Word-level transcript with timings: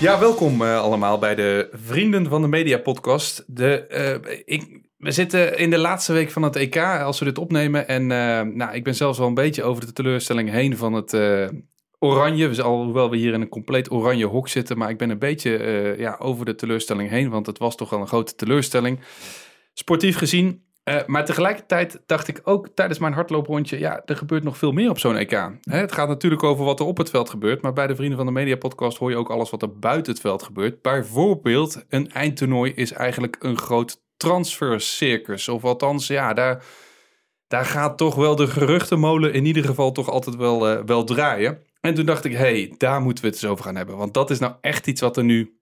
Ja, 0.00 0.18
welkom 0.18 0.62
uh, 0.62 0.80
allemaal 0.80 1.18
bij 1.18 1.34
de 1.34 1.68
Vrienden 1.72 2.26
van 2.26 2.42
de 2.42 2.48
Media 2.48 2.78
podcast. 2.78 3.44
De, 3.46 3.86
uh, 4.24 4.36
ik, 4.44 4.80
we 4.96 5.10
zitten 5.10 5.58
in 5.58 5.70
de 5.70 5.78
laatste 5.78 6.12
week 6.12 6.30
van 6.30 6.42
het 6.42 6.56
EK 6.56 6.76
als 6.76 7.18
we 7.18 7.24
dit 7.24 7.38
opnemen. 7.38 7.88
En 7.88 8.02
uh, 8.02 8.40
nou, 8.54 8.72
ik 8.72 8.84
ben 8.84 8.94
zelfs 8.94 9.18
wel 9.18 9.26
een 9.26 9.34
beetje 9.34 9.62
over 9.62 9.86
de 9.86 9.92
teleurstelling 9.92 10.50
heen 10.50 10.76
van 10.76 10.92
het 10.92 11.12
oranje. 11.98 12.62
Alhoewel 12.62 13.10
we 13.10 13.16
hier 13.16 13.32
in 13.32 13.40
een 13.40 13.48
compleet 13.48 13.90
oranje 13.90 14.26
hok 14.26 14.48
zitten. 14.48 14.78
Maar 14.78 14.90
ik 14.90 14.98
ben 14.98 15.10
een 15.10 15.18
beetje 15.18 15.94
ja, 15.98 16.16
over 16.18 16.44
de 16.44 16.54
teleurstelling 16.54 17.10
heen. 17.10 17.30
Want 17.30 17.46
het 17.46 17.58
was 17.58 17.76
toch 17.76 17.90
wel 17.90 18.00
een 18.00 18.08
grote 18.08 18.34
teleurstelling. 18.34 19.00
Sportief 19.74 20.16
gezien 20.16 20.62
uh, 20.84 20.96
maar 21.06 21.24
tegelijkertijd 21.24 22.02
dacht 22.06 22.28
ik 22.28 22.40
ook 22.44 22.68
tijdens 22.74 22.98
mijn 22.98 23.12
hardlooprondje, 23.12 23.78
ja, 23.78 24.02
er 24.04 24.16
gebeurt 24.16 24.42
nog 24.42 24.56
veel 24.56 24.72
meer 24.72 24.90
op 24.90 24.98
zo'n 24.98 25.16
EK. 25.16 25.30
Hè, 25.60 25.78
het 25.78 25.92
gaat 25.92 26.08
natuurlijk 26.08 26.42
over 26.42 26.64
wat 26.64 26.80
er 26.80 26.86
op 26.86 26.96
het 26.96 27.10
veld 27.10 27.30
gebeurt, 27.30 27.62
maar 27.62 27.72
bij 27.72 27.86
de 27.86 27.94
Vrienden 27.94 28.16
van 28.16 28.26
de 28.26 28.32
Media 28.32 28.56
podcast 28.56 28.98
hoor 28.98 29.10
je 29.10 29.16
ook 29.16 29.30
alles 29.30 29.50
wat 29.50 29.62
er 29.62 29.78
buiten 29.78 30.12
het 30.12 30.20
veld 30.20 30.42
gebeurt. 30.42 30.82
Bijvoorbeeld, 30.82 31.84
een 31.88 32.10
eindtoernooi 32.12 32.72
is 32.74 32.92
eigenlijk 32.92 33.36
een 33.38 33.58
groot 33.58 34.02
transfercircus. 34.16 35.48
Of 35.48 35.64
althans, 35.64 36.06
ja, 36.06 36.32
daar, 36.32 36.64
daar 37.46 37.64
gaat 37.64 37.98
toch 37.98 38.14
wel 38.14 38.36
de 38.36 38.46
geruchtenmolen 38.46 39.32
in 39.32 39.44
ieder 39.44 39.64
geval 39.64 39.92
toch 39.92 40.10
altijd 40.10 40.36
wel, 40.36 40.72
uh, 40.72 40.82
wel 40.84 41.04
draaien. 41.04 41.62
En 41.80 41.94
toen 41.94 42.06
dacht 42.06 42.24
ik, 42.24 42.32
hey, 42.32 42.74
daar 42.78 43.00
moeten 43.00 43.24
we 43.24 43.30
het 43.30 43.42
eens 43.42 43.52
over 43.52 43.64
gaan 43.64 43.76
hebben. 43.76 43.96
Want 43.96 44.14
dat 44.14 44.30
is 44.30 44.38
nou 44.38 44.54
echt 44.60 44.86
iets 44.86 45.00
wat 45.00 45.16
er 45.16 45.24
nu 45.24 45.60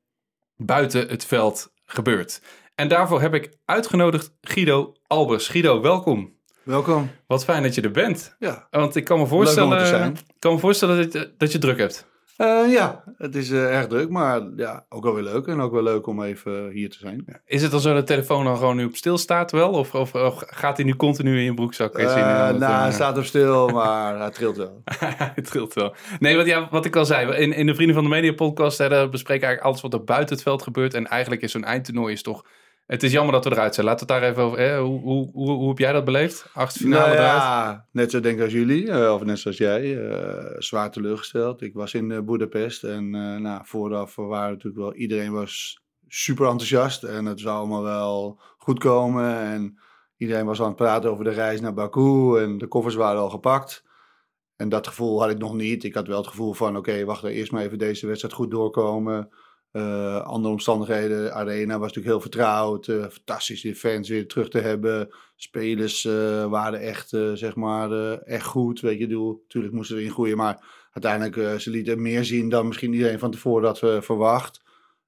buiten 0.56 1.08
het 1.08 1.24
veld 1.24 1.72
gebeurt. 1.84 2.42
En 2.78 2.88
daarvoor 2.88 3.20
heb 3.20 3.34
ik 3.34 3.58
uitgenodigd 3.64 4.34
Guido 4.40 4.92
Albers. 5.06 5.48
Guido, 5.48 5.80
welkom. 5.80 6.32
Welkom. 6.62 7.10
Wat 7.26 7.44
fijn 7.44 7.62
dat 7.62 7.74
je 7.74 7.80
er 7.80 7.90
bent. 7.90 8.36
Ja. 8.38 8.66
Want 8.70 8.96
ik 8.96 9.04
kan 9.04 9.18
me 9.18 9.26
voorstellen, 9.26 10.16
kan 10.38 10.52
me 10.52 10.58
voorstellen 10.58 10.96
dat, 10.96 11.12
je, 11.12 11.34
dat 11.36 11.52
je 11.52 11.58
druk 11.58 11.78
hebt. 11.78 12.06
Uh, 12.38 12.72
ja, 12.72 13.04
het 13.16 13.34
is 13.34 13.50
uh, 13.50 13.76
erg 13.76 13.86
druk, 13.86 14.08
maar 14.10 14.42
ja, 14.56 14.86
ook 14.88 15.02
wel 15.02 15.14
weer 15.14 15.22
leuk. 15.22 15.46
En 15.46 15.60
ook 15.60 15.72
wel 15.72 15.82
leuk 15.82 16.06
om 16.06 16.22
even 16.22 16.70
hier 16.70 16.90
te 16.90 16.98
zijn. 16.98 17.24
Is 17.44 17.62
het 17.62 17.70
dan 17.70 17.80
zo 17.80 17.94
dat 17.94 18.06
de 18.06 18.14
telefoon 18.14 18.44
dan 18.44 18.56
gewoon 18.56 18.76
nu 18.76 18.84
op 18.84 18.96
stil 18.96 19.18
staat 19.18 19.50
wel? 19.50 19.70
Of, 19.70 19.94
of, 19.94 20.14
of 20.14 20.42
gaat 20.46 20.76
hij 20.76 20.86
nu 20.86 20.96
continu 20.96 21.36
in 21.36 21.44
je 21.44 21.54
broekzak? 21.54 21.98
Uh, 21.98 22.14
nou, 22.14 22.82
hij 22.82 22.92
staat 22.92 23.18
op 23.18 23.24
stil, 23.24 23.68
maar 23.78 24.18
hij 24.18 24.30
trilt 24.30 24.56
wel. 24.56 24.82
hij 25.34 25.42
trilt 25.42 25.74
wel. 25.74 25.94
Nee, 26.18 26.36
wat, 26.36 26.46
ja, 26.46 26.68
wat 26.70 26.84
ik 26.84 26.96
al 26.96 27.04
zei, 27.04 27.36
in, 27.36 27.52
in 27.52 27.66
de 27.66 27.74
Vrienden 27.74 27.94
van 27.94 28.04
de 28.04 28.10
Media 28.10 28.32
podcast 28.32 28.78
hè, 28.78 29.08
bespreken 29.08 29.46
eigenlijk 29.46 29.62
alles 29.62 29.80
wat 29.80 30.00
er 30.00 30.04
buiten 30.04 30.34
het 30.34 30.44
veld 30.44 30.62
gebeurt. 30.62 30.94
En 30.94 31.06
eigenlijk 31.06 31.42
is 31.42 31.52
zo'n 31.52 31.64
eindtoernooi 31.64 32.12
is 32.12 32.22
toch 32.22 32.44
het 32.88 33.02
is 33.02 33.12
jammer 33.12 33.32
dat 33.32 33.44
we 33.44 33.50
eruit 33.50 33.74
zijn. 33.74 33.86
Laten 33.86 34.06
we 34.06 34.12
het 34.12 34.22
daar 34.22 34.30
even 34.30 34.42
over. 34.42 34.58
Hè? 34.58 34.80
Hoe, 34.80 35.00
hoe, 35.00 35.30
hoe, 35.32 35.50
hoe, 35.50 35.68
heb 35.68 35.78
jij 35.78 35.92
dat 35.92 36.04
beleefd? 36.04 36.46
Achtste 36.54 36.78
finale 36.78 37.06
nou, 37.06 37.16
eruit? 37.16 37.42
Ja, 37.42 37.86
net 37.92 38.10
zo 38.10 38.20
denk 38.20 38.36
ik 38.36 38.42
als 38.42 38.52
jullie. 38.52 38.82
Uh, 38.82 39.12
of 39.14 39.24
net 39.24 39.38
zoals 39.38 39.56
jij. 39.56 39.82
Uh, 39.84 40.44
zwaar 40.58 40.90
teleurgesteld. 40.90 41.62
Ik 41.62 41.74
was 41.74 41.94
in 41.94 42.10
uh, 42.10 42.20
Boedapest. 42.20 42.84
En 42.84 43.10
nou, 43.42 43.60
vooraf 43.64 44.16
waren 44.16 44.50
natuurlijk 44.50 44.82
wel... 44.82 44.94
Iedereen 44.94 45.32
was 45.32 45.82
super 46.06 46.46
enthousiast. 46.46 47.02
En 47.02 47.24
het 47.24 47.40
zou 47.40 47.56
allemaal 47.56 47.82
wel 47.82 48.40
goed 48.58 48.78
komen. 48.78 49.38
En 49.38 49.78
iedereen 50.16 50.46
was 50.46 50.60
aan 50.60 50.66
het 50.66 50.76
praten 50.76 51.10
over 51.10 51.24
de 51.24 51.30
reis 51.30 51.60
naar 51.60 51.74
Baku. 51.74 52.38
En 52.40 52.58
de 52.58 52.66
koffers 52.66 52.94
waren 52.94 53.20
al 53.20 53.30
gepakt. 53.30 53.84
En 54.56 54.68
dat 54.68 54.86
gevoel 54.86 55.20
had 55.20 55.30
ik 55.30 55.38
nog 55.38 55.54
niet. 55.54 55.84
Ik 55.84 55.94
had 55.94 56.06
wel 56.06 56.18
het 56.18 56.26
gevoel 56.26 56.52
van... 56.52 56.76
Oké, 56.76 57.04
wacht 57.04 57.24
eerst 57.24 57.52
maar 57.52 57.62
even 57.62 57.78
deze 57.78 58.06
wedstrijd 58.06 58.34
goed 58.34 58.50
doorkomen... 58.50 59.28
Uh, 59.78 60.20
andere 60.20 60.52
omstandigheden. 60.52 61.34
Arena 61.34 61.78
was 61.78 61.86
natuurlijk 61.86 62.06
heel 62.06 62.20
vertrouwd. 62.20 62.86
Uh, 62.86 63.06
fantastisch 63.06 63.60
die 63.60 63.74
fans 63.74 64.08
weer 64.08 64.28
terug 64.28 64.48
te 64.48 64.58
hebben. 64.58 65.08
Spelers 65.36 66.04
uh, 66.04 66.44
waren 66.46 66.80
echt, 66.80 67.08
zeg 67.34 67.54
maar, 67.54 68.12
echt 68.12 68.44
goed. 68.46 68.80
Weet 68.80 68.98
je. 68.98 69.06
Natuurlijk 69.42 69.74
moesten 69.74 69.96
ze 69.96 70.02
erin 70.02 70.14
groeien. 70.14 70.36
Maar 70.36 70.64
uiteindelijk, 70.92 71.60
ze 71.60 71.70
lieten 71.70 72.02
meer 72.02 72.24
zien 72.24 72.48
dan 72.48 72.66
misschien 72.66 72.92
iedereen 72.92 73.18
van 73.18 73.30
tevoren 73.30 73.66
had 73.66 73.78
verwacht. 74.04 74.62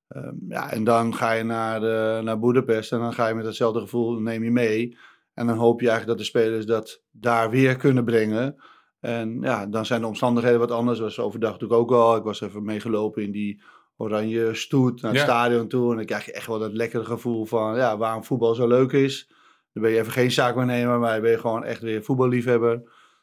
Ehm, 0.08 0.34
ja, 0.48 0.72
en 0.72 0.84
dan 0.84 1.14
ga 1.14 1.32
je 1.32 1.42
naar, 1.42 1.80
naar 2.22 2.38
Boedapest. 2.38 2.92
En 2.92 2.98
dan 2.98 3.12
ga 3.12 3.28
je 3.28 3.34
met 3.34 3.44
hetzelfde 3.44 3.80
gevoel, 3.80 4.20
neem 4.20 4.44
je 4.44 4.50
mee. 4.50 4.96
En 5.34 5.46
dan 5.46 5.56
hoop 5.56 5.80
je 5.80 5.88
eigenlijk 5.88 6.18
dat 6.18 6.26
de 6.26 6.38
spelers 6.38 6.66
dat 6.66 7.02
daar 7.10 7.50
weer 7.50 7.76
kunnen 7.76 8.04
brengen. 8.04 8.56
En 9.00 9.40
ja, 9.40 9.66
dan 9.66 9.86
zijn 9.86 10.00
de 10.00 10.06
omstandigheden 10.06 10.58
wat 10.58 10.70
anders. 10.70 10.98
Was 10.98 11.18
overdag 11.18 11.52
natuurlijk 11.52 11.80
ook 11.80 11.92
al. 11.92 12.16
Ik 12.16 12.22
was 12.22 12.40
even 12.40 12.64
meegelopen 12.64 13.22
in 13.22 13.30
die 13.30 13.62
oranje 14.00 14.54
stoet 14.54 15.02
naar 15.02 15.12
het 15.12 15.20
stadion 15.20 15.68
toe. 15.68 15.90
En 15.90 15.96
dan 15.96 16.06
krijg 16.06 16.24
je 16.24 16.32
echt 16.32 16.46
wel 16.46 16.58
dat 16.58 16.72
lekkere 16.72 17.04
gevoel 17.04 17.44
van 17.44 17.76
ja, 17.76 17.96
waarom 17.96 18.24
voetbal 18.24 18.54
zo 18.54 18.66
leuk 18.66 18.92
is. 18.92 19.28
Dan 19.72 19.82
ben 19.82 19.92
je 19.92 19.98
even 19.98 20.12
geen 20.12 20.30
zaakwaarnemer, 20.30 20.98
maar 20.98 21.12
dan 21.12 21.22
ben 21.22 21.30
je 21.30 21.38
gewoon 21.38 21.64
echt 21.64 21.80
weer 21.80 22.02
voetballiefhebber. 22.02 22.82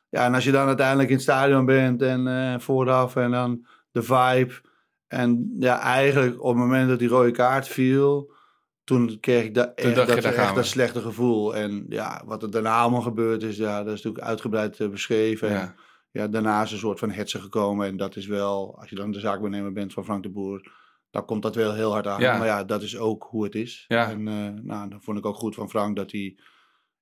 Ja, 0.09 0.25
en 0.25 0.33
als 0.33 0.43
je 0.43 0.51
dan 0.51 0.67
uiteindelijk 0.67 1.09
in 1.09 1.13
het 1.13 1.23
stadion 1.23 1.65
bent 1.65 2.01
en 2.01 2.27
uh, 2.27 2.59
vooraf 2.59 3.15
en 3.15 3.31
dan 3.31 3.65
de 3.91 4.01
vibe. 4.01 4.53
En 5.07 5.55
ja, 5.59 5.79
eigenlijk 5.79 6.41
op 6.41 6.47
het 6.47 6.57
moment 6.57 6.89
dat 6.89 6.99
die 6.99 7.07
rode 7.07 7.31
kaart 7.31 7.67
viel, 7.67 8.31
toen 8.83 9.17
kreeg 9.19 9.43
ik 9.43 9.53
da 9.53 9.71
echt, 9.75 9.95
dat, 9.95 10.09
echt 10.09 10.55
dat 10.55 10.65
slechte 10.65 11.01
gevoel. 11.01 11.55
En 11.55 11.85
ja, 11.89 12.23
wat 12.25 12.43
er 12.43 12.51
daarna 12.51 12.79
allemaal 12.79 13.01
gebeurd 13.01 13.43
is, 13.43 13.57
ja, 13.57 13.83
dat 13.83 13.93
is 13.93 14.03
natuurlijk 14.03 14.25
uitgebreid 14.25 14.79
uh, 14.79 14.89
beschreven. 14.89 15.49
Ja 15.49 15.75
ja, 16.11 16.27
daarna 16.27 16.61
is 16.61 16.71
een 16.71 16.77
soort 16.77 16.99
van 16.99 17.11
hetze 17.11 17.39
gekomen. 17.39 17.87
En 17.87 17.97
dat 17.97 18.15
is 18.15 18.25
wel, 18.25 18.79
als 18.79 18.89
je 18.89 18.95
dan 18.95 19.11
de 19.11 19.19
zaakbenemer 19.19 19.71
bent 19.71 19.93
van 19.93 20.05
Frank 20.05 20.23
de 20.23 20.29
Boer, 20.29 20.71
dan 21.09 21.25
komt 21.25 21.41
dat 21.41 21.55
wel 21.55 21.73
heel 21.73 21.91
hard 21.91 22.07
aan. 22.07 22.21
Maar 22.21 22.45
ja, 22.45 22.63
dat 22.63 22.81
is 22.81 22.97
ook 22.97 23.27
hoe 23.29 23.43
het 23.43 23.55
is. 23.55 23.85
Ja. 23.87 24.09
En 24.09 24.27
uh, 24.27 24.49
nou, 24.63 24.89
dan 24.89 25.01
vond 25.01 25.17
ik 25.17 25.25
ook 25.25 25.35
goed 25.35 25.55
van 25.55 25.69
Frank 25.69 25.95
dat 25.95 26.11
hij 26.11 26.37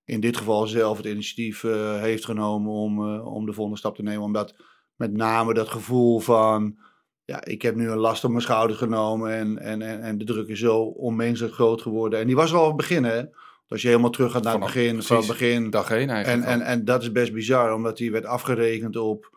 in 0.04 0.20
dit 0.20 0.38
geval 0.38 0.68
zelf 0.68 0.98
het 0.98 1.06
initiatief 1.06 1.64
uh, 1.64 2.00
heeft 2.00 2.26
genomen 2.26 2.72
om, 2.72 3.14
uh, 3.14 3.34
om 3.34 3.46
de 3.46 3.54
volgende 3.54 3.80
stap 3.80 3.96
te 3.96 4.04
nemen. 4.04 4.24
Omdat 4.24 4.56
met 4.96 5.14
name 5.14 5.54
dat 5.54 5.70
gevoel 5.70 6.20
van, 6.20 6.78
ja, 7.24 7.46
ik 7.46 7.62
heb 7.62 7.76
nu 7.76 7.90
een 7.90 7.98
last 7.98 8.24
op 8.24 8.30
mijn 8.30 8.42
schouders 8.42 8.80
genomen 8.80 9.32
en, 9.32 9.58
en, 9.58 9.82
en, 9.82 10.02
en 10.02 10.18
de 10.18 10.26
druk 10.26 10.48
is 10.48 10.60
zo 10.60 10.82
onmenselijk 10.82 11.54
groot 11.54 11.82
geworden. 11.82 12.20
En 12.20 12.28
die 12.28 12.36
was 12.36 12.54
al 12.54 12.76
beginnen. 12.76 13.36
Als 13.68 13.82
je 13.82 13.88
helemaal 13.88 14.10
terug 14.10 14.32
gaat 14.32 14.44
naar 14.44 14.54
het 14.54 14.64
begin, 14.64 15.04
van 15.04 15.18
het 15.18 15.28
begin. 15.28 15.70
Dag 15.70 15.92
één 15.92 16.10
eigenlijk. 16.10 16.48
En, 16.48 16.52
en, 16.52 16.62
en 16.62 16.86
dat 16.86 17.02
is 17.02 17.12
best 17.12 17.34
bizar, 17.34 17.74
omdat 17.74 18.00
hij 18.00 18.12
werd 18.12 18.26
afgerekend 18.26 18.96
op 18.96 19.34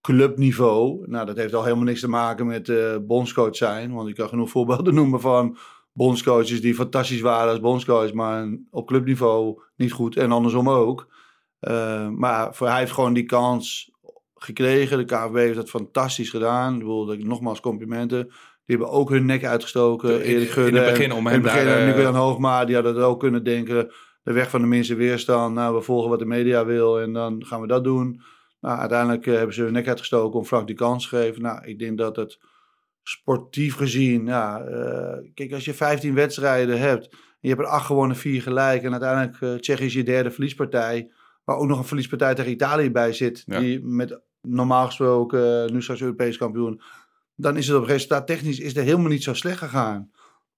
clubniveau. 0.00 1.08
Nou, 1.08 1.26
dat 1.26 1.36
heeft 1.36 1.54
al 1.54 1.62
helemaal 1.62 1.84
niks 1.84 2.00
te 2.00 2.08
maken 2.08 2.46
met 2.46 2.68
uh, 2.68 2.96
bondscoach 3.02 3.56
zijn. 3.56 3.92
Want 3.92 4.08
ik 4.08 4.14
kan 4.14 4.28
genoeg 4.28 4.50
voorbeelden 4.50 4.94
noemen 5.00 5.20
van 5.20 5.56
bondscoaches 5.92 6.60
die 6.60 6.74
fantastisch 6.74 7.20
waren 7.20 7.50
als 7.50 7.60
bondscoach, 7.60 8.12
maar 8.12 8.58
op 8.70 8.86
clubniveau 8.86 9.62
niet 9.76 9.92
goed. 9.92 10.16
En 10.16 10.32
andersom 10.32 10.68
ook. 10.68 11.12
Uh, 11.60 12.08
maar 12.08 12.54
voor, 12.54 12.68
hij 12.68 12.78
heeft 12.78 12.92
gewoon 12.92 13.12
die 13.12 13.24
kans 13.24 13.92
gekregen. 14.34 14.98
De 14.98 15.04
KVB 15.04 15.34
heeft 15.34 15.56
dat 15.56 15.70
fantastisch 15.70 16.30
gedaan. 16.30 16.76
Ik 16.76 16.82
wil 16.82 17.16
nogmaals 17.18 17.60
complimenten. 17.60 18.30
Die 18.66 18.76
hebben 18.76 18.94
ook 18.94 19.10
hun 19.10 19.26
nek 19.26 19.44
uitgestoken. 19.44 20.20
Erik 20.20 20.50
Gudde. 20.50 20.70
In 20.70 20.84
het 20.84 20.92
begin 20.92 21.12
om 21.12 21.26
hem 21.26 21.34
in 21.34 21.42
het 21.46 21.52
begin. 21.52 21.66
Uh... 21.66 21.96
Nico 21.96 22.12
Hoogma, 22.12 22.64
die 22.64 22.74
hadden 22.74 22.94
het 22.94 23.04
ook 23.04 23.20
kunnen 23.20 23.44
denken. 23.44 23.92
De 24.22 24.32
weg 24.32 24.50
van 24.50 24.60
de 24.60 24.66
minste 24.66 24.94
weerstand. 24.94 25.54
Nou, 25.54 25.74
we 25.74 25.80
volgen 25.80 26.10
wat 26.10 26.18
de 26.18 26.24
media 26.24 26.64
wil 26.64 27.00
en 27.00 27.12
dan 27.12 27.44
gaan 27.46 27.60
we 27.60 27.66
dat 27.66 27.84
doen. 27.84 28.22
Nou, 28.60 28.78
uiteindelijk 28.78 29.26
uh, 29.26 29.36
hebben 29.36 29.54
ze 29.54 29.62
hun 29.62 29.72
nek 29.72 29.88
uitgestoken 29.88 30.38
om 30.38 30.44
Frank 30.44 30.66
die 30.66 30.76
kans 30.76 31.08
te 31.08 31.16
geven. 31.16 31.42
Nou, 31.42 31.66
ik 31.66 31.78
denk 31.78 31.98
dat 31.98 32.16
het 32.16 32.38
sportief 33.02 33.74
gezien... 33.74 34.26
Ja, 34.26 34.68
uh, 34.68 35.30
kijk, 35.34 35.52
als 35.52 35.64
je 35.64 35.74
15 35.74 36.14
wedstrijden 36.14 36.78
hebt... 36.78 37.16
je 37.40 37.48
hebt 37.48 37.60
er 37.60 37.66
acht 37.66 37.86
gewonnen, 37.86 38.16
vier 38.16 38.42
gelijk... 38.42 38.82
en 38.82 38.90
uiteindelijk 38.90 39.40
uh, 39.40 39.54
Tsjechië 39.54 39.84
is 39.84 39.92
je 39.92 40.02
derde 40.02 40.30
verliespartij... 40.30 41.10
waar 41.44 41.56
ook 41.56 41.68
nog 41.68 41.78
een 41.78 41.84
verliespartij 41.84 42.34
tegen 42.34 42.50
Italië 42.50 42.90
bij 42.90 43.12
zit... 43.12 43.42
Ja. 43.46 43.58
die 43.58 43.84
met 43.84 44.20
normaal 44.40 44.86
gesproken 44.86 45.72
nu 45.72 45.82
straks 45.82 46.00
Europees 46.00 46.36
kampioen 46.36 46.82
dan 47.36 47.56
is 47.56 47.68
het 47.68 47.76
op 47.76 47.84
resultaat 47.84 48.26
technisch 48.26 48.58
is 48.58 48.74
het 48.74 48.84
helemaal 48.84 49.10
niet 49.10 49.22
zo 49.22 49.34
slecht 49.34 49.58
gegaan. 49.58 50.10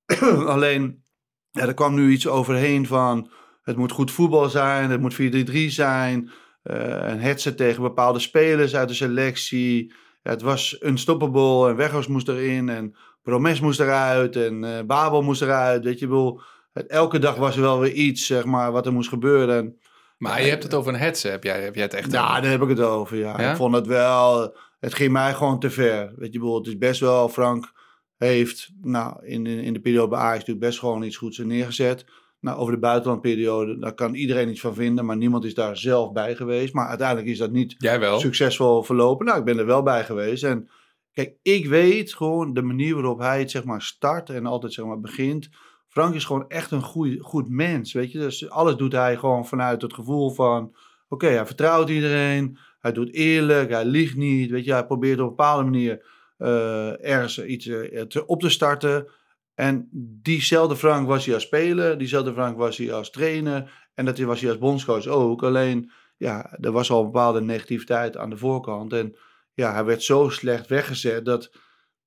Alleen, 0.46 1.02
ja, 1.50 1.66
er 1.66 1.74
kwam 1.74 1.94
nu 1.94 2.10
iets 2.10 2.26
overheen 2.26 2.86
van 2.86 3.30
het 3.62 3.76
moet 3.76 3.92
goed 3.92 4.10
voetbal 4.10 4.48
zijn, 4.48 4.90
het 4.90 5.00
moet 5.00 5.14
4-3-3 5.50 5.66
zijn. 5.66 6.30
Uh, 6.64 6.76
een 7.08 7.20
headset 7.20 7.56
tegen 7.56 7.82
bepaalde 7.82 8.18
spelers 8.18 8.76
uit 8.76 8.88
de 8.88 8.94
selectie. 8.94 9.94
Ja, 10.22 10.30
het 10.30 10.42
was 10.42 10.78
unstoppable 10.80 11.68
en 11.68 11.76
Weghorst 11.76 12.08
moest 12.08 12.28
erin 12.28 12.68
en 12.68 12.96
Promes 13.22 13.60
moest 13.60 13.80
eruit 13.80 14.36
en 14.36 14.62
uh, 14.62 14.80
Babel 14.86 15.22
moest 15.22 15.42
eruit. 15.42 15.84
Weet 15.84 15.98
je, 15.98 16.06
bedoel, 16.06 16.40
het, 16.72 16.86
elke 16.86 17.18
dag 17.18 17.34
was 17.34 17.56
er 17.56 17.62
wel 17.62 17.80
weer 17.80 17.92
iets, 17.92 18.26
zeg 18.26 18.44
maar, 18.44 18.72
wat 18.72 18.86
er 18.86 18.92
moest 18.92 19.08
gebeuren. 19.08 19.78
Maar 20.18 20.42
je 20.42 20.48
hebt 20.48 20.62
het 20.62 20.74
over 20.74 20.92
een 20.92 21.00
headset, 21.00 21.30
heb 21.30 21.44
jij, 21.44 21.62
heb 21.62 21.74
jij 21.74 21.84
het 21.84 21.94
echt 21.94 22.12
Ja, 22.12 22.40
daar 22.40 22.50
heb 22.50 22.62
ik 22.62 22.68
het 22.68 22.80
over, 22.80 23.16
ja. 23.16 23.40
ja? 23.40 23.50
Ik 23.50 23.56
vond 23.56 23.74
het 23.74 23.86
wel 23.86 24.56
het 24.78 24.94
ging 24.94 25.12
mij 25.12 25.34
gewoon 25.34 25.60
te 25.60 25.70
ver. 25.70 26.12
Weet 26.16 26.32
je, 26.32 26.38
bijvoorbeeld, 26.38 26.66
het 26.66 26.74
is 26.74 26.88
best 26.88 27.00
wel, 27.00 27.28
Frank 27.28 27.72
heeft 28.16 28.70
nou, 28.82 29.26
in, 29.26 29.46
in, 29.46 29.72
de 29.72 29.80
periode 29.80 30.08
bij 30.08 30.18
Ajax 30.18 30.38
natuurlijk 30.38 30.66
best 30.66 30.78
gewoon 30.78 31.02
iets 31.02 31.16
goeds 31.16 31.38
neergezet. 31.38 32.04
Nou, 32.40 32.58
over 32.58 32.72
de 32.72 32.78
buitenlandperiode, 32.78 33.78
daar 33.78 33.94
kan 33.94 34.14
iedereen 34.14 34.48
iets 34.48 34.60
van 34.60 34.74
vinden, 34.74 35.04
maar 35.04 35.16
niemand 35.16 35.44
is 35.44 35.54
daar 35.54 35.76
zelf 35.76 36.12
bij 36.12 36.36
geweest. 36.36 36.74
Maar 36.74 36.88
uiteindelijk 36.88 37.28
is 37.28 37.38
dat 37.38 37.50
niet 37.50 37.74
succesvol 38.16 38.82
verlopen. 38.82 39.26
Nou, 39.26 39.38
ik 39.38 39.44
ben 39.44 39.58
er 39.58 39.66
wel 39.66 39.82
bij 39.82 40.04
geweest. 40.04 40.44
En 40.44 40.68
kijk, 41.12 41.36
ik 41.42 41.66
weet 41.66 42.14
gewoon 42.14 42.52
de 42.52 42.62
manier 42.62 42.94
waarop 42.94 43.18
hij 43.18 43.38
het 43.38 43.50
zeg 43.50 43.64
maar 43.64 43.82
start 43.82 44.30
en 44.30 44.46
altijd 44.46 44.72
zeg 44.72 44.84
maar 44.84 45.00
begint. 45.00 45.48
Frank 45.88 46.14
is 46.14 46.24
gewoon 46.24 46.48
echt 46.48 46.70
een 46.70 46.82
goeie, 46.82 47.20
goed 47.20 47.48
mens, 47.48 47.92
weet 47.92 48.12
je. 48.12 48.18
Dus 48.18 48.50
alles 48.50 48.76
doet 48.76 48.92
hij 48.92 49.16
gewoon 49.16 49.46
vanuit 49.46 49.82
het 49.82 49.94
gevoel 49.94 50.30
van, 50.30 50.76
oké, 51.08 51.26
hij 51.26 51.46
vertrouwt 51.46 51.88
iedereen. 51.88 52.58
Hij 52.80 52.92
doet 52.92 53.12
eerlijk, 53.12 53.70
hij 53.70 53.84
liegt 53.84 54.16
niet. 54.16 54.50
Weet 54.50 54.64
je, 54.64 54.72
hij 54.72 54.86
probeert 54.86 55.20
op 55.20 55.24
een 55.24 55.36
bepaalde 55.36 55.64
manier 55.64 56.06
eh, 56.38 57.04
ergens 57.04 57.44
iets 57.44 57.66
eh, 57.66 58.02
te, 58.02 58.26
op 58.26 58.40
te 58.40 58.48
starten. 58.50 59.06
En 59.54 59.88
diezelfde 60.22 60.76
Frank 60.76 61.06
was 61.06 61.24
hij 61.24 61.34
als 61.34 61.42
speler, 61.42 61.98
diezelfde 61.98 62.32
Frank 62.32 62.56
was 62.56 62.76
hij 62.76 62.92
als 62.92 63.10
trainer. 63.10 63.88
En 63.94 64.04
dat 64.04 64.18
was 64.18 64.40
hij 64.40 64.50
als 64.50 64.58
bondscoach 64.58 65.06
ook. 65.06 65.42
Alleen, 65.42 65.90
ja, 66.16 66.56
er 66.60 66.72
was 66.72 66.90
al 66.90 66.98
een 66.98 67.04
bepaalde 67.10 67.40
negativiteit 67.40 68.16
aan 68.16 68.30
de 68.30 68.36
voorkant. 68.36 68.92
En 68.92 69.16
ja, 69.54 69.72
hij 69.72 69.84
werd 69.84 70.02
zo 70.02 70.28
slecht 70.28 70.66
weggezet 70.66 71.24
dat 71.24 71.50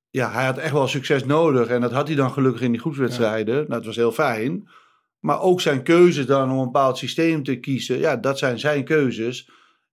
ja, 0.09 0.31
hij 0.31 0.45
had 0.45 0.57
echt 0.57 0.73
wel 0.73 0.87
succes 0.87 1.25
nodig. 1.25 1.67
En 1.67 1.81
dat 1.81 1.91
had 1.91 2.07
hij 2.07 2.15
dan 2.15 2.31
gelukkig 2.31 2.61
in 2.61 2.71
die 2.71 2.81
groepswedstrijden. 2.81 3.55
Nou, 3.55 3.67
dat 3.67 3.85
was 3.85 3.95
heel 3.95 4.11
fijn. 4.11 4.69
Maar 5.19 5.41
ook 5.41 5.61
zijn 5.61 5.83
keuzes 5.83 6.25
dan 6.25 6.51
om 6.51 6.57
een 6.57 6.65
bepaald 6.65 6.97
systeem 6.97 7.43
te 7.43 7.55
kiezen. 7.55 7.99
Ja, 7.99 8.15
dat 8.15 8.37
zijn 8.37 8.59
zijn 8.59 8.83
keuzes. 8.83 9.49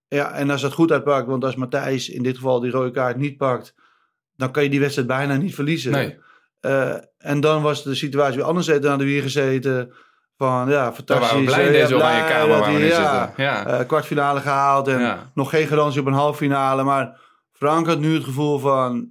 Ja, 0.09 0.33
en 0.33 0.51
als 0.51 0.61
dat 0.61 0.73
goed 0.73 0.93
uitpakt, 0.93 1.27
want 1.27 1.45
als 1.45 1.57
Matthijs 1.57 2.09
in 2.09 2.23
dit 2.23 2.37
geval 2.37 2.61
die 2.61 2.71
rode 2.71 2.91
kaart 2.91 3.17
niet 3.17 3.37
pakt, 3.37 3.75
dan 4.37 4.51
kan 4.51 4.63
je 4.63 4.69
die 4.69 4.81
wedstrijd 4.81 5.09
bijna 5.09 5.37
niet 5.37 5.55
verliezen. 5.55 5.93
Nee. 5.93 6.19
Uh, 6.61 6.95
en 7.19 7.41
dan 7.41 7.63
was 7.63 7.83
de 7.83 7.95
situatie 7.95 8.37
weer 8.37 8.47
anders. 8.47 8.67
Dan 8.67 8.85
hadden 8.85 9.07
we 9.07 9.13
hier 9.13 9.23
gezeten 9.23 9.93
van 10.37 10.69
ja, 10.69 10.93
fantastisch. 10.93 11.29
We 11.29 11.35
waren 11.35 11.45
blij 11.45 11.67
in 11.67 11.73
deze 11.73 11.95
oranje 11.95 12.29
kamer 12.29 12.49
waar 12.49 12.73
we 12.73 12.79
nu 12.79 12.85
ja, 12.85 13.25
zitten. 13.25 13.45
Ja. 13.45 13.81
Uh, 13.81 13.87
kwartfinale 13.87 14.41
gehaald 14.41 14.89
en 14.89 15.01
ja. 15.01 15.31
nog 15.35 15.51
geen 15.51 15.67
garantie 15.67 16.01
op 16.01 16.07
een 16.07 16.13
halve 16.13 16.39
finale. 16.39 16.83
Maar 16.83 17.21
Frank 17.53 17.87
had 17.87 17.99
nu 17.99 18.15
het 18.15 18.25
gevoel 18.25 18.59
van, 18.59 19.11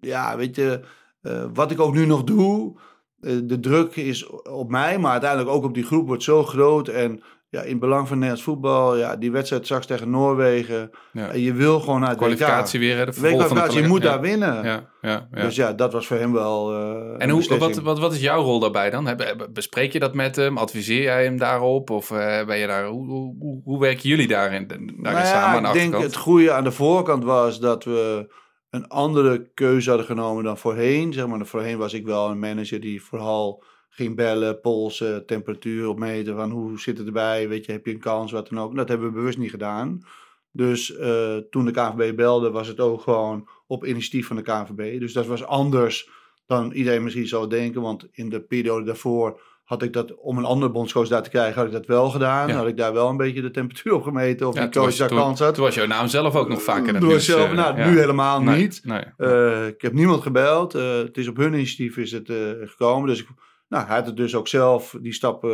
ja, 0.00 0.36
weet 0.36 0.56
je, 0.56 0.80
uh, 1.22 1.44
wat 1.54 1.70
ik 1.70 1.80
ook 1.80 1.94
nu 1.94 2.06
nog 2.06 2.24
doe, 2.24 2.78
de 3.22 3.60
druk 3.60 3.96
is 3.96 4.26
op 4.42 4.70
mij, 4.70 4.98
maar 4.98 5.12
uiteindelijk 5.12 5.50
ook 5.50 5.64
op 5.64 5.74
die 5.74 5.84
groep 5.84 6.06
wordt 6.06 6.22
zo 6.22 6.44
groot. 6.44 6.88
En 6.88 7.22
ja, 7.52 7.62
in 7.62 7.78
belang 7.78 8.08
van 8.08 8.16
Nederlands 8.16 8.44
voetbal, 8.44 8.96
ja, 8.96 9.16
die 9.16 9.32
wedstrijd 9.32 9.64
straks 9.64 9.86
tegen 9.86 10.10
Noorwegen. 10.10 10.90
Ja. 11.12 11.28
En 11.28 11.40
je 11.40 11.52
wil 11.52 11.80
gewoon 11.80 12.00
naar 12.00 12.10
de 12.10 12.16
kwalificatie 12.16 12.80
weer, 12.80 12.96
hè, 12.96 13.04
de 13.04 13.12
kwalificatie, 13.12 13.82
je 13.82 13.88
moet 13.88 14.02
ja. 14.02 14.10
daar 14.10 14.20
winnen. 14.20 14.64
Ja, 14.64 14.88
ja, 15.00 15.28
ja, 15.32 15.42
Dus 15.42 15.56
ja, 15.56 15.72
dat 15.72 15.92
was 15.92 16.06
voor 16.06 16.16
hem 16.16 16.32
wel. 16.32 16.72
Uh, 16.72 17.14
en 17.18 17.30
hoe, 17.30 17.58
wat, 17.58 17.76
wat, 17.76 17.98
wat 17.98 18.12
is 18.12 18.20
jouw 18.20 18.42
rol 18.42 18.58
daarbij 18.58 18.90
dan? 18.90 19.16
Bespreek 19.52 19.92
je 19.92 19.98
dat 19.98 20.14
met 20.14 20.36
hem? 20.36 20.58
Adviseer 20.58 21.02
jij 21.02 21.24
hem 21.24 21.38
daarop? 21.38 21.90
Of 21.90 22.10
uh, 22.10 22.44
ben 22.44 22.58
je 22.58 22.66
daar, 22.66 22.86
hoe, 22.86 23.06
hoe, 23.38 23.60
hoe 23.64 23.80
werken 23.80 24.08
jullie 24.08 24.28
daarin, 24.28 24.66
daarin 24.66 25.00
nou 25.02 25.26
samen 25.26 25.62
de 25.62 25.68
Ik 25.68 25.74
denk 25.74 26.02
het 26.02 26.16
goede 26.16 26.52
aan 26.52 26.64
de 26.64 26.72
voorkant 26.72 27.24
was 27.24 27.60
dat 27.60 27.84
we 27.84 28.32
een 28.72 28.88
andere 28.88 29.50
keuze 29.54 29.88
hadden 29.88 30.06
genomen 30.06 30.44
dan 30.44 30.58
voorheen. 30.58 31.12
Zeg 31.12 31.26
maar, 31.26 31.46
voorheen 31.46 31.78
was 31.78 31.92
ik 31.92 32.04
wel 32.04 32.30
een 32.30 32.38
manager 32.38 32.80
die 32.80 33.02
vooral 33.02 33.64
ging 33.90 34.16
bellen, 34.16 34.60
polsen, 34.60 35.26
temperatuur 35.26 35.88
opmeten. 35.88 36.36
Van 36.36 36.50
hoe 36.50 36.80
zit 36.80 36.98
het 36.98 37.06
erbij? 37.06 37.48
Weet 37.48 37.64
je, 37.64 37.72
heb 37.72 37.86
je 37.86 37.92
een 37.92 37.98
kans? 37.98 38.32
Wat 38.32 38.48
dan 38.48 38.60
ook. 38.60 38.76
Dat 38.76 38.88
hebben 38.88 39.06
we 39.06 39.14
bewust 39.14 39.38
niet 39.38 39.50
gedaan. 39.50 40.02
Dus 40.50 40.90
uh, 40.90 41.36
toen 41.36 41.64
de 41.64 41.70
KNVB 41.70 42.16
belde, 42.16 42.50
was 42.50 42.68
het 42.68 42.80
ook 42.80 43.00
gewoon 43.00 43.48
op 43.66 43.84
initiatief 43.84 44.26
van 44.26 44.36
de 44.36 44.42
KNVB. 44.42 45.00
Dus 45.00 45.12
dat 45.12 45.26
was 45.26 45.44
anders 45.44 46.10
dan 46.46 46.72
iedereen 46.72 47.02
misschien 47.02 47.28
zou 47.28 47.48
denken. 47.48 47.80
Want 47.80 48.08
in 48.12 48.28
de 48.28 48.40
periode 48.40 48.84
daarvoor 48.84 49.40
had 49.72 49.82
ik 49.82 49.92
dat, 49.92 50.14
om 50.14 50.38
een 50.38 50.44
andere 50.44 50.72
bondscoach 50.72 51.08
daar 51.08 51.22
te 51.22 51.30
krijgen, 51.30 51.54
had 51.54 51.66
ik 51.66 51.72
dat 51.72 51.86
wel 51.86 52.10
gedaan. 52.10 52.48
Ja. 52.48 52.54
Had 52.54 52.66
ik 52.66 52.76
daar 52.76 52.92
wel 52.92 53.08
een 53.08 53.16
beetje 53.16 53.42
de 53.42 53.50
temperatuur 53.50 53.94
op 53.94 54.02
gemeten 54.02 54.48
of 54.48 54.54
ja, 54.54 54.60
die 54.60 54.80
coach 54.80 54.96
daar 54.96 55.08
kans 55.08 55.40
had. 55.40 55.54
Toen 55.54 55.64
was 55.64 55.74
jouw 55.74 55.86
naam 55.86 56.08
zelf 56.08 56.34
ook 56.34 56.48
nog 56.48 56.62
vaker 56.62 56.94
in 56.94 57.08
het. 57.08 57.22
Zelf, 57.22 57.52
nou, 57.52 57.78
ja. 57.78 57.90
nu 57.90 57.98
helemaal 57.98 58.42
nee, 58.42 58.60
niet. 58.60 58.80
Nee, 58.84 59.04
uh, 59.18 59.66
ik 59.66 59.82
heb 59.82 59.92
niemand 59.92 60.22
gebeld. 60.22 60.74
Uh, 60.74 60.96
het 60.96 61.16
is 61.16 61.28
op 61.28 61.36
hun 61.36 61.52
initiatief 61.52 61.96
is 61.96 62.12
het 62.12 62.28
uh, 62.28 62.36
gekomen. 62.60 63.08
Dus 63.08 63.20
ik, 63.20 63.28
nou, 63.68 63.86
hij 63.86 63.96
had 63.96 64.06
het 64.06 64.16
dus 64.16 64.34
ook 64.34 64.48
zelf, 64.48 64.96
die 65.00 65.12
stap 65.12 65.46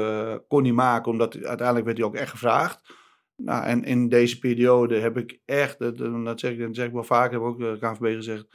kon 0.49 0.63
niet 0.63 0.75
maken, 0.75 1.13
omdat 1.13 1.45
uiteindelijk 1.45 1.87
werd 1.87 1.99
hij 1.99 2.07
ook 2.07 2.15
echt 2.15 2.31
gevraagd. 2.31 2.81
Nou, 3.37 3.65
en 3.65 3.85
in 3.85 4.09
deze 4.09 4.39
periode 4.39 4.99
heb 4.99 5.17
ik 5.17 5.41
echt, 5.45 5.79
dat, 5.79 5.99
dat, 6.25 6.41
zeg, 6.41 6.53
ik, 6.53 6.59
dat 6.59 6.75
zeg 6.75 6.87
ik 6.87 6.93
wel 6.93 7.05
vaker, 7.05 7.33
heb 7.33 7.43
ook 7.43 7.59
de 7.59 7.77
KNVB 7.81 8.15
gezegd. 8.15 8.47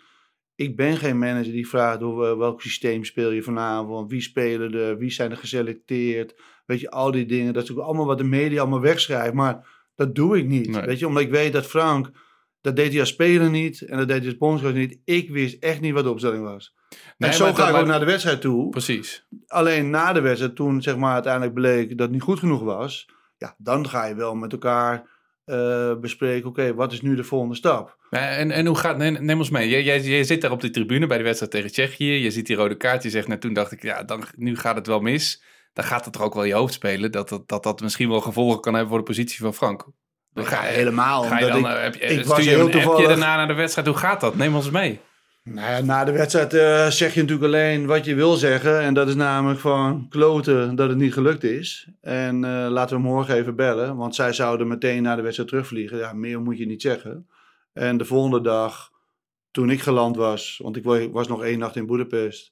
Ik 0.55 0.75
ben 0.75 0.97
geen 0.97 1.17
manager 1.17 1.51
die 1.51 1.67
vraagt 1.67 2.01
hoe, 2.01 2.38
welk 2.38 2.61
systeem 2.61 3.03
speel 3.03 3.31
je 3.31 3.44
vanavond, 3.44 4.11
wie 4.11 4.21
spelen 4.21 4.73
er, 4.73 4.97
wie 4.97 5.11
zijn 5.11 5.31
er 5.31 5.38
geselecteerd. 5.38 6.41
Weet 6.65 6.79
je, 6.79 6.91
al 6.91 7.11
die 7.11 7.25
dingen. 7.25 7.53
Dat 7.53 7.63
is 7.63 7.71
ook 7.71 7.77
allemaal 7.77 8.05
wat 8.05 8.17
de 8.17 8.23
media 8.23 8.61
allemaal 8.61 8.81
wegschrijft. 8.81 9.33
Maar 9.33 9.67
dat 9.95 10.15
doe 10.15 10.38
ik 10.38 10.47
niet. 10.47 10.69
Nee. 10.69 10.85
Weet 10.85 11.00
je, 11.00 11.07
omdat 11.07 11.23
ik 11.23 11.29
weet 11.29 11.53
dat 11.53 11.65
Frank, 11.65 12.11
dat 12.61 12.75
deed 12.75 12.91
hij 12.91 13.00
als 13.00 13.09
speler 13.09 13.50
niet 13.50 13.81
en 13.81 13.97
dat 13.97 14.07
deed 14.07 14.17
hij 14.17 14.27
als 14.27 14.38
bondscoach 14.38 14.73
niet. 14.73 15.00
Ik 15.05 15.29
wist 15.29 15.63
echt 15.63 15.81
niet 15.81 15.94
wat 15.94 16.03
de 16.03 16.09
opstelling 16.09 16.44
was. 16.44 16.75
Nee, 17.17 17.29
en 17.29 17.35
zo 17.35 17.53
ga 17.53 17.69
ik 17.69 17.75
ook 17.75 17.85
naar 17.85 17.99
de 17.99 18.06
wedstrijd 18.06 18.41
toe. 18.41 18.69
Precies. 18.69 19.27
Alleen 19.47 19.89
na 19.89 20.13
de 20.13 20.21
wedstrijd, 20.21 20.56
toen 20.56 20.81
zeg 20.81 20.97
maar 20.97 21.13
uiteindelijk 21.13 21.53
bleek 21.53 21.89
dat 21.89 21.99
het 21.99 22.11
niet 22.11 22.21
goed 22.21 22.39
genoeg 22.39 22.61
was. 22.61 23.09
Ja, 23.38 23.56
dan 23.57 23.89
ga 23.89 24.06
je 24.06 24.15
wel 24.15 24.35
met 24.35 24.51
elkaar 24.51 25.12
uh, 25.45 25.95
bespreken. 26.00 26.50
Oké, 26.50 26.62
okay, 26.62 26.74
wat 26.74 26.92
is 26.92 27.01
nu 27.01 27.16
de 27.16 27.24
volgende 27.24 27.56
stap? 27.56 27.98
En, 28.10 28.51
en 28.51 28.66
hoe 28.66 28.78
gaat, 28.78 28.98
neem, 28.98 29.25
neem 29.25 29.38
ons 29.38 29.50
mee. 29.50 29.69
Jij, 29.69 29.84
jij, 29.84 30.01
jij, 30.01 30.24
zit 30.24 30.42
daar 30.42 30.51
op 30.51 30.62
de 30.62 30.69
tribune 30.69 31.07
bij 31.07 31.18
de 31.18 31.24
wedstrijd 31.24 31.51
tegen 31.51 31.72
Tsjechië. 31.72 32.13
Je 32.24 32.31
ziet 32.31 32.45
die 32.45 32.56
rode 32.56 32.78
kaart. 32.78 33.04
Je 33.04 33.10
zegt, 33.10 33.28
nou 33.28 33.40
toen 33.40 33.54
dacht 33.54 33.72
ik, 33.72 33.81
ja, 33.81 34.04
dan, 34.04 34.24
nu 34.36 34.57
gaat 34.57 34.75
het 34.75 34.88
wel 34.88 35.00
mis. 35.00 35.44
Dan 35.74 35.86
gaat 35.86 36.06
het 36.06 36.16
er 36.16 36.24
ook 36.24 36.34
wel 36.34 36.44
je 36.44 36.54
hoofd 36.54 36.74
spelen. 36.74 37.12
Dat 37.12 37.30
dat, 37.30 37.48
dat 37.48 37.63
dat 37.63 37.81
misschien 37.81 38.10
wel 38.10 38.22
gevolgen 38.22 38.62
kan 38.62 38.74
hebben 38.74 38.92
voor 38.92 39.00
de 39.00 39.06
positie 39.06 39.40
van 39.40 39.54
Frank. 39.54 39.86
Dan 40.34 40.45
ga 40.45 40.66
je 40.66 40.72
helemaal. 40.72 41.24
Ga 41.24 41.40
je 41.40 41.48
dan, 41.48 41.57
ik, 41.57 41.66
heb 41.66 41.95
je, 41.95 42.00
ik 42.00 42.25
stuur 42.25 42.44
je 42.44 42.56
een 42.56 42.88
appje 42.88 43.07
daarna 43.07 43.36
naar 43.36 43.48
de 43.48 43.54
wedstrijd. 43.54 43.88
Hoe 43.88 43.98
gaat 43.98 44.22
dat? 44.22 44.36
Neem 44.36 44.56
ons 44.56 44.69
mee. 44.69 45.00
Nou 45.44 45.84
na 45.84 46.04
de 46.04 46.12
wedstrijd 46.12 46.54
uh, 46.54 46.88
zeg 46.88 47.13
je 47.13 47.22
natuurlijk 47.22 47.48
alleen 47.48 47.86
wat 47.86 48.06
je 48.06 48.16
wil 48.16 48.34
zeggen. 48.36 48.80
En 48.80 48.94
dat 48.94 49.07
is 49.07 49.16
namelijk 49.16 49.60
van 49.60 50.07
kloten 50.10 50.75
dat 50.75 50.90
het 50.90 50.98
niet 50.98 51.13
gelukt 51.13 51.44
is. 51.44 51.88
En 52.01 52.36
uh, 52.36 52.68
laten 52.69 52.95
we 52.95 53.01
morgen 53.01 53.36
even 53.36 53.56
bellen. 53.56 53.95
Want 53.95 54.16
zij 54.16 54.34
zouden 54.34 54.68
meteen 54.68 55.04
na 55.04 55.16
de 55.16 55.22
wedstrijd 55.22 55.50
terugvliegen. 55.50 55.98
Ja, 55.98 56.13
meer 56.13 56.42
moet 56.42 56.57
je 56.57 56.66
niet 56.66 56.81
zeggen. 56.81 57.28
En 57.74 57.98
de 57.98 58.06
volgende 58.06 58.42
dag, 58.42 58.92
toen 59.51 59.69
ik 59.69 59.81
geland 59.81 60.16
was... 60.16 60.60
Want 60.63 60.75
ik 60.75 61.12
was 61.12 61.28
nog 61.28 61.44
één 61.44 61.60
nacht 61.60 61.75
in 61.75 61.86
Boedapest. 61.86 62.51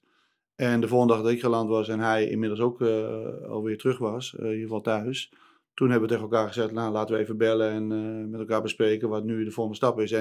En 0.56 0.82
de 0.82 0.88
volgende 0.88 1.14
dag 1.14 1.24
dat 1.24 1.32
ik 1.32 1.40
geland 1.40 1.70
was 1.70 1.88
en 1.88 2.00
hij 2.00 2.30
inmiddels 2.30 2.60
ook 2.60 2.82
uh, 2.82 3.16
alweer 3.50 3.78
terug 3.78 3.98
was. 3.98 4.34
in 4.34 4.46
ieder 4.46 4.62
geval 4.62 4.82
thuis. 4.82 5.34
Toen 5.74 5.90
hebben 5.90 6.10
we 6.10 6.16
tegen 6.16 6.30
elkaar 6.30 6.48
gezegd, 6.48 6.72
nou 6.72 6.92
laten 6.92 7.16
we 7.16 7.22
even 7.22 7.38
bellen 7.38 7.72
en 7.72 8.30
met 8.30 8.40
elkaar 8.40 8.62
bespreken 8.62 9.10
wat 9.10 9.24
nu 9.24 9.44
de 9.44 9.52
volgende 9.52 9.78
stap 9.78 10.00
is. 10.00 10.12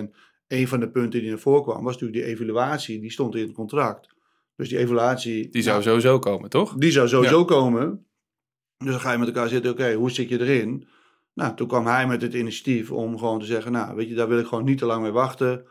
Een 0.50 0.69
van 0.69 0.81
de 0.81 0.91
punten 0.91 1.20
die 1.20 1.29
naar 1.29 1.38
voren 1.38 1.62
kwam, 1.62 1.85
was 1.85 1.93
natuurlijk 1.93 2.23
die 2.23 2.35
evaluatie. 2.35 3.00
Die 3.00 3.11
stond 3.11 3.35
in 3.35 3.43
het 3.43 3.52
contract. 3.52 4.14
Dus 4.56 4.69
die 4.69 4.79
evaluatie... 4.79 5.49
Die 5.49 5.62
zou 5.62 5.82
sowieso 5.82 6.19
komen, 6.19 6.50
toch? 6.50 6.75
Die 6.75 6.90
zou 6.90 7.09
sowieso 7.09 7.38
ja. 7.38 7.45
komen. 7.45 8.07
Dus 8.76 8.90
dan 8.90 9.00
ga 9.00 9.12
je 9.12 9.19
met 9.19 9.28
elkaar 9.28 9.49
zitten, 9.49 9.71
oké, 9.71 9.80
okay, 9.80 9.95
hoe 9.95 10.11
zit 10.11 10.28
je 10.28 10.40
erin? 10.40 10.88
Nou, 11.35 11.57
toen 11.57 11.69
kwam 11.69 11.87
hij 11.87 12.07
met 12.07 12.23
het 12.23 12.35
initiatief 12.35 12.90
om 12.90 13.19
gewoon 13.19 13.38
te 13.38 13.47
zeggen, 13.47 13.73
nou, 13.73 13.97
weet 13.97 14.09
je, 14.09 14.14
daar 14.14 14.28
wil 14.28 14.38
ik 14.38 14.47
gewoon 14.47 14.64
niet 14.64 14.78
te 14.78 14.87
lang 14.87 15.02
mee 15.02 15.12
wachten. 15.12 15.64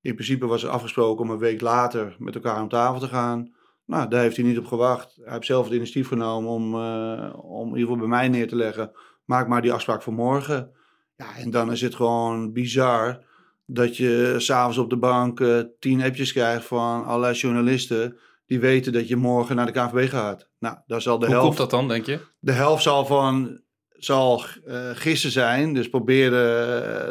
In 0.00 0.14
principe 0.14 0.46
was 0.46 0.62
er 0.62 0.68
afgesproken 0.68 1.24
om 1.24 1.30
een 1.30 1.38
week 1.38 1.60
later 1.60 2.16
met 2.18 2.34
elkaar 2.34 2.56
aan 2.56 2.68
tafel 2.68 3.00
te 3.00 3.08
gaan. 3.08 3.54
Nou, 3.84 4.08
daar 4.08 4.22
heeft 4.22 4.36
hij 4.36 4.44
niet 4.44 4.58
op 4.58 4.66
gewacht. 4.66 5.18
Hij 5.22 5.32
heeft 5.32 5.46
zelf 5.46 5.64
het 5.64 5.74
initiatief 5.74 6.08
genomen 6.08 6.50
om, 6.50 6.74
uh, 6.74 7.32
om 7.36 7.68
in 7.68 7.78
ieder 7.78 7.80
geval 7.80 7.96
bij 7.96 8.18
mij 8.18 8.28
neer 8.28 8.48
te 8.48 8.56
leggen. 8.56 8.92
Maak 9.24 9.48
maar 9.48 9.62
die 9.62 9.72
afspraak 9.72 10.02
voor 10.02 10.12
morgen. 10.12 10.70
Ja, 11.16 11.36
en 11.36 11.50
dan 11.50 11.72
is 11.72 11.80
het 11.80 11.94
gewoon 11.94 12.52
bizar 12.52 13.24
dat 13.66 13.96
je 13.96 14.34
s'avonds 14.36 14.78
op 14.78 14.90
de 14.90 14.96
bank 14.96 15.40
uh, 15.40 15.60
tien 15.78 16.02
appjes 16.02 16.32
krijgt 16.32 16.66
van 16.66 17.04
allerlei 17.04 17.34
journalisten 17.34 18.16
die 18.46 18.60
weten 18.60 18.92
dat 18.92 19.08
je 19.08 19.16
morgen 19.16 19.56
naar 19.56 19.66
de 19.66 19.72
KNVB 19.72 20.10
gaat. 20.10 20.48
Nou, 20.58 20.76
daar 20.86 21.02
zal 21.02 21.18
de 21.18 21.26
Hoe 21.26 21.34
helft. 21.34 21.46
komt 21.46 21.58
dat 21.58 21.70
dan, 21.70 21.88
denk 21.88 22.06
je? 22.06 22.20
De 22.38 22.52
helft 22.52 22.82
zal 22.82 23.06
van 23.06 23.60
zal 23.90 24.44
uh, 24.66 24.90
gissen 24.92 25.30
zijn, 25.30 25.74
dus 25.74 25.88
proberen 25.88 26.68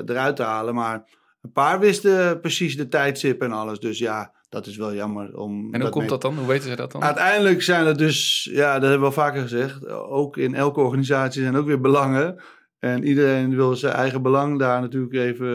uh, 0.08 0.16
eruit 0.16 0.36
te 0.36 0.44
halen. 0.44 0.74
Maar 0.74 1.10
een 1.42 1.52
paar 1.52 1.80
wisten 1.80 2.40
precies 2.40 2.78
de 2.78 2.88
tijdstip 2.88 3.42
en 3.42 3.52
alles. 3.52 3.80
Dus 3.80 3.98
ja, 3.98 4.34
dat 4.50 4.66
is 4.66 4.78
wel 4.78 4.94
jammer. 4.94 5.38
Om 5.38 5.74
en 5.74 5.82
hoe 5.82 5.90
komt 5.90 6.02
mee... 6.02 6.10
dat 6.10 6.22
dan? 6.22 6.38
Hoe 6.38 6.48
weten 6.48 6.70
ze 6.70 6.76
dat 6.76 6.92
dan? 6.92 7.04
Uiteindelijk 7.04 7.62
zijn 7.62 7.86
er 7.86 7.98
dus, 7.98 8.50
ja, 8.52 8.74
dat 8.74 8.90
hebben 8.90 9.00
we 9.00 9.06
al 9.06 9.24
vaker 9.24 9.42
gezegd. 9.42 9.88
Ook 9.90 10.38
in 10.38 10.56
elke 10.56 10.80
organisatie 10.80 11.42
zijn 11.42 11.56
ook 11.56 11.66
weer 11.66 11.82
belangen. 11.82 12.42
En 12.86 13.04
iedereen 13.04 13.56
wil 13.56 13.76
zijn 13.76 13.94
eigen 13.94 14.22
belang 14.22 14.60
daar 14.60 14.82
natuurlijk 14.82 15.14
even 15.14 15.48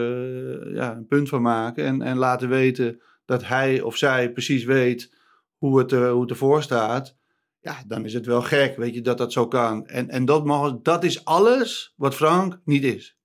ja, 0.73 0.95
een 0.95 1.07
punt 1.07 1.29
van 1.29 1.41
maken. 1.41 1.85
En, 1.85 2.01
en 2.01 2.17
laten 2.17 2.49
weten 2.49 3.01
dat 3.25 3.45
hij 3.45 3.81
of 3.81 3.97
zij 3.97 4.31
precies 4.31 4.63
weet 4.63 5.13
hoe 5.57 5.79
het, 5.79 5.91
er, 5.91 6.09
hoe 6.09 6.21
het 6.21 6.29
ervoor 6.29 6.61
staat. 6.61 7.17
Ja, 7.59 7.83
dan 7.87 8.05
is 8.05 8.13
het 8.13 8.25
wel 8.25 8.41
gek, 8.41 8.77
weet 8.77 8.93
je, 8.93 9.01
dat 9.01 9.17
dat 9.17 9.31
zo 9.31 9.47
kan. 9.47 9.85
En, 9.85 10.09
en 10.09 10.25
dat, 10.25 10.45
mag, 10.45 10.81
dat 10.81 11.03
is 11.03 11.25
alles 11.25 11.93
wat 11.95 12.15
Frank 12.15 12.59
niet 12.63 12.83
is. 12.83 13.17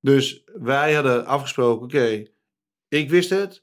Dus 0.00 0.44
wij 0.54 0.94
hadden 0.94 1.26
afgesproken, 1.26 1.84
oké, 1.84 1.96
okay, 1.96 2.32
ik 2.88 3.10
wist 3.10 3.30
het. 3.30 3.62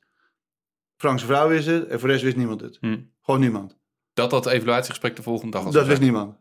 Frank's 0.95 1.23
vrouw 1.23 1.47
wist 1.47 1.67
het. 1.67 1.87
En 1.87 1.99
voor 1.99 2.07
de 2.07 2.13
rest 2.13 2.25
wist 2.25 2.37
niemand 2.37 2.61
het. 2.61 2.77
Hm. 2.79 2.99
Gewoon 3.21 3.39
niemand. 3.39 3.77
Dat 4.13 4.29
dat 4.29 4.45
evaluatiegesprek 4.45 5.15
de 5.15 5.23
volgende 5.23 5.51
dag 5.51 5.63
was. 5.63 5.73
Dat 5.73 5.87
wist 5.87 6.01
niemand. 6.01 6.40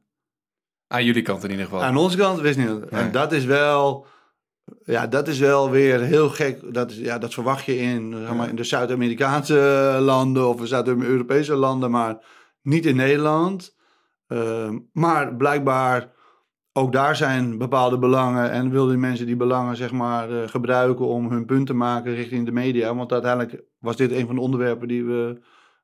Aan 0.93 1.05
jullie 1.05 1.23
kant 1.23 1.45
in 1.45 1.51
ieder 1.51 1.65
geval. 1.65 1.83
Aan 1.83 1.97
onze 1.97 2.17
kant 2.17 2.41
wist 2.41 2.59
niemand. 2.59 2.91
Nee. 2.91 3.01
En 3.01 3.13
dat 3.13 3.33
is 3.33 3.45
wel, 3.45 4.07
ja, 4.85 5.07
dat 5.07 5.29
is 5.29 5.39
wel 5.39 5.71
weer 5.71 6.01
heel 6.01 6.29
gek. 6.29 6.75
Dat, 6.75 6.91
is, 6.91 6.99
ja, 6.99 7.19
dat 7.19 7.35
verwacht 7.35 7.65
je 7.65 7.79
in, 7.79 8.15
zeg 8.27 8.35
maar, 8.35 8.49
in 8.49 8.57
de 8.57 8.65
Zuid-Amerikaanse 8.65 9.97
landen 10.01 10.49
of 10.49 10.61
Zuid-Europese 10.63 11.55
landen, 11.55 11.91
maar 11.91 12.19
niet 12.63 12.87
in 12.87 12.97
Nederland. 12.97 13.77
Uh, 14.29 14.71
maar 14.93 15.37
blijkbaar, 15.37 16.13
ook 16.73 16.93
daar 16.93 17.17
zijn 17.17 17.59
bepaalde 17.59 17.99
belangen 17.99 18.51
en 18.51 18.71
wilden 18.71 19.01
mensen 19.01 19.27
die 19.27 19.37
belangen 19.37 19.77
zeg 19.77 19.93
maar 19.93 20.31
uh, 20.31 20.49
gebruiken 20.49 21.07
om 21.07 21.31
hun 21.31 21.47
punt 21.47 21.67
te 21.67 21.75
maken 21.75 22.15
richting 22.15 22.45
de 22.47 22.53
media. 22.53 22.95
Want 22.95 23.13
uiteindelijk 23.13 23.63
was 23.79 23.97
dit 23.97 24.13
een 24.13 24.27
van 24.27 24.35
de 24.35 24.41
onderwerpen 24.41 24.89
die 24.89 25.05
we 25.05 25.41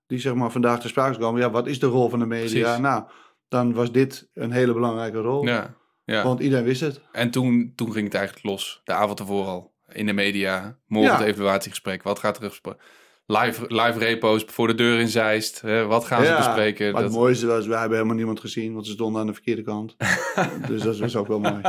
die 0.06 0.18
zeg 0.18 0.34
maar 0.34 0.50
vandaag 0.50 0.80
ter 0.80 0.88
sprake 0.88 1.18
komen. 1.18 1.40
Ja, 1.40 1.50
wat 1.50 1.66
is 1.66 1.80
de 1.80 1.86
rol 1.86 2.08
van 2.08 2.18
de 2.18 2.26
media? 2.26 2.60
Precies. 2.62 2.80
Nou, 2.80 3.04
dan 3.48 3.72
was 3.74 3.92
dit 3.92 4.28
een 4.34 4.50
hele 4.50 4.72
belangrijke 4.72 5.18
rol. 5.18 5.44
Ja, 5.46 5.74
ja. 6.04 6.22
Want 6.22 6.40
iedereen 6.40 6.64
wist 6.64 6.80
het. 6.80 7.00
En 7.12 7.30
toen, 7.30 7.72
toen 7.74 7.92
ging 7.92 8.04
het 8.04 8.14
eigenlijk 8.14 8.46
los. 8.46 8.80
De 8.84 8.92
avond 8.92 9.20
ervoor 9.20 9.44
al. 9.46 9.74
In 9.92 10.06
de 10.06 10.12
media. 10.12 10.78
Morgen 10.86 11.12
Ja. 11.12 11.18
het 11.18 11.26
evaluatiegesprek. 11.26 12.02
Wat 12.02 12.18
gaat 12.18 12.36
er 12.42 12.48
gesproken? 12.48 12.80
Live, 13.26 13.64
live 13.68 13.98
repo's 13.98 14.44
voor 14.46 14.66
de 14.66 14.74
deur 14.74 14.98
in 14.98 15.08
Zeist. 15.08 15.60
hè, 15.60 15.84
wat 15.86 16.04
gaan 16.04 16.24
ze 16.24 16.30
Ja, 16.30 16.36
bespreken? 16.36 16.92
Dat- 16.92 17.02
het 17.02 17.12
mooiste 17.12 17.46
was, 17.46 17.66
wij 17.66 17.78
hebben 17.78 17.96
helemaal 17.96 18.16
niemand 18.16 18.40
gezien, 18.40 18.72
want 18.74 18.86
ze 18.86 18.92
stonden 18.92 19.20
aan 19.20 19.26
de 19.26 19.32
verkeerde 19.32 19.62
kant. 19.62 19.96
dus 20.68 20.82
dat 20.82 20.98
was 20.98 21.16
ook 21.16 21.26
wel 21.26 21.40
mooi. 21.40 21.60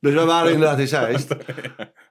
Dus 0.00 0.14
wij 0.14 0.24
waren 0.26 0.52
inderdaad 0.52 0.78
in 0.78 0.88
Zeist. 0.88 1.34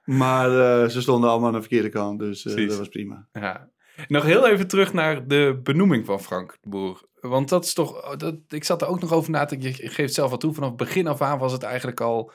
Maar 0.04 0.48
eh, 0.82 0.88
ze 0.88 1.00
stonden 1.00 1.30
allemaal 1.30 1.48
aan 1.48 1.54
de 1.54 1.60
verkeerde 1.60 1.88
kant, 1.88 2.18
dus 2.18 2.46
eh, 2.46 2.68
dat 2.68 2.78
was 2.78 2.88
prima. 2.88 3.26
Ja. 3.32 3.68
Nog 4.08 4.24
heel 4.24 4.46
even 4.48 4.66
terug 4.68 4.92
naar 4.92 5.26
de 5.26 5.60
benoeming 5.62 6.06
van 6.06 6.20
Frank 6.20 6.56
de 6.60 6.68
Boer. 6.68 7.07
Want 7.20 7.48
dat 7.48 7.64
is 7.64 7.74
toch. 7.74 8.16
Dat, 8.16 8.34
ik 8.48 8.64
zat 8.64 8.82
er 8.82 8.88
ook 8.88 9.00
nog 9.00 9.12
over 9.12 9.30
na 9.30 9.44
te 9.44 9.56
denken. 9.56 9.82
Je 9.84 9.90
geeft 9.90 10.14
zelf 10.14 10.30
al 10.30 10.36
toe. 10.38 10.54
Vanaf 10.54 10.74
begin 10.76 11.06
af 11.06 11.22
aan 11.22 11.38
was 11.38 11.52
het 11.52 11.62
eigenlijk 11.62 12.00
al 12.00 12.32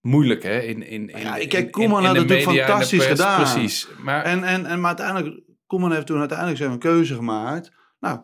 moeilijk. 0.00 0.42
Hè? 0.42 0.58
In, 0.60 0.82
in, 0.82 1.08
in, 1.10 1.20
Ja, 1.20 1.36
in- 1.36 1.48
kijk, 1.48 1.70
Koeman 1.72 2.04
had 2.04 2.16
het 2.16 2.22
natuurlijk 2.22 2.46
media 2.48 2.66
fantastisch 2.66 2.98
pers. 3.06 3.10
gedaan. 3.10 3.40
Precies. 3.42 3.88
Maar 4.02 4.22
En, 4.24 4.44
en, 4.44 4.66
en, 4.66 4.80
maar 4.80 4.96
uiteindelijk, 4.96 5.42
Koeman 5.66 5.92
heeft 5.92 6.06
toen 6.06 6.18
uiteindelijk 6.18 6.58
zijn 6.58 6.78
keuze 6.78 7.14
gemaakt. 7.14 7.72
Nou, 8.00 8.20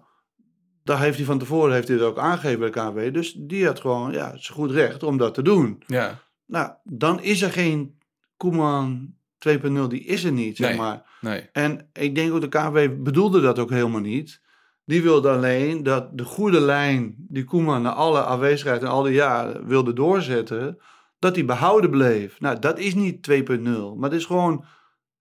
daar 0.85 1.01
heeft 1.01 1.17
hij 1.17 1.27
van 1.27 1.39
tevoren 1.39 1.75
heeft 1.75 1.89
hij 1.89 1.97
het 1.97 2.07
ook 2.07 2.19
aangegeven 2.19 2.59
bij 2.59 2.71
de 2.71 2.81
KNVB. 2.81 3.15
Dus 3.15 3.33
die 3.33 3.67
had 3.67 3.81
gewoon, 3.81 4.13
ja, 4.13 4.31
het 4.33 4.47
goed 4.47 4.71
recht 4.71 5.03
om 5.03 5.17
dat 5.17 5.35
te 5.35 5.43
doen. 5.43 5.83
ja, 5.87 6.19
Nou, 6.47 6.71
dan 6.85 7.21
is 7.23 7.43
er 7.43 7.51
geen 7.53 7.99
Koeman 8.37 9.15
2.0, 9.49 9.87
die 9.89 10.05
is 10.05 10.25
er 10.25 10.33
niet, 10.33 10.57
zeg 10.57 10.69
Nee. 10.69 10.79
maar. 10.79 11.03
nee. 11.21 11.49
En 11.53 11.89
ik 11.93 12.15
denk 12.15 12.33
ook 12.33 12.41
de 12.41 12.49
KNVB 12.49 13.03
bedoelde 13.03 13.41
dat 13.41 13.59
ook 13.59 13.71
helemaal 13.71 14.01
niet. 14.01 14.41
Die 14.85 15.03
wilde 15.03 15.31
alleen 15.31 15.83
dat 15.83 16.19
de 16.19 16.25
goede 16.25 16.61
lijn 16.61 17.15
die 17.19 17.45
Koeman 17.45 17.83
na 17.83 17.93
alle 17.93 18.23
afwezigheid 18.23 18.83
en 18.83 18.89
al 18.89 19.03
die 19.03 19.13
jaren 19.15 19.67
wilde 19.67 19.93
doorzetten, 19.93 20.79
dat 21.19 21.35
die 21.35 21.45
behouden 21.45 21.91
bleef. 21.91 22.41
Nou, 22.41 22.59
dat 22.59 22.79
is 22.79 22.95
niet 22.95 23.31
2.0, 23.31 23.61
maar 23.97 24.11
dat 24.11 24.19
is 24.19 24.25
gewoon 24.27 24.65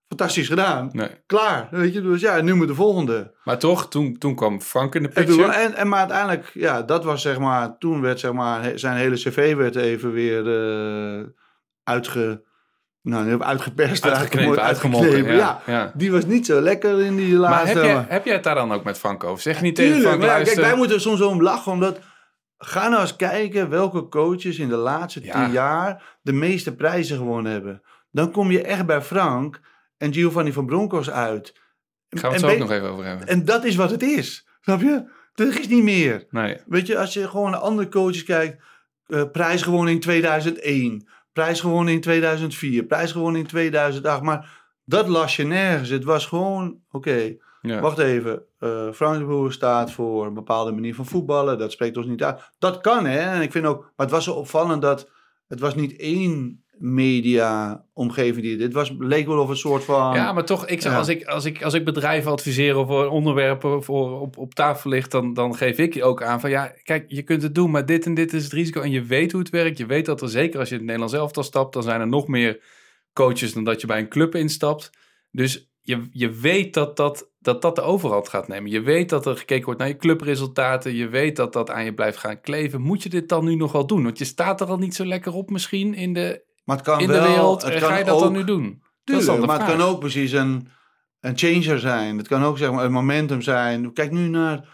fantastisch 0.07 0.47
gedaan. 0.47 0.89
nee. 0.91 1.09
Klaar, 1.25 1.67
weet 1.71 1.93
je. 1.93 2.01
Dus 2.01 2.21
ja, 2.21 2.41
nu 2.41 2.53
moet 2.53 2.67
de 2.67 2.75
volgende. 2.75 3.35
Maar 3.43 3.59
toch, 3.59 3.89
toen, 3.89 4.17
toen 4.17 4.35
kwam 4.35 4.61
Frank 4.61 4.95
in 4.95 5.03
de 5.03 5.09
En, 5.09 5.25
picture. 5.25 5.51
en, 5.51 5.73
en 5.73 5.87
maar 5.87 5.99
uiteindelijk, 5.99 6.51
ja, 6.53 6.81
dat 6.81 7.03
was 7.03 7.21
zeg 7.21 7.39
maar, 7.39 7.77
toen 7.77 8.01
werd 8.01 8.19
zeg 8.19 8.33
maar, 8.33 8.79
zijn 8.79 8.97
hele 8.97 9.15
cv 9.15 9.55
werd 9.55 9.75
even 9.75 10.11
weer 10.11 10.47
eh 10.47 11.23
uitge, 11.83 12.43
nou, 13.01 13.41
uitgeperst, 13.41 14.05
Uitgeknepen, 14.05 14.61
uitgemolken. 14.61 15.23
Ja, 15.25 15.33
ja. 15.33 15.61
ja. 15.65 15.91
Die 15.95 16.11
was 16.11 16.25
niet 16.25 16.45
zo 16.45 16.61
lekker 16.61 17.01
in 17.01 17.15
die 17.15 17.31
Maar 17.31 17.39
laatste. 17.49 17.77
heb 17.79 17.85
jij, 17.85 18.05
heb 18.07 18.25
jij 18.25 18.33
het 18.33 18.43
daar 18.43 18.55
dan 18.55 18.71
ook 18.71 18.83
met 18.83 18.97
Frank 18.97 19.23
over? 19.23 19.41
Zeg 19.41 19.55
je 19.57 19.61
niet 19.63 19.75
tegen 19.75 20.01
Frank, 20.01 20.19
maar 20.21 20.41
kijk, 20.43 20.55
wij 20.59 20.75
moeten 20.75 20.95
er 20.95 21.01
soms 21.01 21.21
om 21.21 21.41
lachen, 21.41 21.71
omdat... 21.71 21.99
Ga 22.63 22.87
nou 22.87 23.01
eens 23.01 23.15
kijken 23.15 23.69
welke 23.69 24.07
coaches 24.07 24.57
in 24.59 24.69
de 24.69 24.75
laatste 24.75 25.23
Ja. 25.23 25.43
tien 25.43 25.51
jaar 25.53 26.17
de 26.21 26.31
meeste 26.33 26.75
prijzen 26.75 27.17
gewonnen 27.17 27.51
hebben. 27.51 27.81
Dan 28.11 28.31
kom 28.31 28.51
je 28.51 28.61
echt 28.61 28.85
bij 28.85 29.01
Frank 29.01 29.59
en 29.97 30.13
Giovanni 30.13 30.53
van 30.53 30.65
Bronckhorst 30.65 31.09
uit. 31.09 31.53
Gaan 32.09 32.29
we 32.31 32.35
het 32.35 32.43
En 32.43 32.49
zo 32.49 32.53
ook 32.55 32.59
nog 32.61 32.71
even 32.71 32.89
over 32.89 33.05
hebben. 33.05 33.27
En 33.27 33.45
dat 33.45 33.63
is 33.63 33.75
wat 33.75 33.91
het 33.91 34.01
is. 34.03 34.47
Snap 34.61 34.81
je? 34.81 35.03
Er 35.35 35.59
is 35.59 35.67
niet 35.67 35.83
meer. 35.83 36.25
Nee, 36.29 36.57
Weet 36.65 36.87
je, 36.87 36.97
als 36.97 37.13
je 37.13 37.27
gewoon 37.29 37.51
naar 37.51 37.59
andere 37.59 37.89
coaches 37.89 38.23
kijkt. 38.23 38.63
eh, 39.07 39.23
prijs 39.31 39.61
gewonnen 39.61 39.93
in 39.93 39.99
2001. 39.99 41.07
Prijs 41.33 41.59
gewonnen 41.59 41.93
in 41.93 42.01
2004. 42.01 42.83
Prijs 42.83 43.11
gewonnen 43.11 43.41
in 43.41 43.47
2008. 43.47 44.21
Maar 44.21 44.69
dat 44.85 45.07
las 45.07 45.35
je 45.35 45.43
nergens. 45.43 45.89
Het 45.89 46.03
was 46.03 46.25
gewoon, 46.25 46.79
oké, 46.91 47.35
ja. 47.61 47.79
wacht 47.79 47.97
even. 47.97 48.43
Frank 48.93 49.19
de 49.19 49.25
Boer 49.25 49.51
staat 49.51 49.91
voor 49.91 50.25
een 50.25 50.33
bepaalde 50.33 50.71
manier 50.71 50.95
van 50.95 51.05
voetballen. 51.05 51.57
Dat 51.57 51.71
spreekt 51.71 51.97
ons 51.97 52.05
niet 52.05 52.23
uit. 52.23 52.41
Dat 52.59 52.81
kan, 52.81 53.05
hè. 53.05 53.19
En 53.19 53.41
ik 53.41 53.51
vind 53.51 53.65
ook, 53.65 53.81
maar 53.81 54.05
het 54.05 54.15
was 54.15 54.23
zo 54.23 54.33
opvallend 54.33 54.81
dat 54.81 55.09
het 55.47 55.59
was 55.59 55.75
niet 55.75 55.95
één 55.95 56.63
media-omgeving 56.81 58.45
die 58.45 58.57
dit 58.57 58.73
was. 58.73 58.93
leek 58.99 59.27
wel 59.27 59.39
of 59.39 59.49
een 59.49 59.55
soort 59.57 59.83
van... 59.83 60.13
Ja, 60.15 60.33
maar 60.33 60.45
toch, 60.45 60.67
ik, 60.67 60.81
Ja. 60.81 60.97
als, 60.97 61.07
ik, 61.07 61.25
als, 61.25 61.45
ik, 61.45 61.63
als 61.63 61.73
ik 61.73 61.85
bedrijven 61.85 62.31
adviseer 62.31 62.77
of 62.77 62.89
er 62.89 63.09
onderwerpen 63.09 63.83
voor 63.83 64.19
op, 64.19 64.37
op 64.37 64.53
tafel 64.53 64.89
ligt, 64.89 65.11
dan, 65.11 65.33
dan 65.33 65.55
geef 65.55 65.77
ik 65.77 65.93
je 65.93 66.03
ook 66.03 66.23
aan 66.23 66.39
van 66.39 66.49
ja, 66.49 66.73
kijk, 66.83 67.05
je 67.07 67.21
kunt 67.21 67.41
het 67.41 67.55
doen, 67.55 67.71
maar 67.71 67.85
dit 67.85 68.05
en 68.05 68.13
dit 68.13 68.33
is 68.33 68.43
het 68.43 68.53
risico. 68.53 68.81
En 68.81 68.91
je 68.91 69.03
weet 69.03 69.31
hoe 69.31 69.41
het 69.41 69.49
werkt. 69.49 69.77
Je 69.77 69.85
weet 69.85 70.05
dat 70.05 70.21
er 70.21 70.29
zeker 70.29 70.59
als 70.59 70.69
je 70.69 70.73
in 70.73 70.81
het 70.81 70.89
Nederlands 70.89 71.19
elftal 71.19 71.43
stapt, 71.43 71.73
dan 71.73 71.83
zijn 71.83 72.01
er 72.01 72.07
nog 72.07 72.27
meer 72.27 72.61
coaches 73.13 73.53
dan 73.53 73.63
dat 73.63 73.81
je 73.81 73.87
bij 73.87 73.99
een 73.99 74.09
club 74.09 74.35
instapt. 74.35 74.89
Dus 75.31 75.69
je, 75.81 76.07
je 76.11 76.31
weet 76.31 76.73
dat 76.73 76.97
dat, 76.97 77.31
dat 77.39 77.61
dat 77.61 77.75
de 77.75 77.81
overhand 77.81 78.29
gaat 78.29 78.47
nemen. 78.47 78.71
Je 78.71 78.81
weet 78.81 79.09
dat 79.09 79.25
er 79.25 79.37
gekeken 79.37 79.65
wordt 79.65 79.79
naar 79.79 79.89
je 79.89 79.97
clubresultaten. 79.97 80.95
Je 80.95 81.07
weet 81.07 81.35
dat 81.35 81.53
dat 81.53 81.69
aan 81.69 81.85
je 81.85 81.93
blijft 81.93 82.17
gaan 82.17 82.41
kleven. 82.41 82.81
Moet 82.81 83.03
je 83.03 83.09
dit 83.09 83.29
dan 83.29 83.45
nu 83.45 83.55
nog 83.55 83.71
wel 83.71 83.87
doen? 83.87 84.03
Want 84.03 84.17
je 84.17 84.25
staat 84.25 84.61
er 84.61 84.67
al 84.67 84.77
niet 84.77 84.95
zo 84.95 85.05
lekker 85.05 85.33
op 85.33 85.49
misschien 85.49 85.93
in 85.93 86.13
de, 86.13 86.43
maar 86.71 86.79
het 86.79 86.89
kan 86.89 86.99
in 86.99 87.07
wel, 87.07 87.21
de 87.23 87.27
wereld. 87.29 87.61
het 87.61 87.73
En 87.73 87.79
kan 87.79 87.89
ga 87.89 87.97
je 87.97 88.03
dat 88.03 88.15
ook, 88.15 88.21
dan 88.21 88.31
nu 88.31 88.43
doen? 88.43 88.83
Tuurlijk, 89.03 89.27
dan 89.27 89.45
maar 89.45 89.59
het 89.59 89.67
kan 89.69 89.81
ook 89.81 89.99
precies 89.99 90.31
een, 90.31 90.67
een 91.19 91.37
changer 91.37 91.79
zijn. 91.79 92.17
Het 92.17 92.27
kan 92.27 92.43
ook 92.43 92.57
zeg 92.57 92.71
maar, 92.71 92.85
een 92.85 92.91
momentum 92.91 93.41
zijn. 93.41 93.93
Kijk 93.93 94.11
nu 94.11 94.27
naar 94.27 94.67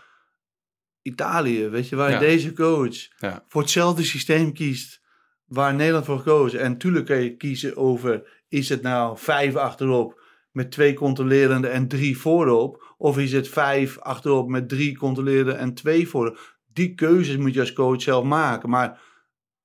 Italië, 1.02 1.68
weet 1.68 1.90
je, 1.90 1.96
waar 1.96 2.12
Ja. 2.12 2.20
deze 2.20 2.54
coach 2.54 3.08
Ja. 3.18 3.44
voor 3.48 3.62
hetzelfde 3.62 4.04
systeem 4.04 4.54
kiest 4.54 5.02
waar 5.46 5.74
Nederland 5.74 6.06
voor 6.06 6.18
gekozen. 6.18 6.60
En 6.60 6.78
tuurlijk 6.78 7.06
kan 7.06 7.18
je 7.24 7.36
kiezen 7.38 7.78
over, 7.78 8.44
is 8.48 8.70
het 8.70 8.82
nou 8.82 9.18
vijf 9.18 9.56
achterop 9.56 10.22
met 10.52 10.72
twee 10.72 10.94
controlerende 10.94 11.68
en 11.68 11.88
drie 11.88 12.18
voorop? 12.18 12.96
Of 12.98 13.18
is 13.18 13.32
het 13.32 13.48
vijf 13.48 14.00
achterop 14.00 14.50
met 14.50 14.70
drie 14.70 14.98
controlerende 14.98 15.52
en 15.54 15.74
twee 15.74 16.08
voorop? 16.08 16.58
Die 16.74 16.96
keuzes 16.96 17.38
moet 17.38 17.54
je 17.54 17.60
als 17.60 17.74
coach 17.74 18.02
zelf 18.02 18.24
maken. 18.24 18.70
Maar 18.70 19.00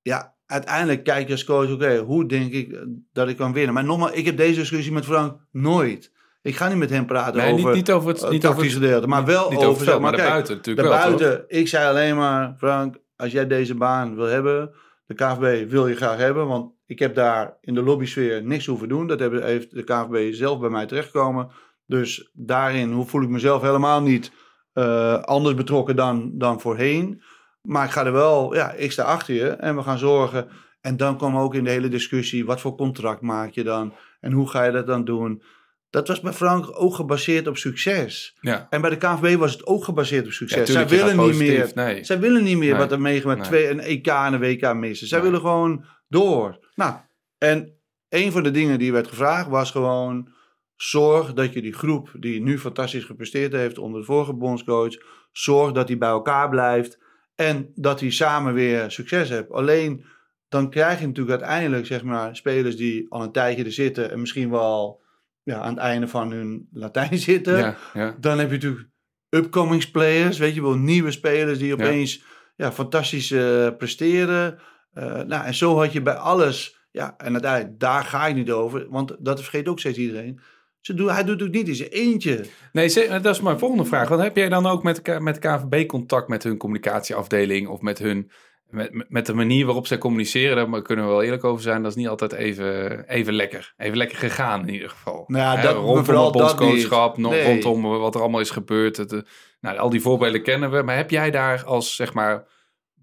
ja, 0.01 0.32
uiteindelijk 0.45 1.03
kijk 1.03 1.27
je 1.27 1.33
als 1.33 1.43
coach, 1.43 1.71
oké, 1.71 1.97
hoe 1.97 2.25
denk 2.25 2.51
ik 2.51 2.71
eh, 2.71 2.79
dat 3.13 3.27
ik 3.27 3.37
kan 3.37 3.53
winnen? 3.53 3.73
Maar 3.73 3.83
nogmaals, 3.83 4.11
ik 4.11 4.25
heb 4.25 4.37
deze 4.37 4.59
discussie 4.59 4.91
met 4.91 5.05
Frank 5.05 5.39
nooit. 5.51 6.11
Ik 6.41 6.55
ga 6.55 6.67
niet 6.67 6.77
met 6.77 6.89
hem 6.89 7.05
praten 7.05 7.35
Nee, 7.37 7.53
over 7.53 7.65
niet, 7.65 7.75
niet 7.75 7.91
over 7.91 8.09
het, 8.09 8.29
niet 8.29 8.41
tactische 8.41 8.79
gedeelte, 8.79 9.07
maar 9.07 9.25
wel 9.25 9.49
niet 9.49 9.63
over, 9.63 9.85
zeg 9.85 9.99
maar 9.99 10.11
kijk, 10.11 10.23
daarbuiten 10.23 10.55
natuurlijk 10.55 10.87
wel? 10.87 10.97
Daarbuiten, 10.97 11.45
ik 11.47 11.67
zei 11.67 11.87
alleen 11.87 12.15
maar, 12.15 12.55
Frank, 12.57 12.95
als 13.15 13.31
jij 13.31 13.47
deze 13.47 13.75
baan 13.75 14.15
wil 14.15 14.25
hebben, 14.25 14.71
de 15.05 15.13
KVB 15.13 15.69
wil 15.69 15.87
je 15.87 15.95
graag 15.95 16.17
hebben, 16.17 16.47
want 16.47 16.71
ik 16.85 16.99
heb 16.99 17.15
daar 17.15 17.57
in 17.61 17.73
de 17.73 17.81
lobbysfeer 17.81 18.43
niks 18.43 18.65
hoeven 18.65 18.89
doen. 18.89 19.07
Dat 19.07 19.19
heeft 19.19 19.75
de 19.75 19.83
KVB 19.83 20.33
zelf 20.33 20.59
bij 20.59 20.69
mij 20.69 20.85
terechtgekomen. 20.85 21.49
Dus 21.85 22.29
daarin 22.33 23.05
voel 23.05 23.21
ik 23.21 23.29
mezelf 23.29 23.61
helemaal 23.61 24.01
niet 24.01 24.31
eh, 24.73 25.21
anders 25.21 25.55
betrokken 25.55 25.95
dan, 25.95 26.31
dan 26.33 26.61
voorheen. 26.61 27.21
Maar 27.67 27.85
ik 27.85 27.91
ga 27.91 28.05
er 28.05 28.11
wel, 28.11 28.55
ja, 28.55 28.71
ik 28.71 28.91
sta 28.91 29.03
achter 29.03 29.33
je 29.33 29.47
en 29.49 29.75
we 29.75 29.83
gaan 29.83 29.97
zorgen. 29.97 30.47
En 30.81 30.97
dan 30.97 31.17
kwam 31.17 31.37
ook 31.37 31.55
in 31.55 31.63
de 31.63 31.69
hele 31.69 31.87
discussie, 31.89 32.45
wat 32.45 32.61
voor 32.61 32.75
contract 32.75 33.21
maak 33.21 33.51
je 33.51 33.63
dan? 33.63 33.93
En 34.19 34.31
hoe 34.31 34.49
ga 34.49 34.63
je 34.63 34.71
dat 34.71 34.87
dan 34.87 35.05
doen? 35.05 35.43
Dat 35.89 36.07
was 36.07 36.19
bij 36.21 36.33
Frank 36.33 36.81
ook 36.81 36.95
gebaseerd 36.95 37.47
op 37.47 37.57
succes. 37.57 38.37
Ja, 38.41 38.67
En 38.69 38.81
bij 38.81 38.89
de 38.89 38.97
KNVB 38.97 39.37
was 39.37 39.51
het 39.51 39.65
ook 39.65 39.83
gebaseerd 39.83 40.25
op 40.25 40.31
succes. 40.31 40.67
Ja, 40.67 40.73
Zij 40.73 40.87
willen 40.87 41.17
niet 41.17 41.37
meer. 41.37 41.71
Nee. 41.75 42.03
Zij 42.03 42.19
willen 42.19 42.43
niet 42.43 42.57
meer 42.57 42.69
Nee. 42.71 42.79
wat 42.79 42.91
er 42.91 43.01
meegemaakt 43.01 43.39
Nee. 43.39 43.47
twee 43.47 43.69
een 43.69 43.79
EK 43.79 44.07
en 44.07 44.33
een 44.33 44.39
WK 44.39 44.73
missen. 44.73 45.07
Zij 45.07 45.21
willen 45.21 45.39
gewoon 45.39 45.85
door. 46.07 46.59
Nou, 46.75 46.95
en 47.37 47.77
een 48.09 48.31
van 48.31 48.43
de 48.43 48.51
dingen 48.51 48.79
die 48.79 48.91
werd 48.91 49.07
gevraagd 49.07 49.49
was 49.49 49.71
gewoon 49.71 50.29
zorg 50.75 51.33
dat 51.33 51.53
je 51.53 51.61
die 51.61 51.73
groep 51.73 52.09
die 52.19 52.41
nu 52.41 52.59
fantastisch 52.59 53.03
gepresteerd 53.03 53.51
heeft 53.53 53.77
onder 53.77 53.99
de 53.99 54.05
vorige 54.05 54.33
bondscoach, 54.33 54.93
zorg 55.31 55.71
dat 55.71 55.87
die 55.87 55.97
bij 55.97 56.09
elkaar 56.09 56.49
blijft 56.49 56.97
en 57.35 57.71
dat 57.75 57.99
die 57.99 58.11
samen 58.11 58.53
weer 58.53 58.91
succes 58.91 59.29
heeft. 59.29 59.51
Alleen 59.51 60.05
dan 60.49 60.69
krijg 60.69 60.99
je 60.99 61.07
natuurlijk 61.07 61.41
uiteindelijk 61.41 61.85
zeg 61.85 62.03
maar 62.03 62.35
spelers 62.35 62.75
die 62.75 63.05
al 63.09 63.23
een 63.23 63.31
tijdje 63.31 63.63
er 63.63 63.71
zitten 63.71 64.11
en 64.11 64.19
misschien 64.19 64.49
wel 64.49 65.01
ja, 65.43 65.59
aan 65.59 65.73
het 65.73 65.83
einde 65.83 66.07
van 66.07 66.31
hun 66.31 66.67
Latijn 66.71 67.17
zitten. 67.29 67.57
ja, 67.57 67.77
ja. 67.93 68.15
Dan 68.19 68.39
heb 68.39 68.47
je 68.47 68.53
natuurlijk 68.53 68.89
upcoming 69.29 69.91
players, 69.91 70.37
weet 70.37 70.55
je 70.55 70.61
wel, 70.61 70.75
nieuwe 70.75 71.11
spelers 71.11 71.59
die 71.59 71.73
opeens 71.73 72.23
ja. 72.55 72.71
fantastisch 72.71 73.31
eh, 73.31 73.67
presteren. 73.77 74.59
Eh, 74.93 75.21
nou, 75.21 75.45
en 75.45 75.53
zo 75.53 75.77
had 75.79 75.93
je 75.93 76.01
bij 76.01 76.15
alles, 76.15 76.87
ja, 76.91 77.13
en 77.17 77.33
uiteindelijk, 77.33 77.79
daar 77.79 78.03
ga 78.03 78.27
ik 78.27 78.35
niet 78.35 78.51
over, 78.51 78.89
want 78.89 79.15
dat 79.19 79.41
vergeet 79.41 79.67
ook 79.67 79.79
steeds 79.79 79.97
iedereen. 79.97 80.39
Ze 80.83 80.93
doen, 80.93 81.09
hij 81.09 81.23
doet 81.23 81.39
het 81.39 81.47
ook 81.49 81.55
niet 81.55 81.67
in 81.67 81.75
zijn 81.75 81.89
eentje. 81.89 82.45
Nee, 82.71 82.87
ze- 82.87 83.19
dat 83.21 83.35
is 83.35 83.41
mijn 83.41 83.59
volgende 83.59 83.85
vraag. 83.85 84.09
Want 84.09 84.21
heb 84.21 84.35
jij 84.35 84.49
dan 84.49 84.65
ook 84.65 84.83
met, 84.83 85.05
de 85.05 85.19
met 85.19 85.41
de 85.41 85.47
KVB 85.49 85.87
contact 85.87 86.27
met 86.27 86.43
hun 86.43 86.57
communicatieafdeling 86.57 87.67
of 87.67 87.81
met 87.81 87.99
hun 87.99 88.31
met, 88.69 89.09
met- 89.09 89.25
de 89.25 89.33
manier 89.33 89.65
waarop 89.65 89.87
zij 89.87 89.97
communiceren? 89.97 90.71
Daar 90.71 90.81
kunnen 90.81 91.05
we 91.05 91.11
wel 91.11 91.23
eerlijk 91.23 91.43
over 91.43 91.61
zijn. 91.63 91.81
Dat 91.81 91.91
is 91.91 91.97
niet 91.97 92.07
altijd 92.07 92.31
even, 92.33 93.03
even 93.07 93.33
lekker. 93.33 93.73
Even 93.77 93.97
lekker 93.97 94.17
gegaan 94.17 94.67
in 94.67 94.73
ieder 94.73 94.89
geval. 94.89 95.23
Nou 95.27 95.57
ja, 95.57 95.61
dat- 95.61 95.75
rondom 95.75 96.05
vooral 96.05 96.23
het 96.25 96.33
bondscoachschap, 96.37 97.17
Nee. 97.17 97.43
rondom 97.45 97.81
wat 97.99 98.15
er 98.15 98.21
allemaal 98.21 98.39
is 98.39 98.49
gebeurd. 98.49 98.97
Het, 98.97 99.13
eh, 99.13 99.19
nou, 99.61 99.77
al 99.77 99.89
die 99.89 100.01
voorbeelden 100.01 100.43
kennen 100.43 100.71
we. 100.71 100.81
Maar 100.81 100.95
heb 100.95 101.09
jij 101.09 101.31
daar 101.31 101.63
als 101.65 101.95
zeg 101.95 102.13
maar 102.13 102.45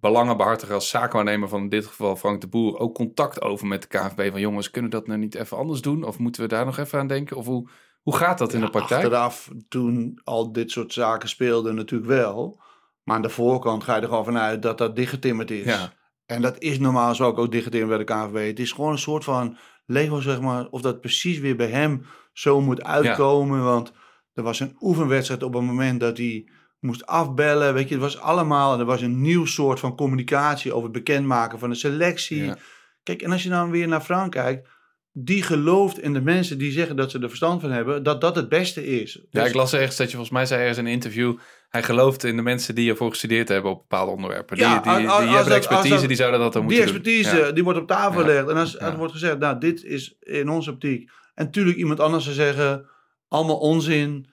belangenbehartiger, 0.01 0.75
als 0.75 0.89
zaakwaarnemer 0.89 1.49
van 1.49 1.61
in 1.61 1.69
dit 1.69 1.87
geval 1.87 2.17
Frank 2.17 2.41
de 2.41 2.49
Boer, 2.49 2.79
ook 2.79 2.95
contact 2.95 3.43
over 3.43 3.67
met 3.67 3.83
de 3.83 3.89
KVB? 3.89 4.31
Van 4.31 4.41
jongens, 4.41 4.71
kunnen 4.71 4.91
we 4.91 4.97
dat 4.97 5.07
nou 5.07 5.19
niet 5.19 5.35
even 5.35 5.57
anders 5.57 5.81
doen? 5.81 6.05
Of 6.05 6.19
moeten 6.19 6.43
we 6.43 6.49
daar 6.49 6.65
nog 6.65 6.79
even 6.79 6.99
aan 6.99 7.07
denken? 7.07 7.37
Of 7.37 7.47
hoe, 7.47 7.69
Hoe 8.03 8.17
gaat 8.17 8.39
dat 8.39 8.53
in 8.53 8.61
de 8.61 8.71
praktijk? 8.71 9.03
Achteraf, 9.03 9.51
toen 9.69 10.21
al 10.25 10.53
dit 10.53 10.71
soort 10.71 10.93
zaken 10.93 11.29
speelden, 11.29 11.75
natuurlijk 11.75 12.11
wel. 12.11 12.63
Maar 13.03 13.17
aan 13.17 13.23
de 13.23 13.29
voorkant 13.29 13.85
ga 13.85 13.95
je 13.95 14.01
er 14.01 14.09
gewoon 14.09 14.25
vanuit 14.25 14.63
dat 14.63 14.79
dat 14.79 14.97
dichtgetimmerd 14.97 15.51
is. 15.51 15.65
Ja, 15.65 15.93
En 16.27 16.43
dat 16.43 16.59
is 16.59 16.79
normaal 16.79 17.15
zo 17.15 17.25
ook 17.25 17.51
dichtgetimmerd 17.51 18.07
bij 18.07 18.17
de 18.17 18.25
KNVB. 18.25 18.47
Het 18.47 18.59
is 18.59 18.73
gewoon 18.73 18.93
een 18.93 18.99
soort 18.99 19.25
van 19.25 19.57
Lego, 19.87 20.21
zeg 20.21 20.41
maar. 20.41 20.67
Of 20.71 20.81
dat 20.81 21.01
precies 21.01 21.39
weer 21.39 21.57
bij 21.57 21.71
hem 21.71 22.07
zo 22.33 22.61
moet 22.61 22.83
uitkomen. 22.83 23.65
Want 23.65 23.93
er 24.33 24.43
was 24.43 24.61
een 24.61 24.77
oefenwedstrijd 24.81 25.43
op 25.43 25.55
een 25.55 25.65
moment 25.65 26.01
dat 26.01 26.17
hij 26.17 26.49
moest 26.81 27.07
afbellen. 27.07 27.75
Weet 27.75 27.89
je, 27.89 27.95
het 27.95 28.03
was 28.03 28.19
allemaal... 28.19 28.79
Er 28.79 28.85
was 28.85 29.01
een 29.01 29.21
nieuw 29.21 29.45
soort 29.45 29.81
van 29.81 29.97
communicatie 29.97 30.73
over 30.73 30.83
het 30.85 30.93
bekendmaken 30.93 31.59
van 31.59 31.71
de 31.71 31.77
selectie. 31.77 32.45
Ja. 32.45 32.57
Kijk, 33.03 33.23
en 33.23 33.33
als 33.33 33.43
je 33.43 33.49
dan 33.49 33.71
weer 33.71 33.89
naar 33.89 34.01
Frank 34.01 34.33
kijkt... 34.33 34.69
Die 35.13 35.43
gelooft 35.43 35.99
in 36.01 36.13
de 36.13 36.21
mensen 36.21 36.59
die 36.59 36.73
zeggen 36.73 36.97
dat 36.97 37.11
ze 37.11 37.19
er 37.19 37.29
verstand 37.29 37.61
van 37.61 37.71
hebben, 37.71 38.03
dat 38.03 38.21
dat 38.21 38.37
het 38.37 38.49
beste 38.49 38.87
is. 39.01 39.13
ja, 39.31 39.41
Dus- 39.41 39.49
ik 39.49 39.55
las 39.55 39.73
ergens 39.73 39.97
dat 39.97 40.07
je 40.07 40.17
volgens 40.17 40.33
mij 40.37 40.47
zei 40.47 40.61
ergens 40.61 40.79
in 40.79 40.87
een 40.87 40.93
interview... 40.93 41.37
hij 41.69 41.83
gelooft 41.83 42.25
in 42.25 42.37
de 42.37 42.43
mensen 42.43 42.75
die 42.75 42.91
ervoor 42.91 43.11
gestudeerd 43.11 43.49
hebben 43.49 43.71
op 43.71 43.79
bepaalde 43.79 44.13
onderwerpen. 44.13 44.57
Die, 44.57 44.67
Ja, 44.67 44.81
die, 44.81 44.97
die, 44.97 45.09
als- 45.09 45.19
als 45.21 45.25
hebben 45.25 45.45
dat- 45.45 45.57
expertise, 45.57 45.95
dat- 45.95 46.07
die 46.09 46.17
zouden 46.17 46.41
dat 46.41 46.53
dan 46.53 46.67
die 46.67 46.77
moeten 46.79 46.95
expertise, 46.95 47.37
doen. 47.37 47.45
Ja. 47.47 47.53
die 47.53 47.65
wordt 47.65 47.79
op 47.79 47.87
tafel 47.87 48.21
gelegd. 48.21 48.49
En 48.49 48.57
als 48.57 48.79
er 48.79 48.97
wordt 48.97 49.13
gezegd, 49.13 49.39
nou, 49.39 49.59
dit 49.59 49.85
is 49.85 50.17
in 50.21 50.49
onze 50.49 50.71
optiek. 50.71 51.11
En 51.35 51.45
natuurlijk 51.45 51.77
iemand 51.79 52.01
anders 52.01 52.25
zou 52.25 52.37
zeggen, 52.37 52.87
allemaal 53.29 53.59
onzin. 53.59 54.30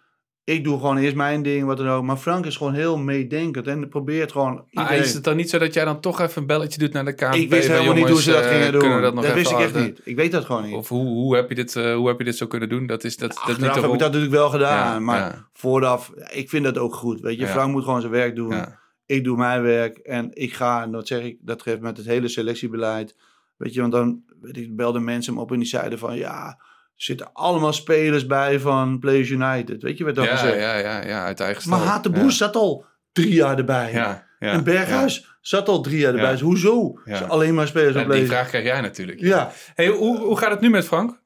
Ik 0.47 0.63
doe 0.63 0.79
gewoon 0.79 0.97
eerst 0.97 1.15
mijn 1.15 1.43
ding, 1.43 1.65
wat 1.65 1.77
dan 1.77 1.87
ook. 1.87 2.03
Maar 2.03 2.17
Frank 2.17 2.45
is 2.45 2.57
gewoon 2.57 2.73
heel 2.73 2.97
meedenkend 2.97 3.67
en 3.67 3.89
probeert 3.89 4.31
gewoon 4.31 4.53
Maar 4.53 4.83
iedereen... 4.83 5.03
is 5.03 5.13
het 5.13 5.23
dan 5.23 5.35
niet 5.35 5.49
zo 5.49 5.57
dat 5.57 5.73
jij 5.73 5.85
dan 5.85 5.99
toch 5.99 6.21
even 6.21 6.41
een 6.41 6.47
belletje 6.47 6.79
doet 6.79 6.93
naar 6.93 7.05
de 7.05 7.13
KNVB? 7.13 7.35
ik 7.35 7.49
wist 7.49 7.67
helemaal 7.67 7.93
niet 7.93 8.09
hoe 8.09 8.21
ze 8.21 8.31
dat 8.31 8.43
eh, 8.43 8.49
gingen 8.49 8.71
doen. 8.71 8.95
we 8.95 9.01
Dat, 9.01 9.33
wist 9.33 9.51
ik 9.51 9.59
echt 9.59 9.75
niet. 9.75 10.01
Ik 10.03 10.15
weet 10.15 10.31
dat 10.31 10.45
gewoon 10.45 10.65
niet. 10.65 10.75
Of 10.75 10.89
hoe, 10.89 11.05
hoe, 11.05 11.35
heb 11.35 11.49
je 11.49 11.55
dit, 11.55 11.75
eh, 11.75 11.95
hoe 11.95 12.07
heb 12.07 12.17
je 12.17 12.23
dit 12.23 12.37
zo 12.37 12.47
kunnen 12.47 12.69
doen? 12.69 12.87
Dat 12.87 13.03
is, 13.03 13.17
dat, 13.17 13.41
dat 13.47 13.57
niet 13.57 13.73
heb 13.73 13.83
rol. 13.83 13.93
ik 13.93 13.99
dat 13.99 14.07
natuurlijk 14.07 14.33
wel 14.33 14.49
gedaan. 14.49 14.93
Ja, 14.93 14.99
maar 14.99 15.19
ja. 15.19 15.47
vooraf, 15.53 16.11
ik 16.31 16.49
vind 16.49 16.63
dat 16.63 16.77
ook 16.77 16.95
goed. 16.95 17.21
Weet 17.21 17.37
je, 17.37 17.45
Ja. 17.45 17.51
Frank 17.51 17.71
moet 17.71 17.83
gewoon 17.83 18.01
zijn 18.01 18.13
werk 18.13 18.35
doen. 18.35 18.65
Ik 19.05 19.23
doe 19.23 19.37
mijn 19.37 19.61
werk 19.61 19.97
en 19.97 20.29
ik 20.33 20.53
ga, 20.53 20.83
en 20.83 20.91
dat 20.91 21.07
zeg 21.07 21.23
ik, 21.23 21.37
dat 21.41 21.61
geeft 21.61 21.81
met 21.81 21.97
het 21.97 22.05
hele 22.05 22.27
selectiebeleid. 22.27 23.15
Weet 23.57 23.73
je, 23.73 23.81
want 23.81 23.93
dan 23.93 24.21
weet 24.41 24.57
ik, 24.57 24.75
belden 24.75 25.03
mensen 25.03 25.33
hem 25.33 25.41
op 25.41 25.51
en 25.51 25.57
die 25.57 25.67
zeiden 25.67 25.99
van 25.99 26.17
ja, 26.17 26.59
zitten 26.97 27.29
allemaal 27.33 27.73
spelers 27.73 28.25
bij 28.25 28.59
van 28.59 28.99
Players 28.99 29.29
United. 29.29 29.81
Weet 29.83 29.97
je, 29.97 30.03
werd 30.03 30.15
dan 30.15 30.25
ja, 30.25 30.35
gezegd. 30.35 30.59
ja, 30.59 30.77
ja, 30.77 31.05
ja, 31.05 31.25
uit 31.25 31.39
eigen 31.39 31.61
stal. 31.61 31.77
Maar 31.77 31.87
Hatenboer 31.87 32.31
zat 32.31 32.55
al 32.55 32.85
drie 33.11 33.33
jaar 33.33 33.57
erbij. 33.57 33.91
Ja, 33.91 34.25
ja, 34.39 34.51
en 34.51 34.63
Berghuis 34.63 35.37
zat 35.41 35.67
al 35.67 35.81
drie 35.81 35.99
jaar 35.99 36.09
erbij. 36.11 36.25
Ja. 36.25 36.31
Dus 36.31 36.41
hoezo? 36.41 36.99
Alleen 37.27 37.53
maar 37.53 37.67
spelers 37.67 37.95
Ja. 37.95 38.01
op 38.01 38.07
Ja, 38.07 38.13
die 38.13 38.25
vraag 38.27 38.47
krijg 38.47 38.63
jij 38.65 38.81
natuurlijk. 38.81 39.19
Ja, 39.19 39.51
Hey, 39.75 39.87
hoe, 39.87 40.17
hoe 40.19 40.37
gaat 40.37 40.51
het 40.51 40.59
nu 40.61 40.69
met 40.69 40.85
Frank? 40.85 41.21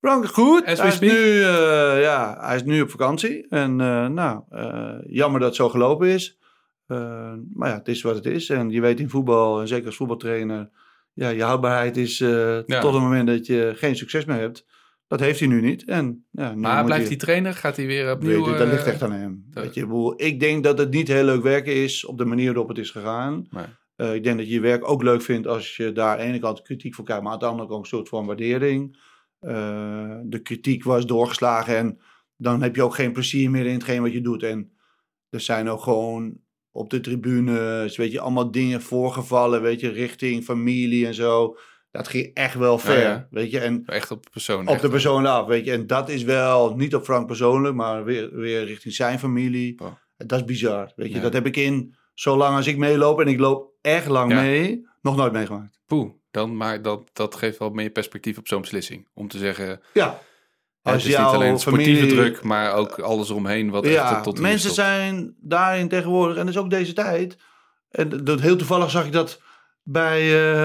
Frank, 0.00 0.26
goed. 0.26 0.64
Hij 0.64 0.86
is, 0.88 0.98
nu, 0.98 1.42
eh, 1.42 2.00
ja, 2.02 2.36
hij 2.40 2.56
is 2.56 2.62
nu 2.64 2.80
op 2.80 2.90
vakantie. 2.90 3.46
En 3.48 3.80
eh, 3.80 4.06
nou, 4.06 4.40
eh, 4.50 4.94
jammer 5.06 5.40
dat 5.40 5.48
het 5.48 5.56
zo 5.58 5.68
gelopen 5.68 6.08
is. 6.08 6.38
Eh, 6.86 7.32
maar 7.54 7.68
ja, 7.68 7.76
het 7.76 7.88
is 7.88 8.02
wat 8.02 8.14
het 8.14 8.26
is. 8.26 8.50
En 8.50 8.70
je 8.70 8.80
weet 8.80 9.00
in 9.00 9.08
voetbal, 9.10 9.60
en 9.60 9.68
zeker 9.68 9.86
als 9.86 9.96
voetbaltrainer, 9.96 10.70
ja, 11.12 11.28
je 11.28 11.42
houdbaarheid 11.42 11.96
is 11.96 12.20
eh, 12.20 12.58
Ja. 12.66 12.80
tot 12.80 12.92
het 12.92 13.02
moment 13.02 13.26
dat 13.26 13.46
je 13.46 13.72
geen 13.76 13.96
succes 13.96 14.24
meer 14.24 14.38
hebt. 14.38 14.66
Dat 15.12 15.20
heeft 15.20 15.38
hij 15.38 15.48
nu 15.48 15.60
niet. 15.60 15.84
En, 15.84 16.26
ja, 16.30 16.54
nu 16.54 16.60
Maar 16.60 16.84
blijft 16.84 17.02
hij 17.02 17.16
hij 17.16 17.24
trainen? 17.24 17.54
Gaat 17.54 17.76
hij 17.76 17.86
weer 17.86 18.12
opnieuw... 18.12 18.44
Weet 18.44 18.44
je, 18.44 18.50
dat 18.50 18.66
eh, 18.66 18.72
ligt 18.72 18.86
echt 18.86 19.02
aan 19.02 19.12
hem. 19.12 19.46
Weet 19.50 19.74
je, 19.74 20.12
ik 20.16 20.40
denk 20.40 20.64
dat 20.64 20.78
het 20.78 20.90
niet 20.90 21.08
heel 21.08 21.24
leuk 21.24 21.42
werken 21.42 21.74
is 21.74 22.04
op 22.04 22.18
de 22.18 22.24
manier 22.24 22.46
waarop 22.46 22.68
het 22.68 22.78
is 22.78 22.90
gegaan. 22.90 23.46
Nee. 23.50 23.64
Eh, 23.96 24.14
ik 24.14 24.24
denk 24.24 24.38
dat 24.38 24.46
je 24.46 24.52
je 24.52 24.60
werk 24.60 24.88
ook 24.88 25.02
leuk 25.02 25.22
vindt 25.22 25.46
als 25.46 25.76
je 25.76 25.92
daar 25.92 26.10
aan 26.12 26.16
de 26.18 26.22
ene 26.22 26.38
kant 26.38 26.62
kritiek 26.62 26.94
voor 26.94 27.04
krijgt, 27.04 27.22
maar 27.22 27.32
aan 27.32 27.38
de 27.38 27.44
andere 27.44 27.68
kant 27.68 27.78
ook 27.78 27.84
een 27.84 27.96
soort 27.96 28.08
van 28.08 28.26
waardering. 28.26 28.98
Eh, 29.38 30.16
de 30.24 30.38
kritiek 30.42 30.84
was 30.84 31.06
doorgeslagen 31.06 31.76
en 31.76 31.98
dan 32.36 32.62
heb 32.62 32.76
je 32.76 32.82
ook 32.82 32.94
geen 32.94 33.12
plezier 33.12 33.50
meer 33.50 33.66
in 33.66 33.74
hetgeen 33.74 34.02
wat 34.02 34.12
je 34.12 34.20
doet. 34.20 34.42
En 34.42 34.72
er 35.30 35.40
zijn 35.40 35.68
ook 35.68 35.82
gewoon 35.82 36.38
op 36.70 36.90
de 36.90 37.00
tribunes, 37.00 37.96
weet 37.96 38.12
je, 38.12 38.20
allemaal 38.20 38.50
dingen 38.50 38.82
voorgevallen, 38.82 39.62
weet 39.62 39.80
je, 39.80 39.88
richting 39.88 40.44
familie 40.44 41.06
en 41.06 41.14
zo. 41.14 41.56
Dat 41.92 42.08
ging 42.08 42.30
echt 42.34 42.54
wel 42.54 42.78
ver, 42.78 43.00
ja. 43.00 43.26
weet 43.30 43.50
je. 43.50 43.58
En 43.60 43.82
Echt 43.86 44.10
op 44.10 44.24
de 44.24 44.30
persoon. 44.30 44.66
op 44.68 44.80
de 44.80 44.88
persoon 44.88 45.26
af, 45.26 45.46
weet 45.46 45.64
je. 45.64 45.72
En 45.72 45.86
dat 45.86 46.08
is 46.08 46.22
wel, 46.22 46.74
niet 46.76 46.94
op 46.94 47.04
Frank 47.04 47.26
persoonlijk, 47.26 47.74
maar 47.74 48.04
weer, 48.04 48.34
weer 48.36 48.64
richting 48.64 48.94
zijn 48.94 49.18
familie. 49.18 49.80
Oh. 49.80 49.92
Dat 50.16 50.38
is 50.38 50.44
bizar, 50.44 50.92
weet 50.96 51.08
je. 51.08 51.14
Ja. 51.14 51.20
Dat 51.20 51.32
heb 51.32 51.46
ik 51.46 51.56
in, 51.56 51.94
zolang 52.14 52.56
als 52.56 52.66
ik 52.66 52.76
meeloop, 52.76 53.20
en 53.20 53.26
ik 53.26 53.38
loop 53.38 53.72
echt 53.80 54.06
lang 54.06 54.32
mee, 54.32 54.86
nog 55.02 55.16
nooit 55.16 55.32
meegemaakt. 55.32 55.80
Poeh, 55.86 56.10
dan, 56.30 56.56
maar 56.56 56.82
dat, 56.82 57.10
dat 57.12 57.34
geeft 57.34 57.58
wel 57.58 57.70
meer 57.70 57.90
perspectief 57.90 58.38
op 58.38 58.48
zo'n 58.48 58.60
beslissing. 58.60 59.08
Om 59.14 59.28
te 59.28 59.38
zeggen, 59.38 59.80
Ja. 59.92 60.18
het 60.82 60.92
Als 60.94 61.02
is 61.02 61.08
niet 61.08 61.16
alleen 61.16 61.58
sportieve 61.58 61.94
familie- 62.00 62.16
druk, 62.16 62.42
maar 62.42 62.74
ook 62.74 62.98
alles 62.98 63.30
eromheen 63.30 63.70
wat 63.70 63.84
echt 63.84 63.94
Ja, 63.94 64.20
tot 64.20 64.40
mensen 64.40 64.70
zijn 64.70 65.34
daarin 65.40 65.88
tegenwoordig, 65.88 66.36
en 66.36 66.46
dat 66.46 66.54
is 66.54 66.60
ook 66.60 66.70
deze 66.70 66.92
tijd. 66.92 67.36
En 67.90 68.24
dat, 68.24 68.40
heel 68.40 68.56
toevallig 68.56 68.90
zag 68.90 69.06
ik 69.06 69.12
dat 69.12 69.40
bij, 69.82 70.20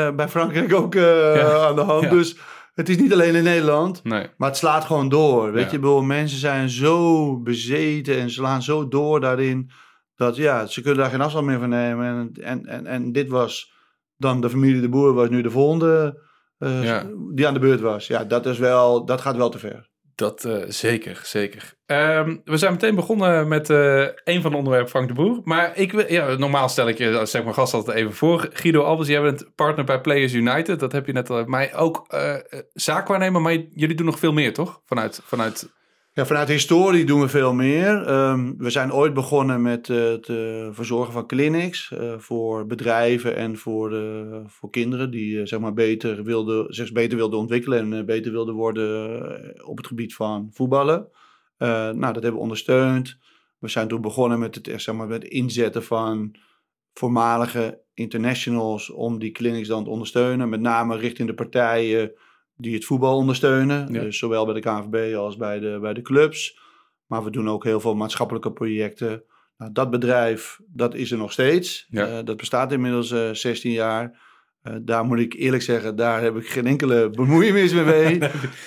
eh, 0.08 0.16
bij 0.16 0.28
Frankrijk 0.28 0.74
ook 0.74 0.96
eh, 0.96 1.36
Ja. 1.36 1.68
aan 1.68 1.76
de 1.76 1.82
hand. 1.82 2.04
Ja. 2.04 2.10
Dus 2.10 2.38
het 2.74 2.90
is 2.90 2.98
niet 2.98 3.14
alleen 3.14 3.36
in 3.36 3.44
Nederland. 3.44 4.04
Nee, 4.04 4.28
Maar 4.38 4.50
het 4.50 4.58
slaat 4.58 4.86
gewoon 4.86 5.10
door. 5.10 5.52
Weet 5.52 5.66
Ja. 5.66 5.72
je, 5.72 5.80
bedoel, 5.80 6.02
mensen 6.02 6.38
zijn 6.40 6.70
zo 6.70 7.38
bezeten 7.42 8.18
en 8.18 8.30
slaan 8.32 8.62
zo 8.62 8.88
door 8.88 9.20
daarin. 9.20 9.70
Dat 10.16 10.36
ja, 10.36 10.66
ze 10.66 10.82
kunnen 10.82 11.00
daar 11.00 11.10
geen 11.12 11.22
afstand 11.22 11.46
meer 11.46 11.60
van 11.60 11.70
nemen. 11.70 12.06
En, 12.06 12.44
en, 12.44 12.66
en, 12.66 12.86
en 12.86 13.12
dit 13.12 13.30
was 13.30 13.74
dan 14.18 14.42
de 14.42 14.50
familie 14.50 14.82
de 14.82 14.90
Boer, 14.90 15.14
was 15.14 15.30
nu 15.30 15.42
de 15.42 15.50
volgende 15.52 16.22
eh, 16.58 17.00
die 17.34 17.48
aan 17.48 17.54
de 17.54 17.60
beurt 17.60 17.80
was. 17.82 18.08
Ja, 18.08 18.24
dat, 18.24 18.46
is 18.46 18.58
wel, 18.58 19.06
dat 19.06 19.22
gaat 19.22 19.36
wel 19.38 19.50
te 19.50 19.60
ver. 19.60 19.90
Dat 20.18 20.46
eh, 20.46 20.64
zeker, 20.68 21.22
zeker. 21.24 21.74
Ehm, 21.86 22.38
we 22.44 22.58
zijn 22.58 22.72
meteen 22.72 22.96
begonnen 22.96 23.48
met 23.48 23.70
eh 23.70 24.06
een 24.24 24.42
van 24.42 24.52
de 24.52 24.58
onderwerpen 24.58 24.90
Frank 24.90 25.08
de 25.08 25.14
Boer. 25.14 25.42
Maar 25.44 25.78
ik, 25.78 26.10
ja, 26.10 26.36
normaal 26.36 26.70
stel 26.70 26.88
ik 26.88 26.98
je, 26.98 27.18
als 27.18 27.32
zeg 27.32 27.44
maar 27.44 27.54
gast 27.54 27.74
altijd 27.74 27.98
even 27.98 28.14
voor. 28.14 28.50
Guido 28.54 28.84
Albers, 28.84 29.10
jij 29.10 29.22
bent 29.22 29.56
partner 29.56 29.86
bij 29.86 30.02
Players 30.02 30.34
United. 30.34 30.80
Dat 30.80 30.92
heb 30.92 31.06
je 31.06 31.14
net 31.14 31.30
al 31.30 31.46
mij 31.46 31.76
ook 31.76 32.06
eh 32.08 32.34
eh, 32.36 32.42
zaakwaarnemer. 32.74 33.42
Maar 33.42 33.54
jullie 33.54 33.96
doen 33.96 34.06
nog 34.06 34.20
veel 34.20 34.34
meer, 34.34 34.54
toch? 34.54 34.82
Vanuit, 34.86 35.22
vanuit 35.24 35.74
Ja, 36.18 36.26
vanuit 36.26 36.48
historie 36.48 37.06
doen 37.06 37.20
we 37.20 37.28
veel 37.28 37.54
meer. 37.54 38.06
Ehm, 38.06 38.54
we 38.58 38.70
zijn 38.70 38.94
ooit 38.94 39.14
begonnen 39.14 39.62
met 39.62 39.88
het 39.88 40.30
eh, 40.30 40.68
verzorgen 40.72 41.14
van 41.14 41.28
clinics 41.28 41.92
eh, 41.92 42.14
voor 42.18 42.66
bedrijven 42.66 43.36
en 43.36 43.58
voor, 43.58 43.94
eh, 43.94 44.40
voor 44.46 44.70
kinderen 44.70 45.12
die 45.12 45.46
zeg 45.46 45.60
maar 45.60 45.74
beter 45.74 46.24
wilden, 46.24 46.74
zich 46.74 46.92
beter 46.92 47.18
wilden 47.18 47.40
ontwikkelen 47.40 47.94
en 47.94 48.06
beter 48.06 48.32
wilden 48.32 48.56
worden 48.56 49.66
op 49.66 49.78
het 49.78 49.88
gebied 49.88 50.16
van 50.16 50.50
voetballen. 50.54 51.08
Nou, 51.58 52.00
dat 52.00 52.14
hebben 52.14 52.34
we 52.34 52.40
ondersteund. 52.40 53.18
We 53.60 53.68
zijn 53.68 53.88
toen 53.88 54.02
begonnen 54.02 54.40
met 54.40 54.56
het, 54.56 54.82
zeg 54.82 54.96
maar, 54.96 55.08
met 55.08 55.24
het 55.24 55.32
inzetten 55.32 55.84
van 55.84 56.36
voormalige 56.94 57.82
internationals 57.94 58.90
om 58.90 59.20
die 59.20 59.32
clinics 59.32 59.68
dan 59.68 59.84
te 59.84 59.90
ondersteunen. 59.90 60.50
Met 60.50 60.62
name 60.62 60.98
richting 60.98 61.28
de 61.28 61.36
partijen 61.36 62.12
die 62.58 62.74
het 62.74 62.86
voetbal 62.86 63.16
ondersteunen. 63.18 63.94
Ja. 63.94 64.02
Dus 64.02 64.18
zowel 64.18 64.46
bij 64.46 64.54
de 64.54 64.60
KNVB 64.60 65.16
als 65.16 65.38
bij 65.38 65.60
de, 65.60 65.78
bij 65.82 65.94
de 65.94 66.02
clubs. 66.02 66.60
Maar 67.06 67.24
we 67.24 67.30
doen 67.30 67.50
ook 67.50 67.64
heel 67.64 67.80
veel 67.80 67.96
maatschappelijke 67.96 68.52
projecten. 68.52 69.24
Nou, 69.58 69.72
dat 69.72 69.90
bedrijf, 69.90 70.60
dat 70.68 70.96
is 70.96 71.12
er 71.12 71.18
nog 71.18 71.32
steeds. 71.32 71.86
Ja. 71.90 72.08
Eh, 72.08 72.26
dat 72.26 72.38
bestaat 72.38 72.72
inmiddels 72.72 73.12
eh 73.12 73.30
16 73.32 73.72
jaar. 73.72 74.20
Eh, 74.62 74.74
daar 74.82 75.06
moet 75.06 75.20
ik 75.20 75.34
eerlijk 75.34 75.64
zeggen, 75.64 75.96
daar 75.96 76.22
heb 76.22 76.36
ik 76.36 76.48
geen 76.50 76.66
enkele 76.68 77.10
bemoeienis 77.22 77.74
mee. 77.74 77.84
mee. 77.86 78.20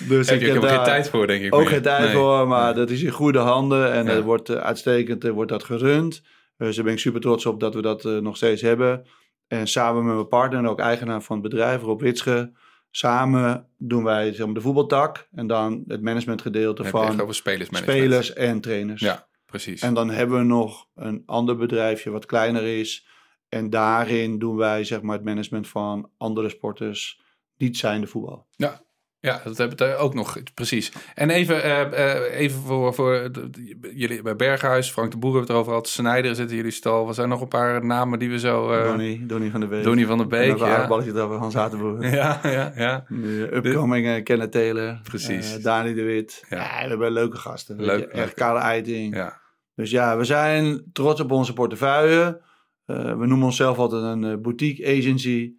dus 0.07 0.29
heb 0.29 0.41
je 0.41 0.47
ook 0.47 0.53
helemaal 0.53 0.61
daar 0.61 0.69
geen 0.75 0.83
tijd 0.83 1.09
voor, 1.09 1.27
denk 1.27 1.43
ik. 1.43 1.55
ook 1.55 1.67
geen 1.67 1.81
tijd 1.81 2.03
Nee. 2.03 2.13
voor, 2.13 2.47
maar 2.47 2.65
Nee. 2.65 2.73
dat 2.73 2.89
is 2.89 3.03
in 3.03 3.11
goede 3.11 3.39
handen. 3.39 3.91
En 3.91 4.05
Ja. 4.05 4.13
dat 4.13 4.23
wordt 4.23 4.49
uitstekend 4.49 5.23
wordt 5.27 5.51
dat 5.51 5.63
gerund. 5.63 6.21
Dus 6.57 6.75
daar 6.75 6.83
ben 6.85 6.93
ik 6.93 6.99
super 6.99 7.21
trots 7.21 7.45
op 7.45 7.59
dat 7.59 7.73
we 7.75 7.81
dat 7.81 8.03
nog 8.03 8.35
steeds 8.35 8.61
hebben. 8.61 9.05
En 9.47 9.67
samen 9.67 10.05
met 10.05 10.13
mijn 10.15 10.27
partner 10.27 10.59
en 10.59 10.67
ook 10.67 10.79
eigenaar 10.79 11.21
van 11.21 11.39
het 11.41 11.49
bedrijf, 11.49 11.81
Rob 11.81 12.01
Witsche... 12.01 12.51
Samen 12.91 13.67
doen 13.77 14.03
wij 14.03 14.33
zeg 14.33 14.45
maar, 14.45 14.55
de 14.55 14.61
voetbaltak 14.61 15.27
en 15.31 15.47
dan 15.47 15.83
het 15.87 16.01
managementgedeelte 16.01 16.81
heb 16.83 16.91
van 16.91 17.21
over 17.21 17.35
spelers 17.35 18.33
en 18.33 18.61
trainers. 18.61 19.01
Ja, 19.01 19.27
precies. 19.45 19.81
En 19.81 19.93
dan 19.93 20.09
hebben 20.09 20.37
we 20.37 20.43
nog 20.43 20.87
een 20.95 21.23
ander 21.25 21.57
bedrijfje 21.57 22.09
wat 22.09 22.25
kleiner 22.25 22.63
is. 22.63 23.07
En 23.49 23.69
daarin 23.69 24.39
doen 24.39 24.55
wij 24.55 24.83
zeg 24.83 25.01
maar, 25.01 25.15
het 25.15 25.25
management 25.25 25.67
van 25.67 26.09
andere 26.17 26.49
sporters, 26.49 27.21
niet 27.57 27.77
zijnde 27.77 28.07
voetbal. 28.07 28.47
Ja, 28.55 28.81
dat 29.21 29.57
hebben 29.57 29.77
we 29.77 29.95
ook 29.95 30.13
nog, 30.13 30.37
precies. 30.53 30.91
En 31.15 31.29
even, 31.29 31.63
eh, 31.63 31.81
eh, 32.15 32.39
even 32.39 32.61
voor, 32.61 32.93
voor 32.93 33.31
jullie 33.93 34.21
bij 34.21 34.35
Berghuis, 34.35 34.91
Frank 34.91 35.11
de 35.11 35.17
Boer 35.17 35.29
hebben 35.29 35.41
het 35.41 35.49
erover 35.55 35.71
gehad, 35.71 35.87
Snijder 35.87 36.35
zit 36.35 36.49
in 36.49 36.55
jullie 36.55 36.71
stal. 36.71 37.07
Er 37.07 37.13
zijn 37.13 37.29
nog 37.29 37.41
een 37.41 37.47
paar 37.47 37.85
namen 37.85 38.19
die 38.19 38.29
we 38.29 38.39
zo... 38.39 38.71
eh 38.71 38.83
Donny, 38.83 39.21
Donny 39.27 39.49
van 39.49 39.59
der 39.59 39.69
Beek. 39.69 39.83
Donny 39.83 40.05
van 40.05 40.17
der 40.17 40.27
Beek, 40.27 40.57
ja. 40.57 40.81
een 40.81 40.87
balletje 40.87 41.11
dat 41.11 41.29
we 41.29 41.35
Hans 41.35 41.53
Hatenboer. 41.53 42.05
Ja, 42.11 42.39
ja, 42.43 42.71
ja. 42.75 43.05
Upcoming 43.51 44.07
uh, 44.07 44.23
Kenneth 44.23 44.51
Taylor. 44.51 44.99
Precies. 45.03 45.61
Dani 45.61 45.93
de 45.93 46.03
Wit. 46.03 46.45
Ja. 46.49 46.57
Ja. 46.57 46.83
we 46.83 46.89
hebben 46.89 47.11
leuke 47.11 47.37
gasten. 47.37 47.81
Leuk. 47.81 48.07
Echt 48.07 48.33
Karel 48.33 48.61
Eiting. 48.61 49.15
ja. 49.15 49.39
Dus 49.75 49.91
ja, 49.91 50.17
we 50.17 50.23
zijn 50.23 50.83
trots 50.93 51.21
op 51.21 51.31
onze 51.31 51.53
portefeuille. 51.53 52.41
We 52.85 53.25
noemen 53.25 53.43
onszelf 53.43 53.77
altijd 53.77 54.03
een 54.03 54.41
boutique 54.41 54.97
agency. 54.97 55.53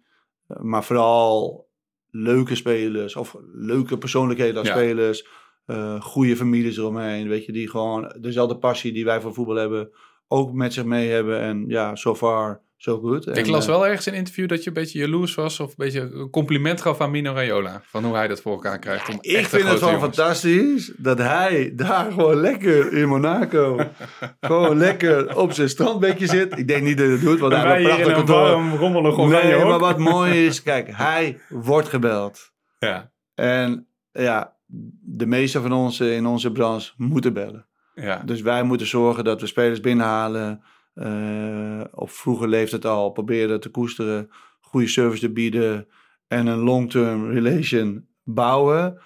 Maar 0.47 0.83
vooral 0.83 1.67
leuke 2.15 2.55
spelers 2.55 3.15
of 3.15 3.35
leuke 3.53 3.97
persoonlijkheden 3.97 4.57
als 4.57 4.67
Ja. 4.67 4.73
spelers. 4.73 5.27
eh, 5.65 6.01
goede 6.01 6.35
families 6.35 6.77
eromheen. 6.77 7.27
Weet 7.27 7.45
je, 7.45 7.51
die 7.51 7.69
gewoon 7.69 8.15
dezelfde 8.21 8.57
passie 8.57 8.91
die 8.93 9.05
wij 9.05 9.21
voor 9.21 9.33
voetbal 9.33 9.55
hebben, 9.55 9.89
ook 10.27 10.53
met 10.53 10.73
zich 10.73 10.83
mee 10.85 11.09
hebben. 11.09 11.39
En 11.39 11.65
ja, 11.67 11.95
so 11.95 12.15
far, 12.15 12.61
so 12.83 12.99
good. 12.99 13.27
Ik 13.27 13.37
En, 13.37 13.49
las 13.49 13.65
eh, 13.65 13.71
wel 13.71 13.87
ergens 13.87 14.07
in 14.07 14.13
een 14.13 14.19
interview 14.19 14.47
dat 14.47 14.63
je 14.63 14.67
een 14.67 14.73
beetje 14.73 14.99
jaloers 14.99 15.35
was 15.35 15.59
of 15.59 15.69
een 15.69 15.75
beetje 15.77 15.99
een 15.99 16.29
compliment 16.29 16.81
gaf 16.81 17.01
aan 17.01 17.11
Mino 17.11 17.33
Raiola. 17.33 17.81
Van 17.85 18.03
hoe 18.03 18.15
hij 18.15 18.27
dat 18.27 18.41
voor 18.41 18.51
elkaar 18.51 18.79
krijgt. 18.79 19.09
Om 19.09 19.17
Ik 19.21 19.45
vind 19.45 19.67
het 19.67 19.79
gewoon 19.79 19.99
fantastisch 19.99 20.93
dat 20.97 21.17
hij 21.17 21.71
daar 21.75 22.11
gewoon 22.11 22.35
lekker 22.35 22.93
in 22.93 23.07
Monaco 23.07 23.79
gewoon 24.41 24.77
lekker 24.77 25.37
op 25.37 25.51
zijn 25.51 25.69
strandbedje 25.69 26.27
zit. 26.27 26.57
Ik 26.57 26.67
denk 26.67 26.83
niet 26.83 26.97
dat 26.97 27.05
hij 27.05 27.15
het 27.15 27.23
doet, 27.23 27.39
want 27.39 27.53
hij 27.53 27.67
heeft 27.67 27.89
een 27.89 27.95
prachtig 27.95 28.13
kantoor. 28.13 28.77
rommelig 28.77 29.17
Nee, 29.17 29.65
maar 29.65 29.79
wat 29.79 29.97
mooi 29.97 30.45
is, 30.45 30.63
kijk, 30.63 30.89
hij 30.91 31.39
wordt 31.49 31.87
gebeld. 31.87 32.51
Ja, 32.79 33.11
En 33.35 33.87
ja, 34.11 34.55
de 35.01 35.25
meeste 35.25 35.61
van 35.61 35.71
ons 35.71 35.99
in 35.99 36.25
onze 36.25 36.51
branche 36.51 36.93
moeten 36.97 37.33
bellen. 37.33 37.67
ja. 37.95 38.21
Dus 38.25 38.41
wij 38.41 38.63
moeten 38.63 38.87
zorgen 38.87 39.23
dat 39.23 39.41
we 39.41 39.47
spelers 39.47 39.79
binnenhalen. 39.79 40.63
Eh, 40.93 41.81
op 41.91 42.09
vroege 42.09 42.47
leeftijd 42.47 42.85
al 42.85 43.11
proberen 43.11 43.59
te 43.59 43.69
koesteren. 43.69 44.29
Goede 44.61 44.87
service 44.87 45.19
te 45.21 45.31
bieden. 45.31 45.87
En 46.27 46.47
een 46.47 46.57
long-term 46.59 47.31
relation 47.31 48.07
bouwen. 48.23 49.01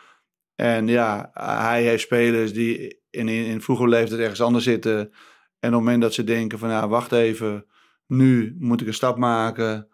En 0.56 0.88
ja, 0.88 1.30
hij 1.34 1.84
heeft 1.84 2.04
spelers 2.04 2.54
die 2.54 3.02
in, 3.10 3.28
in, 3.28 3.46
in 3.46 3.62
vroege 3.62 3.88
leeftijd 3.88 4.20
ergens 4.22 4.42
anders 4.42 4.64
zitten. 4.64 4.98
En 5.00 5.04
op 5.04 5.12
het 5.60 5.72
moment 5.72 6.02
dat 6.02 6.14
ze 6.14 6.24
denken 6.24 6.60
van, 6.60 6.70
ja, 6.70 6.88
wacht 6.88 7.12
even. 7.12 7.66
Nu 8.08 8.56
moet 8.60 8.82
ik 8.82 8.88
een 8.88 8.94
stap 8.94 9.18
maken. 9.18 9.88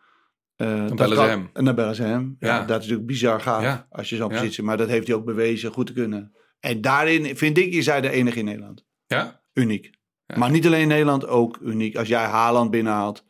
eh, 0.55 0.87
dat 0.87 0.95
bellen 0.95 1.17
ze 1.17 1.23
hem. 1.23 1.49
En 1.53 1.65
dan 1.65 1.75
bellen 1.75 1.95
ze 1.95 2.03
hem. 2.03 2.35
Ja, 2.39 2.47
Ja. 2.47 2.59
dat 2.59 2.69
is 2.69 2.75
natuurlijk 2.81 3.07
bizar 3.07 3.41
gaaf 3.41 3.61
Ja. 3.63 3.87
als 3.89 4.09
je 4.09 4.15
zo'n 4.15 4.31
Ja. 4.31 4.39
positie... 4.39 4.63
Maar 4.63 4.77
dat 4.77 4.87
heeft 4.87 5.07
hij 5.07 5.15
ook 5.15 5.25
bewezen 5.25 5.71
goed 5.71 5.87
te 5.87 5.93
kunnen. 5.93 6.33
En 6.59 6.81
daarin 6.81 7.37
vind 7.37 7.57
ik, 7.57 7.73
is 7.73 7.85
hij 7.85 8.01
de 8.01 8.09
enige 8.09 8.39
in 8.39 8.45
Nederland. 8.45 8.85
ja? 9.05 9.41
Uniek. 9.53 9.91
Ja. 10.33 10.39
Maar 10.39 10.51
niet 10.51 10.65
alleen 10.65 10.81
in 10.81 10.87
Nederland, 10.87 11.27
ook 11.27 11.57
uniek. 11.61 11.95
Als 11.95 12.07
jij 12.07 12.23
Haaland 12.23 12.71
binnenhaalt, 12.71 13.23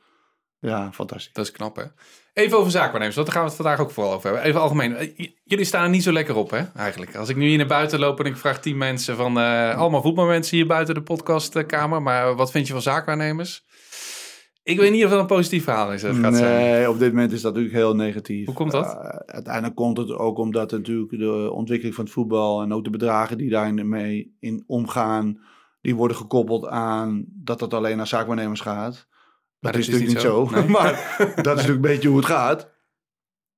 ja, 0.60 0.92
fantastisch. 0.92 1.34
Dat 1.34 1.46
is 1.46 1.52
knap, 1.52 1.76
hè? 1.76 1.84
Even 2.34 2.58
over 2.58 2.72
zaakwaarnemers, 2.72 3.16
want 3.16 3.28
daar 3.28 3.36
gaan 3.36 3.46
we 3.46 3.52
het 3.54 3.62
vandaag 3.62 3.80
ook 3.80 3.92
vooral 3.92 4.14
over 4.14 4.30
hebben. 4.30 4.48
Even 4.48 4.62
algemeen. 4.62 4.96
Eh, 4.96 5.28
Jullie 5.44 5.66
staan 5.66 5.84
er 5.84 5.90
niet 5.90 6.04
zo 6.04 6.12
lekker 6.12 6.36
op, 6.36 6.50
hè? 6.50 6.62
Eigenlijk. 6.76 7.16
Als 7.16 7.30
ik 7.30 7.36
nu 7.36 7.48
hier 7.48 7.58
naar 7.58 7.68
buiten 7.68 8.00
loop 8.00 8.20
en 8.20 8.26
ik 8.26 8.38
vraag 8.38 8.60
tien 8.62 8.78
mensen 8.78 9.16
van... 9.16 9.40
eh, 9.40 9.78
allemaal 9.78 10.02
voetbalmensen 10.02 10.58
hier 10.58 10.68
buiten 10.68 10.96
de 10.96 11.02
podcastkamer. 11.02 12.02
Maar 12.02 12.36
wat 12.36 12.52
vind 12.52 12.68
je 12.68 12.74
van 12.74 12.82
zaakwaarnemers? 12.82 13.66
Ik 14.64 14.80
weet 14.80 14.92
niet 14.92 15.04
of 15.04 15.10
dat 15.10 15.20
een 15.20 15.26
positief 15.26 15.64
verhaal 15.64 15.94
is. 15.94 16.02
Het 16.02 16.16
gaat 16.16 16.36
zijn. 16.36 16.62
Nee, 16.62 16.90
op 16.90 17.00
dit 17.00 17.14
moment 17.14 17.32
is 17.32 17.42
dat 17.42 17.54
natuurlijk 17.54 17.80
heel 17.80 17.96
negatief. 17.96 18.46
Hoe 18.46 18.56
komt 18.56 18.72
dat? 18.72 18.86
Uh, 18.86 18.94
uiteindelijk 19.26 19.76
komt 19.76 19.98
het 19.98 20.12
ook 20.12 20.38
omdat 20.38 20.72
natuurlijk 20.72 21.10
de 21.12 21.52
ontwikkeling 21.52 21.96
van 21.96 22.04
het 22.04 22.14
voetbal 22.14 22.62
en 22.62 22.74
ook 22.74 22.84
de 22.84 22.90
bedragen 22.90 23.38
die 23.38 23.50
daarmee 23.50 24.36
in 24.40 24.64
omgaan, 24.68 25.40
die 25.84 25.96
worden 25.96 26.18
gekoppeld 26.18 26.68
aan 26.68 27.26
dat 27.28 27.60
het 27.60 27.74
alleen 27.74 27.98
naar 27.98 28.08
zaakwaarnemers 28.08 28.60
gaat. 28.60 29.08
Dat, 29.60 29.72
dat 29.74 29.76
is 29.76 29.88
is 29.88 29.94
natuurlijk 29.94 30.14
niet 30.14 30.32
zo. 30.32 30.48
zo. 30.52 30.56
Nee. 30.56 30.68
maar 30.78 30.92
dat 31.18 31.28
is 31.28 31.44
natuurlijk 31.46 31.68
een 31.68 31.82
beetje 31.82 32.08
hoe 32.08 32.18
het 32.18 32.26
gaat. 32.26 32.72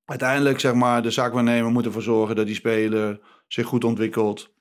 Uiteindelijk, 0.05 0.59
zeg 0.59 0.73
maar, 0.73 1.01
de 1.01 1.11
zaakwaarnemer 1.11 1.71
moet 1.71 1.85
ervoor 1.85 2.01
zorgen 2.01 2.35
dat 2.35 2.45
die 2.45 2.55
speler 2.55 3.19
zich 3.47 3.65
goed 3.65 3.83
ontwikkelt. 3.83 4.53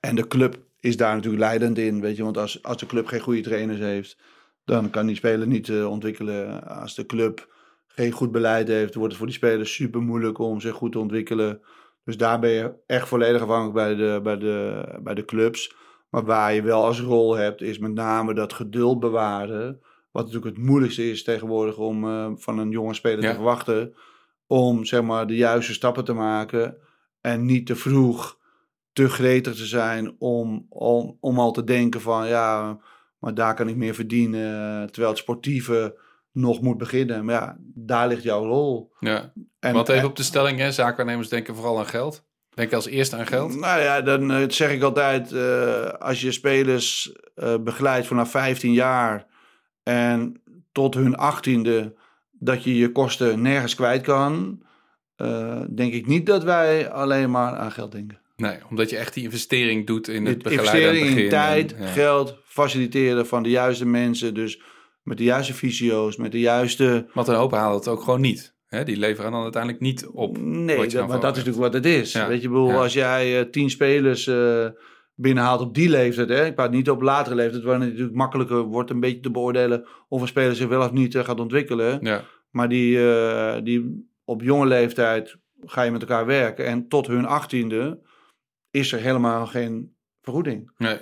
En 0.00 0.14
de 0.14 0.26
club 0.26 0.58
is 0.80 0.96
daar 0.96 1.14
natuurlijk 1.14 1.42
leidend 1.42 1.78
in, 1.78 2.00
weet 2.00 2.16
je. 2.16 2.22
Want 2.22 2.38
als, 2.38 2.62
als 2.62 2.76
de 2.76 2.86
club 2.86 3.06
geen 3.06 3.20
goede 3.20 3.40
trainers 3.40 3.78
heeft, 3.78 4.18
dan 4.64 4.90
kan 4.90 5.06
die 5.06 5.16
speler 5.16 5.46
niet 5.46 5.68
eh, 5.68 5.90
ontwikkelen. 5.90 6.66
Als 6.66 6.94
de 6.94 7.06
club 7.06 7.54
geen 7.86 8.12
goed 8.12 8.32
beleid 8.32 8.68
heeft, 8.68 8.94
wordt 8.94 9.08
het 9.08 9.16
voor 9.16 9.26
die 9.26 9.36
spelers 9.36 9.74
super 9.74 10.00
moeilijk 10.00 10.38
om 10.38 10.60
zich 10.60 10.74
goed 10.74 10.92
te 10.92 10.98
ontwikkelen. 10.98 11.60
Dus 12.04 12.16
daar 12.16 12.38
ben 12.38 12.50
je 12.50 12.74
echt 12.86 13.08
volledig 13.08 13.42
afhankelijk 13.42 13.74
bij 13.74 13.94
de, 13.94 14.20
bij 14.22 14.38
de, 14.38 14.84
bij 15.02 15.14
de 15.14 15.24
clubs. 15.24 15.82
Maar 16.14 16.24
waar 16.24 16.54
je 16.54 16.62
wel 16.62 16.84
als 16.84 17.00
rol 17.00 17.34
hebt, 17.34 17.60
is 17.62 17.78
met 17.78 17.94
name 17.94 18.34
dat 18.34 18.52
geduld 18.52 19.00
bewaren. 19.00 19.80
Wat 20.10 20.24
natuurlijk 20.24 20.56
het 20.56 20.64
moeilijkste 20.66 21.10
is 21.10 21.22
tegenwoordig 21.24 21.76
om 21.76 22.04
eh, 22.04 22.30
van 22.36 22.58
een 22.58 22.70
jonge 22.70 22.94
speler 22.94 23.22
Ja. 23.22 23.28
te 23.28 23.34
verwachten. 23.34 23.94
Om 24.46 24.84
zeg 24.84 25.02
maar 25.02 25.26
de 25.26 25.36
juiste 25.36 25.72
stappen 25.72 26.04
te 26.04 26.12
maken. 26.12 26.76
En 27.20 27.44
niet 27.44 27.66
te 27.66 27.76
vroeg 27.76 28.38
te 28.92 29.08
gretig 29.08 29.54
te 29.54 29.66
zijn 29.66 30.14
om, 30.18 30.66
om, 30.68 31.16
om 31.20 31.38
al 31.38 31.52
te 31.52 31.64
denken 31.64 32.00
van 32.00 32.26
ja, 32.26 32.78
maar 33.18 33.34
daar 33.34 33.54
kan 33.54 33.68
ik 33.68 33.76
meer 33.76 33.94
verdienen. 33.94 34.86
Terwijl 34.90 35.12
het 35.12 35.22
sportieve 35.22 35.98
nog 36.32 36.60
moet 36.60 36.78
beginnen. 36.78 37.24
Maar 37.24 37.34
ja, 37.34 37.56
daar 37.74 38.08
ligt 38.08 38.22
jouw 38.22 38.44
rol. 38.44 38.92
Ja. 39.00 39.32
En, 39.58 39.74
Want 39.74 39.88
even 39.88 40.08
op 40.08 40.16
de 40.16 40.22
stelling, 40.22 40.58
hè? 40.58 40.72
Zaakwaarnemers 40.72 41.28
denken 41.28 41.54
vooral 41.54 41.78
aan 41.78 41.86
geld. 41.86 42.24
Denken 42.54 42.76
als 42.76 42.86
eerste 42.86 43.16
aan 43.16 43.26
geld. 43.26 43.56
Nou 43.56 43.80
ja, 43.80 44.00
dan 44.00 44.32
eh, 44.32 44.44
zeg 44.48 44.72
ik 44.72 44.82
altijd, 44.82 45.32
eh, 45.32 45.86
als 45.86 46.20
je 46.20 46.32
spelers 46.32 47.12
eh, 47.34 47.54
begeleidt 47.60 48.06
vanaf 48.06 48.30
15 48.30 48.72
jaar 48.72 49.26
en 49.82 50.42
tot 50.72 50.94
hun 50.94 51.16
18e, 51.16 51.92
dat 52.30 52.64
je 52.64 52.76
je 52.76 52.92
kosten 52.92 53.42
nergens 53.42 53.74
kwijt 53.74 54.02
kan, 54.02 54.62
denk 55.70 55.92
ik 55.92 56.06
niet 56.06 56.26
dat 56.26 56.44
wij 56.44 56.90
alleen 56.90 57.30
maar 57.30 57.56
aan 57.56 57.72
geld 57.72 57.92
denken. 57.92 58.20
Nee, 58.36 58.58
omdat 58.70 58.90
je 58.90 58.96
echt 58.96 59.14
die 59.14 59.24
investering 59.24 59.86
doet 59.86 60.08
in 60.08 60.26
het 60.26 60.42
De 60.42 60.48
begeleiden 60.48 60.90
investering 60.90 61.18
in 61.18 61.28
tijd, 61.28 61.74
En, 61.74 61.82
ja. 61.82 61.88
geld, 61.88 62.38
faciliteren 62.44 63.26
van 63.26 63.42
de 63.42 63.50
juiste 63.50 63.86
mensen, 63.86 64.34
dus 64.34 64.60
met 65.02 65.18
de 65.18 65.24
juiste 65.24 65.54
fysio's, 65.54 66.16
met 66.16 66.32
de 66.32 66.40
juiste... 66.40 67.06
Want 67.12 67.28
een 67.28 67.34
hoop 67.34 67.52
halen 67.52 67.78
het 67.78 67.88
ook 67.88 68.02
gewoon 68.02 68.20
niet. 68.20 68.53
Hè? 68.74 68.84
Die 68.84 68.96
leveren 68.96 69.32
dan 69.32 69.42
uiteindelijk 69.42 69.82
niet 69.82 70.06
op. 70.06 70.38
Nee, 70.38 70.88
dat, 70.88 71.08
maar 71.08 71.20
dat 71.20 71.36
is 71.36 71.44
natuurlijk 71.44 71.72
wat 71.72 71.84
het 71.84 71.86
is. 71.86 72.12
Ja. 72.12 72.28
Weet 72.28 72.42
je, 72.42 72.48
bedoel, 72.48 72.68
Ja. 72.68 72.76
als 72.76 72.92
jij 72.92 73.38
eh, 73.40 73.50
tien 73.50 73.70
spelers 73.70 74.26
eh, 74.26 74.66
binnenhaalt 75.14 75.60
op 75.60 75.74
die 75.74 75.88
leeftijd, 75.88 76.28
hè, 76.28 76.44
ik 76.46 76.54
praat 76.54 76.70
niet 76.70 76.90
op 76.90 77.02
latere 77.02 77.34
leeftijd, 77.34 77.62
waar 77.62 77.80
het 77.80 77.88
natuurlijk 77.88 78.14
makkelijker 78.16 78.62
wordt 78.62 78.90
een 78.90 79.00
beetje 79.00 79.20
te 79.20 79.30
beoordelen 79.30 79.84
of 80.08 80.20
een 80.20 80.28
speler 80.28 80.54
zich 80.56 80.68
wel 80.68 80.82
of 80.82 80.92
niet 80.92 81.14
eh, 81.14 81.24
gaat 81.24 81.40
ontwikkelen. 81.40 81.98
Ja, 82.02 82.24
Maar 82.50 82.68
die, 82.68 82.98
die 83.62 84.08
op 84.24 84.42
jonge 84.42 84.66
leeftijd 84.66 85.36
ga 85.64 85.82
je 85.82 85.90
met 85.90 86.00
elkaar 86.00 86.26
werken 86.26 86.66
en 86.66 86.88
tot 86.88 87.06
hun 87.06 87.24
achttiende 87.26 88.00
is 88.70 88.92
er 88.92 88.98
helemaal 89.00 89.46
geen 89.46 89.96
vergoeding. 90.22 90.70
nee. 90.78 90.96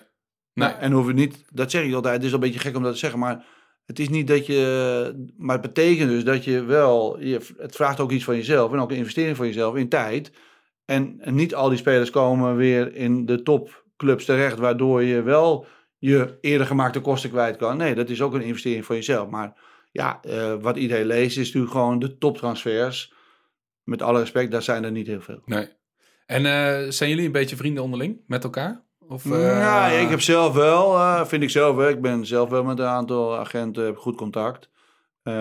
Nee. 0.54 0.68
Nou, 0.68 0.80
en 0.80 0.92
hoef 0.92 1.06
je 1.06 1.12
niet, 1.12 1.44
dat 1.52 1.70
zeg 1.70 1.84
ik 1.84 1.94
altijd, 1.94 2.14
het 2.14 2.22
is 2.24 2.28
al 2.28 2.34
een 2.34 2.40
beetje 2.44 2.58
gek 2.60 2.76
om 2.76 2.82
dat 2.82 2.92
te 2.92 2.98
zeggen, 2.98 3.18
maar 3.18 3.44
het 3.92 4.00
is 4.00 4.08
niet 4.08 4.26
dat 4.26 4.46
je, 4.46 5.30
maar 5.36 5.58
het 5.58 5.74
betekent 5.74 6.10
dus 6.10 6.24
dat 6.24 6.44
je 6.44 6.64
wel, 6.64 7.20
je, 7.20 7.40
het 7.58 7.76
vraagt 7.76 8.00
ook 8.00 8.10
iets 8.10 8.24
van 8.24 8.36
jezelf 8.36 8.72
en 8.72 8.78
ook 8.78 8.90
een 8.90 8.96
investering 8.96 9.36
van 9.36 9.46
jezelf 9.46 9.76
in 9.76 9.88
tijd. 9.88 10.32
En, 10.84 11.20
niet 11.24 11.54
al 11.54 11.68
die 11.68 11.78
spelers 11.78 12.10
komen 12.10 12.56
weer 12.56 12.94
in 12.94 13.26
de 13.26 13.42
topclubs 13.42 14.24
terecht, 14.24 14.58
waardoor 14.58 15.02
je 15.02 15.22
wel 15.22 15.66
je 15.98 16.38
eerder 16.40 16.66
gemaakte 16.66 17.00
kosten 17.00 17.30
kwijt 17.30 17.56
kan. 17.56 17.76
Nee, 17.76 17.94
dat 17.94 18.10
is 18.10 18.22
ook 18.22 18.34
een 18.34 18.42
investering 18.42 18.84
van 18.84 18.96
jezelf. 18.96 19.28
Maar 19.28 19.60
ja, 19.90 20.20
eh, 20.22 20.54
wat 20.60 20.76
iedereen 20.76 21.06
leest 21.06 21.38
is 21.38 21.46
natuurlijk 21.46 21.72
gewoon 21.72 21.98
de 21.98 22.18
toptransfers. 22.18 23.14
Met 23.82 24.02
alle 24.02 24.18
respect, 24.18 24.50
daar 24.50 24.62
zijn 24.62 24.84
er 24.84 24.92
niet 24.92 25.06
heel 25.06 25.20
veel. 25.20 25.42
nee. 25.44 25.68
En 26.26 26.46
eh, 26.46 26.90
zijn 26.90 27.10
jullie 27.10 27.26
een 27.26 27.32
beetje 27.32 27.56
vrienden 27.56 27.82
onderling 27.82 28.20
met 28.26 28.44
elkaar? 28.44 28.84
Of, 29.12 29.24
eh, 29.24 29.30
Nou, 29.30 29.92
ik 29.92 30.08
heb 30.08 30.20
zelf 30.20 30.54
wel, 30.54 30.96
eh, 30.96 31.24
vind 31.24 31.42
ik 31.42 31.50
zelf 31.50 31.76
wel. 31.76 31.88
Ik 31.88 32.00
ben 32.00 32.26
zelf 32.26 32.50
wel 32.50 32.64
met 32.64 32.78
een 32.78 32.86
aantal 32.86 33.38
agenten, 33.38 33.84
heb 33.84 33.96
goed 33.96 34.16
contact. 34.16 34.70
Eh, 35.22 35.34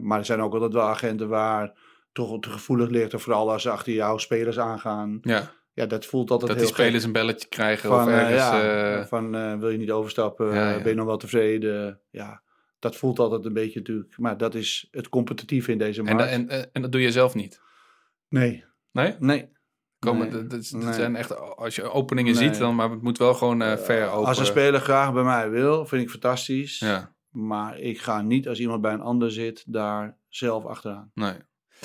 maar 0.00 0.18
er 0.18 0.24
zijn 0.24 0.40
ook 0.40 0.52
altijd 0.52 0.72
wel 0.72 0.88
agenten 0.88 1.28
waar 1.28 1.72
toch 2.12 2.40
te 2.40 2.50
gevoelig 2.50 2.88
ligt. 2.88 3.12
En 3.12 3.20
vooral 3.20 3.52
als 3.52 3.62
ze 3.62 3.70
achter 3.70 3.92
jouw 3.92 4.18
spelers 4.18 4.58
aangaan. 4.58 5.18
Ja, 5.22 5.50
Ja, 5.74 5.86
dat 5.86 6.06
voelt 6.06 6.30
altijd 6.30 6.50
dat 6.50 6.58
heel 6.58 6.66
die 6.66 6.74
spelers 6.74 7.04
gek. 7.04 7.04
een 7.04 7.12
belletje 7.12 7.48
krijgen 7.48 7.88
Van, 7.88 8.02
of 8.02 8.08
eh, 8.08 8.18
ergens... 8.18 8.36
ja, 8.36 8.98
eh, 8.98 9.06
van 9.06 9.34
eh, 9.34 9.58
wil 9.58 9.68
je 9.68 9.78
niet 9.78 9.90
overstappen? 9.90 10.54
Ja, 10.54 10.70
ja. 10.70 10.76
Ben 10.76 10.88
je 10.88 10.94
nog 10.94 11.06
wel 11.06 11.16
tevreden? 11.16 12.00
Ja, 12.10 12.42
dat 12.78 12.96
voelt 12.96 13.18
altijd 13.18 13.44
een 13.44 13.52
beetje 13.52 13.78
natuurlijk. 13.78 14.18
Maar 14.18 14.36
dat 14.36 14.54
is 14.54 14.88
het 14.90 15.08
competitieve 15.08 15.72
in 15.72 15.78
deze 15.78 16.02
en, 16.02 16.16
markt. 16.16 16.30
en, 16.30 16.48
en, 16.48 16.72
en 16.72 16.82
dat 16.82 16.92
doe 16.92 17.00
je 17.00 17.12
zelf 17.12 17.34
niet? 17.34 17.60
nee, 18.28 18.64
Nee? 18.92 19.16
nee. 19.18 19.50
Komen, 20.06 20.28
Nee. 20.28 20.30
dat, 20.30 20.50
dat, 20.50 20.68
dat 20.72 20.80
Nee. 20.82 20.92
zijn 20.92 21.16
echt, 21.16 21.56
als 21.56 21.76
je 21.76 21.90
openingen 21.90 22.34
Nee. 22.34 22.44
ziet, 22.48 22.58
dan, 22.58 22.74
maar 22.74 22.90
het 22.90 23.02
moet 23.02 23.18
wel 23.18 23.34
gewoon 23.34 23.62
eh 23.62 23.76
ver 23.76 24.10
open. 24.10 24.26
Als 24.28 24.38
een 24.38 24.46
speler 24.46 24.80
graag 24.80 25.12
bij 25.12 25.22
mij 25.22 25.50
wil, 25.50 25.86
vind 25.86 26.02
ik 26.02 26.10
fantastisch. 26.10 26.78
Ja, 26.78 27.14
Maar 27.30 27.78
ik 27.78 28.00
ga 28.00 28.22
niet 28.22 28.48
als 28.48 28.58
iemand 28.60 28.80
bij 28.80 28.92
een 28.92 29.00
ander 29.00 29.30
zit, 29.30 29.64
daar 29.66 30.16
zelf 30.28 30.64
achteraan. 30.64 31.10
nee. 31.14 31.34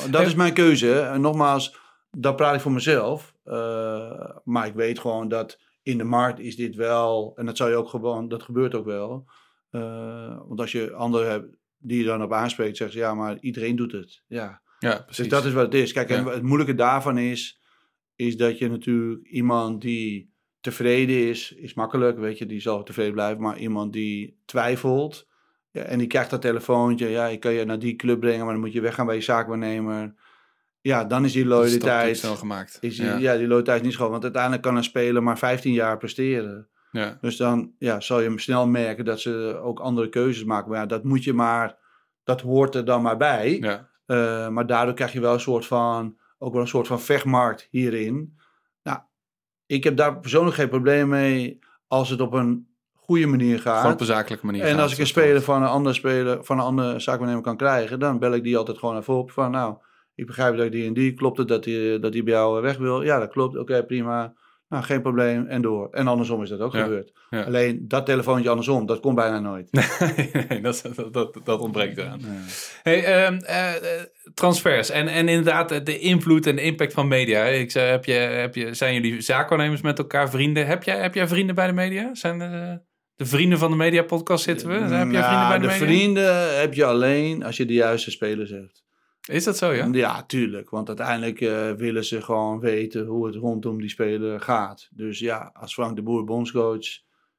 Dat 0.10 0.21
is 0.25 0.36
mijn 0.36 0.53
keuze. 0.53 0.99
En 0.99 1.21
nogmaals, 1.21 1.77
dat 2.12 2.36
praat 2.36 2.56
ik 2.56 2.62
voor 2.62 2.71
mezelf. 2.71 3.34
Uh, 3.45 4.30
maar 4.43 4.67
ik 4.67 4.73
weet 4.73 4.99
gewoon 4.99 5.27
dat 5.27 5.60
in 5.82 5.97
de 5.97 6.03
markt 6.03 6.39
is 6.39 6.56
dit 6.56 6.75
wel, 6.75 7.32
en 7.36 7.45
dat 7.45 7.58
zou 7.58 7.69
je 7.69 7.75
ook 7.75 7.89
gewoon, 7.89 8.27
dat 8.27 8.43
gebeurt 8.43 8.75
ook 8.75 8.86
wel. 8.86 9.25
Uh, 9.71 10.38
want 10.47 10.60
als 10.60 10.71
je 10.71 10.93
anderen 10.93 11.30
hebt 11.30 11.56
die 11.77 11.97
je 11.99 12.06
dan 12.06 12.23
op 12.23 12.34
aanspreekt, 12.34 12.77
zeggen 12.77 12.97
ze 12.97 13.03
ja, 13.06 13.13
maar 13.13 13.38
iedereen 13.39 13.75
doet 13.75 13.91
het. 13.91 14.23
Ja, 14.27 14.62
Ja, 14.80 14.95
dus 14.95 15.03
precies. 15.06 15.27
dat 15.30 15.45
is 15.45 15.53
wat 15.53 15.63
het 15.65 15.73
is. 15.73 15.93
Kijk, 15.93 16.10
en 16.10 16.25
Ja. 16.25 16.32
het 16.32 16.41
moeilijke 16.43 16.75
daarvan 16.75 17.17
is, 17.17 17.57
is 18.17 18.38
dat 18.38 18.58
je 18.58 18.69
natuurlijk 18.69 19.27
iemand 19.27 19.82
die 19.82 20.34
tevreden 20.62 21.27
is, 21.30 21.51
is 21.51 21.73
makkelijk, 21.73 22.17
weet 22.17 22.38
je, 22.38 22.45
die 22.45 22.62
zal 22.62 22.84
tevreden 22.84 23.13
blijven. 23.13 23.41
Maar 23.41 23.58
iemand 23.58 23.93
die 23.93 24.38
twijfelt 24.45 25.27
ja, 25.71 25.84
en 25.84 25.97
die 25.97 26.08
krijgt 26.08 26.30
dat 26.30 26.41
telefoontje, 26.41 27.08
ja, 27.08 27.27
ik 27.27 27.39
kan 27.39 27.53
je 27.53 27.65
naar 27.65 27.80
die 27.80 27.95
club 27.95 28.19
brengen, 28.19 28.43
maar 28.43 28.53
dan 28.53 28.63
moet 28.63 28.73
je 28.73 28.82
weggaan 28.82 29.06
bij 29.06 29.15
je 29.15 29.21
zaakwaarnemer. 29.21 30.13
ja, 30.82 31.03
dan 31.03 31.25
is 31.25 31.32
die 31.32 31.47
Dat 31.47 31.65
is 31.65 31.71
toch 31.71 31.82
loyaliteit, 31.82 32.17
snel 32.17 32.36
gemaakt. 32.36 32.77
is 32.82 32.95
die, 32.95 33.06
ja. 33.06 33.17
ja. 33.17 33.38
die 33.38 33.47
loyaliteit 33.47 33.80
is 33.80 33.86
niet 33.86 33.93
schoon. 33.93 34.12
Want 34.12 34.23
uiteindelijk 34.23 34.62
kan 34.62 34.75
een 34.75 34.84
speler 34.84 35.23
maar 35.23 35.38
15 35.38 35.73
jaar 35.73 35.97
presteren. 35.97 36.67
Ja. 36.91 37.17
Dus 37.21 37.38
dan 37.38 37.71
ja, 37.80 37.99
zal 37.99 38.19
je 38.19 38.27
hem 38.27 38.39
snel 38.39 38.67
merken 38.67 39.06
dat 39.06 39.19
ze 39.19 39.60
ook 39.63 39.80
andere 39.80 40.10
keuzes 40.10 40.43
maken. 40.43 40.69
Maar 40.69 40.80
ja, 40.80 40.86
dat 40.86 41.03
moet 41.03 41.23
je 41.23 41.34
maar, 41.34 41.77
dat 42.23 42.41
hoort 42.41 42.75
er 42.75 42.86
dan 42.86 43.01
maar 43.01 43.17
bij. 43.17 43.58
Ja. 43.60 43.89
Eh, 44.06 44.49
maar 44.49 44.67
daardoor 44.67 44.93
krijg 44.93 45.13
je 45.13 45.19
wel 45.19 45.34
een 45.34 45.39
soort 45.39 45.65
van, 45.65 46.17
ook 46.38 46.54
wel 46.54 46.62
een 46.62 46.67
soort 46.67 46.88
van 46.88 47.02
vechtmarkt 47.02 47.67
hierin. 47.69 48.38
Nou, 48.84 49.00
ik 49.65 49.84
heb 49.84 49.97
daar 49.97 50.19
persoonlijk 50.19 50.56
geen 50.56 50.69
probleem 50.69 51.08
mee 51.08 51.60
als 51.88 52.10
het 52.10 52.21
op 52.21 52.34
een 52.34 52.67
goede 52.93 53.28
manier 53.28 53.60
gaat. 53.60 53.93
op 53.93 54.00
een 54.00 54.06
zakelijke 54.06 54.45
manier. 54.45 54.62
En 54.62 54.71
gaat, 54.71 54.82
als 54.82 54.91
ik 54.91 54.97
een 54.97 55.08
speler 55.08 55.41
van 55.41 55.62
een 55.62 55.67
andere 55.67 55.95
speler, 55.95 56.43
van 56.43 56.58
een 56.58 56.65
andere 56.65 57.00
zaakwaarnemer 57.00 57.43
kan 57.43 57.58
krijgen, 57.58 58.00
dan 58.00 58.19
bel 58.19 58.34
ik 58.34 58.43
die 58.43 58.58
altijd 58.58 58.78
gewoon 58.78 58.97
even 58.97 59.13
op 59.13 59.32
van, 59.32 59.52
nou, 59.52 59.78
ik 60.15 60.26
begrijp 60.26 60.58
dat 60.58 60.71
die 60.71 60.88
en 60.88 60.93
die, 60.93 61.13
klopt 61.13 61.38
het 61.38 61.47
dat 61.47 61.63
die, 61.63 62.00
dat 62.00 62.12
die 62.12 62.23
bij 62.23 62.34
jou 62.34 62.62
weg 62.62 62.78
wil? 62.78 63.02
Ja, 63.02 63.19
dat 63.19 63.30
klopt, 63.30 63.58
oké, 63.58 63.86
prima. 63.86 64.34
Nou, 64.69 64.84
geen 64.84 65.01
probleem, 65.01 65.45
en 65.47 65.62
door. 65.62 65.88
En 65.91 66.08
andersom 66.08 66.41
is 66.43 66.49
dat 66.49 66.60
ook 66.60 66.73
Ja, 66.73 66.84
gebeurd. 66.84 67.12
ja. 67.30 67.43
Alleen 67.43 67.86
dat 67.88 68.06
telefoontje 68.06 68.49
andersom, 68.49 68.86
dat 68.86 68.99
komt 68.99 69.15
bijna 69.15 69.39
nooit. 69.39 69.71
nee, 69.71 70.45
nee, 70.49 70.62
dat, 70.62 70.84
dat, 70.95 71.13
dat, 71.13 71.39
dat 71.43 71.60
ontbreekt 71.60 71.97
eraan. 71.97 72.19
Hey, 72.84 73.03
ehm, 73.03 73.38
eh, 73.38 73.75
eh, 73.75 74.01
transfers 74.34 74.89
en, 74.89 75.08
en 75.08 75.27
inderdaad 75.27 75.71
eh, 75.71 75.84
de 75.84 75.99
invloed 75.99 76.47
en 76.47 76.56
de 76.56 76.62
impact 76.62 76.93
van 76.93 77.08
media. 77.08 77.43
Ik 77.45 77.71
zei, 77.71 77.89
heb 77.89 78.06
je, 78.06 78.13
heb 78.13 78.56
je, 78.56 78.73
zijn 78.73 78.93
jullie 78.93 79.21
zaakwaarnemers 79.21 79.82
met 79.82 79.97
elkaar 79.99 80.30
vrienden? 80.30 80.65
Heb 80.67 80.84
jij, 80.84 80.97
heb 81.01 81.13
jij 81.13 81.27
vrienden 81.27 81.56
bij 81.56 81.67
de 81.67 81.73
media? 81.73 82.10
Zijn 82.15 82.39
de, 82.39 82.80
de 83.15 83.25
vrienden 83.25 83.58
van 83.58 83.71
de 83.71 83.77
media 83.77 84.03
podcast 84.03 84.43
zitten 84.43 84.67
we? 84.67 84.73
Heb 84.73 84.82
jij 84.89 84.97
vrienden 84.99 85.21
Nou, 85.21 85.47
bij 85.49 85.58
de, 85.60 85.62
de 85.67 85.71
media? 85.71 85.86
vrienden 85.86 86.60
heb 86.60 86.73
je 86.73 86.86
alleen 86.86 87.43
als 87.43 87.58
je 87.58 87.65
de 87.65 87.73
juiste 87.73 88.12
spelers 88.12 88.49
hebt. 88.49 88.86
Is 89.27 89.43
dat 89.43 89.57
zo, 89.57 89.71
ja? 89.73 89.87
Ja, 89.91 90.23
tuurlijk. 90.23 90.69
Want 90.69 90.87
uiteindelijk 90.87 91.41
eh, 91.41 91.71
willen 91.71 92.05
ze 92.05 92.21
gewoon 92.21 92.59
weten 92.59 93.05
hoe 93.05 93.25
het 93.25 93.35
rondom 93.35 93.79
die 93.81 93.89
speler 93.89 94.39
gaat. 94.41 94.89
Dus 94.91 95.19
ja, 95.19 95.49
als 95.53 95.73
Frank 95.73 95.95
de 95.95 96.01
Boer 96.01 96.23
bondscoach 96.23 96.87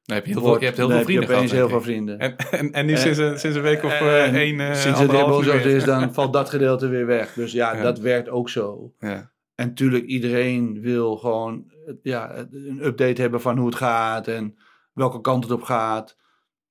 Dan 0.03 0.15
heb 0.15 0.25
je, 0.25 0.31
heel 0.31 0.39
veel, 0.39 0.49
wordt, 0.49 0.59
je 0.59 0.65
hebt 0.65 0.77
heel 0.77 0.87
veel 0.89 0.97
heb 0.97 1.07
je 1.07 1.13
vrienden 1.13 1.35
gehad. 1.35 1.51
heel 1.51 1.69
veel 1.69 1.81
vrienden. 1.81 2.19
En, 2.19 2.35
en, 2.37 2.71
en 2.71 2.85
nu 2.85 2.93
Eh, 2.93 2.99
sinds, 2.99 3.17
een, 3.17 3.39
sinds 3.39 3.57
een 3.57 3.63
week 3.63 3.83
of 3.83 3.91
Eh, 3.91 4.25
eh 4.25 4.33
één, 4.35 4.59
eh, 4.59 4.73
Sinds 4.73 4.99
het 4.99 5.11
bondscoach 5.11 5.63
is, 5.63 5.83
dan 5.83 6.13
valt 6.13 6.33
dat 6.33 6.49
gedeelte 6.49 6.87
weer 6.87 7.05
weg. 7.05 7.33
Dus 7.33 7.51
ja, 7.51 7.75
Ja. 7.75 7.81
dat 7.83 7.99
werkt 7.99 8.29
ook 8.29 8.49
zo. 8.49 8.93
Ja. 8.99 9.31
En 9.55 9.67
natuurlijk, 9.67 10.05
iedereen 10.05 10.81
wil 10.81 11.17
gewoon 11.17 11.71
ja, 12.01 12.35
een 12.51 12.79
update 12.85 13.21
hebben 13.21 13.41
van 13.41 13.57
hoe 13.57 13.67
het 13.67 13.75
gaat 13.75 14.27
en 14.27 14.57
welke 14.93 15.21
kant 15.21 15.43
het 15.43 15.53
op 15.53 15.61
gaat. 15.61 16.17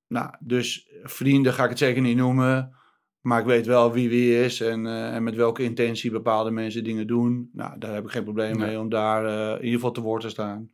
Nou, 0.07 0.31
dus 0.41 0.89
vrienden 1.03 1.53
ga 1.53 1.63
ik 1.63 1.69
het 1.69 1.79
zeker 1.79 2.03
niet 2.03 2.17
noemen. 2.17 2.78
Maar 3.29 3.41
ik 3.41 3.47
weet 3.47 3.67
wel 3.67 3.93
wie 3.93 4.09
wie 4.09 4.43
is 4.45 4.61
en, 4.61 4.87
eh, 4.87 5.15
en 5.15 5.23
met 5.23 5.35
welke 5.35 5.63
intentie 5.63 6.11
bepaalde 6.11 6.51
mensen 6.51 6.85
dingen 6.85 7.07
doen. 7.07 7.51
Nou, 7.53 7.79
daar 7.79 7.95
heb 7.95 8.05
ik 8.05 8.11
geen 8.11 8.25
probleem 8.25 8.59
mee 8.59 8.79
om 8.79 8.89
daar 8.89 9.25
eh, 9.27 9.49
in 9.59 9.65
ieder 9.65 9.75
geval 9.75 9.91
te 9.93 10.01
woord 10.01 10.23
te 10.23 10.29
staan. 10.29 10.71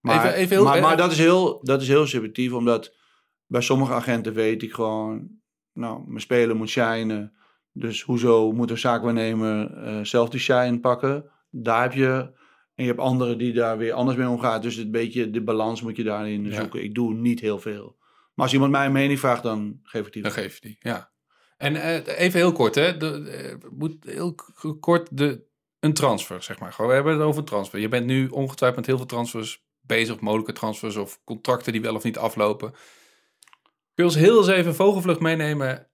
Maar, 0.00 0.16
Even- 0.24 0.34
even 0.34 0.56
heel- 0.56 0.64
maar, 0.64 0.80
maar 0.80 0.92
eh, 0.92 0.98
dat, 0.98 1.12
is 1.12 1.18
heel, 1.18 1.60
dat 1.62 1.82
is 1.82 1.88
heel 1.88 2.06
subjectief, 2.06 2.52
omdat 2.52 2.94
bij 3.46 3.60
sommige 3.60 3.92
agenten 3.92 4.32
weet 4.32 4.62
ik 4.62 4.72
gewoon, 4.72 5.28
nou, 5.72 6.02
mijn 6.06 6.20
speler 6.20 6.56
moet 6.56 6.68
shinen. 6.68 7.32
Dus 7.72 8.02
hoezo 8.02 8.52
moet 8.52 8.70
een 8.70 8.78
zaakwaarnemer 8.78 9.72
eh 9.76 9.98
zelf 10.02 10.28
die 10.28 10.40
shine 10.40 10.80
pakken? 10.80 11.24
Daar 11.50 11.82
heb 11.82 11.92
je, 11.92 12.08
en 12.74 12.84
je 12.84 12.86
hebt 12.86 13.00
anderen 13.00 13.38
die 13.38 13.52
daar 13.52 13.78
weer 13.78 13.92
anders 13.92 14.16
mee 14.18 14.28
omgaan. 14.28 14.60
Dus 14.60 14.76
het 14.76 14.90
beetje 14.90 15.30
de 15.30 15.42
balans 15.42 15.82
moet 15.82 15.96
je 15.96 16.04
daarin 16.04 16.44
Ja. 16.44 16.54
zoeken. 16.60 16.82
Ik 16.84 16.94
doe 16.94 17.14
niet 17.14 17.40
heel 17.40 17.58
veel. 17.58 17.96
Maar 18.34 18.44
als 18.44 18.52
iemand 18.54 18.70
mij 18.72 18.86
een 18.86 18.92
mening 18.92 19.18
vraagt, 19.18 19.42
dan 19.42 19.78
geef 19.82 20.06
ik 20.06 20.12
die. 20.12 20.22
Dan 20.22 20.32
geef 20.32 20.54
je 20.54 20.60
die, 20.60 20.76
ja. 20.80 21.12
En 21.64 21.76
eh, 21.76 22.18
even 22.18 22.40
heel 22.40 22.52
kort, 22.52 22.74
hè. 22.74 22.96
De, 22.96 23.30
eh, 23.30 23.70
moet 23.70 23.96
heel 24.00 24.34
kort 24.80 25.08
de, 25.10 25.44
een 25.80 25.92
transfer, 25.92 26.42
zeg 26.42 26.58
maar. 26.58 26.72
Gewoon, 26.72 26.90
we 26.90 26.96
hebben 26.96 27.12
het 27.12 27.22
over 27.22 27.44
transfer. 27.44 27.78
Je 27.78 27.88
bent 27.88 28.06
nu 28.06 28.28
ongetwijfeld 28.28 28.76
met 28.76 28.86
heel 28.86 28.96
veel 28.96 29.06
transfers 29.06 29.64
bezig, 29.80 30.14
of 30.14 30.20
mogelijke 30.20 30.52
transfers 30.52 30.96
of 30.96 31.20
contracten 31.24 31.72
die 31.72 31.80
wel 31.80 31.94
of 31.94 32.02
niet 32.02 32.18
aflopen. 32.18 32.70
Kun 33.94 34.04
je 34.04 34.04
ons 34.04 34.14
heel 34.14 34.38
eens 34.38 34.48
even 34.48 34.74
vogelvlucht 34.74 35.20
meenemen? 35.20 35.88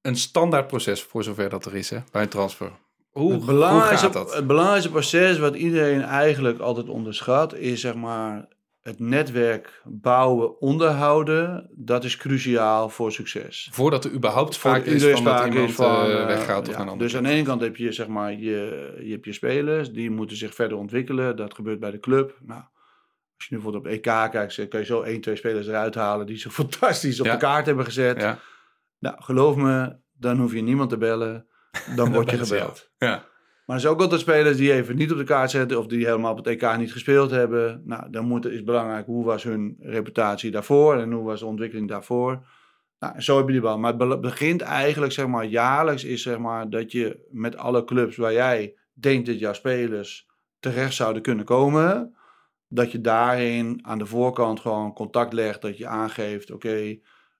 Een 0.00 0.16
standaard 0.16 0.66
proces, 0.66 1.02
voor 1.02 1.24
zover 1.24 1.48
dat 1.48 1.64
er 1.64 1.74
is, 1.74 1.90
hè, 1.90 1.98
bij 2.10 2.22
een 2.22 2.28
transfer. 2.28 2.72
Hoe, 3.10 3.32
het, 3.32 3.42
hoe 3.42 3.52
belangrijkste, 3.52 4.04
gaat 4.04 4.12
dat? 4.12 4.34
het 4.34 4.46
belangrijkste 4.46 4.90
proces 4.90 5.38
wat 5.38 5.54
iedereen 5.54 6.02
eigenlijk 6.02 6.58
altijd 6.58 6.88
onderschat, 6.88 7.54
is 7.54 7.80
zeg 7.80 7.94
maar 7.94 8.48
het 8.82 8.98
netwerk 8.98 9.82
bouwen, 9.84 10.60
onderhouden. 10.60 11.68
Dat 11.74 12.04
is 12.04 12.16
cruciaal 12.16 12.88
voor 12.88 13.12
succes. 13.12 13.68
Voordat 13.72 14.04
er 14.04 14.12
überhaupt 14.12 14.54
sprake 14.54 14.90
is 14.90 15.02
van 15.04 15.24
dat 15.24 15.46
iemand 15.46 15.68
is 15.68 15.74
van, 15.74 16.06
weggaat 16.06 16.60
of 16.60 16.66
ja, 16.66 16.72
naar 16.72 16.80
een 16.80 16.88
andere 16.88 16.98
Dus 16.98 17.16
aan 17.16 17.22
de 17.22 17.28
ene 17.28 17.42
kant 17.42 17.60
heb 17.60 17.76
je, 17.76 17.92
zeg 17.92 18.06
maar, 18.06 18.32
je, 18.32 18.98
je 19.04 19.10
hebt 19.12 19.24
je 19.24 19.32
spelers, 19.32 19.92
die 19.92 20.10
moeten 20.10 20.36
zich 20.36 20.54
verder 20.54 20.78
ontwikkelen. 20.78 21.36
Dat 21.36 21.54
gebeurt 21.54 21.80
bij 21.80 21.90
de 21.90 22.00
club. 22.00 22.38
Nou, 22.42 22.60
als 23.36 23.46
je 23.48 23.54
nu 23.54 23.62
bijvoorbeeld 23.62 23.84
op 23.86 23.92
EK 23.92 24.30
kijkt, 24.30 24.68
kun 24.68 24.78
je 24.78 24.84
zo 24.84 25.02
één, 25.02 25.20
twee 25.20 25.36
spelers 25.36 25.66
eruit 25.66 25.94
halen 25.94 26.26
die 26.26 26.38
zo 26.38 26.50
fantastisch 26.62 27.20
op 27.20 27.26
Ja. 27.26 27.32
de 27.32 27.38
kaart 27.38 27.66
hebben 27.66 27.84
gezet. 27.84 28.20
Ja, 28.20 28.38
Nou, 28.98 29.16
geloof 29.22 29.56
me, 29.56 29.96
dan 30.12 30.38
hoef 30.38 30.52
je 30.52 30.62
niemand 30.62 30.90
te 30.90 30.96
bellen. 30.98 31.46
Dan 31.96 32.12
word 32.14 32.30
je 32.30 32.36
ze 32.36 32.44
gebeld. 32.54 32.90
ja. 32.98 33.30
Maar 33.66 33.76
er 33.76 33.82
zijn 33.82 33.94
ook 33.94 34.00
altijd 34.00 34.20
spelers 34.20 34.56
die 34.56 34.72
even 34.72 34.96
niet 34.96 35.12
op 35.12 35.18
de 35.18 35.24
kaart 35.24 35.50
zetten 35.50 35.78
of 35.78 35.86
die 35.86 36.04
helemaal 36.04 36.30
op 36.30 36.36
het 36.36 36.46
EK 36.46 36.76
niet 36.76 36.92
gespeeld 36.92 37.30
hebben. 37.30 37.82
Nou, 37.84 38.10
dan 38.10 38.24
moet, 38.24 38.46
is 38.46 38.64
belangrijk 38.64 39.06
hoe 39.06 39.24
was 39.24 39.42
hun 39.42 39.76
reputatie 39.80 40.50
daarvoor 40.50 40.96
en 40.96 41.12
hoe 41.12 41.24
was 41.24 41.40
de 41.40 41.46
ontwikkeling 41.46 41.88
daarvoor. 41.88 42.46
Nou, 42.98 43.20
zo 43.20 43.36
heb 43.36 43.46
je 43.46 43.52
die 43.52 43.60
bal. 43.60 43.78
Maar 43.78 43.94
het 43.94 44.08
be- 44.08 44.18
begint 44.18 44.60
eigenlijk, 44.60 45.12
zeg 45.12 45.26
maar, 45.26 45.44
jaarlijks 45.44 46.04
is 46.04 46.22
zeg 46.22 46.38
maar 46.38 46.70
dat 46.70 46.92
je 46.92 47.26
met 47.30 47.56
alle 47.56 47.84
clubs 47.84 48.16
waar 48.16 48.32
jij 48.32 48.74
denkt 48.92 49.26
dat 49.26 49.38
jouw 49.38 49.52
spelers 49.52 50.28
terecht 50.60 50.94
zouden 50.94 51.22
kunnen 51.22 51.44
komen, 51.44 52.16
dat 52.68 52.92
je 52.92 53.00
daarin 53.00 53.78
aan 53.82 53.98
de 53.98 54.06
voorkant 54.06 54.60
gewoon 54.60 54.92
contact 54.92 55.32
legt, 55.32 55.62
dat 55.62 55.78
je 55.78 55.86
aangeeft, 55.86 56.50
oké, 56.50 56.98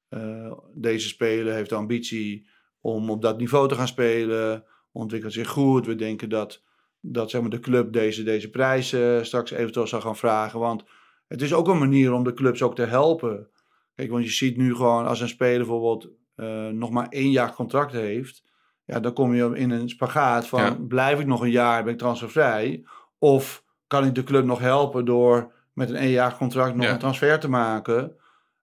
eh, 0.09 0.53
deze 0.75 1.09
speler 1.09 1.55
heeft 1.55 1.69
de 1.69 1.75
ambitie 1.75 2.49
om 2.81 3.11
op 3.11 3.23
dat 3.23 3.39
niveau 3.39 3.69
te 3.69 3.75
gaan 3.75 3.89
spelen, 3.89 4.65
ontwikkelt 4.93 5.33
zich 5.33 5.49
goed. 5.49 5.87
We 5.87 5.95
denken 5.95 6.29
dat, 6.29 6.63
dat 7.01 7.31
zeg 7.31 7.41
maar, 7.41 7.51
de 7.51 7.61
club 7.61 7.93
deze, 7.93 8.23
deze 8.23 8.51
prijs 8.51 8.93
eh, 8.93 9.23
straks 9.23 9.51
eventueel 9.51 9.87
zal 9.87 10.01
gaan 10.01 10.17
vragen. 10.17 10.61
Want 10.61 10.85
het 11.29 11.43
is 11.43 11.55
ook 11.55 11.69
een 11.69 11.79
manier 11.79 12.13
om 12.13 12.25
de 12.25 12.35
clubs 12.35 12.63
ook 12.63 12.75
te 12.75 12.85
helpen. 12.85 13.49
Kijk, 13.95 14.11
want 14.11 14.25
je 14.25 14.31
ziet 14.31 14.57
nu 14.57 14.75
gewoon 14.75 15.07
als 15.07 15.21
een 15.21 15.29
speler 15.29 15.59
bijvoorbeeld 15.59 16.09
eh, 16.35 16.69
nog 16.69 16.91
maar 16.91 17.09
één 17.09 17.31
jaar 17.31 17.55
contract 17.55 17.93
heeft. 17.93 18.43
Ja, 18.85 19.01
dan 19.01 19.13
kom 19.13 19.35
je 19.35 19.51
in 19.59 19.71
een 19.71 19.89
spagaat 19.89 20.47
van 20.47 20.61
Ja. 20.63 20.77
blijf 20.89 21.21
ik 21.21 21.27
nog 21.27 21.41
een 21.41 21.51
jaar, 21.51 21.85
ben 21.85 21.93
ik 21.93 21.99
transfervrij? 21.99 22.85
Of 23.19 23.65
kan 23.87 24.05
ik 24.05 24.15
de 24.15 24.25
club 24.25 24.45
nog 24.45 24.59
helpen 24.59 25.05
door 25.05 25.53
met 25.73 25.91
een 25.91 25.97
één 25.97 26.11
jaar 26.11 26.37
contract 26.37 26.75
nog 26.75 26.85
Ja. 26.85 26.93
een 26.93 26.99
transfer 26.99 27.39
te 27.41 27.49
maken? 27.49 28.17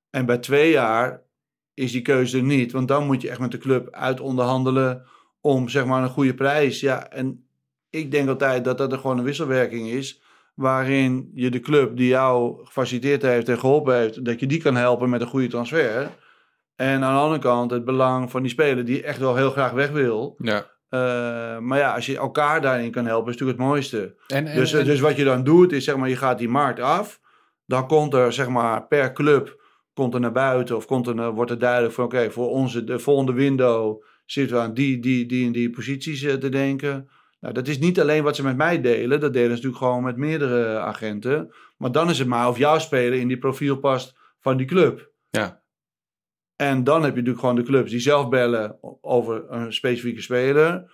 En 0.10 0.26
bij 0.26 0.38
twee 0.38 0.72
jaar 0.72 1.24
is 1.74 1.92
die 1.92 2.02
keuze 2.02 2.38
er 2.38 2.44
niet. 2.44 2.72
Want 2.72 2.88
dan 2.88 3.06
moet 3.06 3.22
je 3.22 3.30
echt 3.30 3.40
met 3.40 3.52
de 3.52 3.58
club 3.58 3.90
uit 3.92 4.20
onderhandelen 4.20 5.06
om 5.42 5.70
zeg 5.70 5.86
maar 5.86 6.04
een 6.04 6.10
goede 6.10 6.34
prijs. 6.34 6.80
Ja, 6.80 7.10
en 7.10 7.46
ik 7.90 8.12
denk 8.12 8.30
altijd 8.30 8.64
dat 8.64 8.78
dat 8.78 8.92
er 8.92 8.98
gewoon 8.98 9.18
een 9.18 9.24
wisselwerking 9.24 9.88
is. 9.88 10.22
Waarin 10.56 11.32
je 11.34 11.50
de 11.50 11.60
club 11.60 11.98
die 11.98 12.08
jou 12.08 12.66
gefaciliteerd 12.66 13.22
heeft 13.22 13.50
en 13.50 13.60
geholpen 13.60 13.96
heeft, 13.96 14.26
dat 14.26 14.40
je 14.40 14.48
die 14.48 14.62
kan 14.62 14.76
helpen 14.76 15.10
met 15.10 15.22
een 15.22 15.28
goede 15.28 15.48
transfer. 15.48 16.10
En 16.76 17.04
aan 17.04 17.14
de 17.16 17.22
andere 17.22 17.42
kant 17.42 17.72
het 17.72 17.86
belang 17.86 18.32
van 18.32 18.42
die 18.42 18.52
speler 18.52 18.86
die 18.86 19.04
echt 19.04 19.20
wel 19.20 19.36
heel 19.36 19.52
graag 19.52 19.72
weg 19.72 19.90
wil. 19.90 20.36
ja. 20.38 20.78
Eh, 20.90 21.00
maar 21.60 21.78
ja, 21.78 21.94
als 21.96 22.06
je 22.06 22.18
elkaar 22.18 22.62
daarin 22.62 22.92
kan 22.92 23.06
helpen, 23.06 23.28
is 23.34 23.38
natuurlijk 23.40 23.60
het 23.60 23.68
mooiste. 23.68 24.16
En, 24.28 24.48
en, 24.48 24.56
Dus, 24.56 24.74
en- 24.74 24.86
dus 24.86 25.00
wat 25.00 25.16
je 25.16 25.24
dan 25.24 25.44
doet, 25.44 25.72
is 25.72 25.84
zeg 25.84 25.96
maar, 25.98 26.10
je 26.10 26.16
gaat 26.16 26.38
die 26.38 26.50
markt 26.50 26.80
af. 26.80 27.20
Dan 27.66 27.88
komt 27.88 28.14
er 28.14 28.34
zeg 28.34 28.48
maar 28.50 28.88
per 28.88 29.14
club 29.14 29.58
komt 29.94 30.14
er 30.14 30.20
naar 30.20 30.32
buiten 30.32 30.76
of 30.76 30.86
komt 30.86 31.08
er, 31.08 31.16
naar- 31.16 31.32
wordt 31.34 31.52
er 31.52 31.60
duidelijk 31.60 31.94
van 31.94 32.04
oké, 32.06 32.32
voor 32.32 32.50
onze 32.50 32.84
de 32.84 33.00
volgende 33.00 33.34
window 33.34 34.04
zitten 34.32 34.58
we 34.58 34.64
aan 34.64 34.74
die, 34.74 35.00
die, 35.00 35.26
die 35.26 35.46
en 35.46 35.52
die 35.52 35.70
posities 35.70 36.24
eh, 36.24 36.34
te 36.34 36.50
denken. 36.50 37.10
Nou, 37.40 37.54
dat 37.54 37.68
is 37.68 37.80
niet 37.80 38.00
alleen 38.00 38.24
wat 38.24 38.36
ze 38.36 38.44
met 38.44 38.58
mij 38.58 38.82
delen, 38.82 39.20
dat 39.20 39.34
delen 39.34 39.50
ze 39.50 39.56
natuurlijk 39.56 39.84
gewoon 39.84 40.04
met 40.04 40.18
meerdere 40.18 40.78
agenten. 40.78 41.54
Maar 41.78 41.92
dan 41.92 42.10
is 42.10 42.20
het 42.20 42.28
maar 42.28 42.48
of 42.48 42.58
jouw 42.58 42.80
speler 42.80 43.20
in 43.20 43.28
die 43.28 43.38
profiel 43.38 43.78
past 43.78 44.16
van 44.40 44.58
die 44.58 44.66
club. 44.66 45.12
Ja. 45.30 45.62
En 46.56 46.84
dan 46.84 47.04
heb 47.04 47.12
je 47.12 47.18
natuurlijk 47.18 47.40
gewoon 47.40 47.56
de 47.56 47.64
clubs 47.64 47.92
die 47.92 48.00
zelf 48.00 48.30
bellen 48.30 48.78
over 49.02 49.52
een 49.52 49.74
specifieke 49.74 50.22
speler. 50.22 50.92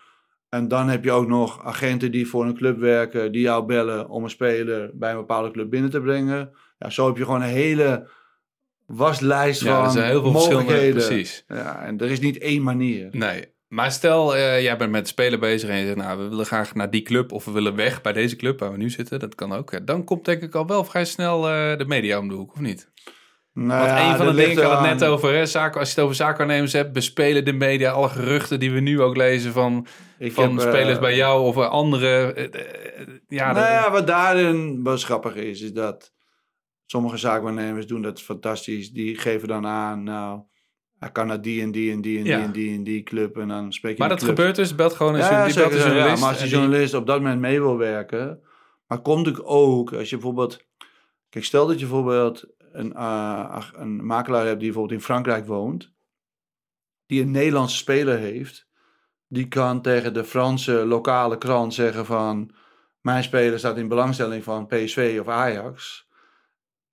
En 0.49 0.67
dan 0.67 0.89
heb 0.89 1.03
je 1.03 1.11
ook 1.11 1.27
nog 1.27 1.63
agenten 1.63 2.11
die 2.11 2.27
voor 2.27 2.45
een 2.45 2.55
club 2.55 2.79
werken, 2.79 3.31
die 3.31 3.41
jou 3.41 3.65
bellen 3.65 4.09
om 4.09 4.23
een 4.23 4.29
speler 4.29 4.91
bij 4.93 5.11
een 5.11 5.17
bepaalde 5.17 5.51
club 5.51 5.69
binnen 5.69 5.89
te 5.89 6.01
brengen. 6.01 6.51
Ja, 6.79 6.89
zo 6.89 7.07
heb 7.07 7.17
je 7.17 7.23
gewoon 7.23 7.41
een 7.41 7.47
hele 7.47 8.09
waslijst 8.85 9.61
ja, 9.63 9.69
er 9.77 9.83
van 9.83 9.91
zijn 9.91 10.05
heel 10.09 10.21
veel 10.21 10.31
verschillende, 10.31 10.63
mogelijkheden. 10.63 11.07
precies. 11.07 11.43
Ja, 11.47 11.83
en 11.85 11.97
er 11.99 12.11
is 12.11 12.19
niet 12.19 12.37
één 12.37 12.63
manier. 12.63 13.07
Nee. 13.11 13.53
Maar 13.67 13.91
stel, 13.91 14.35
eh, 14.35 14.61
jij 14.61 14.77
bent 14.77 14.91
met 14.91 15.01
de 15.03 15.07
speler 15.09 15.39
bezig 15.39 15.69
en 15.69 15.77
je 15.77 15.85
zegt, 15.85 15.97
nou, 15.97 16.19
we 16.23 16.27
willen 16.29 16.45
graag 16.45 16.75
naar 16.75 16.89
die 16.89 17.01
club 17.01 17.31
of 17.31 17.45
we 17.45 17.51
willen 17.51 17.75
weg 17.75 18.01
bij 18.01 18.13
deze 18.13 18.35
club 18.35 18.59
waar 18.59 18.71
we 18.71 18.77
nu 18.77 18.89
zitten. 18.89 19.19
Dat 19.19 19.35
kan 19.35 19.53
ook. 19.53 19.71
Ja, 19.71 19.79
Dan 19.79 20.03
komt 20.03 20.25
denk 20.25 20.41
ik 20.41 20.55
al 20.55 20.67
wel 20.67 20.83
vrij 20.83 21.05
snel 21.05 21.49
eh, 21.49 21.77
de 21.77 21.85
media 21.85 22.19
om 22.19 22.27
de 22.29 22.33
hoek, 22.35 22.53
of 22.53 22.59
niet? 22.59 22.91
Nou 23.53 23.67
Want 23.69 23.89
ja, 23.99 24.09
een 24.11 24.17
van 24.17 24.25
de 24.25 24.33
dingen, 24.33 24.51
ik 24.51 24.59
had 24.59 24.79
het 24.87 24.99
net 24.99 25.09
over, 25.09 25.33
hè, 25.33 25.45
zaken, 25.45 25.79
als 25.79 25.89
je 25.89 25.95
het 25.95 26.03
over 26.03 26.15
zaakwaarnemers 26.15 26.73
hebt, 26.73 26.93
bespelen 26.93 27.45
de 27.45 27.53
media 27.53 27.91
alle 27.91 28.09
geruchten 28.09 28.59
die 28.59 28.71
we 28.71 28.79
nu 28.79 29.01
ook 29.01 29.15
lezen 29.17 29.51
van, 29.53 29.87
Ik 30.19 30.33
van 30.33 30.57
heb, 30.57 30.59
eh, 30.67 30.73
spelers 30.73 30.99
bij 30.99 31.15
jou 31.15 31.45
of 31.45 31.57
andere. 31.57 32.33
ja, 33.27 33.45
nou 33.51 33.55
dat- 33.55 33.67
ja, 33.67 33.91
wat 33.91 34.07
daarin 34.07 34.83
wel 34.83 34.97
grappig 34.97 35.35
is, 35.35 35.61
is 35.61 35.73
dat 35.73 36.13
sommige 36.85 37.17
zaakwaarnemers 37.17 37.87
doen 37.87 38.01
dat 38.01 38.21
fantastisch. 38.21 38.91
Die 38.91 39.17
geven 39.17 39.47
dan 39.47 39.65
aan, 39.65 40.03
nou, 40.03 40.41
hij 40.99 41.11
kan 41.11 41.27
naar 41.27 41.41
die 41.41 41.61
en 41.61 41.71
die 41.71 41.91
en 41.91 42.01
die 42.01 42.19
en 42.19 42.25
Ja. 42.25 42.37
die 42.37 42.45
en 42.45 42.51
die 42.51 42.75
en 42.75 42.83
die 42.83 43.03
club. 43.03 43.37
En 43.37 43.47
dan 43.47 43.73
spreek 43.73 43.93
je 43.93 43.99
maar 43.99 44.09
dat 44.09 44.23
gebeurt 44.23 44.55
dus, 44.55 44.75
belt 44.75 44.93
gewoon 44.93 45.13
een, 45.13 45.19
Ja, 45.19 45.45
die 45.45 45.53
belt 45.55 45.71
een 45.71 45.77
ja, 45.77 45.85
journalist. 45.85 46.21
maar 46.21 46.29
als 46.31 46.39
die 46.41 46.49
journalist 46.49 46.93
op 46.93 47.05
dat 47.07 47.17
moment 47.21 47.39
mee 47.41 47.61
wil 47.61 47.77
werken. 47.77 48.39
Maar 48.87 49.01
komt 49.01 49.17
natuurlijk 49.25 49.49
ook 49.49 49.93
als 49.93 50.09
je 50.09 50.15
bijvoorbeeld. 50.15 50.65
Kijk, 51.29 51.45
stel 51.45 51.67
dat 51.67 51.79
je 51.79 51.85
bijvoorbeeld 51.85 52.45
een, 52.71 52.93
eh, 52.93 53.67
een 53.73 54.05
makelaar 54.05 54.45
hebt 54.45 54.59
die 54.59 54.67
bijvoorbeeld 54.71 54.99
in 54.99 55.05
Frankrijk 55.05 55.45
woont. 55.45 55.93
Die 57.05 57.21
een 57.21 57.31
Nederlandse 57.31 57.75
speler 57.77 58.17
heeft. 58.17 58.67
Die 59.27 59.47
kan 59.47 59.81
tegen 59.81 60.13
de 60.13 60.23
Franse 60.23 60.71
lokale 60.85 61.37
krant 61.37 61.73
zeggen 61.73 62.05
van. 62.05 62.53
Mijn 63.01 63.23
speler 63.23 63.59
staat 63.59 63.77
in 63.77 63.87
belangstelling 63.87 64.43
van 64.43 64.67
PSV 64.67 65.17
of 65.21 65.27
Ajax. 65.27 66.04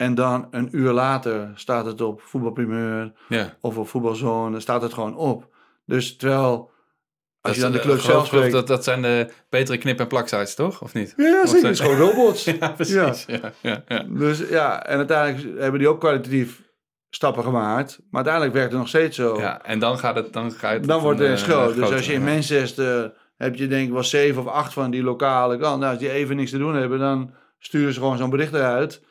En 0.02 0.14
dan 0.14 0.48
een 0.50 0.68
uur 0.72 0.92
later 0.92 1.50
staat 1.54 1.86
het 1.86 2.00
op 2.00 2.20
voetbalprimeur 2.20 3.12
ja. 3.28 3.56
of 3.60 3.76
op 3.76 3.88
voetbalzone, 3.88 4.60
staat 4.60 4.82
het 4.82 4.92
gewoon 4.92 5.16
op. 5.16 5.48
Dus 5.86 6.16
terwijl, 6.16 6.50
als 6.50 6.70
Dat 7.40 7.54
je 7.54 7.60
dan 7.60 7.72
de 7.72 7.80
club 7.80 7.96
eh, 7.96 8.02
zelf 8.02 8.26
spreekt... 8.26 8.52
Dat, 8.52 8.66
dat 8.66 8.84
zijn 8.84 9.02
de 9.02 9.32
betere 9.48 9.78
knip- 9.78 10.00
en 10.00 10.06
plaksites, 10.06 10.54
toch? 10.54 10.82
Of 10.82 10.94
niet? 10.94 11.14
Ja, 11.16 11.46
zeker. 11.46 11.68
Het 11.68 11.78
is 11.78 11.80
gewoon 11.80 11.96
robots. 11.96 12.44
Ja, 12.60 12.68
precies. 12.68 13.24
Ja. 13.26 13.52
Ja, 13.60 13.84
ja. 13.88 14.04
Dus 14.08 14.48
ja, 14.48 14.86
en 14.86 14.96
uiteindelijk 14.96 15.58
hebben 15.58 15.80
die 15.80 15.88
ook 15.88 16.00
kwalitatief 16.00 16.62
stappen 17.10 17.42
gemaakt. 17.42 17.98
Maar 17.98 18.24
uiteindelijk 18.24 18.54
werkt 18.54 18.70
het 18.70 18.80
nog 18.80 18.88
steeds 18.88 19.16
zo. 19.16 19.38
Ja, 19.38 19.64
en 19.64 19.78
dan 19.78 19.98
gaat 19.98 20.14
het... 20.14 20.32
Dan, 20.32 20.52
ga 20.52 20.70
je 20.70 20.78
het 20.78 20.88
Dan 20.88 21.00
wordt 21.00 21.18
het 21.18 21.28
een, 21.28 21.34
een 21.34 21.40
eh, 21.40 21.48
groot. 21.48 21.74
Dus 21.74 21.90
als 21.92 22.06
je 22.06 22.12
in. 22.12 22.24
Manchester 22.24 23.12
heb 23.36 23.54
je 23.54 23.66
denk 23.66 23.86
ik 23.86 23.92
wel 23.92 24.04
zeven 24.04 24.42
of 24.42 24.48
acht 24.48 24.72
van 24.72 24.90
die 24.90 25.02
lokale. 25.02 25.56
Nou, 25.56 25.84
als 25.84 25.98
die 25.98 26.10
even 26.10 26.36
niks 26.36 26.50
te 26.50 26.58
doen 26.58 26.74
hebben, 26.74 26.98
dan 26.98 27.34
sturen 27.58 27.92
ze 27.92 28.00
gewoon 28.00 28.18
zo'n 28.18 28.30
bericht 28.30 28.52
eruit. 28.52 29.02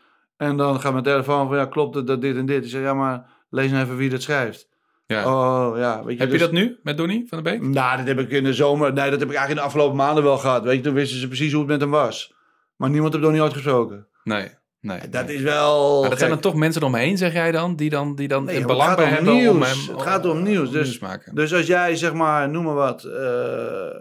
En 0.42 0.58
dan 0.58 0.80
gaat 0.80 0.92
mijn 0.92 1.04
telefoon 1.04 1.48
van, 1.48 1.58
ja, 1.58 1.66
klopt 1.66 1.96
het 1.96 2.08
dat 2.08 2.22
dit 2.22 2.36
en 2.36 2.46
dit? 2.46 2.64
Ik 2.64 2.70
zeg, 2.70 2.82
ja, 2.82 2.94
maar 2.94 3.30
lees 3.50 3.72
nou 3.72 3.84
even 3.84 3.98
wie 3.98 4.10
dat 4.10 4.22
schrijft. 4.22 4.68
Ja. 5.06 5.26
Oh, 5.26 5.78
ja. 5.78 6.04
Weet 6.04 6.14
je, 6.18 6.20
Heb 6.24 6.32
je 6.32 6.38
dus- 6.38 6.42
dat 6.48 6.52
nu 6.52 6.80
met 6.84 6.98
Donny 6.98 7.26
van 7.28 7.44
der 7.44 7.54
Beek? 7.54 7.62
Nou, 7.68 7.98
dat 7.98 8.08
heb 8.08 8.20
ik 8.20 8.30
in 8.30 8.44
de 8.44 8.54
zomer. 8.54 8.94
Nee, 8.94 9.10
dat 9.10 9.20
heb 9.20 9.30
ik 9.30 9.36
eigenlijk 9.36 9.50
in 9.50 9.56
de 9.56 9.62
afgelopen 9.62 9.96
maanden 9.98 10.24
wel 10.24 10.38
gehad. 10.38 10.64
Weet 10.64 10.76
je, 10.76 10.82
toen 10.82 10.94
wisten 10.94 11.20
ze 11.20 11.28
precies 11.28 11.52
hoe 11.52 11.62
het 11.62 11.70
met 11.72 11.82
hem 11.82 11.90
was. 11.90 12.34
Maar 12.76 12.90
niemand 12.90 13.14
heeft 13.14 13.30
niet 13.32 13.42
uitgesproken. 13.42 14.08
Nee. 14.24 14.50
nee 14.80 15.10
Dat 15.10 15.26
nee. 15.26 15.36
is 15.36 15.42
wel. 15.42 16.02
Maar 16.02 16.10
dat 16.10 16.20
zijn 16.20 16.30
dan 16.32 16.40
toch 16.40 16.56
mensen 16.56 16.82
eromheen, 16.82 17.18
zeg 17.18 17.34
jij 17.34 17.52
dan? 17.52 17.76
Die 17.76 17.90
dan, 17.90 18.16
die 18.16 18.28
dan 18.28 18.44
Nee, 18.44 18.58
maar 18.58 18.68
belang 18.68 18.90
het 18.90 18.98
bij 18.98 19.10
gaat 19.10 19.20
om 19.20 19.26
hebben 19.26 19.50
om 19.52 19.58
nieuws. 19.58 19.86
hem... 19.86 19.96
Het 19.96 20.04
gaat 20.06 20.26
om 20.26 20.44
nieuws, 20.44 20.72
dus- 20.72 21.00
maken. 21.00 21.36
Dus 21.36 21.54
als 21.54 21.68
jij 21.68 21.96
zeg 21.96 22.14
maar, 22.14 22.50
noem 22.50 22.64
maar 22.64 22.74
wat. 22.76 23.04
eh 23.04 23.22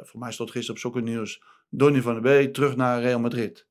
voor 0.03 0.20
mij 0.20 0.33
stond 0.33 0.50
gisteren 0.50 0.74
op 0.74 0.81
Soccer 0.81 1.03
Nieuws. 1.03 1.42
Donny 1.68 2.00
van 2.03 2.12
der 2.12 2.22
Beek 2.22 2.55
terug 2.55 2.76
naar 2.76 3.00
Real 3.00 3.20
Madrid. 3.20 3.66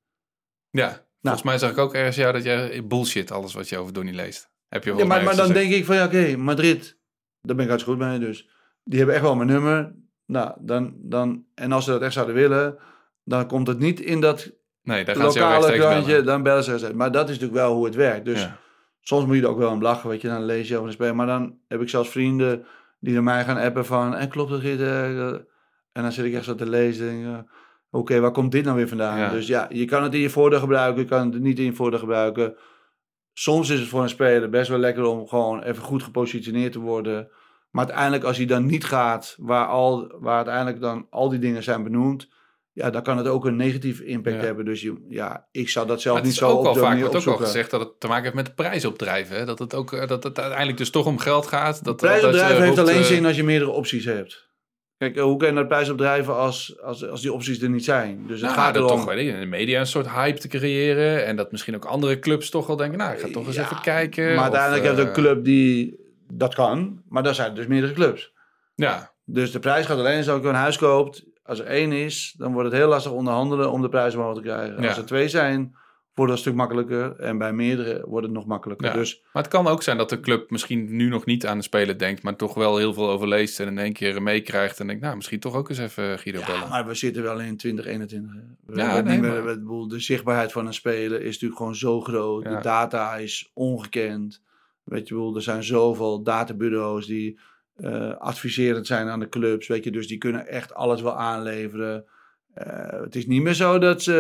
Ja, 0.70 1.08
volgens 1.22 1.44
mij 1.44 1.58
zag 1.58 1.72
ik 1.72 1.78
ook 1.78 1.94
ergens 1.94 2.16
jou 2.16 2.34
dat 2.34 2.44
jij 2.44 2.88
bullshit 2.88 3.32
alles 3.32 3.54
wat 3.54 3.70
je 3.70 3.78
over 3.78 3.94
Donny 3.94 4.12
leest. 4.16 4.50
Heb 4.68 4.84
je 4.84 4.90
Ja, 4.96 4.96
maar, 5.06 5.08
maar 5.08 5.36
dan 5.36 5.46
gezegd. 5.48 5.54
denk 5.54 5.72
ik 5.72 5.86
van 5.86 5.96
ja, 5.96 6.06
oké, 6.06 6.36
Madrid. 6.38 6.98
Daar 7.42 7.56
ben 7.56 7.64
ik 7.66 7.70
hartstikke 7.72 8.00
goed 8.00 8.10
mee. 8.10 8.20
Dus 8.20 8.50
die 8.84 8.98
hebben 8.98 9.16
echt 9.16 9.24
wel 9.24 9.36
mijn 9.36 9.48
nummer. 9.50 9.96
Nou, 10.26 10.52
dan, 10.60 10.94
dan. 10.98 11.46
En 11.56 11.72
als 11.72 11.86
ze 11.86 11.92
dat 11.92 12.02
echt 12.02 12.14
zouden 12.14 12.36
willen. 12.36 12.78
Dan 13.24 13.48
komt 13.48 13.68
het 13.68 13.80
niet 13.80 14.00
in 14.00 14.22
dat 14.22 14.52
Nee, 14.84 15.06
daar 15.06 15.16
gaan 15.16 15.32
ze 15.32 15.40
lokale 15.40 15.74
krantje. 15.78 16.06
bellen. 16.12 16.26
Dan 16.26 16.44
bellen 16.44 16.64
ze 16.64 16.70
rechtstreeks. 16.70 16.98
Maar 16.98 17.12
dat 17.12 17.24
is 17.30 17.40
natuurlijk 17.40 17.60
wel 17.62 17.74
hoe 17.76 17.86
het 17.86 17.96
werkt. 17.96 18.26
Dus 18.26 18.42
Ja. 18.42 18.58
soms 19.02 19.26
moet 19.26 19.36
je 19.36 19.42
er 19.42 19.48
ook 19.48 19.58
wel 19.58 19.72
om 19.72 19.82
lachen, 19.82 20.10
weet 20.10 20.22
je, 20.22 20.28
dan 20.28 20.44
lees 20.46 20.68
je 20.68 20.76
over 20.76 20.88
een 20.88 20.94
speler. 20.94 21.16
Maar 21.16 21.26
dan 21.28 21.58
heb 21.68 21.82
ik 21.82 21.90
zelfs 21.90 22.10
vrienden 22.10 22.66
die 23.00 23.14
naar 23.14 23.24
mij 23.24 23.44
gaan 23.44 23.58
appen 23.58 23.86
van, 23.86 24.16
en 24.16 24.30
klopt 24.30 24.52
dat 24.52 24.62
dit? 24.62 24.80
eh, 24.80 25.28
eh?" 25.28 25.36
En 25.92 26.02
dan 26.04 26.12
zit 26.12 26.26
ik 26.26 26.34
echt 26.34 26.44
zo 26.46 26.56
te 26.56 26.70
lezen 26.70 27.10
en 27.10 27.24
denk, 27.24 27.50
eh, 27.92 28.00
oké, 28.00 28.20
waar 28.20 28.32
komt 28.32 28.52
dit 28.52 28.64
nou 28.64 28.76
weer 28.78 28.88
vandaan? 28.88 29.18
Ja. 29.18 29.32
Dus 29.32 29.48
ja, 29.48 29.68
je 29.70 29.86
kan 29.86 30.04
het 30.04 30.14
in 30.14 30.20
je 30.20 30.30
voordeel 30.30 30.60
gebruiken, 30.60 31.02
je 31.02 31.08
kan 31.08 31.32
het 31.32 31.42
niet 31.42 31.60
in 31.60 31.66
je 31.66 31.74
voordeel 31.74 32.00
gebruiken. 32.00 32.56
Soms 33.34 33.70
is 33.70 33.80
het 33.80 33.90
voor 33.90 34.02
een 34.02 34.10
speler 34.10 34.50
best 34.50 34.70
wel 34.70 34.80
lekker 34.80 35.04
om 35.04 35.28
gewoon 35.28 35.64
even 35.64 35.84
goed 35.84 36.04
gepositioneerd 36.04 36.72
te 36.72 36.80
worden. 36.80 37.30
Maar 37.70 37.86
uiteindelijk 37.86 38.24
als 38.24 38.38
hij 38.38 38.46
dan 38.46 38.66
niet 38.66 38.86
gaat, 38.86 39.36
waar, 39.40 39.66
al, 39.66 40.14
waar 40.20 40.36
uiteindelijk 40.36 40.80
dan 40.82 41.08
al 41.10 41.30
die 41.30 41.40
dingen 41.40 41.64
zijn 41.64 41.84
benoemd, 41.84 42.30
ja, 42.72 42.90
dan 42.90 43.04
kan 43.04 43.18
het 43.18 43.28
ook 43.28 43.46
een 43.46 43.56
negatieve 43.56 44.06
impact 44.06 44.36
Ja. 44.36 44.42
hebben. 44.42 44.66
Dus 44.66 44.82
je, 44.82 45.06
ja, 45.10 45.48
ik 45.52 45.70
zou 45.70 45.88
dat 45.88 46.02
zelf 46.02 46.16
het 46.16 46.26
niet 46.26 46.36
zo 46.36 46.52
op 46.52 46.74
de 46.74 46.80
vaak 46.80 46.90
manier 46.90 47.10
wordt 47.10 47.28
ook 47.28 47.40
al 47.40 47.46
gezegd 47.46 47.72
dat 47.72 47.80
het 47.80 48.00
te 48.00 48.08
maken 48.08 48.24
heeft 48.24 48.36
met 48.36 48.46
de 48.46 48.54
prijsopdrijven. 48.54 49.38
Hè? 49.38 49.46
Dat 49.46 49.60
het 49.60 49.74
ook 49.74 49.94
eh, 49.94 50.08
dat 50.08 50.24
het 50.24 50.40
uiteindelijk 50.40 50.78
dus 50.78 50.90
toch 50.90 51.06
om 51.06 51.18
geld 51.18 51.48
gaat. 51.48 51.84
Dat, 51.84 51.96
Prijsopdrijven 51.96 52.50
dat 52.50 52.58
je 52.58 52.64
heeft 52.64 52.80
alleen 52.80 53.02
eh, 53.02 53.04
zin 53.08 53.26
als 53.26 53.36
je 53.36 53.44
meerdere 53.44 53.72
opties 53.72 54.06
hebt. 54.06 54.49
Kijk, 55.00 55.16
eh, 55.16 55.24
hoe 55.24 55.38
kan 55.38 55.48
je 55.50 55.54
dat 55.54 55.68
prijsopdrijven 55.68 56.36
als, 56.36 56.82
als, 56.82 57.08
als 57.08 57.22
die 57.22 57.34
opties 57.34 57.62
er 57.62 57.70
niet 57.70 57.84
zijn? 57.84 58.24
Dus 58.28 58.42
het 58.42 58.50
Nou, 58.50 58.62
gaat 58.62 58.76
erom... 58.76 58.88
toch 58.88 59.12
ik, 59.14 59.28
in 59.28 59.40
de 59.40 59.46
media 59.46 59.80
een 59.80 59.88
soort 59.88 60.10
hype 60.10 60.40
te 60.40 60.48
creëren. 60.48 61.26
En 61.26 61.36
dat 61.36 61.52
misschien 61.52 61.76
ook 61.76 61.86
andere 61.86 62.20
clubs 62.20 62.50
toch 62.50 62.68
wel 62.68 62.76
denken, 62.76 62.98
nou, 62.98 63.14
ik 63.14 63.20
ga 63.20 63.28
toch 63.32 63.48
eens 63.48 63.56
Ja, 63.56 63.64
even 63.64 63.82
kijken. 63.82 64.26
Maar 64.26 64.36
of, 64.36 64.42
uiteindelijk 64.42 64.84
eh, 64.84 64.90
heeft 64.90 65.08
een 65.08 65.14
club 65.14 65.44
die 65.44 66.00
dat 66.32 66.56
kan. 66.56 67.02
Maar 67.10 67.24
dan 67.24 67.36
zijn 67.36 67.50
er 67.50 67.56
dus 67.56 67.68
meerdere 67.68 67.94
clubs. 67.94 68.34
Ja, 68.76 69.12
Dus 69.26 69.52
de 69.52 69.60
prijs 69.60 69.86
gaat 69.86 69.98
alleen 69.98 70.18
als 70.18 70.26
je 70.26 70.48
een 70.48 70.56
huis 70.56 70.78
koopt. 70.78 71.26
Als 71.44 71.60
er 71.60 71.66
één 71.66 71.92
is, 71.92 72.34
dan 72.38 72.54
wordt 72.54 72.70
het 72.70 72.78
heel 72.78 72.88
lastig 72.90 73.12
onderhandelen 73.12 73.72
om 73.72 73.82
de 73.82 73.90
prijs 73.90 74.16
omhoog 74.16 74.36
te 74.36 74.42
krijgen. 74.42 74.82
Ja. 74.82 74.88
Als 74.88 74.98
er 74.98 75.06
twee 75.06 75.28
zijn, 75.28 75.76
wordt 76.20 76.32
het 76.32 76.46
een 76.46 76.48
stuk 76.52 76.56
makkelijker. 76.56 77.16
En 77.20 77.38
bij 77.38 77.54
meerdere 77.54 78.04
wordt 78.08 78.26
het 78.26 78.36
nog 78.36 78.46
makkelijker. 78.46 78.88
Ja. 78.88 78.94
Dus 78.94 79.22
maar 79.34 79.44
het 79.44 79.52
kan 79.52 79.68
ook 79.68 79.84
zijn 79.84 79.98
dat 79.98 80.10
de 80.10 80.20
club 80.20 80.50
misschien 80.50 80.96
nu 80.96 81.10
nog 81.10 81.26
niet 81.26 81.46
aan 81.46 81.58
de 81.58 81.64
speler 81.64 81.98
denkt, 81.98 82.24
maar 82.24 82.36
toch 82.36 82.54
wel 82.54 82.78
heel 82.78 82.94
veel 82.94 83.10
overleest 83.10 83.60
en 83.60 83.68
in 83.68 83.78
één 83.78 83.94
keer 83.94 84.22
meekrijgt 84.22 84.80
en 84.80 84.88
denkt, 84.88 85.02
nou, 85.02 85.16
misschien 85.16 85.40
toch 85.40 85.56
ook 85.56 85.70
eens 85.70 85.78
even 85.78 86.20
Guido 86.20 86.40
Ja, 86.40 86.46
bellen. 86.46 86.70
maar 86.70 86.88
we 86.88 86.94
zitten 86.94 87.24
wel 87.24 87.40
in 87.40 87.58
2021. 87.58 88.34
hè. 88.34 88.40
We 88.66 88.80
Ja, 88.82 89.02
nee, 89.02 89.20
meer, 89.20 89.88
de 89.88 90.00
zichtbaarheid 90.00 90.52
van 90.52 90.66
een 90.66 90.74
speler 90.74 91.22
is 91.22 91.34
natuurlijk 91.34 91.58
gewoon 91.60 91.76
zo 91.76 92.02
groot. 92.02 92.44
Ja. 92.44 92.56
De 92.56 92.62
data 92.62 93.16
is 93.16 93.52
ongekend. 93.54 94.42
Weet 94.84 95.08
je, 95.08 95.14
bedoel, 95.14 95.36
er 95.36 95.42
zijn 95.42 95.64
zoveel 95.64 96.24
databureaus 96.24 97.06
die 97.06 97.40
eh, 97.76 98.16
adviserend 98.18 98.88
zijn 98.88 99.08
aan 99.08 99.20
de 99.20 99.30
clubs. 99.30 99.68
Weet 99.68 99.84
je, 99.84 99.92
dus 99.92 100.08
die 100.08 100.18
kunnen 100.18 100.48
echt 100.48 100.74
alles 100.74 101.02
wel 101.02 101.18
aanleveren. 101.18 102.06
Eh, 102.54 103.02
het 103.02 103.16
is 103.16 103.28
niet 103.28 103.42
meer 103.42 103.54
zo 103.54 103.80
dat 103.80 104.02
ze. 104.02 104.12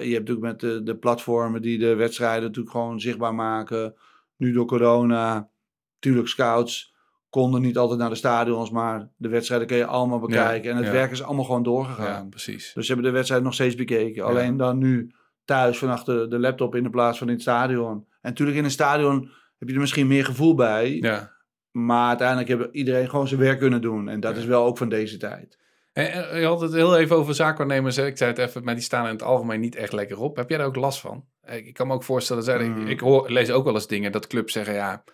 je 0.00 0.14
hebt 0.14 0.28
natuurlijk 0.28 0.46
met 0.46 0.60
de, 0.60 0.82
de 0.82 0.96
platformen 0.96 1.62
die 1.62 1.78
de 1.78 1.94
wedstrijden 1.94 2.42
natuurlijk 2.42 2.74
gewoon 2.74 3.00
zichtbaar 3.00 3.34
maken. 3.34 3.94
Nu 4.36 4.52
door 4.52 4.66
corona. 4.66 5.50
Tuurlijk, 5.98 6.28
scouts 6.28 6.92
konden 7.32 7.62
niet 7.62 7.76
altijd 7.76 7.98
naar 7.98 8.08
de 8.08 8.14
stadions, 8.14 8.70
maar 8.70 9.08
de 9.16 9.28
wedstrijden 9.28 9.66
kun 9.66 9.76
je 9.76 9.86
allemaal 9.86 10.18
bekijken. 10.18 10.70
en 10.70 10.76
het 10.76 10.86
ja. 10.86 10.92
werk 10.92 11.10
is 11.10 11.22
allemaal 11.22 11.44
gewoon 11.44 11.62
doorgegaan. 11.62 12.22
Ja, 12.22 12.26
precies. 12.30 12.72
Dus 12.74 12.86
ze 12.86 12.92
hebben 12.92 13.10
de 13.10 13.16
wedstrijd 13.16 13.42
nog 13.42 13.54
steeds 13.54 13.74
bekeken. 13.74 14.24
Alleen 14.24 14.56
dan 14.56 14.78
nu 14.78 15.12
thuis 15.44 15.78
vanaf 15.78 16.04
de, 16.04 16.26
de 16.28 16.38
laptop 16.38 16.74
in 16.74 16.82
de 16.82 16.90
plaats 16.90 17.18
van 17.18 17.26
in 17.26 17.32
het 17.32 17.42
stadion. 17.42 17.92
En 17.92 18.04
natuurlijk 18.20 18.58
in 18.58 18.64
een 18.64 18.70
stadion 18.70 19.30
heb 19.58 19.68
je 19.68 19.74
er 19.74 19.80
misschien 19.80 20.06
meer 20.06 20.24
gevoel 20.24 20.54
bij. 20.54 20.92
Ja. 20.92 21.32
Maar 21.70 22.08
uiteindelijk 22.08 22.48
heeft 22.48 22.74
iedereen 22.74 23.10
gewoon 23.10 23.28
zijn 23.28 23.40
werk 23.40 23.58
kunnen 23.58 23.80
doen. 23.80 24.08
En 24.08 24.20
dat 24.20 24.36
is 24.36 24.44
wel 24.44 24.64
ook 24.64 24.78
van 24.78 24.88
deze 24.88 25.16
tijd. 25.16 25.58
En, 25.92 26.30
en 26.30 26.40
je 26.40 26.46
had 26.46 26.60
het 26.60 26.72
heel 26.72 26.96
even 26.96 27.16
over 27.16 27.34
zaakwaarnemers. 27.34 27.98
Ik 27.98 28.16
zei 28.16 28.30
het 28.30 28.38
even, 28.38 28.64
maar 28.64 28.74
die 28.74 28.82
staan 28.82 29.04
in 29.06 29.12
het 29.12 29.22
algemeen 29.22 29.60
niet 29.60 29.74
echt 29.74 29.92
lekker 29.92 30.18
op. 30.18 30.36
Heb 30.36 30.48
jij 30.48 30.58
daar 30.58 30.66
ook 30.66 30.76
last 30.76 31.00
van? 31.00 31.24
Ik 31.46 31.74
kan 31.74 31.86
me 31.86 31.92
ook 31.94 32.02
voorstellen, 32.02 32.70
Mm. 32.70 32.82
ik, 32.82 32.88
ik 32.88 33.00
hoor, 33.00 33.30
lees 33.30 33.50
ook 33.50 33.64
wel 33.64 33.74
eens 33.74 33.86
dingen 33.86 34.12
dat 34.12 34.26
clubs 34.26 34.52
zeggen, 34.52 34.74
ja, 34.74 35.04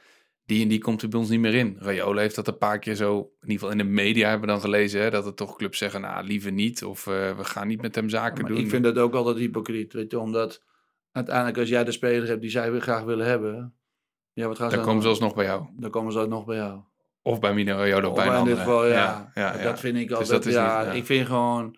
die 0.44 0.62
en 0.62 0.68
die 0.68 0.78
komt 0.78 1.02
er 1.02 1.08
bij 1.08 1.18
ons 1.20 1.28
niet 1.28 1.40
meer 1.40 1.54
in. 1.54 1.76
Rayola 1.78 2.20
heeft 2.20 2.34
dat 2.34 2.48
een 2.48 2.58
paar 2.58 2.78
keer 2.78 2.94
zo, 2.94 3.16
in 3.18 3.26
ieder 3.40 3.52
geval 3.58 3.70
in 3.70 3.78
de 3.78 3.84
media 3.84 4.28
hebben 4.28 4.46
we 4.46 4.52
dan 4.52 4.62
gelezen, 4.62 5.00
hè, 5.00 5.10
dat 5.10 5.26
er 5.26 5.34
toch 5.34 5.56
clubs 5.56 5.78
zeggen, 5.78 6.00
nou, 6.00 6.26
liever 6.26 6.52
niet. 6.52 6.84
Of 6.84 7.06
eh, 7.06 7.36
we 7.36 7.44
gaan 7.44 7.66
niet 7.66 7.82
met 7.82 7.94
hem 7.94 8.08
zaken 8.08 8.44
doen. 8.44 8.56
ik 8.56 8.68
vind 8.68 8.84
dat 8.84 8.98
ook 8.98 9.14
altijd 9.14 9.36
hypocriet. 9.36 9.92
Weet 9.92 10.10
je, 10.10 10.18
omdat 10.18 10.62
uiteindelijk 11.12 11.58
als 11.58 11.68
jij 11.68 11.84
de 11.84 11.92
speler 11.92 12.28
hebt 12.28 12.40
die 12.40 12.50
zij 12.50 12.70
weer 12.72 12.80
graag 12.80 13.02
willen 13.02 13.26
hebben. 13.26 13.74
Ja, 14.32 14.46
wat 14.46 14.58
gaan 14.58 14.70
ze 14.70 14.76
dan 14.76 14.84
dan 14.84 14.94
komen 14.94 15.02
ze 15.02 15.08
alsnog 15.08 15.34
bij 15.34 15.44
jou. 15.44 15.66
Dan 15.76 15.90
komen 15.90 16.12
ze 16.12 16.26
nog 16.26 16.44
bij 16.44 16.56
jou. 16.56 16.80
Of 17.28 17.40
bij 17.40 17.54
Mino 17.54 17.76
Rayola 17.76 18.08
of 18.08 18.14
bij 18.14 18.26
een 18.26 18.38
in 18.38 18.44
dit 18.44 18.58
geval, 18.58 18.86
ja. 18.86 18.92
ja, 18.92 19.30
ja, 19.34 19.56
ja. 19.56 19.62
Dat 19.62 19.80
vind 19.80 19.96
ik 19.96 20.08
Dus 20.08 20.16
altijd. 20.16 20.36
dat 20.42 20.46
is 20.46 20.54
ja, 20.54 20.84
niet-. 20.84 20.94
Ik 20.94 21.06
vind 21.06 21.26
gewoon 21.26 21.76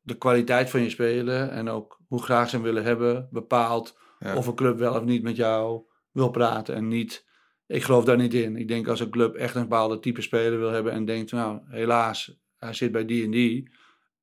de 0.00 0.18
kwaliteit 0.18 0.70
van 0.70 0.82
je 0.82 0.90
spelen 0.90 1.50
en 1.50 1.68
ook 1.68 2.00
hoe 2.08 2.22
graag 2.22 2.48
ze 2.48 2.54
hem 2.54 2.64
willen 2.64 2.84
hebben 2.84 3.28
bepaalt 3.30 3.98
of 4.34 4.46
een 4.46 4.54
club 4.54 4.78
wel 4.78 4.94
of 4.94 5.04
niet 5.04 5.22
met 5.22 5.36
jou 5.36 5.82
wil 6.12 6.30
praten 6.30 6.74
en 6.74 6.88
niet. 6.88 7.26
Ik 7.66 7.82
geloof 7.82 8.04
daar 8.04 8.16
niet 8.16 8.34
in. 8.34 8.56
Ik 8.56 8.68
denk 8.68 8.88
als 8.88 9.00
een 9.00 9.10
club 9.10 9.34
echt 9.34 9.54
een 9.54 9.62
bepaalde 9.62 9.98
type 9.98 10.20
speler 10.20 10.58
wil 10.58 10.70
hebben 10.70 10.92
en 10.92 11.04
denkt, 11.04 11.32
nou 11.32 11.60
helaas, 11.64 12.38
hij 12.56 12.72
zit 12.72 12.92
bij 12.92 13.04
die 13.04 13.24
en 13.24 13.30
die 13.30 13.70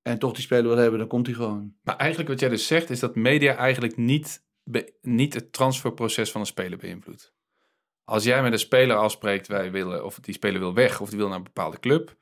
en 0.02 0.20
toch 0.20 0.34
die 0.34 0.44
speler 0.44 0.68
wil 0.68 0.78
hebben, 0.78 1.00
dan 1.00 1.08
komt 1.08 1.26
hij 1.26 1.36
gewoon. 1.36 1.74
Maar 1.84 1.96
eigenlijk 1.98 2.30
wat 2.30 2.40
jij 2.40 2.50
dus 2.50 2.68
zegt, 2.68 2.90
is 2.90 3.00
dat 3.00 3.16
media 3.16 3.56
eigenlijk 3.56 3.98
niet, 3.98 4.46
niet 5.02 5.34
het 5.34 5.54
transferproces 5.54 6.32
van 6.32 6.42
een 6.42 6.48
speler 6.48 6.78
beïnvloedt. 6.78 7.34
Als 8.12 8.24
jij 8.24 8.42
met 8.42 8.52
een 8.52 8.60
speler 8.60 8.96
afspreekt, 8.98 9.48
wij 9.48 9.72
willen, 9.72 10.06
of 10.06 10.20
die 10.20 10.34
speler 10.34 10.60
wil 10.60 10.74
weg, 10.74 11.02
of 11.02 11.10
die 11.10 11.18
wil 11.18 11.28
naar 11.28 11.38
een 11.38 11.44
bepaalde 11.44 11.80
club, 11.80 12.16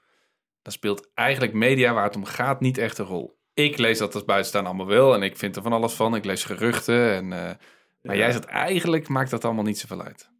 dan 0.61 0.73
speelt 0.73 1.09
eigenlijk 1.13 1.53
media 1.53 1.93
waar 1.93 2.03
het 2.03 2.15
om 2.15 2.25
gaat 2.25 2.59
niet 2.59 2.77
echt 2.77 2.97
een 2.97 3.05
rol. 3.05 3.39
Ik 3.53 3.77
lees 3.77 3.97
dat 3.97 4.13
als 4.13 4.25
buitenstaan 4.25 4.65
allemaal 4.65 4.85
wel 4.85 5.13
en 5.13 5.23
ik 5.23 5.37
vind 5.37 5.55
er 5.55 5.61
van 5.61 5.73
alles 5.73 5.93
van. 5.93 6.15
Ik 6.15 6.25
lees 6.25 6.43
geruchten. 6.43 7.13
En, 7.13 7.23
eh, 7.23 7.55
maar 8.01 8.15
Ja. 8.15 8.15
jij 8.15 8.31
zegt 8.31 8.45
eigenlijk 8.45 9.07
maakt 9.07 9.29
dat 9.29 9.45
allemaal 9.45 9.63
niet 9.63 9.79
zoveel 9.79 10.01
uit. 10.01 10.31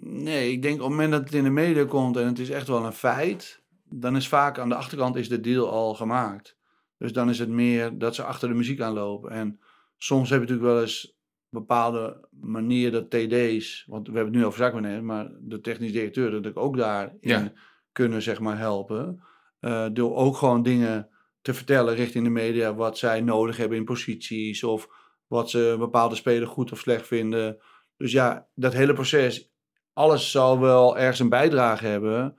Nee, 0.00 0.52
ik 0.52 0.62
denk 0.62 0.74
op 0.74 0.80
het 0.80 0.90
moment 0.90 1.10
dat 1.12 1.20
het 1.24 1.34
in 1.34 1.44
de 1.44 1.50
media 1.50 1.84
komt 1.84 2.16
en 2.16 2.26
het 2.26 2.38
is 2.38 2.50
echt 2.50 2.68
wel 2.68 2.84
een 2.84 2.92
feit, 2.92 3.62
dan 3.84 4.16
is 4.16 4.28
vaak 4.28 4.58
aan 4.58 4.68
de 4.68 4.74
achterkant 4.74 5.16
is 5.16 5.28
de 5.28 5.40
deal 5.40 5.70
al 5.70 5.94
gemaakt. 5.94 6.56
Dus 6.98 7.12
dan 7.12 7.28
is 7.30 7.38
het 7.38 7.48
meer 7.48 7.98
dat 7.98 8.14
ze 8.14 8.24
achter 8.24 8.48
de 8.48 8.54
muziek 8.54 8.80
aanlopen. 8.80 9.30
En 9.30 9.60
soms 9.96 10.30
heb 10.30 10.40
je 10.40 10.46
natuurlijk 10.46 10.74
wel 10.74 10.82
eens 10.82 11.16
bepaalde 11.54 12.28
manier 12.40 12.90
dat 12.90 13.10
TD's, 13.10 13.84
want 13.86 14.06
we 14.08 14.14
hebben 14.14 14.32
het 14.32 14.40
nu 14.40 14.46
over 14.46 14.58
zaakmeneer, 14.58 15.04
maar 15.04 15.30
de 15.40 15.60
technisch 15.60 15.92
directeur, 15.92 16.30
dat 16.30 16.46
ik 16.46 16.56
ook 16.56 16.76
daarin 16.76 17.16
Ja. 17.20 17.52
kunnen 17.92 18.22
zeg 18.22 18.40
maar 18.40 18.58
helpen. 18.58 19.22
Eh, 19.60 19.86
door 19.92 20.16
ook 20.16 20.36
gewoon 20.36 20.62
dingen 20.62 21.08
te 21.42 21.54
vertellen 21.54 21.94
richting 21.94 22.24
de 22.24 22.30
media, 22.30 22.74
wat 22.74 22.98
zij 22.98 23.20
nodig 23.20 23.56
hebben 23.56 23.78
in 23.78 23.84
posities 23.84 24.64
of 24.64 24.88
wat 25.26 25.50
ze 25.50 25.58
een 25.68 25.78
bepaalde 25.78 26.14
speler 26.14 26.48
goed 26.48 26.72
of 26.72 26.78
slecht 26.78 27.06
vinden. 27.06 27.58
Dus 27.96 28.12
ja, 28.12 28.46
dat 28.54 28.72
hele 28.72 28.92
proces, 28.92 29.52
alles 29.92 30.30
zal 30.30 30.60
wel 30.60 30.98
ergens 30.98 31.18
een 31.18 31.28
bijdrage 31.28 31.86
hebben. 31.86 32.36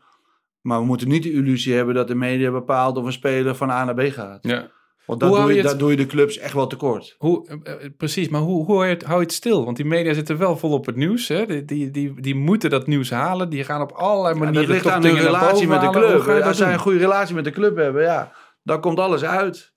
Maar 0.61 0.79
we 0.79 0.85
moeten 0.85 1.07
niet 1.07 1.23
de 1.23 1.31
illusie 1.31 1.73
hebben 1.73 1.95
dat 1.95 2.07
de 2.07 2.15
media 2.15 2.51
bepaalt 2.51 2.97
of 2.97 3.05
een 3.05 3.11
speler 3.11 3.55
van 3.55 3.69
A 3.69 3.83
naar 3.85 3.95
B 3.95 4.11
gaat. 4.11 4.43
Ja. 4.47 4.71
Want 5.05 5.21
hou 5.21 5.35
doe, 5.35 5.53
je, 5.53 5.67
het- 5.67 5.79
doe 5.79 5.91
je 5.91 5.97
de 5.97 6.05
clubs 6.05 6.37
echt 6.37 6.53
wel 6.53 6.67
tekort. 6.67 7.15
Hoe, 7.17 7.47
eh, 7.63 7.73
eh, 7.73 7.91
precies, 7.97 8.29
maar 8.29 8.41
hoe, 8.41 8.65
hoe 8.65 8.75
hou, 8.75 8.85
je 8.87 8.93
het, 8.93 9.03
hou 9.03 9.17
je 9.19 9.23
het 9.25 9.33
stil? 9.33 9.65
Want 9.65 9.77
die 9.77 9.85
media 9.85 10.13
zitten 10.13 10.37
wel 10.37 10.57
vol 10.57 10.71
op 10.71 10.85
het 10.85 10.95
nieuws. 10.95 11.27
Hè? 11.27 11.45
Die, 11.45 11.65
die, 11.65 11.91
die, 11.91 12.21
die 12.21 12.35
moeten 12.35 12.69
dat 12.69 12.87
nieuws 12.87 13.09
halen. 13.09 13.49
Die 13.49 13.63
gaan 13.63 13.81
op 13.81 13.91
allerlei 13.91 14.33
Ja, 14.33 14.39
manieren 14.39 14.67
dat 14.67 14.75
ligt 14.75 14.87
aan 14.95 15.01
naar 15.01 15.11
relatie 15.11 15.67
met 15.67 15.81
de 15.81 15.89
club. 15.89 16.43
Als 16.43 16.57
zij 16.57 16.73
een 16.73 16.79
goede 16.79 16.97
relatie 16.99 17.35
met 17.35 17.43
de 17.43 17.51
club 17.51 17.75
hebben, 17.75 18.01
ja, 18.03 18.31
dan 18.63 18.79
komt 18.81 18.99
alles 18.99 19.23
uit. 19.23 19.73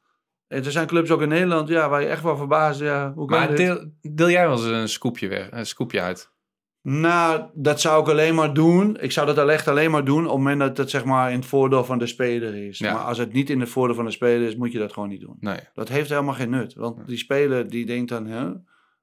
En 0.48 0.64
er 0.64 0.72
zijn 0.72 0.86
clubs 0.86 1.10
ook 1.10 1.22
in 1.22 1.28
Nederland 1.28 1.68
ja, 1.68 1.88
waar 1.88 2.00
je 2.00 2.06
echt 2.06 2.22
wel 2.22 2.36
verbaast. 2.36 2.80
Ja, 2.80 3.12
hoe 3.14 3.26
kan 3.26 3.38
Maar 3.38 3.54
deel 4.00 4.30
jij 4.30 4.46
wel 4.48 4.56
eens 4.56 4.64
een 4.64 4.88
scoopje, 4.88 5.28
weg, 5.28 5.48
een 5.50 5.66
scoopje 5.66 6.00
uit? 6.00 6.30
Nou, 6.82 7.44
dat 7.54 7.80
zou 7.80 8.02
ik 8.02 8.08
alleen 8.08 8.34
maar 8.34 8.54
doen. 8.54 8.96
Ik 9.00 9.12
zou 9.12 9.34
dat 9.34 9.48
echt 9.48 9.68
alleen 9.68 9.90
maar 9.90 10.04
doen 10.04 10.24
op 10.24 10.30
het 10.30 10.36
moment 10.36 10.60
dat 10.60 10.76
het 10.76 10.90
zeg 10.90 11.04
maar 11.04 11.30
in 11.30 11.38
het 11.38 11.46
voordeel 11.46 11.84
van 11.84 11.98
de 11.98 12.06
speler 12.06 12.66
is. 12.66 12.78
Ja. 12.78 12.92
Maar 12.92 13.02
als 13.02 13.18
het 13.18 13.32
niet 13.32 13.50
in 13.50 13.60
het 13.60 13.68
voordeel 13.68 13.94
van 13.94 14.04
de 14.04 14.10
speler 14.10 14.48
is, 14.48 14.56
moet 14.56 14.72
je 14.72 14.78
dat 14.78 14.92
gewoon 14.92 15.08
niet 15.08 15.20
doen. 15.20 15.36
Nee. 15.40 15.58
Dat 15.74 15.88
heeft 15.88 16.08
helemaal 16.08 16.34
geen 16.34 16.50
nut. 16.50 16.74
Want 16.74 17.06
die 17.06 17.16
speler 17.16 17.68
die 17.68 17.86
denkt 17.86 18.08
dan, 18.08 18.26
hè, 18.26 18.50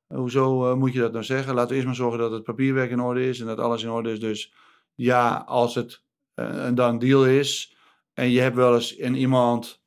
hoezo 0.07 0.71
eh, 0.71 0.77
moet 0.77 0.93
je 0.93 0.99
dat 0.99 1.11
nou 1.11 1.23
zeggen? 1.23 1.53
Laten 1.53 1.69
we 1.69 1.75
eerst 1.75 1.87
maar 1.87 1.95
zorgen 1.95 2.19
dat 2.19 2.31
het 2.31 2.43
papierwerk 2.43 2.91
in 2.91 2.99
orde 2.99 3.27
is 3.27 3.39
en 3.39 3.45
dat 3.45 3.59
alles 3.59 3.83
in 3.83 3.89
orde 3.89 4.11
is. 4.11 4.19
Dus 4.19 4.53
ja, 4.95 5.43
als 5.47 5.75
het 5.75 6.01
eh, 6.33 6.65
een 6.65 6.75
dan 6.75 6.99
deal 6.99 7.25
is 7.25 7.75
en 8.13 8.29
je 8.29 8.41
hebt 8.41 8.55
wel 8.55 8.73
eens 8.73 8.97
en 8.97 9.15
iemand 9.15 9.83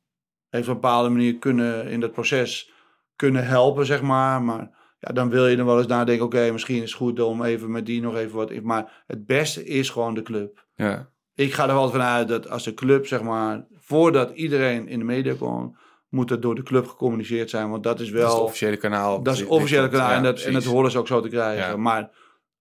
heeft 0.49 0.67
op 0.67 0.75
een 0.75 0.81
bepaalde 0.81 1.09
manier 1.09 1.37
kunnen 1.37 1.87
in 1.87 1.99
dat 1.99 2.11
proces 2.11 2.71
kunnen 3.15 3.45
helpen, 3.45 3.85
zeg 3.85 4.01
maar. 4.01 4.41
Maar 4.41 4.78
ja, 4.99 5.13
dan 5.13 5.29
wil 5.29 5.47
je 5.47 5.57
er 5.57 5.65
wel 5.65 5.77
eens 5.77 5.87
nadenken, 5.87 6.25
oké, 6.25 6.51
misschien 6.51 6.83
is 6.83 6.89
het 6.89 6.99
goed 6.99 7.19
om 7.19 7.43
even 7.43 7.71
met 7.71 7.85
die 7.85 8.01
nog 8.01 8.15
even 8.15 8.35
wat... 8.35 8.61
Maar 8.61 9.03
het 9.07 9.25
beste 9.25 9.65
is 9.65 9.89
gewoon 9.89 10.13
de 10.13 10.21
club. 10.21 10.65
Ja. 10.75 11.09
Ik 11.33 11.53
ga 11.53 11.67
er 11.67 11.73
wel 11.73 11.89
van 11.89 12.01
uit 12.01 12.27
dat 12.27 12.49
als 12.49 12.63
de 12.63 12.73
club, 12.73 13.07
zeg 13.07 13.21
maar, 13.21 13.67
voordat 13.73 14.31
iedereen 14.31 14.87
in 14.87 14.99
de 14.99 15.05
media 15.05 15.33
komt, 15.33 15.77
moet 16.09 16.29
het 16.29 16.41
door 16.41 16.55
de 16.55 16.63
club 16.63 16.87
gecommuniceerd 16.87 17.49
zijn. 17.49 17.69
Want 17.69 17.83
dat 17.83 17.99
is 17.99 18.09
wel. 18.09 18.21
Dat 18.21 18.29
is 18.31 18.37
het 18.37 18.43
officiële 18.43 18.77
kanaal. 18.77 19.23
dat 19.23 19.33
is 19.33 19.39
het 19.39 19.49
officiële 19.49 19.89
kanaal. 19.89 20.09
Ja, 20.09 20.15
en, 20.15 20.23
dat, 20.23 20.41
en 20.41 20.53
dat 20.53 20.63
horen 20.63 20.91
ze 20.91 20.97
ook 20.97 21.07
zo 21.07 21.21
te 21.21 21.29
krijgen. 21.29 21.69
Ja. 21.69 21.77
Maar 21.77 22.11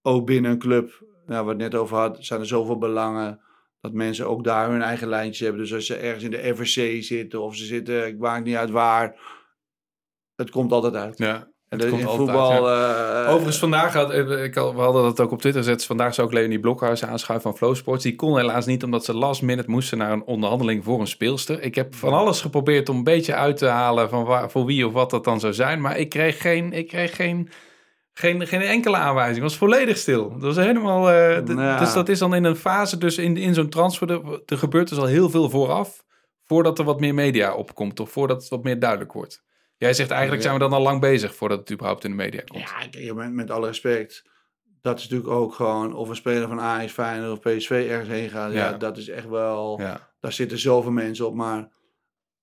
ook 0.03 0.27
binnen 0.27 0.51
een 0.51 0.59
club, 0.59 1.05
nou, 1.27 1.45
wat 1.45 1.57
net 1.57 1.75
over 1.75 1.97
had, 1.97 2.17
zijn 2.21 2.41
er 2.41 2.47
zoveel 2.47 2.79
belangen. 2.79 3.41
Dat 3.81 3.93
mensen 3.93 4.29
ook 4.29 4.45
daar 4.45 4.71
hun 4.71 4.83
eigen 4.83 5.09
lijntjes 5.09 5.41
hebben. 5.41 5.61
Dus 5.61 5.75
als 5.75 5.87
ze 5.87 5.97
ergens 5.97 6.25
in 6.25 6.31
de 6.31 6.55
FRC 6.55 7.03
zitten 7.03 7.43
of 7.43 7.57
ze 7.57 7.65
zitten, 7.65 8.07
ik 8.07 8.19
maak 8.19 8.45
niet 8.45 8.57
uit 8.57 8.71
waar. 8.71 9.37
Het 10.35 10.51
komt 10.51 10.73
altijd 10.73 10.95
uit. 10.95 11.19
Ja. 11.19 11.51
En 11.69 11.81
in 11.81 12.01
voetbal. 12.09 12.69
uit, 12.69 13.25
eh, 13.25 13.29
Overigens, 13.31 13.59
vandaag 13.59 13.93
had, 13.95 14.11
eh, 14.11 14.45
ik 14.45 14.55
we 14.55 14.61
hadden 14.61 15.03
dat 15.03 15.21
ook 15.21 15.31
op 15.31 15.41
Twitter 15.41 15.63
gezet. 15.63 15.85
Vandaag 15.85 16.15
zou 16.15 16.27
ook 16.27 16.33
Leonie 16.33 16.61
Blokhuis 16.61 17.05
aanschuiven 17.05 17.51
van 17.51 17.59
Flow 17.59 17.75
Sports. 17.75 18.03
Die 18.03 18.15
kon 18.15 18.37
helaas 18.37 18.67
niet, 18.67 18.85
omdat 18.85 19.05
ze 19.05 19.15
last 19.15 19.43
minute 19.43 19.71
moesten 19.71 19.99
naar 19.99 20.13
een 20.13 20.25
onderhandeling 20.25 20.85
voor 20.85 21.01
een 21.01 21.07
speelster. 21.07 21.63
Ik 21.63 21.75
heb 21.75 21.95
van 21.95 22.13
alles 22.13 22.41
geprobeerd 22.41 22.89
om 22.89 22.97
een 22.97 23.05
beetje 23.05 23.35
uit 23.35 23.57
te 23.57 23.67
halen 23.67 24.09
van 24.09 24.25
waar, 24.25 24.51
voor 24.51 24.65
wie 24.65 24.87
of 24.87 24.93
wat 24.93 25.11
dat 25.11 25.25
dan 25.25 25.41
zou 25.41 25.53
zijn. 25.53 25.81
Maar 25.81 25.99
ik 25.99 26.09
kreeg 26.09 26.41
geen, 26.41 26.73
ik 26.73 26.89
kreeg 26.89 27.17
geen, 27.17 27.49
geen, 28.13 28.47
geen 28.47 28.61
enkele 28.63 28.97
aanwijzing. 28.97 29.35
Het 29.37 29.45
was 29.51 29.57
volledig 29.57 29.97
stil. 29.97 30.31
Dat 30.31 30.55
was 30.55 30.57
helemaal. 30.67 31.11
eh, 31.11 31.47
Ja. 31.47 31.79
Dus 31.79 31.93
dat 31.93 32.09
is 32.09 32.19
dan 32.19 32.35
in 32.35 32.45
een 32.45 32.57
fase, 32.57 32.99
dus 32.99 33.19
in, 33.19 33.37
in 33.37 33.55
zo'n 33.55 33.69
transfer, 33.69 34.11
er, 34.11 34.21
er 34.47 34.59
gebeurt 34.59 34.89
dus 34.89 34.99
al 34.99 35.05
heel 35.07 35.31
veel 35.31 35.51
vooraf. 35.51 36.05
Voordat 36.45 36.79
er 36.79 36.85
wat 36.85 37.01
meer 37.01 37.15
media 37.15 37.55
opkomt 37.55 38.01
of 38.01 38.11
voordat 38.11 38.41
het 38.41 38.49
wat 38.51 38.63
meer 38.63 38.79
duidelijk 38.79 39.13
wordt. 39.13 39.43
Jij 39.79 39.95
zegt 39.95 40.11
eigenlijk 40.11 40.43
zijn 40.43 40.55
we 40.55 40.61
dan 40.61 40.73
al 40.73 40.83
lang 40.83 41.01
bezig 41.01 41.35
voordat 41.35 41.59
het 41.59 41.73
überhaupt 41.73 42.05
in 42.05 42.11
de 42.11 42.17
media 42.17 42.41
komt. 42.41 42.73
Ja, 42.91 43.15
met, 43.15 43.33
met 43.33 43.51
alle 43.51 43.67
respect. 43.67 44.25
Dat 44.83 44.99
is 44.99 45.03
natuurlijk 45.09 45.31
ook 45.31 45.55
gewoon 45.55 45.95
of 45.95 46.09
een 46.09 46.17
speler 46.17 46.49
van 46.49 46.61
Ajax, 46.61 46.93
Feyenoord 46.93 47.33
of 47.33 47.41
PSV 47.57 47.87
ergens 47.91 48.09
heen 48.09 48.29
gaat. 48.31 48.53
Ja, 48.53 48.71
Ja. 48.71 48.77
dat 48.77 48.97
is 48.97 49.09
echt 49.09 49.29
wel... 49.29 49.81
Ja. 49.81 50.11
Daar 50.21 50.33
zitten 50.33 50.59
zoveel 50.59 50.91
mensen 50.91 51.27
op. 51.27 51.35
Maar 51.35 51.73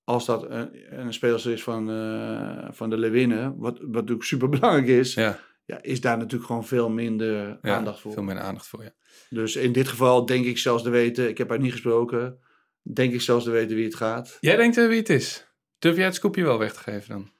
als 0.04 0.26
dat 0.26 0.50
een, 0.50 0.70
een 1.00 1.12
speelster 1.12 1.52
is 1.52 1.62
van, 1.62 1.90
eh, 1.90 2.68
van 2.70 2.90
de 2.90 2.96
Leeuwinnen, 2.96 3.56
wat, 3.58 3.78
wat 3.78 3.90
natuurlijk 3.90 4.24
super 4.24 4.48
belangrijk 4.48 4.86
is, 4.86 5.14
ja. 5.14 5.38
Ja, 5.64 5.82
is 5.82 6.00
daar 6.00 6.16
natuurlijk 6.16 6.46
gewoon 6.46 6.66
veel 6.66 6.90
minder 6.90 7.58
ja, 7.62 7.76
aandacht 7.76 8.00
voor. 8.00 8.12
Veel 8.12 8.22
minder 8.22 8.44
aandacht 8.44 8.66
voor, 8.66 8.82
ja. 8.82 8.94
Dus 9.30 9.56
in 9.56 9.72
dit 9.72 9.88
geval 9.88 10.26
denk 10.26 10.44
ik 10.44 10.58
zelfs 10.58 10.82
te 10.82 10.90
weten, 10.90 11.28
ik 11.28 11.38
heb 11.38 11.48
haar 11.48 11.58
niet 11.58 11.72
gesproken, 11.72 12.38
denk 12.82 13.12
ik 13.12 13.20
zelfs 13.20 13.44
te 13.44 13.50
weten 13.50 13.76
wie 13.76 13.84
het 13.84 13.94
gaat. 13.94 14.36
Jij 14.40 14.56
denkt 14.56 14.76
eh, 14.76 14.86
wie 14.86 14.98
het 14.98 15.08
is. 15.08 15.46
Durf 15.78 15.96
jij 15.96 16.04
het 16.04 16.14
scoopje 16.14 16.44
wel 16.44 16.58
weg 16.58 16.72
te 16.72 16.80
geven 16.80 17.08
dan? 17.08 17.30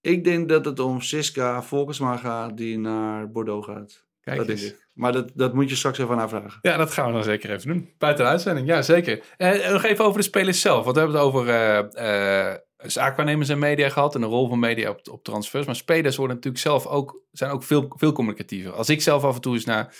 Ik 0.00 0.24
denk 0.24 0.48
dat 0.48 0.64
het 0.64 0.80
om 0.80 1.00
Siska 1.00 1.62
Volkersma 1.62 2.16
gaat, 2.16 2.56
die 2.56 2.78
naar 2.78 3.30
Bordeaux 3.30 3.66
gaat. 3.66 4.06
Kijk 4.20 4.36
dat 4.36 4.46
denk 4.46 4.58
eens. 4.58 4.68
ik. 4.68 4.88
Maar 4.94 5.12
dat, 5.12 5.30
dat 5.34 5.54
moet 5.54 5.68
je 5.68 5.76
straks 5.76 5.98
even 5.98 6.12
aan 6.12 6.18
haar 6.18 6.28
vragen. 6.28 6.58
Ja, 6.62 6.76
dat 6.76 6.90
gaan 6.90 7.06
we 7.06 7.12
dan 7.12 7.22
zeker 7.22 7.50
even 7.50 7.68
doen. 7.68 7.94
Buiten 7.98 8.24
de 8.24 8.30
uitzending, 8.30 8.66
ja 8.66 8.82
zeker. 8.82 9.22
Eh, 9.36 9.70
nog 9.70 9.84
even 9.84 10.04
over 10.04 10.18
de 10.18 10.24
spelers 10.24 10.60
zelf. 10.60 10.84
Want 10.84 10.96
we 10.96 11.02
hebben 11.02 11.18
het 11.18 11.28
over 11.28 11.48
eh, 11.48 12.50
eh, 12.50 12.56
zaakwaarnemers 12.76 13.48
en 13.48 13.58
media 13.58 13.88
gehad. 13.88 14.14
En 14.14 14.20
de 14.20 14.26
rol 14.26 14.48
van 14.48 14.58
media 14.58 14.90
op, 14.90 15.00
op 15.10 15.24
transfers. 15.24 15.66
Maar 15.66 15.76
spelers 15.76 16.16
worden 16.16 16.36
natuurlijk 16.36 16.62
zelf 16.62 16.86
ook, 16.86 17.22
zijn 17.32 17.50
ook 17.50 17.62
veel, 17.62 17.92
veel 17.96 18.12
communicatiever. 18.12 18.72
Als 18.72 18.88
ik 18.88 19.02
zelf 19.02 19.24
af 19.24 19.34
en 19.34 19.40
toe 19.40 19.54
eens 19.54 19.64
naar 19.64 19.94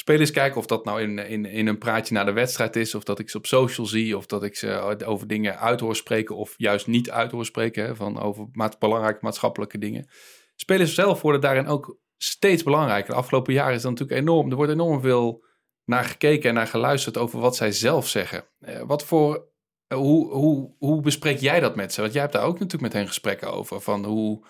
spelers 0.00 0.30
kijk. 0.30 0.56
Of 0.56 0.66
dat 0.66 0.84
nou 0.84 1.02
in, 1.02 1.18
in, 1.18 1.44
in 1.44 1.66
een 1.66 1.78
praatje 1.78 2.14
na 2.14 2.24
de 2.24 2.32
wedstrijd 2.32 2.76
is. 2.76 2.94
Of 2.94 3.02
dat 3.02 3.18
ik 3.18 3.30
ze 3.30 3.36
op 3.36 3.46
social 3.46 3.86
zie. 3.86 4.16
Of 4.16 4.26
dat 4.26 4.42
ik 4.42 4.56
ze 4.56 5.04
over 5.04 5.26
dingen 5.26 5.58
uit 5.58 5.80
hoor 5.80 5.96
spreken. 5.96 6.36
Of 6.36 6.54
juist 6.56 6.86
niet 6.86 7.10
uit 7.10 7.30
hoor 7.30 7.44
spreken. 7.44 7.84
Hè, 7.84 7.96
van 7.96 8.20
over 8.20 8.46
maat, 8.52 8.78
belangrijke 8.78 9.18
maatschappelijke 9.20 9.78
dingen. 9.78 10.08
Spelers 10.56 10.94
zelf 10.94 11.22
worden 11.22 11.40
daarin 11.40 11.66
ook 11.66 11.98
steeds 12.16 12.62
belangrijker. 12.62 13.10
De 13.10 13.18
afgelopen 13.18 13.52
jaren 13.52 13.74
is 13.74 13.82
dat 13.82 13.90
natuurlijk 13.90 14.20
enorm. 14.20 14.50
Er 14.50 14.56
wordt 14.56 14.72
enorm 14.72 15.00
veel 15.00 15.44
naar 15.84 16.04
gekeken 16.04 16.48
en 16.48 16.54
naar 16.54 16.66
geluisterd 16.66 17.16
over 17.16 17.40
wat 17.40 17.56
zij 17.56 17.72
zelf 17.72 18.08
zeggen. 18.08 18.44
Eh, 18.60 18.82
wat 18.86 19.04
voor, 19.04 19.48
eh, 19.86 19.98
hoe, 19.98 20.32
hoe, 20.32 20.74
hoe 20.78 21.00
bespreek 21.00 21.38
jij 21.38 21.60
dat 21.60 21.76
met 21.76 21.92
ze? 21.92 22.00
Want 22.00 22.12
jij 22.12 22.22
hebt 22.22 22.34
daar 22.34 22.44
ook 22.44 22.58
natuurlijk 22.58 22.82
met 22.82 22.92
hen 22.92 23.06
gesprekken 23.06 23.52
over. 23.52 23.80
Van 23.80 24.04
hoe 24.04 24.46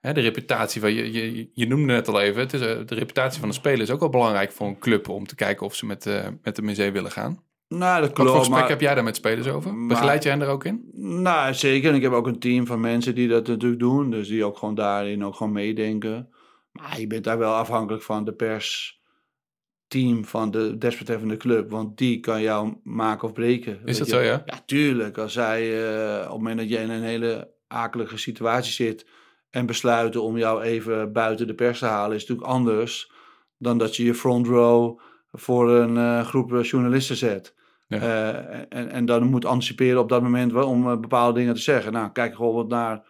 hè, 0.00 0.12
de 0.12 0.20
reputatie 0.20 0.80
van, 0.80 0.92
je, 0.92 1.12
je, 1.12 1.50
je 1.52 1.66
noemde 1.66 1.92
net 1.92 2.08
al 2.08 2.20
even, 2.20 2.40
het 2.40 2.52
is, 2.52 2.60
eh, 2.60 2.78
de 2.86 2.94
reputatie 2.94 3.40
van 3.40 3.48
een 3.48 3.54
speler 3.54 3.80
is 3.80 3.90
ook 3.90 4.00
wel 4.00 4.08
belangrijk 4.08 4.52
voor 4.52 4.66
een 4.66 4.78
club 4.78 5.08
om 5.08 5.26
te 5.26 5.34
kijken 5.34 5.66
of 5.66 5.74
ze 5.74 5.86
met, 5.86 6.06
eh 6.06 6.26
met 6.42 6.56
hem 6.56 6.68
in 6.68 6.74
zee 6.74 6.92
willen 6.92 7.10
gaan. 7.10 7.42
Nou, 7.68 8.00
dat 8.00 8.08
Wat 8.08 8.16
voor 8.16 8.24
klopt. 8.24 8.38
gesprek 8.38 8.60
maar- 8.60 8.68
heb 8.68 8.80
jij 8.80 8.94
daar 8.94 9.04
met 9.04 9.16
spelers 9.16 9.46
over? 9.48 9.74
maar- 9.74 9.86
Begeleid 9.86 10.22
jij 10.22 10.32
hen 10.32 10.40
er 10.42 10.48
ook 10.48 10.64
in? 10.64 10.88
Nou, 11.22 11.54
zeker. 11.54 11.90
En 11.90 11.96
ik 11.96 12.02
heb 12.02 12.12
ook 12.12 12.26
een 12.26 12.38
team 12.38 12.66
van 12.66 12.80
mensen 12.80 13.14
die 13.14 13.28
dat 13.28 13.46
natuurlijk 13.46 13.80
doen. 13.80 14.10
Dus 14.10 14.28
die 14.28 14.44
ook 14.44 14.58
gewoon 14.58 14.74
daarin 14.74 15.24
ook 15.24 15.34
gewoon 15.34 15.52
meedenken. 15.52 16.28
Maar 16.72 17.00
je 17.00 17.06
bent 17.06 17.24
daar 17.24 17.38
wel 17.38 17.54
afhankelijk 17.54 18.02
van 18.02 18.24
de 18.24 18.32
persteam 18.32 20.24
van 20.24 20.50
de 20.50 20.78
desbetreffende 20.78 21.36
club. 21.36 21.70
Want 21.70 21.98
die 21.98 22.20
kan 22.20 22.42
jou 22.42 22.74
maken 22.82 23.28
of 23.28 23.34
breken. 23.34 23.80
Is 23.84 23.98
dat 23.98 24.06
je. 24.06 24.12
zo, 24.12 24.20
ja? 24.20 24.42
Ja, 24.46 24.62
tuurlijk. 24.66 25.18
Als 25.18 25.32
zij 25.32 25.84
eh, 25.92 26.16
op 26.18 26.22
het 26.28 26.32
moment 26.32 26.58
dat 26.58 26.68
je 26.68 26.76
in 26.78 26.90
een 26.90 27.02
hele 27.02 27.50
akelige 27.68 28.16
situatie 28.18 28.72
zit... 28.72 29.06
en 29.50 29.66
besluiten 29.66 30.22
om 30.22 30.38
jou 30.38 30.62
even 30.62 31.12
buiten 31.12 31.46
de 31.46 31.54
pers 31.54 31.78
te 31.78 31.86
halen... 31.86 32.16
is 32.16 32.20
natuurlijk 32.26 32.48
anders 32.48 33.12
dan 33.58 33.78
dat 33.78 33.96
je 33.96 34.04
je 34.04 34.14
front 34.14 34.46
row 34.46 34.98
voor 35.32 35.70
een 35.70 35.96
eh, 35.96 36.26
groep 36.26 36.52
eh, 36.52 36.62
journalisten 36.62 37.16
zet. 37.16 37.54
Ja. 37.88 37.98
Eh, 37.98 38.58
en, 38.68 38.90
en 38.90 39.04
dan 39.04 39.22
moet 39.22 39.44
anticiperen 39.44 40.00
op 40.00 40.08
dat 40.08 40.22
moment 40.22 40.52
wel 40.52 40.68
om 40.68 41.00
bepaalde 41.00 41.38
dingen 41.38 41.54
te 41.54 41.60
zeggen. 41.60 41.92
Nou, 41.92 42.10
kijk 42.12 42.28
bijvoorbeeld 42.28 42.68
naar 42.68 43.02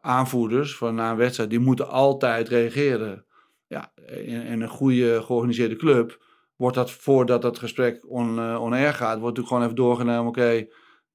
aanvoerders 0.00 0.76
van 0.76 0.94
na 0.94 1.10
een 1.10 1.16
wedstrijd. 1.16 1.50
Die 1.50 1.58
moeten 1.58 1.88
altijd 1.88 2.48
reageren. 2.48 3.24
Ja, 3.66 3.92
in, 4.06 4.42
in 4.42 4.60
een 4.60 4.68
goede 4.68 5.22
georganiseerde 5.22 5.76
club 5.76 6.24
wordt 6.56 6.76
dat 6.76 6.90
voordat 6.90 7.42
dat 7.42 7.58
gesprek 7.58 8.10
on, 8.10 8.56
on 8.56 8.72
air 8.72 8.94
gaat, 8.94 9.20
wordt 9.20 9.36
natuurlijk 9.36 9.48
gewoon 9.48 9.62
even 9.62 9.76
doorgenomen. 9.76 10.28
Oké, 10.28 10.66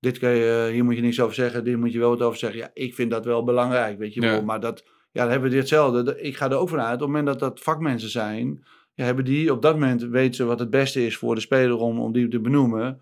dit 0.04 0.18
kan 0.20 0.30
je, 0.30 0.70
hier 0.72 0.84
moet 0.84 0.96
je 0.96 1.02
niks 1.02 1.20
over 1.20 1.36
zeggen, 1.36 1.64
dit 1.64 1.78
moet 1.78 1.94
je 1.94 2.00
wel 2.00 2.10
wat 2.10 2.22
over 2.22 2.40
zeggen. 2.40 2.60
Ja, 2.60 2.70
ik 2.74 2.94
vind 2.96 3.12
dat 3.12 3.26
wel 3.26 3.44
belangrijk, 3.44 3.98
weet 3.98 4.14
je 4.14 4.22
Ja. 4.22 4.32
wel. 4.32 4.44
Maar 4.44 4.60
dat, 4.60 4.84
ja, 5.12 5.22
dan 5.22 5.32
hebben 5.32 5.50
we 5.50 5.56
dit 5.56 5.60
hetzelfde. 5.70 6.22
Ik 6.22 6.36
ga 6.38 6.50
er 6.50 6.58
ook 6.58 6.70
vanuit, 6.70 6.94
op 6.94 7.00
het 7.00 7.08
moment 7.08 7.26
dat 7.26 7.40
dat 7.40 7.60
vakmensen 7.60 8.10
zijn, 8.10 8.64
ja, 8.94 9.06
hebben 9.06 9.26
die 9.26 9.52
op 9.52 9.62
dat 9.62 9.74
moment 9.74 10.04
weten 10.04 10.36
ze 10.36 10.44
wat 10.44 10.60
het 10.60 10.70
beste 10.70 11.06
is 11.06 11.18
voor 11.18 11.36
de 11.36 11.42
speler 11.42 11.78
om, 11.78 12.00
om 12.00 12.12
die 12.14 12.28
te 12.28 12.40
benoemen. 12.40 13.02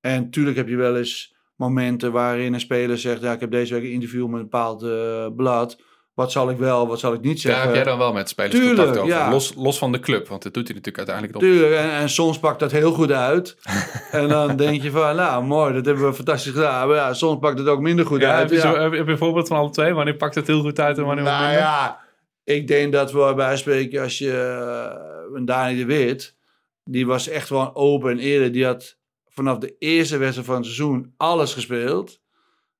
En 0.00 0.30
tuurlijk 0.30 0.56
heb 0.56 0.68
je 0.68 0.76
wel 0.76 0.96
eens 0.96 1.34
momenten 1.56 2.12
waarin 2.12 2.54
een 2.54 2.60
speler 2.60 2.98
zegt, 2.98 3.22
ja, 3.22 3.32
ik 3.32 3.40
heb 3.40 3.50
deze 3.50 3.74
week 3.74 3.82
een 3.82 3.90
interview 3.90 4.26
met 4.26 4.34
een 4.36 4.42
bepaald 4.42 4.82
eh, 4.82 5.26
blad. 5.36 5.82
Wat 6.14 6.32
zal 6.32 6.50
ik 6.50 6.58
wel, 6.58 6.86
wat 6.86 6.98
zal 7.00 7.12
ik 7.12 7.20
niet 7.20 7.42
Daar 7.42 7.52
zeggen. 7.52 7.62
heb 7.66 7.74
jij 7.74 7.84
dan 7.84 7.98
wel 7.98 8.12
met 8.12 8.28
spelers 8.28 8.54
Tuurlijk, 8.54 8.76
contact 8.76 8.98
over. 8.98 9.10
ja. 9.16 9.30
Los, 9.30 9.52
los 9.56 9.78
van 9.78 9.92
de 9.92 10.00
club, 10.00 10.28
want 10.28 10.42
dat 10.42 10.54
doet 10.54 10.66
hij 10.68 10.76
natuurlijk 10.76 11.08
uiteindelijk 11.08 11.36
op. 11.36 11.42
Tuurlijk, 11.42 11.74
en, 11.74 11.90
en 11.90 12.08
soms 12.10 12.38
pakt 12.38 12.60
dat 12.60 12.70
heel 12.70 12.92
goed 12.92 13.12
uit. 13.12 13.56
en 14.10 14.28
dan 14.28 14.56
denk 14.56 14.82
je 14.82 14.90
van, 14.90 15.16
nou 15.16 15.44
mooi, 15.44 15.72
dat 15.74 15.84
hebben 15.84 16.04
we 16.06 16.14
fantastisch 16.14 16.52
gedaan. 16.52 16.86
Maar 16.88 16.96
ja, 16.96 17.14
soms 17.14 17.38
pakt 17.38 17.58
het 17.58 17.68
ook 17.68 17.80
minder 17.80 18.06
goed 18.06 18.20
Ja, 18.20 18.30
uit. 18.34 18.40
heb, 18.40 18.50
je 18.50 18.60
zo, 18.68 18.74
heb, 18.80 18.90
je, 18.92 18.96
heb 18.96 19.06
je 19.06 19.12
een 19.12 19.18
voorbeeld 19.18 19.48
van 19.48 19.56
alle 19.56 19.70
twee? 19.70 19.92
Wanneer 19.94 20.16
pakt 20.16 20.34
het 20.34 20.46
heel 20.46 20.60
goed 20.60 20.80
uit 20.80 20.98
en 20.98 21.04
wanneer 21.04 21.24
Nou 21.24 21.40
minder? 21.42 21.58
ja, 21.60 22.00
ik 22.44 22.66
denk 22.68 22.92
dat 22.92 23.12
we 23.12 23.32
bij 23.36 23.56
spreken 23.56 24.02
als 24.02 24.18
je 24.18 24.32
eh, 24.32 25.36
een 25.36 25.44
Dani 25.44 25.76
de 25.76 25.84
Wit, 25.84 26.36
die 26.84 27.06
was 27.06 27.28
echt 27.28 27.46
gewoon 27.46 27.74
open 27.74 28.10
en 28.10 28.18
eerlijk. 28.18 28.52
Die 28.52 28.64
had 28.64 28.96
vanaf 29.28 29.58
de 29.58 29.74
eerste 29.78 30.16
wedstrijd 30.16 30.46
van 30.46 30.56
het 30.56 30.64
seizoen 30.64 31.14
alles 31.16 31.52
gespeeld. 31.54 32.20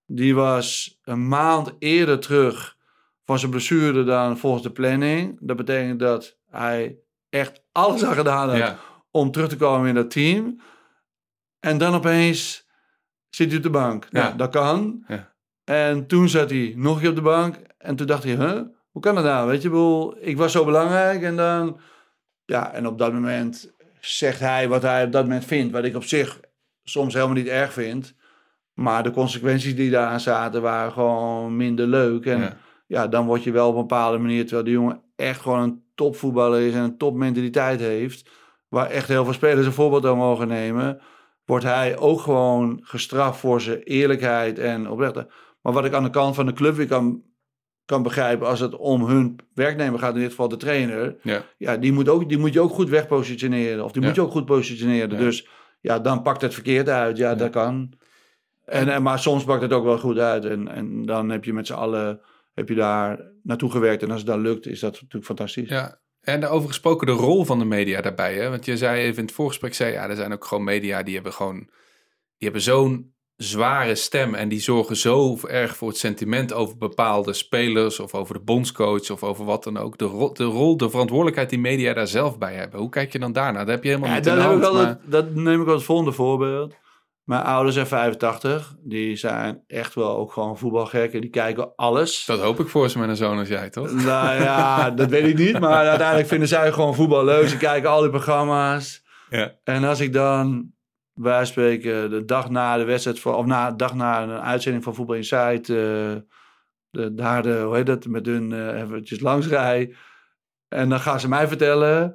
Die 0.06 0.34
was 0.34 0.98
een 1.04 1.28
maand 1.28 1.72
eerder 1.78 2.18
terug 2.18 2.76
van 3.30 3.38
zijn 3.38 3.50
blessure 3.50 4.04
dan 4.04 4.38
volgens 4.38 4.62
de 4.62 4.70
planning. 4.70 5.38
Dat 5.40 5.56
betekent 5.56 5.98
dat 6.00 6.36
hij 6.48 6.98
echt 7.28 7.62
alles 7.72 8.04
aan 8.04 8.14
gedaan 8.14 8.48
had 8.48 8.58
Ja. 8.58 8.78
om 9.10 9.30
terug 9.30 9.48
te 9.48 9.56
komen 9.56 9.88
in 9.88 9.94
dat 9.94 10.10
team. 10.10 10.60
En 11.60 11.78
dan 11.78 11.94
opeens 11.94 12.68
zit 13.28 13.48
hij 13.48 13.56
op 13.56 13.62
de 13.62 13.70
bank. 13.70 14.06
Ja. 14.10 14.22
Nou, 14.22 14.36
dat 14.36 14.50
kan. 14.50 15.04
Ja. 15.08 15.32
En 15.64 16.06
toen 16.06 16.28
zat 16.28 16.50
hij 16.50 16.72
nog 16.76 16.94
een 16.94 17.00
keer 17.00 17.08
op 17.10 17.14
de 17.16 17.22
bank. 17.22 17.56
En 17.78 17.96
toen 17.96 18.06
dacht 18.06 18.24
hij, 18.24 18.34
huh? 18.34 18.60
hoe 18.90 19.02
kan 19.02 19.14
dat 19.14 19.24
nou? 19.24 19.48
Weet 19.48 19.62
je, 19.62 20.16
ik, 20.20 20.36
was 20.36 20.52
zo 20.52 20.64
belangrijk. 20.64 21.22
En 21.22 21.36
dan, 21.36 21.80
ja, 22.44 22.72
en 22.72 22.86
op 22.86 22.98
dat 22.98 23.12
moment 23.12 23.72
zegt 24.00 24.40
hij 24.40 24.68
wat 24.68 24.82
hij 24.82 25.04
op 25.04 25.12
dat 25.12 25.22
moment 25.24 25.44
vindt. 25.44 25.72
Wat 25.72 25.84
ik 25.84 25.96
op 25.96 26.04
zich 26.04 26.40
soms 26.82 27.14
helemaal 27.14 27.34
niet 27.34 27.46
erg 27.46 27.72
vind. 27.72 28.14
Maar 28.74 29.02
de 29.02 29.10
consequenties 29.10 29.76
die 29.76 29.90
daaraan 29.90 30.20
zaten 30.20 30.62
waren 30.62 30.92
gewoon 30.92 31.56
minder 31.56 31.86
leuk. 31.86 32.26
En 32.26 32.40
Ja. 32.40 32.56
Ja, 32.90 33.06
dan 33.06 33.26
word 33.26 33.42
je 33.42 33.50
wel 33.50 33.68
op 33.68 33.74
een 33.74 33.80
bepaalde 33.80 34.18
manier, 34.18 34.42
terwijl 34.42 34.64
de 34.64 34.70
jongen 34.70 35.02
echt 35.16 35.40
gewoon 35.40 35.60
een 35.60 35.82
topvoetballer 35.94 36.60
is 36.60 36.74
en 36.74 36.82
een 36.82 36.96
topmentaliteit 36.96 37.80
heeft, 37.80 38.30
waar 38.68 38.90
echt 38.90 39.08
heel 39.08 39.24
veel 39.24 39.32
spelers 39.32 39.66
een 39.66 39.72
voorbeeld 39.72 40.06
aan 40.06 40.16
mogen 40.16 40.48
nemen, 40.48 41.00
wordt 41.44 41.64
hij 41.64 41.98
ook 41.98 42.20
gewoon 42.20 42.78
gestraft 42.82 43.40
voor 43.40 43.60
zijn 43.60 43.82
eerlijkheid 43.82 44.58
en 44.58 44.88
oprechte. 44.90 45.28
Maar 45.62 45.72
wat 45.72 45.84
ik 45.84 45.92
aan 45.92 46.02
de 46.04 46.10
kant 46.10 46.34
van 46.34 46.46
de 46.46 46.52
club 46.52 46.74
weer 46.74 46.86
kan, 46.86 47.22
kan 47.84 48.02
begrijpen, 48.02 48.46
als 48.46 48.60
het 48.60 48.76
om 48.76 49.04
hun 49.04 49.36
werknemer 49.54 49.98
gaat, 49.98 50.14
in 50.14 50.20
dit 50.20 50.30
geval 50.30 50.48
de 50.48 50.56
trainer, 50.56 51.16
Ja. 51.22 51.42
ja, 51.58 51.76
die 51.76 51.92
moet, 51.92 52.08
ook, 52.08 52.28
die 52.28 52.38
moet 52.38 52.52
je 52.52 52.60
ook 52.60 52.72
goed 52.72 52.88
wegpositioneren. 52.88 53.84
Of 53.84 53.92
die 53.92 54.00
Ja. 54.00 54.06
moet 54.06 54.16
je 54.16 54.22
ook 54.22 54.30
goed 54.30 54.44
positioneren. 54.46 55.10
Ja. 55.10 55.16
Dus 55.16 55.48
ja, 55.80 55.98
dan 55.98 56.22
pakt 56.22 56.40
het 56.42 56.54
verkeerd 56.54 56.88
uit. 56.88 57.16
Ja, 57.16 57.34
dat 57.34 57.50
kan. 57.50 57.92
En, 58.64 58.88
en, 58.88 59.02
maar 59.02 59.18
soms 59.18 59.44
pakt 59.44 59.62
het 59.62 59.72
ook 59.72 59.84
wel 59.84 59.98
goed 59.98 60.18
uit. 60.18 60.44
En, 60.44 60.68
en 60.68 61.06
dan 61.06 61.28
heb 61.30 61.44
je 61.44 61.52
met 61.52 61.66
z'n 61.66 61.72
allen 61.72 62.20
heb 62.60 62.68
je 62.68 62.74
daar 62.82 63.20
naartoe 63.42 63.70
gewerkt. 63.70 64.02
En 64.02 64.10
als 64.10 64.18
het 64.20 64.26
dan 64.28 64.40
lukt, 64.40 64.66
is 64.66 64.80
dat 64.80 64.92
natuurlijk 64.92 65.24
fantastisch. 65.24 65.68
Ja, 65.68 66.00
en 66.20 66.46
over 66.46 66.68
gesproken 66.68 67.06
de 67.06 67.12
rol 67.12 67.44
van 67.44 67.58
de 67.58 67.64
media 67.64 68.00
daarbij. 68.00 68.34
Hè? 68.34 68.50
Want 68.50 68.64
je 68.64 68.76
zei 68.76 69.00
even 69.00 69.18
in 69.18 69.24
het 69.24 69.34
voorgesprek, 69.34 69.74
zei, 69.74 69.92
ja, 69.92 70.08
er 70.08 70.16
zijn 70.16 70.32
ook 70.32 70.44
gewoon 70.44 70.64
media 70.64 71.02
die 71.02 71.14
hebben 71.14 71.32
gewoon, 71.32 71.56
die 71.58 71.68
hebben 72.48 72.62
zo'n 72.62 73.14
zware 73.36 73.94
stem 73.94 74.34
en 74.34 74.48
die 74.48 74.60
zorgen 74.60 74.96
zo 74.96 75.38
erg 75.46 75.76
voor 75.76 75.88
het 75.88 75.96
sentiment 75.96 76.52
over 76.52 76.76
bepaalde 76.76 77.32
spelers 77.32 78.00
of 78.00 78.14
over 78.14 78.34
de 78.34 78.40
bondscoach 78.40 79.10
of 79.10 79.22
over 79.22 79.44
wat 79.44 79.64
dan 79.64 79.76
ook. 79.76 79.98
De 79.98 80.04
rol, 80.04 80.32
de, 80.34 80.44
rol, 80.44 80.76
de 80.76 80.90
verantwoordelijkheid 80.90 81.50
die 81.50 81.58
media 81.58 81.92
daar 81.94 82.06
zelf 82.06 82.38
bij 82.38 82.54
hebben. 82.54 82.80
Hoe 82.80 82.88
kijk 82.88 83.12
je 83.12 83.18
dan 83.18 83.32
daarnaar? 83.32 83.64
Dat 83.64 83.74
heb 83.74 83.82
je 83.82 83.88
helemaal 83.88 84.10
Ja, 84.10 84.14
niet 84.16 84.24
dat, 84.24 84.38
hand, 84.38 84.72
maar- 84.72 84.86
het- 84.88 84.98
dat 85.04 85.34
neem 85.34 85.62
ik 85.62 85.68
als 85.68 85.84
volgende 85.84 86.12
voorbeeld. 86.12 86.74
Mijn 87.30 87.42
ouders 87.42 87.74
zijn 87.74 87.86
85. 87.86 88.74
Die 88.82 89.16
zijn 89.16 89.62
echt 89.66 89.94
wel 89.94 90.16
ook 90.16 90.32
gewoon 90.32 90.58
voetbalgekken. 90.58 91.20
Die 91.20 91.30
kijken 91.30 91.74
alles. 91.76 92.24
Dat 92.24 92.40
hoop 92.40 92.60
ik 92.60 92.68
voor 92.68 92.88
ze 92.88 92.98
met 92.98 93.08
een 93.08 93.16
zoon 93.16 93.38
als 93.38 93.48
jij, 93.48 93.70
toch? 93.70 93.92
Nou 93.92 94.42
ja, 94.42 94.90
dat 94.90 95.08
weet 95.08 95.26
ik 95.26 95.38
niet. 95.38 95.60
Maar 95.60 95.88
uiteindelijk 95.88 96.28
vinden 96.28 96.48
zij 96.48 96.72
gewoon 96.72 96.94
voetbal 96.94 97.24
leuk. 97.24 97.48
Ze 97.48 97.56
kijken 97.56 97.90
al 97.90 98.00
die 98.00 98.10
programma's. 98.10 99.04
Ja. 99.28 99.52
En 99.64 99.84
als 99.84 100.00
ik 100.00 100.12
dan, 100.12 100.72
wij 101.12 101.44
spreken, 101.44 102.10
de 102.10 102.24
dag 102.24 102.50
na 102.50 102.76
de 102.76 102.84
wedstrijd, 102.84 103.20
van, 103.20 103.34
of 103.34 103.46
na 103.46 103.70
de 103.70 103.76
dag 103.76 103.94
na 103.94 104.22
een 104.22 104.30
uitzending 104.30 104.84
van 104.84 104.94
Voetbal 104.94 105.16
Insight, 105.16 105.68
eh 105.68 105.76
de, 106.90 107.14
daar 107.14 107.42
de, 107.42 107.60
hoe 107.60 107.76
heet 107.76 107.86
dat, 107.86 108.06
met 108.06 108.26
hun 108.26 108.52
eh 108.52 108.80
eventjes 108.80 109.20
langs 109.20 109.46
rij. 109.46 109.94
En 110.68 110.88
dan 110.88 111.00
gaan 111.00 111.20
ze 111.20 111.28
mij 111.28 111.48
vertellen 111.48 112.14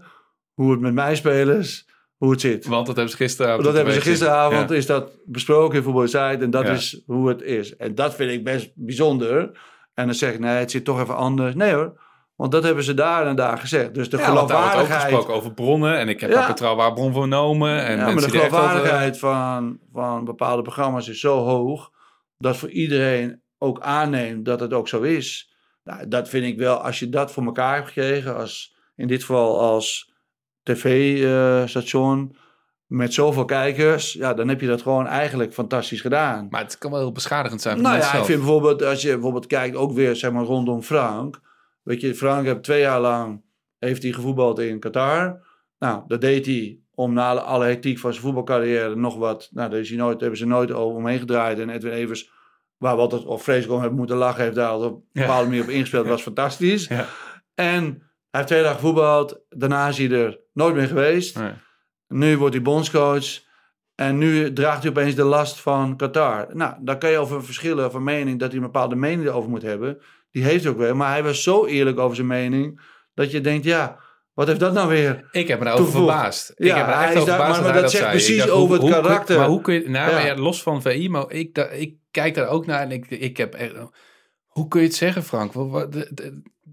hoe 0.53 0.71
het 0.71 0.79
met 0.79 0.93
mijn 0.93 1.15
spelers, 1.15 1.84
hoe 2.17 2.31
het 2.31 2.41
zit. 2.41 2.65
Want 2.65 2.85
dat 2.85 2.95
hebben 2.95 3.13
ze 3.13 3.17
gisteravond. 3.19 3.63
Dat 3.63 3.73
hebben 3.73 3.93
ze 3.93 4.01
gisteravond, 4.01 4.69
Ja. 4.69 4.75
is 4.75 4.85
dat 4.85 5.11
besproken 5.25 5.77
in 5.77 5.83
Voetbal 5.83 6.01
Insight. 6.01 6.41
En 6.41 6.49
dat 6.49 6.65
Ja. 6.65 6.71
is 6.71 7.01
hoe 7.05 7.29
het 7.29 7.41
is. 7.41 7.75
En 7.75 7.95
dat 7.95 8.15
vind 8.15 8.31
ik 8.31 8.43
best 8.43 8.71
bijzonder. 8.75 9.51
En 9.93 10.05
dan 10.05 10.15
zeg 10.15 10.33
ik, 10.33 10.39
nee, 10.39 10.55
het 10.57 10.71
zit 10.71 10.85
toch 10.85 11.01
even 11.01 11.15
anders. 11.15 11.55
Nee 11.55 11.73
hoor, 11.73 12.01
want 12.35 12.51
dat 12.51 12.63
hebben 12.63 12.83
ze 12.83 12.93
daar 12.93 13.27
en 13.27 13.35
daar 13.35 13.57
gezegd. 13.57 13.93
Dus 13.93 14.09
de 14.09 14.17
Ja, 14.17 14.33
want 14.33 14.35
daar 14.35 14.57
wordt 14.57 14.73
ook 14.73 14.75
geloofwaardigheid... 14.75 15.13
gesproken 15.13 15.33
over 15.33 15.53
bronnen 15.53 15.97
en 15.97 16.09
ik 16.09 16.19
heb 16.19 16.33
een 16.33 16.47
betrouwbaar 16.47 16.93
bron 16.93 17.13
vernomen. 17.13 17.85
En 17.85 17.97
ja, 17.97 18.03
maar 18.05 18.15
de 18.15 18.29
geloofwaardigheid 18.29 19.19
van, 19.19 19.79
van 19.93 20.25
bepaalde 20.25 20.61
programma's 20.61 21.07
is 21.07 21.19
zo 21.19 21.37
hoog... 21.37 21.91
dat 22.37 22.57
voor 22.57 22.69
iedereen 22.69 23.41
ook 23.57 23.79
aanneemt 23.79 24.45
dat 24.45 24.59
het 24.59 24.73
ook 24.73 24.87
zo 24.87 25.01
is. 25.01 25.53
Nou, 25.83 26.07
dat 26.07 26.29
vind 26.29 26.45
ik 26.45 26.57
wel, 26.57 26.77
als 26.77 26.99
je 26.99 27.09
dat 27.09 27.31
voor 27.31 27.45
elkaar 27.45 27.75
hebt 27.75 27.87
gekregen... 27.87 28.35
Als, 28.35 28.75
in 28.95 29.07
dit 29.07 29.21
geval 29.21 29.59
als 29.59 30.13
tv-station 30.65 32.35
met 32.85 33.13
zoveel 33.13 33.45
kijkers... 33.45 34.13
ja, 34.13 34.33
dan 34.33 34.47
heb 34.47 34.61
je 34.61 34.67
dat 34.67 34.81
gewoon 34.81 35.07
eigenlijk 35.07 35.53
fantastisch 35.53 36.01
gedaan. 36.01 36.47
Maar 36.49 36.61
het 36.61 36.77
kan 36.77 36.91
wel 36.91 36.99
heel 36.99 37.11
beschadigend 37.11 37.61
zijn 37.61 37.75
voor 37.75 37.83
Nou 37.83 37.97
ja, 37.97 38.13
ik 38.13 38.23
vind 38.25 38.39
bijvoorbeeld, 38.39 38.83
als 38.83 39.01
je 39.01 39.11
bijvoorbeeld 39.11 39.47
kijkt 39.47 39.75
ook 39.75 39.91
weer 39.91 40.15
zeg 40.15 40.31
maar, 40.31 40.43
rondom 40.43 40.81
Frank. 40.81 41.39
Weet 41.83 42.01
je, 42.01 42.15
Frank 42.15 42.45
heeft 42.45 42.63
twee 42.63 42.79
jaar 42.81 42.99
lang 42.99 43.43
heeft 43.79 44.03
hij 44.03 44.11
gevoetbald 44.11 44.59
in 44.59 44.79
Qatar. 44.79 45.43
Nou, 45.79 46.03
dat 46.07 46.21
deed 46.21 46.45
hij 46.45 46.79
om 46.95 47.13
na 47.13 47.33
alle 47.33 47.65
hectiek 47.65 47.99
van 47.99 48.11
zijn 48.11 48.23
voetbalcarrière 48.25 48.95
nog 48.95 49.15
wat. 49.17 49.49
Nou, 49.51 49.69
daar 49.69 49.79
is 49.79 49.89
hij 49.89 49.97
nooit, 49.97 50.19
hebben 50.19 50.39
ze 50.39 50.45
nooit 50.45 50.71
over 50.71 50.97
omheen 50.97 51.19
gedraaid. 51.19 51.59
En 51.59 51.69
Edwin 51.69 51.91
Evers, 51.91 52.31
waar 52.77 52.95
we 52.95 53.01
altijd 53.01 53.25
of 53.25 53.43
vreselijk 53.43 53.73
om 53.73 53.79
hebben 53.79 53.97
moeten 53.97 54.17
lachen, 54.17 54.43
heeft 54.43 54.55
daar 54.55 54.69
altijd 54.69 54.91
op 54.91 54.97
een 54.97 55.03
Ja. 55.11 55.21
bepaalde 55.21 55.47
manier 55.49 55.63
op 55.63 55.69
ingespeeld. 55.69 56.07
was 56.07 56.21
fantastisch. 56.31 56.87
Ja. 56.87 57.05
En 57.53 57.83
hij 57.83 58.03
heeft 58.29 58.47
twee 58.47 58.61
dagen 58.61 58.79
gevoetbald. 58.79 59.39
Daarna 59.49 59.87
is 59.87 59.97
hij 59.97 60.11
er 60.11 60.39
nooit 60.55 60.75
meer 60.75 60.87
geweest. 60.87 61.37
Nee. 61.37 61.51
Nu 62.07 62.37
wordt 62.37 62.53
hij 62.55 62.63
bondscoach. 62.63 63.43
En 63.95 64.17
nu 64.17 64.53
draagt 64.53 64.81
hij 64.81 64.89
opeens 64.91 65.15
de 65.15 65.23
last 65.23 65.59
van 65.59 65.97
Qatar. 65.97 66.47
Nou, 66.53 66.73
daar 66.81 66.97
kan 66.97 67.09
je 67.11 67.17
over 67.17 67.43
verschillen 67.45 67.91
van 67.91 68.03
mening 68.03 68.39
dat 68.39 68.47
hij 68.47 68.57
een 68.57 68.65
bepaalde 68.65 68.95
mening 68.95 69.27
erover 69.27 69.49
moet 69.49 69.61
hebben. 69.61 69.97
Die 70.31 70.43
heeft 70.43 70.63
hij 70.63 70.71
ook 70.73 70.77
wel. 70.79 70.95
Maar 70.95 71.11
hij 71.11 71.23
was 71.23 71.43
zo 71.43 71.65
eerlijk 71.65 71.99
over 71.99 72.15
zijn 72.15 72.27
mening. 72.27 72.79
Dat 73.13 73.31
je 73.31 73.41
denkt, 73.41 73.65
ja, 73.65 73.99
wat 74.33 74.47
heeft 74.47 74.59
dat 74.59 74.73
nou 74.73 74.87
weer? 74.89 75.27
Ik 75.31 75.47
heb 75.47 75.59
me 75.59 75.65
daarover 75.65 75.91
Toevoegd. 75.91 76.11
verbaasd. 76.13 76.51
ik 76.55 76.65
Ja, 76.65 76.77
heb 76.77 76.85
me 76.87 76.91
echt 76.91 77.01
is 77.13 77.19
over 77.19 77.25
daar- 77.27 77.35
verbaasd 77.35 77.61
maar- 77.61 77.63
dat 77.63 77.63
maar 77.63 77.73
dat 77.73 77.81
dat 77.81 77.91
zegt 77.91 78.03
zei. 78.03 78.15
Ik 78.17 78.23
precies 78.25 78.37
dacht, 78.45 78.49
over 78.51 78.81
het 78.81 78.91
karakter. 78.91 79.37
maar 79.37 79.47
hoe 79.47 79.61
kun 79.61 79.73
je... 79.73 79.89
Nou, 79.89 80.25
Ja. 80.25 80.35
los 80.35 80.61
van 80.63 80.81
VI, 80.81 81.09
maar 81.09 81.31
ik, 81.31 81.57
ik 81.57 81.95
kijk 82.11 82.33
daar 82.33 82.47
ook 82.47 82.65
naar 82.65 82.81
en 82.81 82.91
ik, 82.91 83.09
ik 83.09 83.37
heb 83.37 83.53
echt... 83.53 83.73
Hoe 84.45 84.67
kun 84.67 84.81
je 84.81 84.87
het 84.87 84.95
zeggen, 84.95 85.23
Frank? 85.23 85.53
Wat- 85.53 85.69
wat- 85.71 85.91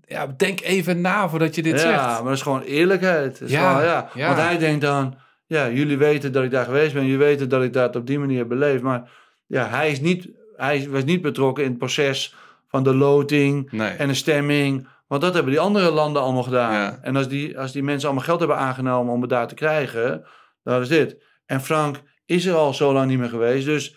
ja, 0.01 0.34
denk 0.36 0.61
even 0.61 1.01
na 1.01 1.28
voordat 1.28 1.55
je 1.55 1.62
dit 1.62 1.72
ja, 1.72 1.78
zegt. 1.78 1.97
maar 1.97 2.22
dat 2.22 2.32
is 2.32 2.43
gewoon 2.43 2.62
eerlijkheid. 2.62 3.40
Is 3.40 3.51
Ja, 3.51 3.70
gewoon, 3.70 3.84
ja. 3.86 4.11
ja. 4.14 4.26
Want 4.26 4.38
hij 4.38 4.59
denkt 4.59 4.80
dan, 4.80 5.14
ja, 5.47 5.70
jullie 5.70 5.99
weten 5.99 6.32
dat 6.32 6.45
ik 6.45 6.51
daar 6.51 6.64
geweest 6.64 6.95
ben. 6.95 7.03
Jullie 7.03 7.18
weten 7.18 7.49
dat 7.49 7.62
ik 7.62 7.72
dat 7.72 7.97
op 7.97 8.07
die 8.07 8.18
manier 8.18 8.38
heb 8.38 8.49
beleefd. 8.49 8.82
Maar 8.82 9.11
ja, 9.47 9.68
hij, 9.68 9.90
is 9.90 10.01
niet, 10.01 10.28
hij 10.57 10.88
was 10.90 11.05
niet 11.05 11.22
betrokken 11.22 11.64
in 11.64 11.70
het 11.70 11.78
proces 11.78 12.34
van 12.68 12.82
de 12.82 12.95
loting. 12.95 13.70
Nee. 13.70 13.90
en 13.90 14.09
de 14.09 14.14
stemming. 14.14 14.88
Want 15.07 15.22
dat 15.22 15.34
hebben 15.34 15.53
die 15.53 15.61
andere 15.61 15.90
landen 15.90 16.22
allemaal 16.22 16.43
gedaan. 16.43 16.72
Ja. 16.72 16.99
En 17.03 17.16
als 17.16 17.28
die, 17.28 17.59
als 17.59 17.72
die 17.72 17.82
mensen 17.82 18.09
allemaal 18.09 18.26
geld 18.26 18.38
hebben 18.38 18.57
aangenomen 18.57 19.14
om 19.14 19.20
het 19.20 19.30
daar 19.30 19.49
te 19.49 19.55
krijgen, 19.55 20.24
dan 20.62 20.80
is 20.80 20.88
dit. 20.88 21.16
En 21.47 21.61
Frank 21.61 22.03
is 22.26 22.47
er 22.47 22.55
al 22.55 22.74
zo 22.74 22.93
lang 22.93 23.09
niet 23.09 23.18
meer 23.18 23.28
geweest. 23.28 23.66
Dus 23.66 23.97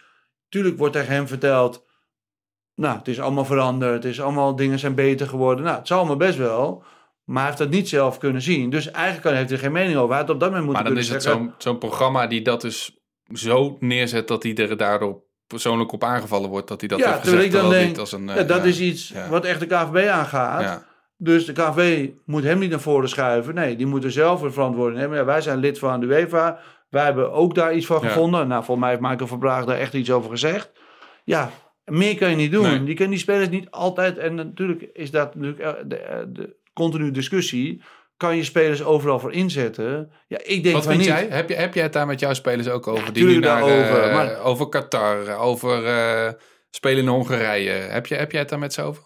tuurlijk 0.50 0.78
wordt 0.78 0.94
tegen 0.94 1.14
hem 1.14 1.28
verteld. 1.28 1.85
Nou, 2.76 2.98
het 2.98 3.08
is 3.08 3.20
allemaal 3.20 3.46
veranderd. 3.46 4.04
Het 4.04 4.12
is 4.12 4.22
allemaal 4.22 4.56
dingen 4.56 4.80
zijn 4.80 4.96
beter 4.96 5.28
geworden. 5.28 5.66
Nou, 5.66 5.78
het 5.78 5.88
zal 5.88 5.98
allemaal 5.98 6.18
best 6.18 6.38
wel. 6.38 6.84
Maar 7.24 7.38
hij 7.38 7.46
heeft 7.46 7.58
dat 7.58 7.70
niet 7.70 7.90
zelf 7.90 8.18
kunnen 8.18 8.42
zien. 8.42 8.70
Dus 8.70 8.92
eigenlijk 8.92 9.36
heeft 9.36 9.50
hij 9.50 9.58
er 9.58 9.64
geen 9.64 9.72
mening 9.72 9.98
over. 9.98 10.10
Hij 10.10 10.20
had 10.20 10.30
op 10.30 10.40
dat 10.40 10.50
moment 10.50 10.66
moeten 10.66 10.84
Maar 10.84 10.94
dan 10.94 11.02
is 11.02 11.10
het 11.26 11.40
zo'n 11.58 11.78
programma 11.78 12.28
die 12.28 12.42
dat 12.42 12.62
dus 12.62 12.98
zo 13.34 13.78
neerzet 13.80 14.28
dat 14.28 14.44
hij 14.44 14.56
er 14.56 14.78
daardoor 14.78 15.24
persoonlijk 15.48 15.92
op 15.92 16.04
aangevallen 16.04 16.50
wordt. 16.50 16.68
Dat 16.68 16.80
hij 16.80 16.90
dat 16.90 17.00
Ja, 17.00 17.12
heeft 17.12 17.20
gezegd. 17.24 17.44
ik 17.44 17.52
dan 17.52 17.70
denk, 17.70 17.98
als 17.98 18.12
een, 18.12 18.28
ja, 18.28 18.36
eh, 18.36 18.48
dat 18.48 18.66
is 18.66 18.80
iets 18.80 19.08
ja. 19.08 19.30
wat 19.30 19.46
echt 19.46 19.60
de 19.60 19.66
KVB 19.66 20.08
aangaat. 20.10 20.84
Dus 21.18 21.46
de 21.46 21.54
KV 21.54 22.10
moet 22.26 22.44
hem 22.44 22.60
niet 22.60 22.70
naar 22.70 22.80
voren 22.80 23.10
schuiven. 23.10 23.54
Nee, 23.56 23.76
die 23.76 23.86
moeten 23.86 24.12
zelf 24.12 24.42
een 24.42 24.54
verantwoording 24.54 25.00
nemen. 25.02 25.18
Ja, 25.18 25.26
wij 25.26 25.42
zijn 25.42 25.58
lid 25.58 25.80
van 25.80 26.00
de 26.00 26.06
UEFA. 26.06 26.60
Wij 26.90 27.04
hebben 27.04 27.32
ook 27.32 27.56
daar 27.56 27.74
iets 27.74 27.86
van 27.86 28.02
gevonden. 28.02 28.48
Nou, 28.48 28.64
volgens 28.64 28.80
mij 28.80 28.90
heeft 28.90 29.10
Michael 29.10 29.28
van 29.28 29.40
Braag 29.40 29.66
daar 29.66 29.78
echt 29.78 29.94
iets 29.94 30.12
over 30.12 30.30
gezegd. 30.30 30.72
Ja, 31.24 31.50
meer 31.86 32.16
kan 32.16 32.30
je 32.30 32.36
niet 32.36 32.52
doen. 32.52 32.64
Nee. 32.64 32.84
Die 32.84 32.96
kunnen 32.96 33.14
die 33.14 33.24
spelers 33.24 33.50
niet 33.50 33.72
altijd... 33.72 34.18
En 34.18 34.36
natuurlijk 34.36 34.90
is 34.94 35.12
dat 35.12 35.36
natuurlijk 35.36 35.60
eh, 35.60 35.84
de, 35.86 35.98
eh, 35.98 36.24
de 36.28 36.56
continue 36.74 37.12
discussie. 37.12 37.82
Kan 38.18 38.36
je 38.36 38.44
spelers 38.44 38.84
overal 38.84 39.20
voor 39.20 39.34
inzetten? 39.34 40.12
Ja, 40.28 40.40
ik 40.44 40.64
denk 40.64 40.76
Wat 40.76 40.86
vind 40.86 40.98
niet. 40.98 41.08
jij? 41.08 41.28
Heb, 41.30 41.50
je, 41.50 41.56
heb 41.56 41.74
jij 41.74 41.84
het 41.84 41.94
daar 41.94 42.08
met 42.08 42.20
jouw 42.20 42.34
spelers 42.34 42.68
ook 42.68 42.88
over? 42.88 43.06
Ja, 43.06 43.12
die 43.12 43.26
nu 43.26 43.38
naar, 43.40 43.42
daarover, 43.62 44.02
eh, 44.04 44.14
maar- 44.14 44.40
over 44.40 44.70
Qatar, 44.70 45.38
over 45.38 45.84
spelen 46.70 47.04
in 47.04 47.08
Hongarije. 47.08 47.72
Heb, 47.72 48.06
je, 48.06 48.16
heb 48.16 48.32
jij 48.32 48.40
het 48.40 48.50
daar 48.50 48.60
met 48.60 48.74
ze 48.74 48.82
over? 48.82 49.04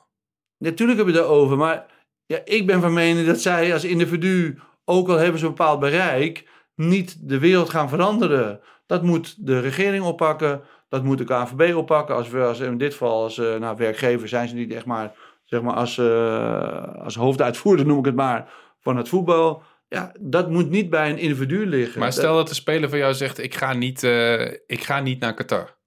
Natuurlijk 0.58 0.98
heb 1.00 1.08
je 1.08 1.14
het 1.14 1.24
over, 1.24 1.58
maar 1.58 1.86
ja, 2.26 2.40
ik 2.46 2.66
ben 2.66 2.82
van 2.82 2.94
mening 2.94 3.28
dat 3.28 3.42
zij 3.42 3.74
als 3.74 3.84
individu, 3.84 4.60
ook 4.86 5.10
al 5.10 5.16
hebben 5.16 5.40
ze 5.40 5.46
een 5.46 5.52
bepaald 5.56 5.80
bereik, 5.80 6.48
niet 6.76 7.30
de 7.30 7.40
wereld 7.40 7.70
gaan 7.70 7.90
veranderen. 7.90 8.62
Dat 8.86 9.04
moet 9.04 9.48
de 9.48 9.60
regering 9.60 10.04
oppakken, 10.04 10.62
dat 10.90 11.04
moet 11.04 11.18
de 11.18 11.24
KNVB 11.24 11.76
oppakken. 11.76 12.16
Als, 12.16 12.30
we, 12.30 12.42
als 12.42 12.60
in 12.60 12.78
dit 12.78 12.92
geval 12.92 13.24
als 13.24 13.38
uh, 13.38 13.56
nou, 13.56 13.78
werkgever 13.78 14.28
zijn 14.28 14.48
ze 14.48 14.56
niet 14.56 14.74
echt 14.74 14.86
maar, 14.86 15.12
zeg 15.46 15.62
maar 15.62 15.76
als, 15.76 15.98
uh, 15.98 17.04
als 17.04 17.16
hoofduitvoerder, 17.16 17.86
noem 17.86 18.00
ik 18.00 18.06
het 18.06 18.16
maar, 18.16 18.50
van 18.80 18.98
het 18.98 19.10
voetbal. 19.10 19.64
Ja, 19.88 20.12
dat 20.20 20.50
moet 20.50 20.70
niet 20.70 20.90
bij 20.90 21.10
een 21.10 21.18
individu 21.18 21.68
liggen. 21.68 22.00
Maar 22.00 22.14
stel 22.14 22.36
dat 22.36 22.48
de 22.48 22.54
speler 22.54 22.90
van 22.90 22.98
jou 22.98 23.14
zegt: 23.14 23.38
Ik 23.38 23.56
ga 23.56 23.74
niet, 23.74 24.04
uh, 24.04 24.42
ik 24.46 24.84
ga 24.84 25.00
niet 25.00 25.20
naar 25.20 25.34
Qatar. 25.34 25.78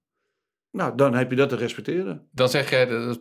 Nou, 0.73 0.95
dan 0.95 1.13
heb 1.13 1.29
je 1.29 1.35
dat 1.35 1.49
te 1.49 1.55
respecteren. 1.55 2.27
Dan 2.31 2.49
zeg 2.49 2.69
jij... 2.69 3.15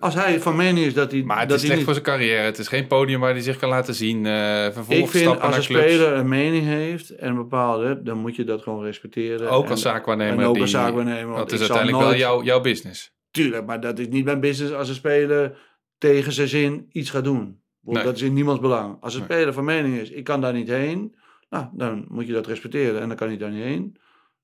Als 0.00 0.14
hij 0.14 0.40
van 0.40 0.56
mening 0.56 0.86
is 0.86 0.94
dat 0.94 1.10
hij... 1.10 1.22
Maar 1.22 1.40
het 1.40 1.48
dat 1.48 1.56
is 1.58 1.62
slecht 1.64 1.76
niet... 1.76 1.84
voor 1.84 1.94
zijn 1.94 2.06
carrière. 2.06 2.42
Het 2.42 2.58
is 2.58 2.68
geen 2.68 2.86
podium 2.86 3.20
waar 3.20 3.32
hij 3.32 3.40
zich 3.40 3.56
kan 3.56 3.68
laten 3.68 3.94
zien. 3.94 4.24
Uh, 4.24 4.32
vervolgens 4.62 5.14
ik 5.14 5.20
vind 5.22 5.40
als 5.40 5.56
een 5.56 5.62
speler 5.62 6.12
een 6.12 6.28
mening 6.28 6.64
heeft 6.64 7.10
en 7.10 7.28
een 7.28 7.36
bepaalde... 7.36 8.02
dan 8.02 8.18
moet 8.18 8.36
je 8.36 8.44
dat 8.44 8.62
gewoon 8.62 8.84
respecteren. 8.84 9.50
Ook 9.50 9.64
en, 9.64 9.70
als 9.70 9.82
zaakwaarnemer. 9.82 10.38
En 10.38 10.44
ook 10.44 10.52
die, 10.52 10.62
als 10.62 10.70
zaakwaarnemer. 10.70 11.36
Dat 11.36 11.52
is 11.52 11.60
uiteindelijk 11.60 11.98
nooit... 11.98 12.08
wel 12.08 12.18
jouw, 12.18 12.42
jouw 12.42 12.60
business. 12.60 13.14
Tuurlijk, 13.30 13.66
maar 13.66 13.80
dat 13.80 13.98
is 13.98 14.08
niet 14.08 14.24
mijn 14.24 14.40
business 14.40 14.74
als 14.74 14.88
een 14.88 14.94
speler 14.94 15.58
tegen 15.98 16.32
zijn 16.32 16.48
zin 16.48 16.86
iets 16.90 17.10
gaat 17.10 17.24
doen. 17.24 17.60
Nee. 17.80 18.04
Dat 18.04 18.14
is 18.14 18.22
in 18.22 18.32
niemands 18.32 18.60
belang. 18.60 18.96
Als 19.00 19.14
een 19.14 19.20
nee. 19.20 19.28
speler 19.28 19.52
van 19.52 19.64
mening 19.64 19.98
is, 19.98 20.10
ik 20.10 20.24
kan 20.24 20.40
daar 20.40 20.52
niet 20.52 20.68
heen... 20.68 21.14
Nou, 21.50 21.66
dan 21.72 22.04
moet 22.08 22.26
je 22.26 22.32
dat 22.32 22.46
respecteren 22.46 23.00
en 23.00 23.08
dan 23.08 23.16
kan 23.16 23.28
hij 23.28 23.36
daar 23.36 23.50
niet 23.50 23.64
heen. 23.64 23.96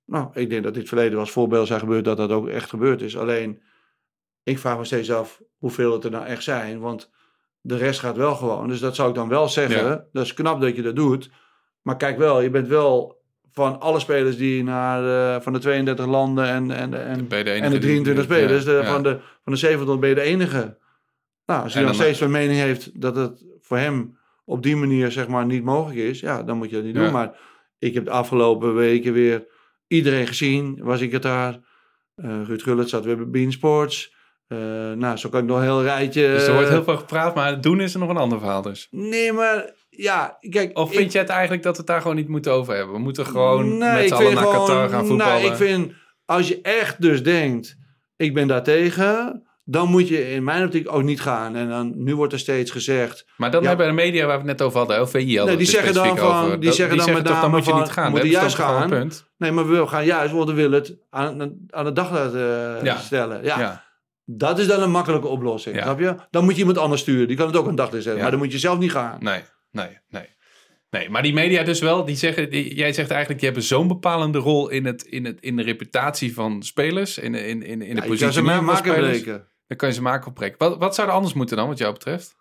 Nou, 0.04 0.28
ik 0.32 0.50
denk 0.50 0.62
dat 0.62 0.74
dit 0.74 0.88
verleden 0.88 1.18
als 1.18 1.30
voorbeeld 1.30 1.66
zijn 1.66 1.80
gebeurd 1.80 2.04
dat 2.04 2.16
dat 2.16 2.30
ook 2.30 2.48
echt 2.48 2.68
gebeurd 2.68 3.02
is. 3.02 3.16
Alleen, 3.16 3.62
ik 4.42 4.58
vraag 4.58 4.78
me 4.78 4.84
steeds 4.84 5.10
af 5.10 5.42
hoeveel 5.58 5.92
het 5.92 6.04
er 6.04 6.10
nou 6.10 6.26
echt 6.26 6.42
zijn. 6.42 6.80
Want 6.80 7.10
de 7.60 7.76
rest 7.76 8.00
gaat 8.00 8.16
wel 8.16 8.34
gewoon. 8.34 8.68
Dus 8.68 8.80
dat 8.80 8.94
zou 8.94 9.08
ik 9.08 9.14
dan 9.14 9.28
wel 9.28 9.48
zeggen. 9.48 9.84
Ja. 9.84 10.04
Dat 10.12 10.24
is 10.24 10.34
knap 10.34 10.60
dat 10.60 10.76
je 10.76 10.82
dat 10.82 10.96
doet. 10.96 11.30
Maar 11.82 11.96
kijk 11.96 12.18
wel, 12.18 12.40
je 12.40 12.50
bent 12.50 12.68
wel 12.68 13.22
van 13.52 13.80
alle 13.80 14.00
spelers 14.00 14.36
die 14.36 14.62
naar 14.62 15.02
de, 15.02 15.42
van 15.42 15.52
de 15.52 15.58
32 15.58 16.06
landen 16.06 16.46
en, 16.46 16.70
en, 16.70 16.94
en, 16.94 17.28
de 17.28 17.36
en 17.36 17.70
de 17.70 17.78
23 17.78 18.14
die, 18.14 18.36
spelers, 18.36 18.64
ja, 18.64 18.70
de, 18.70 18.76
ja. 18.76 18.92
Van, 18.92 19.02
de, 19.02 19.18
van 19.42 19.52
de 19.52 19.58
700 19.58 20.00
ben 20.00 20.08
je 20.08 20.14
de 20.14 20.20
enige. 20.20 20.76
Nou, 21.46 21.62
als 21.62 21.74
hij 21.74 21.82
dan, 21.82 21.92
dan 21.92 22.00
steeds 22.00 22.18
van 22.18 22.30
mening 22.30 22.58
heeft 22.58 23.00
dat 23.00 23.16
het 23.16 23.44
voor 23.60 23.78
hem 23.78 24.18
op 24.44 24.62
die 24.62 24.76
manier 24.76 25.10
zeg 25.10 25.28
maar 25.28 25.46
niet 25.46 25.64
mogelijk 25.64 26.00
is, 26.00 26.20
ja, 26.20 26.42
dan 26.42 26.56
moet 26.56 26.70
je 26.70 26.76
dat 26.76 26.84
niet 26.84 26.94
doen. 26.94 27.12
Maar 27.12 27.38
ik 27.78 27.94
heb 27.94 28.04
de 28.04 28.10
afgelopen 28.10 28.74
weken 28.74 29.12
weer 29.12 29.46
iedereen 29.92 30.26
gezien, 30.26 30.78
was 30.82 31.00
ik 31.00 31.12
het 31.12 31.22
daar. 31.22 31.60
Uh, 32.16 32.42
Ruud 32.46 32.62
Gullit 32.62 32.88
zat 32.88 33.04
weer 33.04 33.16
bij 33.16 33.28
Bean 33.28 33.52
Sports. 33.52 34.14
Uh, 34.48 34.58
nou, 34.92 35.16
zo 35.16 35.28
kan 35.28 35.40
ik 35.40 35.46
nog 35.46 35.56
een 35.56 35.62
heel 35.62 35.82
rijtje... 35.82 36.26
Dus 36.26 36.46
er 36.46 36.54
wordt 36.54 36.68
heel 36.68 36.84
veel 36.84 36.96
gepraat, 36.96 37.34
maar 37.34 37.50
het 37.50 37.62
doen 37.62 37.80
is 37.80 37.94
er 37.94 38.00
nog 38.00 38.08
een 38.08 38.16
ander 38.16 38.38
verhaal 38.38 38.62
dus. 38.62 38.88
Nee, 38.90 39.32
maar 39.32 39.70
ja, 39.88 40.38
kijk... 40.50 40.78
Of 40.78 40.90
vind 40.90 41.04
ik, 41.04 41.12
je 41.12 41.18
het 41.18 41.28
eigenlijk 41.28 41.62
dat 41.62 41.72
we 41.72 41.78
het 41.78 41.86
daar 41.86 42.00
gewoon 42.00 42.16
niet 42.16 42.28
moeten 42.28 42.52
over 42.52 42.74
hebben? 42.74 42.94
We 42.94 43.00
moeten 43.00 43.26
gewoon 43.26 43.78
nee, 43.78 43.94
met 43.94 44.08
z'n 44.08 44.14
allen 44.14 44.34
naar 44.34 44.42
gewoon, 44.42 44.66
Qatar 44.66 44.88
gaan 44.88 45.06
voetballen. 45.06 45.40
Nou, 45.40 45.52
ik 45.52 45.56
vind, 45.56 45.92
als 46.24 46.48
je 46.48 46.60
echt 46.60 47.02
dus 47.02 47.22
denkt, 47.22 47.76
ik 48.16 48.34
ben 48.34 48.48
daar 48.48 48.62
tegen... 48.62 49.42
Dan 49.64 49.88
moet 49.88 50.08
je 50.08 50.30
in 50.30 50.44
mijn 50.44 50.64
optiek 50.64 50.92
ook 50.92 51.02
niet 51.02 51.20
gaan. 51.20 51.56
En 51.56 51.68
dan, 51.68 51.92
nu 51.96 52.16
wordt 52.16 52.32
er 52.32 52.38
steeds 52.38 52.70
gezegd... 52.70 53.26
Maar 53.36 53.50
dan 53.50 53.62
ja, 53.62 53.68
hebben 53.68 53.86
de 53.86 53.92
media 53.92 54.26
waar 54.26 54.42
we 54.42 54.48
het 54.48 54.58
net 54.58 54.62
over 54.62 54.78
hadden, 54.78 55.08
VI 55.08 55.24
nee, 55.44 55.56
die 55.56 55.66
zeggen 55.66 55.94
dan 55.94 56.18
van, 56.18 56.44
over. 56.44 56.60
Die 56.60 56.72
zeggen 56.72 56.96
die 56.96 57.06
dan 57.06 57.14
met 57.14 57.24
toch, 57.24 57.40
dan 57.40 57.50
moet 57.50 57.64
je 57.64 57.74
niet 57.74 57.90
gaan. 57.90 58.10
Moet 58.10 58.22
je 58.22 58.28
juist 58.28 58.54
gaan. 58.54 58.88
Punt. 58.88 59.30
Nee, 59.36 59.50
maar 59.50 59.68
we 59.68 59.86
gaan 59.86 60.04
juist, 60.04 60.32
want 60.32 60.48
we 60.48 60.54
willen 60.54 60.80
het 60.80 60.96
aan, 61.10 61.56
aan 61.70 61.84
de 61.84 61.92
dag 61.92 62.12
laten 62.12 62.76
uh, 62.78 62.82
ja. 62.82 62.96
stellen. 62.96 63.44
Ja. 63.44 63.58
ja. 63.58 63.84
Dat 64.24 64.58
is 64.58 64.66
dan 64.66 64.82
een 64.82 64.90
makkelijke 64.90 65.26
oplossing, 65.26 65.76
ja. 65.76 65.82
snap 65.82 65.98
je? 65.98 66.14
Dan 66.30 66.44
moet 66.44 66.52
je 66.52 66.58
iemand 66.58 66.78
anders 66.78 67.00
sturen. 67.00 67.28
Die 67.28 67.36
kan 67.36 67.46
het 67.46 67.56
ook 67.56 67.66
een 67.66 67.74
dag 67.74 67.90
zetten. 67.90 68.18
Maar 68.18 68.30
dan 68.30 68.38
moet 68.38 68.52
je 68.52 68.58
zelf 68.58 68.78
niet 68.78 68.92
gaan. 68.92 69.16
Nee, 69.20 69.42
nee, 69.70 69.98
nee. 70.08 70.30
Nee, 70.90 71.10
maar 71.10 71.22
die 71.22 71.32
media 71.32 71.62
dus 71.62 71.80
wel, 71.80 72.04
die 72.04 72.16
zeggen, 72.16 72.50
die, 72.50 72.74
jij 72.74 72.92
zegt 72.92 73.10
eigenlijk, 73.10 73.40
die 73.40 73.48
hebben 73.48 73.68
zo'n 73.68 73.88
bepalende 73.88 74.38
rol 74.38 74.68
in, 74.68 74.84
het, 74.84 75.02
in, 75.02 75.24
het, 75.24 75.40
in 75.40 75.56
de 75.56 75.62
reputatie 75.62 76.34
van 76.34 76.62
spelers, 76.62 77.18
in, 77.18 77.34
in, 77.34 77.62
in, 77.62 77.82
in 77.82 77.94
de 77.94 78.02
positie 78.02 78.32
ze 78.32 78.42
van 78.44 78.64
maken 78.64 78.92
spelers. 78.92 79.22
breken. 79.22 79.48
Dan 79.72 79.80
kan 79.80 79.90
je 79.90 79.94
ze 80.00 80.02
maken 80.02 80.26
op 80.26 80.34
breken. 80.34 80.58
Wat, 80.58 80.78
wat 80.78 80.94
zou 80.94 81.08
er 81.08 81.14
anders 81.14 81.34
moeten 81.34 81.56
dan, 81.56 81.68
wat 81.68 81.78
jou 81.78 81.92
betreft? 81.92 82.36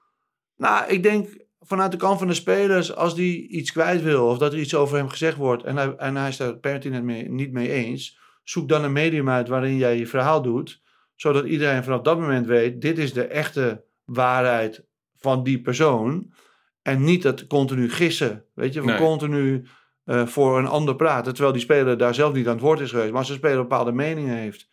Nou, 0.57 0.87
ik 0.87 1.03
denk 1.03 1.45
vanuit 1.59 1.91
de 1.91 1.97
kant 1.97 2.17
van 2.17 2.27
de 2.27 2.33
spelers, 2.33 2.95
als 2.95 3.15
die 3.15 3.47
iets 3.47 3.71
kwijt 3.71 4.01
wil 4.01 4.27
of 4.27 4.37
dat 4.37 4.53
er 4.53 4.59
iets 4.59 4.75
over 4.75 4.97
hem 4.97 5.09
gezegd 5.09 5.37
wordt 5.37 5.63
en 5.63 5.77
hij, 5.77 5.95
en 5.95 6.15
hij 6.15 6.29
is 6.29 6.37
daar 6.37 6.57
pertinent 6.57 7.03
mee, 7.03 7.29
niet 7.29 7.51
mee 7.51 7.71
eens, 7.71 8.19
zoek 8.43 8.69
dan 8.69 8.83
een 8.83 8.91
medium 8.91 9.29
uit 9.29 9.47
waarin 9.47 9.77
jij 9.77 9.97
je 9.97 10.07
verhaal 10.07 10.41
doet, 10.41 10.81
zodat 11.15 11.45
iedereen 11.45 11.83
vanaf 11.83 12.01
dat 12.01 12.19
moment 12.19 12.45
weet, 12.45 12.81
dit 12.81 12.97
is 12.97 13.13
de 13.13 13.25
echte 13.25 13.83
waarheid 14.05 14.83
van 15.17 15.43
die 15.43 15.61
persoon. 15.61 16.33
En 16.81 17.03
niet 17.03 17.21
dat 17.21 17.47
continu 17.47 17.89
gissen, 17.89 18.45
weet 18.53 18.73
je, 18.73 18.79
van 18.79 18.89
Nee. 18.89 18.99
continu 18.99 19.65
eh, 20.03 20.25
voor 20.25 20.57
een 20.57 20.67
ander 20.67 20.95
praten, 20.95 21.31
terwijl 21.33 21.53
die 21.53 21.61
speler 21.61 21.97
daar 21.97 22.13
zelf 22.13 22.33
niet 22.33 22.47
aan 22.47 22.53
het 22.53 22.61
woord 22.61 22.79
is 22.79 22.89
geweest. 22.89 23.09
Maar 23.09 23.19
als 23.19 23.29
een 23.29 23.35
speler 23.35 23.57
een 23.57 23.67
bepaalde 23.67 23.91
mening 23.91 24.27
heeft 24.27 24.69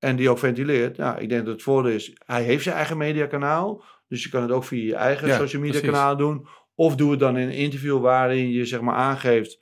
en 0.00 0.16
die 0.16 0.30
ook 0.30 0.38
ventileert, 0.38 0.96
ja, 0.96 1.16
ik 1.16 1.28
denk 1.28 1.44
dat 1.44 1.54
het 1.54 1.62
voordeel 1.62 1.92
is, 1.92 2.12
hij 2.26 2.42
heeft 2.42 2.62
zijn 2.62 2.76
eigen 2.76 2.96
mediakanaal, 2.96 3.82
dus 4.08 4.22
je 4.22 4.28
kan 4.28 4.42
het 4.42 4.50
ook 4.50 4.64
via 4.64 4.84
je 4.84 4.94
eigen 4.94 5.28
Ja, 5.28 5.36
social 5.38 5.62
media 5.62 5.78
precies. 5.80 5.96
kanaal 5.98 6.16
doen. 6.16 6.46
Of 6.74 6.96
doe 6.96 7.10
het 7.10 7.20
dan 7.20 7.36
in 7.36 7.48
een 7.48 7.54
interview 7.54 8.00
waarin 8.00 8.50
je 8.50 8.64
zeg 8.64 8.80
maar 8.80 8.94
aangeeft 8.94 9.60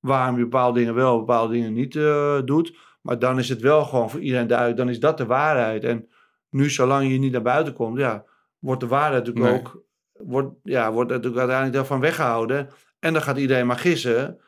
waarom 0.00 0.36
je 0.36 0.42
bepaalde 0.42 0.78
dingen 0.78 0.94
wel, 0.94 1.18
bepaalde 1.18 1.52
dingen 1.52 1.72
niet 1.72 1.96
eh, 1.96 2.38
doet. 2.44 2.76
Maar 3.02 3.18
dan 3.18 3.38
is 3.38 3.48
het 3.48 3.60
wel 3.60 3.84
gewoon 3.84 4.10
voor 4.10 4.20
iedereen 4.20 4.46
duidelijk, 4.46 4.76
dan 4.78 4.88
is 4.88 5.00
dat 5.00 5.18
de 5.18 5.26
waarheid. 5.26 5.84
En 5.84 6.08
nu, 6.50 6.70
zolang 6.70 7.10
je 7.10 7.18
niet 7.18 7.32
naar 7.32 7.42
buiten 7.42 7.72
komt, 7.72 7.98
ja, 7.98 8.24
wordt 8.58 8.80
de 8.80 8.86
waarheid 8.86 9.26
natuurlijk 9.26 9.54
Nee. 9.54 9.60
ook, 9.60 9.82
wordt, 10.12 10.54
ja, 10.62 10.92
wordt 10.92 11.10
natuurlijk 11.10 11.38
uiteindelijk 11.38 11.76
daarvan 11.76 12.00
weggehouden. 12.00 12.68
En 12.98 13.12
dan 13.12 13.22
gaat 13.22 13.38
iedereen 13.38 13.66
maar 13.66 13.78
gissen, 13.78 14.40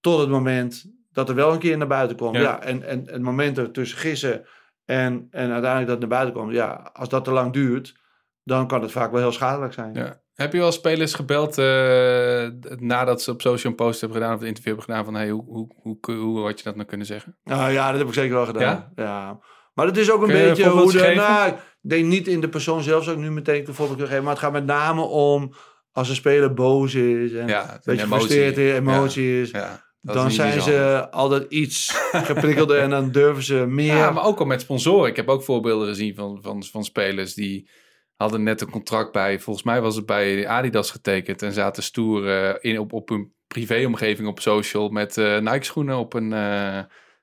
tot 0.00 0.20
het 0.20 0.28
moment 0.28 0.84
dat 1.12 1.28
er 1.28 1.34
wel 1.34 1.52
een 1.52 1.58
keer 1.58 1.76
naar 1.78 1.86
buiten 1.86 2.16
komt. 2.16 2.36
Ja. 2.36 2.42
Ja, 2.42 2.62
en, 2.62 2.82
en 2.82 3.02
het 3.06 3.22
moment 3.22 3.58
er 3.58 3.70
tussen 3.70 3.98
gissen 3.98 4.46
en, 4.90 5.26
en 5.30 5.50
uiteindelijk 5.50 5.86
dat 5.86 5.98
naar 5.98 6.08
buiten 6.08 6.34
komt, 6.34 6.52
ja, 6.52 6.90
als 6.92 7.08
dat 7.08 7.24
te 7.24 7.30
lang 7.30 7.52
duurt, 7.52 7.94
dan 8.42 8.66
kan 8.66 8.82
het 8.82 8.92
vaak 8.92 9.10
wel 9.10 9.20
heel 9.20 9.32
schadelijk 9.32 9.72
zijn. 9.72 9.94
Ja. 9.94 10.20
Heb 10.34 10.52
je 10.52 10.58
wel 10.58 10.72
spelers 10.72 11.14
gebeld 11.14 11.58
eh, 11.58 12.48
nadat 12.78 13.22
ze 13.22 13.30
op 13.30 13.40
social 13.40 13.72
een 13.72 13.78
post 13.78 14.00
hebben 14.00 14.18
gedaan 14.18 14.34
of 14.34 14.40
een 14.40 14.46
interview 14.46 14.74
hebben 14.74 14.84
gedaan 14.84 15.04
van 15.04 15.14
hey, 15.14 15.30
hoe, 15.30 15.44
hoe, 15.46 15.68
hoe, 16.00 16.16
hoe, 16.16 16.40
had 16.40 16.58
je 16.58 16.64
dat 16.64 16.74
nou 16.74 16.86
kunnen 16.86 17.06
zeggen? 17.06 17.38
Nou 17.44 17.72
ja, 17.72 17.90
dat 17.90 17.98
heb 17.98 18.08
ik 18.08 18.14
zeker 18.14 18.34
wel 18.34 18.46
gedaan. 18.46 18.92
Ja. 18.94 19.38
Maar 19.74 19.86
het 19.86 19.96
is 19.96 20.10
ook 20.10 20.22
een 20.22 20.28
beetje 20.28 20.68
hoe 20.68 20.92
de. 20.92 21.12
Nou, 21.14 21.50
ik 21.50 21.90
denk 21.90 22.06
niet 22.06 22.28
in 22.28 22.40
de 22.40 22.48
persoon 22.48 22.82
zelf, 22.82 23.04
zou 23.04 23.16
ik 23.16 23.22
nu 23.22 23.30
meteen 23.30 23.68
een 23.68 23.74
voorbeeld 23.74 24.08
geven. 24.08 24.22
Maar 24.22 24.32
het 24.32 24.42
gaat 24.42 24.52
met 24.52 24.66
name 24.66 25.00
om 25.00 25.52
als 25.92 26.08
een 26.08 26.14
speler 26.14 26.54
boos 26.54 26.94
is 26.94 27.32
en 27.32 27.48
Ja, 27.48 27.72
een 27.72 27.80
beetje 27.84 28.06
gefrustreerd 28.06 28.58
is, 28.58 28.72
emotie 28.72 29.40
is. 29.40 29.50
Ja, 29.50 29.89
Dan 30.02 30.30
zijn 30.30 30.60
ze 30.62 31.06
altijd 31.10 31.46
iets 31.52 31.94
geprikkelder 32.12 32.78
en 32.78 32.90
dan 32.90 33.10
durven 33.10 33.42
ze 33.42 33.54
meer. 33.80 33.94
Ja, 33.96 34.10
maar 34.10 34.24
ook 34.24 34.38
al 34.38 34.46
met 34.46 34.60
sponsoren. 34.60 35.08
Ik 35.10 35.16
heb 35.16 35.28
ook 35.28 35.42
voorbeelden 35.42 35.88
gezien 35.88 36.14
van, 36.14 36.38
van, 36.42 36.64
van 36.64 36.84
spelers 36.84 37.34
die 37.34 37.68
hadden 38.16 38.42
net 38.42 38.60
een 38.60 38.70
contract 38.70 39.12
bij, 39.12 39.38
volgens 39.40 39.64
mij 39.64 39.80
was 39.80 39.96
het 39.96 40.06
bij 40.06 40.48
Adidas 40.48 40.90
getekend 40.90 41.42
en 41.42 41.52
zaten 41.52 41.82
stoer 41.82 42.28
eh, 42.28 42.54
in, 42.72 42.78
op, 42.78 42.92
op 42.92 43.08
hun 43.08 43.32
privéomgeving 43.46 44.28
op 44.28 44.40
social 44.40 44.88
met 44.88 45.16
eh 45.18 45.38
Nike 45.38 45.64
schoenen 45.64 45.96
op 45.96 46.14
een 46.14 46.32
eh, 46.32 46.78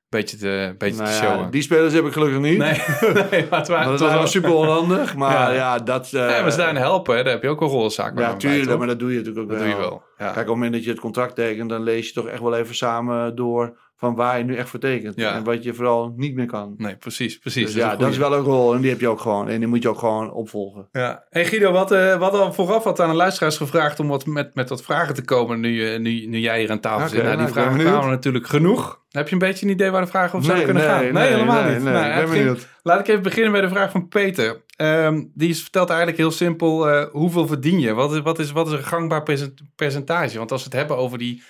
beetje 0.09 0.37
te, 0.37 0.75
beetje 0.77 1.01
Nou 1.01 1.09
te 1.09 1.15
ja, 1.15 1.21
showen. 1.31 1.51
die 1.51 1.61
spelers 1.61 1.93
heb 1.93 2.05
ik 2.05 2.11
gelukkig 2.13 2.39
niet. 2.39 2.57
Nee, 2.57 2.81
nee, 3.31 3.45
maar 3.49 3.59
het 3.59 3.67
waren, 3.73 3.91
het 3.91 3.99
was 3.99 4.13
wel 4.13 4.27
super 4.27 4.53
onhandig. 4.53 5.15
Maar 5.15 5.31
Ja. 5.31 5.51
ja, 5.51 5.77
dat... 5.77 6.05
eh, 6.13 6.29
Ja, 6.29 6.41
maar 6.41 6.51
ze 6.51 6.57
daarin 6.57 6.75
helpen, 6.75 7.15
hè. 7.17 7.23
daar 7.23 7.33
heb 7.33 7.43
je 7.43 7.49
ook 7.49 7.61
een 7.61 7.67
rollenzaak 7.67 8.19
ja, 8.19 8.35
tuurlijk, 8.35 8.77
maar 8.77 8.87
dat 8.87 8.99
doe 8.99 9.11
je 9.11 9.17
natuurlijk 9.17 9.43
ook 9.43 9.49
Dat 9.51 9.59
wel. 9.59 9.67
doe 9.67 9.75
je 9.83 9.89
wel. 9.89 10.03
Kijk, 10.17 10.29
op 10.31 10.35
het 10.35 10.47
moment 10.47 10.73
dat 10.73 10.83
je 10.83 10.89
het 10.89 10.99
contract 10.99 11.35
tekent, 11.35 11.69
dan 11.69 11.83
lees 11.83 12.07
je 12.07 12.13
toch 12.13 12.27
echt 12.27 12.41
wel 12.41 12.55
even 12.55 12.75
samen 12.75 13.35
door 13.35 13.77
van 13.97 14.15
waar 14.15 14.37
je 14.37 14.43
nu 14.43 14.55
echt 14.55 14.69
voor 14.69 14.79
tekent. 14.79 15.15
Ja. 15.15 15.33
En 15.33 15.43
wat 15.43 15.63
je 15.63 15.73
vooral 15.73 16.13
niet 16.15 16.35
meer 16.35 16.45
kan. 16.45 16.73
Nee, 16.77 16.95
precies, 16.95 17.37
precies. 17.37 17.63
Dus 17.65 17.73
Dat 17.73 17.81
is 17.81 17.87
ja, 17.87 17.93
een 17.93 17.99
dat 17.99 18.09
is 18.11 18.17
wel 18.17 18.33
een 18.33 18.43
rol 18.43 18.73
en 18.75 18.81
die 18.81 18.89
heb 18.89 18.99
je 18.99 19.07
ook 19.07 19.19
gewoon. 19.19 19.49
En 19.49 19.59
die 19.59 19.67
moet 19.67 19.81
je 19.81 19.89
ook 19.89 19.99
gewoon 19.99 20.31
opvolgen. 20.31 20.87
Ja. 20.91 21.23
Hey 21.29 21.45
Guido, 21.45 21.71
wat, 21.71 21.91
eh, 21.91 21.97
we 22.17 22.23
hadden 22.23 22.41
al 22.41 22.53
vooraf 22.53 22.83
wat 22.83 22.99
aan 22.99 23.09
de 23.09 23.15
luisteraars 23.15 23.57
gevraagd 23.57 23.99
om 23.99 24.07
wat 24.07 24.25
met, 24.25 24.55
met 24.55 24.69
wat 24.69 24.83
vragen 24.83 25.15
te 25.15 25.23
komen 25.23 25.59
nu, 25.59 25.83
je- 25.83 25.99
nu, 25.99 26.25
nu 26.25 26.37
jij 26.39 26.59
hier 26.59 26.71
aan 26.71 26.79
tafel 26.79 27.07
zit. 27.07 27.17
Nou, 27.23 27.29
die 27.29 27.37
nou, 27.41 27.51
vragen 27.51 27.79
kwamen 27.79 28.09
natuurlijk 28.09 28.47
genoeg. 28.47 29.05
Heb 29.11 29.27
je 29.27 29.33
een 29.33 29.39
beetje 29.39 29.65
een 29.65 29.71
idee 29.71 29.91
waar 29.91 30.01
de 30.01 30.07
vragen 30.07 30.33
over 30.33 30.43
zouden 30.45 30.65
kunnen 30.65 30.83
gaan? 30.83 30.99
helemaal 30.99 31.63
nee, 31.63 31.73
niet. 31.73 31.83
Nee, 31.83 31.93
Nou, 31.93 32.27
ging-. 32.27 32.57
Laat 32.83 32.99
ik 32.99 33.07
even 33.07 33.23
beginnen 33.23 33.51
bij 33.51 33.61
de 33.61 33.69
vraag 33.69 33.91
van 33.91 34.07
Peter. 34.07 34.61
Ehm, 34.75 35.23
die 35.33 35.49
is- 35.49 35.61
vertelt 35.61 35.87
eigenlijk 35.89 36.17
heel 36.19 36.31
simpel, 36.31 36.89
eh, 36.89 37.05
hoeveel 37.11 37.47
verdien 37.47 37.79
je? 37.79 37.93
Wat 37.93 38.13
is, 38.13 38.19
wat, 38.21 38.39
is, 38.39 38.51
wat 38.51 38.67
is 38.67 38.73
een 38.73 38.83
gangbaar 38.83 39.23
percent- 39.23 39.61
percentage? 39.75 40.37
Want 40.37 40.51
als 40.51 40.61
we 40.63 40.69
het 40.69 40.77
hebben 40.79 40.97
over 40.97 41.17
die, 41.17 41.43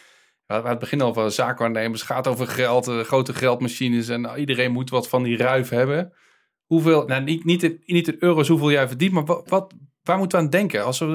we 0.48 0.54
hadden 0.54 0.72
het 0.72 0.80
begin 0.80 1.02
al 1.02 1.14
van 1.14 1.32
zaakwaarnemers, 1.32 2.02
gaat 2.02 2.28
over 2.28 2.48
geld, 2.48 2.88
eh, 2.88 3.00
grote 3.00 3.34
geldmachines 3.34 4.08
en 4.10 4.30
iedereen 4.38 4.72
moet 4.72 4.90
wat 4.90 5.10
van 5.10 5.24
die 5.24 5.38
ruif 5.38 5.70
hebben. 5.70 6.14
Hoeveel, 6.66 7.06
nou 7.06 7.24
niet, 7.24 7.44
niet, 7.46 7.64
in, 7.64 7.84
niet 7.86 8.08
in 8.08 8.16
euro's 8.20 8.48
hoeveel 8.48 8.72
jij 8.72 8.88
verdient, 8.88 9.12
maar 9.12 9.26
wat, 9.26 9.50
wat, 9.50 9.74
waar 10.04 10.18
moeten 10.18 10.38
we 10.40 10.44
aan 10.46 10.50
denken? 10.52 10.86
Als 10.86 11.00
we, 11.00 11.06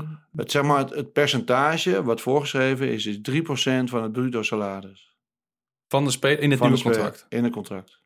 eh, 0.00 0.08
Het, 0.36 0.50
zeg 0.50 0.62
maar, 0.62 0.78
het, 0.78 0.90
het 0.90 1.12
percentage 1.12 2.02
wat 2.02 2.20
voorgeschreven 2.20 2.88
is, 2.88 3.06
is 3.06 3.18
3% 3.30 3.90
van 3.90 4.02
het 4.02 4.12
bruto 4.12 4.42
salaris. 4.42 5.10
van 5.88 6.04
de 6.04 6.10
speler 6.10 6.40
in 6.40 6.50
het 6.50 6.58
Van 6.58 6.68
nieuwe 6.72 6.82
contract. 6.84 7.26
In 7.28 7.44
het 7.44 7.52
contract. 7.52 8.00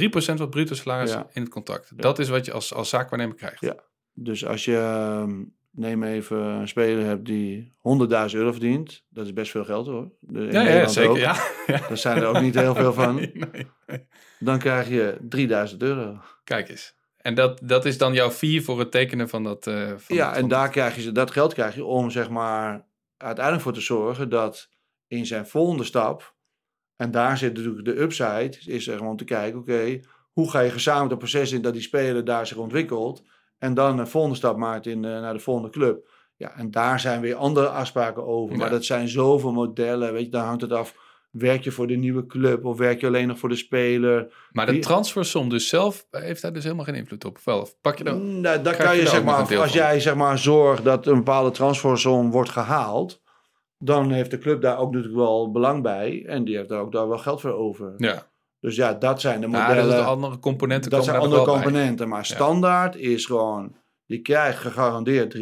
van 0.24 0.40
het 0.40 0.50
bruto 0.50 0.74
salaris 0.74 1.10
Ja. 1.10 1.26
in 1.32 1.42
het 1.42 1.50
contract. 1.50 1.92
Dat 2.02 2.18
is 2.18 2.28
wat 2.28 2.44
je 2.44 2.52
als, 2.52 2.74
als 2.74 2.88
zaakwaarnemer 2.88 3.36
krijgt. 3.36 3.60
Ja. 3.60 3.76
Dus 4.12 4.46
als 4.46 4.64
je, 4.64 4.76
ehm, 4.76 5.42
neem 5.76 6.02
even 6.02 6.36
een 6.38 6.68
speler 6.68 7.04
hebt 7.04 7.24
die 7.24 7.72
100.000 7.76 7.76
euro 8.36 8.50
verdient. 8.50 9.04
Dat 9.08 9.26
is 9.26 9.32
best 9.32 9.50
veel 9.50 9.64
geld 9.64 9.86
hoor. 9.86 10.10
In 10.32 10.50
Ja, 10.52 10.60
ja, 10.62 10.86
zeker. 10.88 11.10
ook. 11.10 11.16
Ja. 11.66 11.78
Daar 11.88 11.96
zijn 11.98 12.16
er 12.16 12.26
ook 12.26 12.40
niet 12.40 12.54
heel 12.54 12.74
veel 12.74 12.92
van. 12.92 13.14
Nee, 13.20 13.32
nee, 13.34 13.66
nee. 13.86 14.06
Dan 14.38 14.58
krijg 14.58 14.88
je 14.88 15.16
3000 15.28 15.82
euro. 15.82 16.18
Kijk 16.44 16.68
eens. 16.68 16.94
En 17.16 17.34
dat, 17.34 17.60
dat 17.62 17.84
is 17.84 17.98
dan 17.98 18.14
jouw 18.14 18.30
fee 18.30 18.62
voor 18.62 18.78
het 18.78 18.90
tekenen 18.90 19.28
van 19.28 19.42
dat... 19.42 19.66
eh, 19.66 19.92
van 19.96 20.16
Ja, 20.16 20.24
dat- 20.26 20.34
en 20.34 20.40
van- 20.40 20.48
daar 20.48 20.68
krijg 20.68 20.96
je, 20.96 21.12
dat 21.12 21.30
geld 21.30 21.54
krijg 21.54 21.74
je 21.74 21.84
om 21.84 22.10
zeg 22.10 22.30
maar 22.30 22.86
uiteindelijk 23.16 23.64
voor 23.64 23.72
te 23.74 23.80
zorgen 23.80 24.28
dat 24.28 24.68
in 25.06 25.26
zijn 25.26 25.46
volgende 25.46 25.84
stap, 25.84 26.34
en 26.96 27.10
daar 27.10 27.38
zit 27.38 27.54
natuurlijk 27.56 27.84
de 27.84 28.00
upside, 28.00 28.56
is 28.66 28.88
er 28.88 28.98
gewoon 28.98 29.16
te 29.16 29.24
kijken, 29.24 29.58
oké, 29.58 30.00
hoe 30.32 30.50
ga 30.50 30.60
je 30.60 30.70
gezamenlijk 30.70 31.10
het 31.10 31.30
proces 31.30 31.52
in 31.52 31.62
dat 31.62 31.72
die 31.72 31.82
speler 31.82 32.24
daar 32.24 32.46
zich 32.46 32.56
ontwikkelt 32.56 33.22
en 33.58 33.74
dan 33.74 33.98
een 33.98 34.06
volgende 34.08 34.36
stap 34.36 34.56
maakt 34.56 34.86
in, 34.86 35.04
eh, 35.04 35.10
naar 35.20 35.32
de 35.34 35.38
volgende 35.40 35.70
club. 35.70 36.08
Ja, 36.36 36.56
en 36.56 36.70
daar 36.70 37.00
zijn 37.00 37.20
weer 37.20 37.34
andere 37.34 37.68
afspraken 37.68 38.26
over. 38.26 38.56
Maar 38.56 38.66
Ja. 38.66 38.72
dat 38.72 38.84
zijn 38.84 39.08
zoveel 39.08 39.52
modellen, 39.52 40.12
weet 40.12 40.24
je, 40.24 40.30
daar 40.30 40.44
hangt 40.44 40.60
het 40.62 40.72
af. 40.72 40.94
Werk 41.30 41.64
je 41.64 41.70
voor 41.70 41.86
de 41.86 41.94
nieuwe 41.96 42.26
club 42.26 42.64
of 42.64 42.78
werk 42.78 43.00
je 43.00 43.06
alleen 43.06 43.28
nog 43.28 43.38
voor 43.38 43.48
de 43.48 43.56
speler? 43.56 44.34
Maar 44.52 44.66
de 44.66 44.72
die- 44.72 44.80
transfersom 44.80 45.48
dus 45.48 45.68
zelf 45.68 46.06
heeft 46.10 46.42
daar 46.42 46.52
dus 46.52 46.62
helemaal 46.62 46.84
geen 46.84 46.94
invloed 46.94 47.24
op. 47.24 47.36
Of 47.36 47.44
Wel, 47.44 47.60
of 47.60 47.80
pak 47.80 47.98
je 47.98 48.04
dan... 48.04 48.40
Nou, 48.40 48.62
daar 48.62 48.74
krijg 48.74 48.88
kan 48.88 48.96
je 48.98 49.06
zeg 49.06 49.24
maar, 49.24 49.58
als 49.58 49.72
jij 49.72 50.00
zeg 50.00 50.14
maar 50.14 50.38
zorgt 50.38 50.84
dat 50.84 51.06
een 51.06 51.16
bepaalde 51.16 51.50
transfersom 51.50 52.30
wordt 52.30 52.50
gehaald, 52.50 53.22
dan 53.78 54.10
heeft 54.10 54.30
de 54.30 54.38
club 54.38 54.60
daar 54.62 54.78
ook 54.78 54.90
natuurlijk 54.92 55.14
wel 55.14 55.50
belang 55.50 55.82
bij 55.82 56.24
en 56.26 56.44
die 56.44 56.56
heeft 56.56 56.68
daar 56.68 56.80
ook 56.80 56.92
daar 56.92 57.08
wel 57.08 57.18
geld 57.18 57.40
voor 57.40 57.52
over. 57.52 57.94
Ja, 57.96 58.26
Dus 58.64 58.76
ja, 58.76 58.94
dat 58.94 59.20
zijn 59.20 59.40
de 59.40 59.46
modellen. 59.46 59.76
dat 59.76 59.86
is 59.86 60.00
de 60.00 60.04
andere 60.04 60.38
componenten 60.38 60.90
dat 60.90 61.04
zijn 61.04 61.20
andere 61.20 61.44
componenten, 61.44 62.08
maar 62.08 62.26
standaard 62.26 62.96
is 62.96 63.26
gewoon, 63.26 63.76
je 64.04 64.20
krijgt 64.20 64.58
gegarandeerd 64.58 65.36
3% 65.36 65.40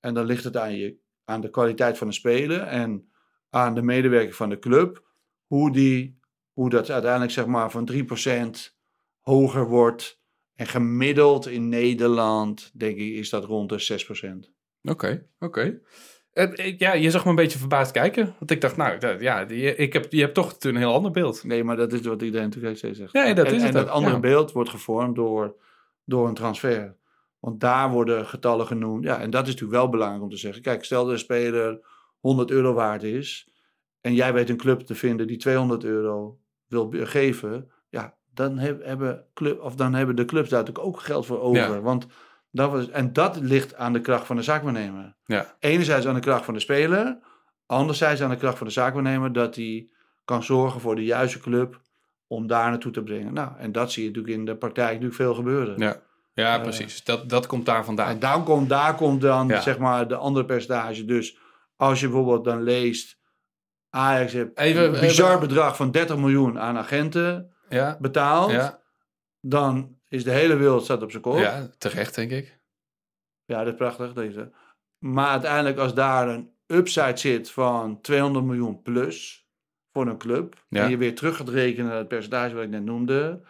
en 0.00 0.14
dan 0.14 0.24
ligt 0.24 0.44
het 0.44 0.56
aan, 0.56 0.76
je, 0.76 0.96
aan 1.24 1.40
de 1.40 1.50
kwaliteit 1.50 1.98
van 1.98 2.06
de 2.06 2.12
speler 2.12 2.60
en 2.60 3.12
aan 3.50 3.74
de 3.74 3.82
medewerker 3.82 4.34
van 4.34 4.48
de 4.48 4.58
club, 4.58 5.04
hoe, 5.46 5.72
die, 5.72 6.18
hoe 6.52 6.70
dat 6.70 6.90
uiteindelijk 6.90 7.32
zeg 7.32 7.46
maar 7.46 7.70
van 7.70 7.90
3% 7.92 7.96
hoger 9.20 9.66
wordt. 9.66 10.20
En 10.54 10.66
gemiddeld 10.66 11.46
in 11.46 11.68
Nederland, 11.68 12.70
denk 12.74 12.96
ik, 12.96 13.12
is 13.12 13.30
dat 13.30 13.44
rond 13.44 13.68
de 13.68 14.04
6%. 14.46 14.50
Oké, 14.82 15.26
oké. 15.38 15.80
Ja, 16.78 16.92
je 16.92 17.10
zag 17.10 17.24
me 17.24 17.30
een 17.30 17.36
beetje 17.36 17.58
verbaasd 17.58 17.92
kijken. 17.92 18.34
Want 18.38 18.50
ik 18.50 18.60
dacht, 18.60 18.76
nou, 18.76 19.22
ja, 19.22 19.40
je, 19.48 19.76
ik 19.76 19.92
heb, 19.92 20.12
je 20.12 20.20
hebt 20.20 20.34
toch 20.34 20.56
een 20.58 20.76
heel 20.76 20.92
ander 20.92 21.10
beeld. 21.10 21.44
Nee, 21.44 21.64
maar 21.64 21.76
dat 21.76 21.92
is 21.92 22.00
wat 22.00 22.22
iedereen 22.22 22.46
natuurlijk 22.46 22.76
steeds 22.76 22.98
zegt. 22.98 23.12
Ja, 23.12 23.32
dat 23.32 23.46
en, 23.46 23.54
is 23.54 23.62
het 23.62 23.68
En 23.68 23.76
dat 23.76 23.88
ook, 23.88 23.94
andere 23.94 24.14
ja. 24.14 24.20
beeld 24.20 24.52
wordt 24.52 24.70
gevormd 24.70 25.14
door, 25.14 25.56
door 26.04 26.28
een 26.28 26.34
transfer. 26.34 26.96
Want 27.38 27.60
daar 27.60 27.90
worden 27.90 28.26
getallen 28.26 28.66
genoemd. 28.66 29.04
Ja, 29.04 29.20
en 29.20 29.30
dat 29.30 29.42
is 29.42 29.52
natuurlijk 29.52 29.80
wel 29.80 29.88
belangrijk 29.88 30.22
om 30.22 30.30
te 30.30 30.36
zeggen. 30.36 30.62
Kijk, 30.62 30.84
stel 30.84 31.04
dat 31.04 31.12
een 31.12 31.18
speler 31.18 31.80
100 32.20 32.50
euro 32.50 32.72
waard 32.72 33.02
is. 33.02 33.48
En 34.00 34.14
jij 34.14 34.32
weet 34.32 34.48
een 34.48 34.56
club 34.56 34.80
te 34.80 34.94
vinden 34.94 35.26
die 35.26 35.36
200 35.36 35.84
euro 35.84 36.38
wil 36.66 36.90
geven. 36.92 37.70
Ja, 37.88 38.16
dan, 38.34 38.58
heb, 38.58 38.84
hebben, 38.84 39.26
club, 39.34 39.60
of 39.60 39.74
dan 39.74 39.94
hebben 39.94 40.16
de 40.16 40.24
clubs 40.24 40.48
daar 40.48 40.58
natuurlijk 40.58 40.86
ook 40.86 41.00
geld 41.00 41.26
voor 41.26 41.40
over. 41.40 41.74
Ja. 41.74 41.80
Want 41.80 42.06
dat 42.54 42.70
was, 42.70 42.90
en 42.90 43.12
dat 43.12 43.36
ligt 43.40 43.74
aan 43.74 43.92
de 43.92 44.00
kracht 44.00 44.26
van 44.26 44.36
de 44.36 44.42
zaakwaarnemer. 44.42 45.16
Ja, 45.24 45.54
Enerzijds 45.58 46.06
aan 46.06 46.14
de 46.14 46.20
kracht 46.20 46.44
van 46.44 46.54
de 46.54 46.60
speler. 46.60 47.18
Anderzijds 47.66 48.22
aan 48.22 48.30
de 48.30 48.36
kracht 48.36 48.58
van 48.58 48.66
de 48.66 48.72
zaakwaarnemer. 48.72 49.32
Dat 49.32 49.54
hij 49.56 49.88
kan 50.24 50.42
zorgen 50.42 50.80
voor 50.80 50.96
de 50.96 51.04
juiste 51.04 51.38
club 51.38 51.80
om 52.26 52.46
daar 52.46 52.70
naartoe 52.70 52.92
te 52.92 53.02
brengen. 53.02 53.32
Nou, 53.34 53.50
en 53.58 53.72
dat 53.72 53.92
zie 53.92 54.02
je 54.02 54.08
natuurlijk 54.08 54.34
in 54.36 54.44
de 54.44 54.56
praktijk 54.56 54.88
natuurlijk 54.88 55.14
veel 55.16 55.34
gebeuren. 55.34 55.78
ja. 55.78 55.96
ja 56.34 56.56
Eh, 56.56 56.62
precies. 56.62 57.04
Dat, 57.04 57.28
dat 57.28 57.46
komt 57.46 57.66
daar 57.66 57.84
vandaan. 57.84 58.08
En 58.08 58.18
dan 58.18 58.44
komt, 58.44 58.68
daar 58.68 58.94
komt 58.94 59.20
dan 59.20 59.48
Ja. 59.48 59.60
zeg 59.60 59.78
maar 59.78 60.08
de 60.08 60.16
andere 60.16 60.44
percentage. 60.46 61.04
Dus 61.04 61.38
als 61.76 62.00
je 62.00 62.06
bijvoorbeeld 62.06 62.44
dan 62.44 62.62
leest... 62.62 63.22
Ajax 63.90 64.32
heeft 64.32 64.58
Even- 64.58 64.94
een 64.94 65.00
bizar 65.00 65.28
even- 65.28 65.40
bedrag 65.48 65.76
van 65.76 65.90
30 65.90 66.16
miljoen 66.16 66.58
aan 66.60 66.76
agenten 66.76 67.54
Ja, 67.68 67.96
betaald. 68.00 68.50
ja, 68.50 68.80
Dan 69.40 69.96
is 70.14 70.24
de 70.24 70.30
hele 70.30 70.56
wereld 70.56 70.84
staat 70.84 71.02
op 71.02 71.10
zijn 71.10 71.22
kop. 71.22 71.38
ja, 71.38 71.70
terecht 71.78 72.14
denk 72.14 72.30
ik. 72.30 72.58
Ja, 73.44 73.58
dat 73.58 73.72
is 73.72 73.78
prachtig. 73.78 74.12
Deze. 74.12 74.50
Maar 74.98 75.28
uiteindelijk 75.28 75.78
als 75.78 75.94
daar 75.94 76.28
een 76.28 76.50
upside 76.66 77.16
zit 77.16 77.50
van 77.50 78.00
200 78.00 78.44
miljoen 78.44 78.82
plus 78.82 79.46
voor 79.92 80.06
een 80.06 80.18
club. 80.18 80.64
Ja. 80.68 80.82
En 80.82 80.90
je 80.90 80.96
weer 80.96 81.14
terug 81.14 81.36
gaat 81.36 81.48
rekenen 81.48 81.86
naar 81.86 81.98
het 81.98 82.08
percentage 82.08 82.54
wat 82.54 82.64
ik 82.64 82.70
net 82.70 82.84
noemde. 82.84 83.40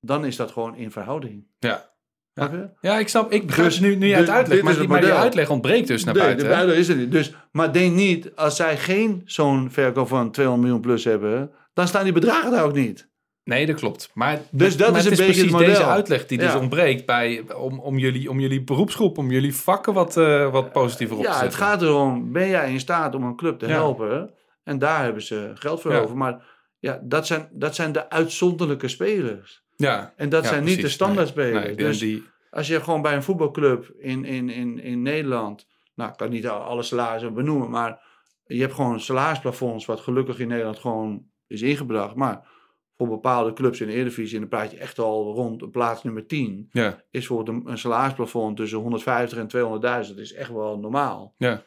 Dan 0.00 0.24
is 0.24 0.36
dat 0.36 0.50
gewoon 0.50 0.76
in 0.76 0.90
verhouding. 0.90 1.46
Ja. 1.58 1.94
Je? 2.34 2.70
Ja, 2.80 2.98
ik 2.98 3.08
snap. 3.08 3.32
Ik 3.32 3.46
begrijp 3.46 3.68
Dus- 3.68 3.80
nu, 3.80 3.96
nu 3.96 4.08
dus 4.08 4.16
het 4.16 4.26
dit 4.26 4.62
maar, 4.62 4.72
die, 4.72 4.80
het 4.80 4.88
maar 4.88 5.00
die 5.00 5.12
uitleg 5.12 5.50
ontbreekt 5.50 5.86
dus 5.86 6.04
naar 6.04 6.14
nee, 6.14 6.22
buiten. 6.22 6.48
buiten 6.48 6.76
is 6.76 6.88
er 6.88 6.96
niet. 6.96 7.10
Dus, 7.10 7.34
maar 7.52 7.72
denk 7.72 7.94
niet, 7.94 8.36
als 8.36 8.56
zij 8.56 8.78
geen 8.78 9.22
zo'n 9.24 9.70
verkoop 9.70 10.08
van 10.08 10.30
200 10.30 10.66
miljoen 10.68 10.86
plus 10.86 11.04
hebben, 11.04 11.50
dan 11.72 11.88
staan 11.88 12.04
die 12.04 12.12
bedragen 12.12 12.50
daar 12.50 12.64
ook 12.64 12.74
niet. 12.74 13.08
Nee, 13.46 13.66
dat 13.66 13.76
klopt. 13.76 14.10
Maar, 14.14 14.40
Dus 14.50 14.76
dat 14.76 14.90
maar 14.90 14.98
is 14.98 15.04
het 15.04 15.18
een 15.18 15.26
beetje 15.26 15.32
precies 15.32 15.42
het 15.42 15.60
model. 15.60 15.68
deze 15.68 15.84
uitleg 15.84 16.26
die 16.26 16.38
dus 16.38 16.52
Ja. 16.52 16.58
ontbreekt 16.58 17.06
bij, 17.06 17.44
om, 17.54 17.78
om, 17.80 17.98
jullie, 17.98 18.30
om 18.30 18.40
jullie 18.40 18.64
beroepsgroep, 18.64 19.18
om 19.18 19.30
jullie 19.30 19.54
vakken 19.54 19.92
wat, 19.92 20.16
eh, 20.16 20.50
wat 20.52 20.72
positiever 20.72 21.16
op 21.16 21.22
te 21.22 21.28
Ja, 21.28 21.34
zetten. 21.38 21.58
het 21.58 21.68
gaat 21.68 21.82
erom, 21.82 22.32
ben 22.32 22.48
jij 22.48 22.72
in 22.72 22.80
staat 22.80 23.14
om 23.14 23.22
een 23.24 23.36
club 23.36 23.58
te 23.58 23.66
Ja. 23.66 23.72
helpen? 23.72 24.30
En 24.64 24.78
daar 24.78 25.02
hebben 25.02 25.22
ze 25.22 25.50
geld 25.54 25.80
voor 25.80 25.92
Ja. 25.92 25.98
over. 26.00 26.16
Maar 26.16 26.44
ja, 26.78 27.00
dat 27.02 27.26
zijn, 27.26 27.48
dat 27.52 27.74
zijn 27.74 27.92
de 27.92 28.10
uitzonderlijke 28.10 28.88
spelers. 28.88 29.64
Ja, 29.76 30.12
En 30.16 30.28
dat 30.28 30.42
ja, 30.42 30.48
zijn 30.48 30.64
niet 30.64 30.80
de 30.80 30.88
standaard 30.88 31.28
spelers. 31.28 31.64
nee, 31.66 31.74
dus 31.74 31.98
die, 31.98 32.24
als 32.50 32.66
je 32.66 32.80
gewoon 32.80 33.02
bij 33.02 33.14
een 33.14 33.22
voetbalclub 33.22 33.92
in, 33.98 34.24
in, 34.24 34.50
in, 34.50 34.80
in 34.82 35.02
Nederland... 35.02 35.66
Nou, 35.94 36.10
ik 36.10 36.16
kan 36.16 36.30
niet 36.30 36.46
alle 36.48 36.82
salarissen 36.82 37.34
benoemen, 37.34 37.70
maar 37.70 38.00
je 38.46 38.60
hebt 38.60 38.74
gewoon 38.74 39.00
salarisplafonds... 39.00 39.84
wat 39.86 40.00
gelukkig 40.00 40.38
in 40.38 40.48
Nederland 40.48 40.78
gewoon 40.78 41.22
is 41.46 41.62
ingebracht. 41.62 42.14
Maar 42.14 42.54
voor 42.96 43.08
bepaalde 43.08 43.52
clubs 43.52 43.80
in 43.80 43.86
de 43.86 43.92
Eredivisie... 43.92 44.34
en 44.34 44.40
dan 44.40 44.48
praat 44.48 44.70
je 44.70 44.76
echt 44.76 44.98
al 44.98 45.34
rond 45.34 45.70
plaats 45.70 46.02
nummer 46.02 46.26
10... 46.26 46.68
ja, 46.72 46.88
is 46.88 47.00
bijvoorbeeld 47.10 47.48
een, 47.48 47.70
een 47.70 47.78
salarisplafond 47.78 48.56
tussen 48.56 48.78
150 48.78 49.38
en 49.38 49.46
200.000. 49.46 49.80
Dat 49.80 50.18
is 50.18 50.32
echt 50.32 50.50
wel 50.52 50.78
normaal. 50.78 51.34
ja, 51.38 51.62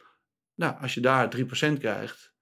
Nou, 0.56 0.74
als 0.82 0.94
je 0.94 1.02
daar 1.02 1.36
3% 1.38 1.74
krijgt, 1.80 2.34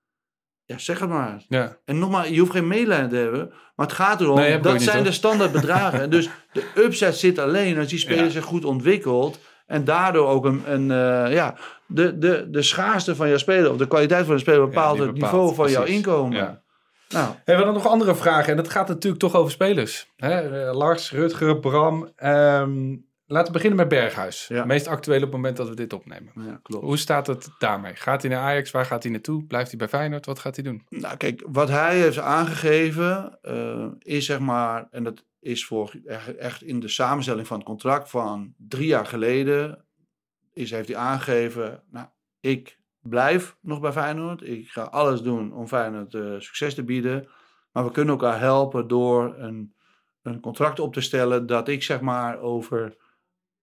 ja, 0.65 0.77
zeg 0.77 0.99
het 0.99 1.09
maar. 1.09 1.43
ja. 1.47 1.77
En 1.85 1.99
nogmaals, 1.99 2.27
je 2.27 2.39
hoeft 2.39 2.51
geen 2.51 2.67
medelijden 2.67 3.09
te 3.09 3.15
hebben, 3.15 3.49
maar 3.75 3.85
het 3.85 3.95
gaat 3.95 4.21
erom, 4.21 4.35
Nee, 4.35 4.59
dat 4.59 4.73
niet, 4.73 4.81
zijn 4.81 4.95
hoor. 4.95 5.05
de 5.05 5.11
standaard 5.11 5.51
bedragen. 5.51 6.01
en 6.01 6.09
dus 6.09 6.29
de 6.53 6.71
upside 6.75 7.11
zit 7.11 7.39
alleen 7.39 7.77
als 7.77 7.87
die 7.87 7.99
speler 7.99 8.23
Ja. 8.23 8.29
zich 8.29 8.43
goed 8.43 8.65
ontwikkelt 8.65 9.39
en 9.65 9.83
daardoor 9.83 10.27
ook 10.27 10.45
een, 10.45 10.73
een 10.73 10.91
eh, 10.91 11.33
ja, 11.33 11.55
de, 11.87 12.17
de, 12.17 12.47
de 12.49 12.61
schaarste 12.61 13.15
van 13.15 13.27
jouw 13.27 13.37
speler 13.37 13.71
of 13.71 13.77
de 13.77 13.87
kwaliteit 13.87 14.25
van 14.25 14.33
de 14.35 14.41
speler 14.41 14.67
bepaalt 14.67 14.99
het 14.99 15.13
niveau 15.13 15.55
van 15.55 15.71
jouw 15.71 15.83
inkomen. 15.83 16.61
Nou, 17.09 17.27
Hey, 17.27 17.41
we 17.45 17.53
hadden 17.53 17.73
nog 17.73 17.87
andere 17.87 18.15
vragen 18.15 18.51
en 18.51 18.57
dat 18.57 18.69
gaat 18.69 18.87
natuurlijk 18.87 19.21
toch 19.21 19.35
over 19.35 19.51
spelers. 19.51 20.11
Hè? 20.15 20.65
eh, 20.67 20.75
Lars, 20.75 21.11
Rutger, 21.11 21.59
Bram. 21.59 22.11
Ehm, 22.15 22.95
laten 23.25 23.47
we 23.47 23.51
beginnen 23.51 23.77
met 23.79 23.87
Berghuis. 23.87 24.45
Ja. 24.47 24.65
Meest 24.65 24.87
actueel 24.87 25.17
op 25.17 25.23
het 25.23 25.31
moment 25.31 25.57
dat 25.57 25.69
we 25.69 25.75
dit 25.75 25.93
opnemen. 25.93 26.31
ja, 26.35 26.59
klopt. 26.63 26.85
Hoe 26.85 26.97
staat 26.97 27.27
het 27.27 27.49
daarmee? 27.59 27.95
Gaat 27.95 28.21
hij 28.21 28.31
naar 28.31 28.41
Ajax? 28.41 28.71
Waar 28.71 28.85
gaat 28.85 29.03
hij 29.03 29.11
naartoe? 29.11 29.45
Blijft 29.45 29.69
hij 29.69 29.77
bij 29.77 29.87
Feyenoord? 29.87 30.25
Wat 30.25 30.39
gaat 30.39 30.55
hij 30.55 30.63
doen? 30.63 30.85
Nou, 30.89 31.17
kijk, 31.17 31.43
wat 31.47 31.69
hij 31.69 31.99
heeft 31.99 32.19
aangegeven 32.19 33.37
eh, 33.41 33.87
is 33.99 34.25
zeg 34.25 34.39
maar, 34.39 34.87
en 34.91 35.03
dat 35.03 35.25
is 35.39 35.65
voor 35.65 35.93
echt, 36.05 36.35
echt 36.35 36.63
in 36.63 36.79
de 36.79 36.87
samenstelling 36.87 37.47
van 37.47 37.57
het 37.57 37.65
contract 37.67 38.09
van 38.09 38.53
drie 38.57 38.87
jaar 38.87 39.05
geleden, 39.05 39.85
is, 40.53 40.71
heeft 40.71 40.87
hij 40.87 40.97
aangegeven, 40.97 41.83
nou, 41.91 42.07
ik 42.39 42.77
blijf 43.09 43.57
nog 43.61 43.79
bij 43.79 43.91
Feyenoord. 43.91 44.41
Ik 44.41 44.69
ga 44.69 44.81
alles 44.81 45.21
doen 45.21 45.53
om 45.53 45.67
Feyenoord 45.67 46.13
eh, 46.13 46.33
succes 46.37 46.73
te 46.73 46.83
bieden. 46.83 47.27
Maar 47.71 47.85
we 47.85 47.91
kunnen 47.91 48.13
elkaar 48.13 48.39
helpen 48.39 48.87
door 48.87 49.35
een, 49.37 49.73
een 50.21 50.39
contract 50.39 50.79
op 50.79 50.93
te 50.93 51.01
stellen 51.01 51.45
dat 51.45 51.67
ik 51.67 51.83
zeg 51.83 52.01
maar 52.01 52.39
over 52.39 52.95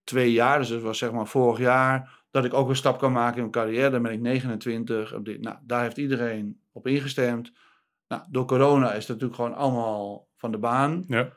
twee 0.05 0.33
jaar, 0.33 0.59
dus 0.59 0.69
dat 0.69 0.83
was 0.83 0.99
zeg 0.99 1.13
maar 1.13 1.27
vorig 1.27 1.59
jaar, 1.59 2.23
dat 2.31 2.45
ik 2.45 2.55
ook 2.55 2.69
een 2.69 2.77
stap 2.77 2.99
kan 2.99 3.13
maken 3.13 3.35
in 3.35 3.41
mijn 3.41 3.51
carrière. 3.51 3.91
Dan 3.91 4.03
ben 4.03 4.13
ik 4.13 4.21
29. 4.21 5.15
Op 5.15 5.25
dit, 5.25 5.41
nou, 5.41 5.57
daar 5.63 5.83
heeft 5.83 5.97
iedereen 5.97 6.61
op 6.73 6.87
ingestemd. 6.87 7.53
Nou, 8.09 8.23
door 8.31 8.45
corona 8.45 8.93
is 8.93 8.99
het 8.99 9.09
natuurlijk 9.09 9.35
gewoon 9.35 9.55
allemaal 9.55 10.29
van 10.37 10.51
de 10.51 10.59
baan. 10.59 11.05
Ja. 11.07 11.33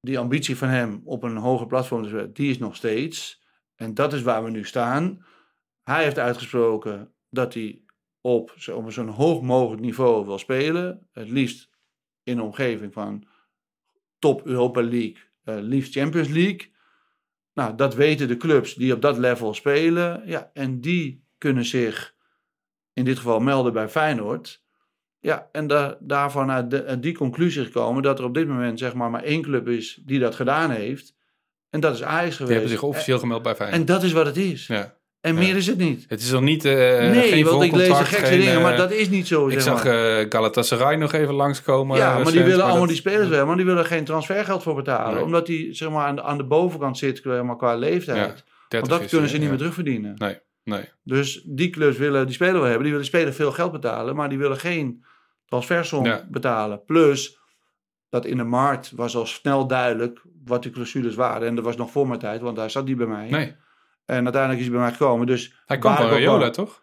Die 0.00 0.18
ambitie 0.18 0.56
van 0.56 0.68
hem 0.68 1.00
op 1.04 1.22
een 1.22 1.36
hoger 1.36 1.66
platform 1.66 2.32
die 2.32 2.50
is 2.50 2.58
nog 2.58 2.76
steeds. 2.76 3.42
En 3.74 3.94
dat 3.94 4.12
is 4.12 4.22
waar 4.22 4.44
we 4.44 4.50
nu 4.50 4.64
staan. 4.64 5.24
Hij 5.84 6.02
heeft 6.02 6.18
uitgesproken 6.18 7.12
dat 7.30 7.54
hij 7.54 7.82
op, 8.20 8.54
zo- 8.56 8.76
op 8.76 8.92
zo'n 8.92 9.08
hoog 9.08 9.42
mogelijk 9.42 9.82
niveau 9.82 10.24
wil 10.26 10.38
spelen. 10.38 11.08
Het 11.12 11.28
liefst 11.28 11.68
in 12.22 12.36
de 12.36 12.42
omgeving 12.42 12.92
van 12.92 13.24
top 14.18 14.46
Europa 14.46 14.82
League, 14.82 15.16
eh, 15.44 15.56
liefst 15.60 15.92
Champions 15.94 16.28
League. 16.28 16.72
Nou, 17.54 17.74
dat 17.76 17.94
weten 17.94 18.28
de 18.28 18.36
clubs 18.36 18.74
die 18.74 18.92
op 18.94 19.00
dat 19.02 19.18
level 19.18 19.54
spelen. 19.54 20.22
Ja, 20.26 20.50
en 20.52 20.80
die 20.80 21.24
kunnen 21.38 21.64
zich 21.64 22.14
in 22.92 23.04
dit 23.04 23.16
geval 23.16 23.40
melden 23.40 23.72
bij 23.72 23.88
Feyenoord. 23.88 24.62
Ja, 25.20 25.48
en 25.52 25.66
da 25.66 25.96
daarvan 26.00 26.50
uit, 26.50 26.70
de- 26.70 26.84
uit 26.84 27.02
die 27.02 27.14
conclusie 27.14 27.64
gekomen 27.64 28.02
dat 28.02 28.18
er 28.18 28.24
op 28.24 28.34
dit 28.34 28.48
moment 28.48 28.78
zeg 28.78 28.94
maar 28.94 29.10
maar 29.10 29.22
één 29.22 29.42
club 29.42 29.68
is 29.68 30.00
die 30.04 30.18
dat 30.18 30.34
gedaan 30.34 30.70
heeft. 30.70 31.14
En 31.70 31.80
dat 31.80 31.94
is 31.94 32.02
Ajax 32.02 32.22
geweest. 32.22 32.38
Die 32.38 32.52
hebben 32.52 32.68
zich 32.68 32.82
officieel 32.82 33.18
gemeld 33.18 33.42
bij 33.42 33.50
en, 33.50 33.56
Feyenoord. 33.58 33.80
en 33.80 33.86
dat 33.94 34.02
is 34.02 34.12
wat 34.12 34.26
het 34.26 34.36
is. 34.36 34.66
ja. 34.66 34.96
En 35.24 35.34
meer 35.34 35.56
is 35.56 35.66
het 35.66 35.78
niet. 35.78 36.04
Het 36.08 36.20
is 36.20 36.30
nog 36.30 36.40
niet. 36.42 36.64
eh 36.64 36.72
nee, 36.74 37.28
geen 37.28 37.44
want 37.44 37.62
ik 37.62 37.72
lees 37.72 37.88
gekste 37.96 38.14
geen, 38.16 38.38
dingen, 38.38 38.54
eh, 38.54 38.62
maar 38.62 38.76
dat 38.76 38.92
is 38.92 39.08
niet 39.08 39.26
zo. 39.26 39.46
Ik 39.46 39.52
zeg 39.52 39.62
zag 39.62 39.84
maar. 39.84 40.18
eh 40.18 40.26
Galatasaray 40.28 40.96
nog 40.96 41.12
even 41.12 41.34
langskomen. 41.34 41.96
ja, 41.96 42.16
eh, 42.18 42.22
maar 42.24 42.32
die 42.32 42.42
willen 42.42 42.60
allemaal 42.62 42.78
dat- 42.80 42.88
die 42.88 42.96
spelers 42.96 43.28
wel, 43.28 43.46
maar 43.46 43.56
die 43.56 43.64
willen 43.64 43.84
geen 43.84 44.04
transfergeld 44.04 44.62
voor 44.62 44.74
betalen. 44.74 45.14
Nee. 45.14 45.24
Omdat 45.24 45.46
die 45.46 45.74
zeg 45.74 45.90
maar, 45.90 46.06
aan, 46.06 46.16
de, 46.16 46.22
aan 46.22 46.36
de 46.36 46.44
bovenkant 46.44 46.98
zit 46.98 47.24
maar, 47.24 47.56
qua 47.56 47.74
leeftijd. 47.76 48.16
Ja, 48.18 48.26
Want 48.26 48.44
30 48.68 48.90
dat 48.90 49.00
is, 49.00 49.08
kunnen 49.08 49.26
eh, 49.26 49.32
ze 49.34 49.38
niet 49.40 49.48
meer 49.48 49.58
terugverdienen. 49.58 50.14
Nee, 50.16 50.38
nee. 50.64 50.88
Dus 51.04 51.42
die 51.46 51.70
clubs 51.70 51.96
willen 51.96 52.26
die 52.26 52.34
speler 52.34 52.54
wel 52.54 52.62
hebben. 52.62 52.82
Die 52.82 52.90
willen 52.90 53.06
speler 53.06 53.32
veel 53.32 53.52
geld 53.52 53.72
betalen, 53.72 54.16
maar 54.16 54.28
die 54.28 54.38
willen 54.38 54.58
geen 54.58 55.04
transfersom 55.46 56.04
Ja. 56.04 56.26
betalen. 56.30 56.84
Plus 56.84 57.38
dat 58.10 58.24
in 58.26 58.36
de 58.36 58.44
markt 58.44 58.92
was 58.96 59.16
al 59.16 59.26
snel 59.26 59.66
duidelijk 59.66 60.20
wat 60.44 60.62
die 60.62 60.72
clausules 60.72 61.14
waren. 61.14 61.48
En 61.48 61.54
dat 61.54 61.64
was 61.64 61.76
nog 61.76 61.90
voor 61.90 62.08
mijn 62.08 62.20
tijd, 62.20 62.40
want 62.40 62.56
hij 62.56 62.68
zat 62.68 62.84
niet 62.86 62.96
bij 62.96 63.06
mij. 63.06 63.28
Nee, 63.30 63.54
En 64.06 64.22
uiteindelijk 64.24 64.60
is 64.62 64.66
hij 64.66 64.74
bij 64.76 64.84
mij 64.84 64.92
gekomen. 64.96 65.26
Dus 65.26 65.62
hij 65.66 65.78
kwam 65.78 65.92
waar 65.92 66.02
van 66.02 66.10
ik 66.10 66.16
ook 66.16 66.18
Rayola, 66.24 66.50
toch? 66.50 66.82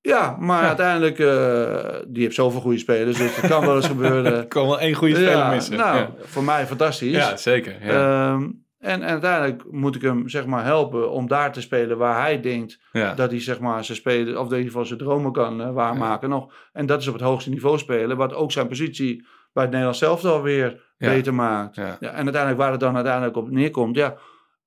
Ja, 0.00 0.36
maar 0.38 0.62
Ja. 0.62 0.68
uiteindelijk, 0.68 1.18
eh, 1.18 2.00
die 2.08 2.22
heeft 2.22 2.34
zoveel 2.34 2.60
goede 2.60 2.78
spelers, 2.78 3.16
dus 3.18 3.36
het 3.36 3.50
kan 3.50 3.66
wel 3.66 3.76
eens 3.76 3.86
gebeuren. 3.96 4.42
Ik 4.42 4.48
kan 4.48 4.66
wel 4.66 4.80
één 4.80 4.94
goede 4.94 5.14
speler 5.14 5.30
ja, 5.32 5.50
missen. 5.50 5.76
Nou, 5.76 5.96
ja. 5.96 6.10
voor 6.20 6.42
mij 6.44 6.66
fantastisch. 6.66 7.12
ja, 7.12 7.36
zeker. 7.36 7.86
Ja. 7.86 8.32
Ehm, 8.32 8.42
en, 8.78 9.02
en 9.02 9.08
uiteindelijk 9.08 9.62
moet 9.70 9.94
ik 9.94 10.02
hem 10.02 10.28
zeg 10.28 10.46
maar 10.46 10.64
helpen 10.64 11.10
om 11.10 11.28
daar 11.28 11.52
te 11.52 11.60
spelen 11.60 11.98
waar 11.98 12.20
hij 12.20 12.40
denkt 12.40 12.78
dat 13.16 13.30
hij 13.30 13.40
zeg 13.40 13.60
maar 13.60 13.84
zijn 13.84 13.98
spelen, 13.98 14.40
of 14.40 14.44
in 14.50 14.56
ieder 14.56 14.66
geval 14.66 14.84
zijn 14.84 14.98
dromen 14.98 15.32
kan 15.32 15.60
eh, 15.62 15.70
waarmaken 15.72 16.28
nog. 16.28 16.54
En 16.72 16.86
dat 16.86 17.00
is 17.00 17.06
op 17.08 17.14
het 17.14 17.22
hoogste 17.22 17.50
niveau 17.50 17.78
spelen, 17.78 18.16
wat 18.16 18.34
ook 18.34 18.52
zijn 18.52 18.68
positie 18.68 19.26
bij 19.52 19.62
het 19.62 19.72
Nederlands 19.72 19.98
zelf 19.98 20.24
alweer 20.24 20.80
beter 20.98 21.34
maakt. 21.34 21.76
Ja. 21.76 21.96
Ja, 22.00 22.08
en 22.10 22.22
uiteindelijk 22.24 22.56
waar 22.56 22.70
het 22.70 22.80
dan 22.80 22.94
uiteindelijk 22.94 23.36
op 23.36 23.50
neerkomt, 23.50 23.96
ja, 23.96 24.14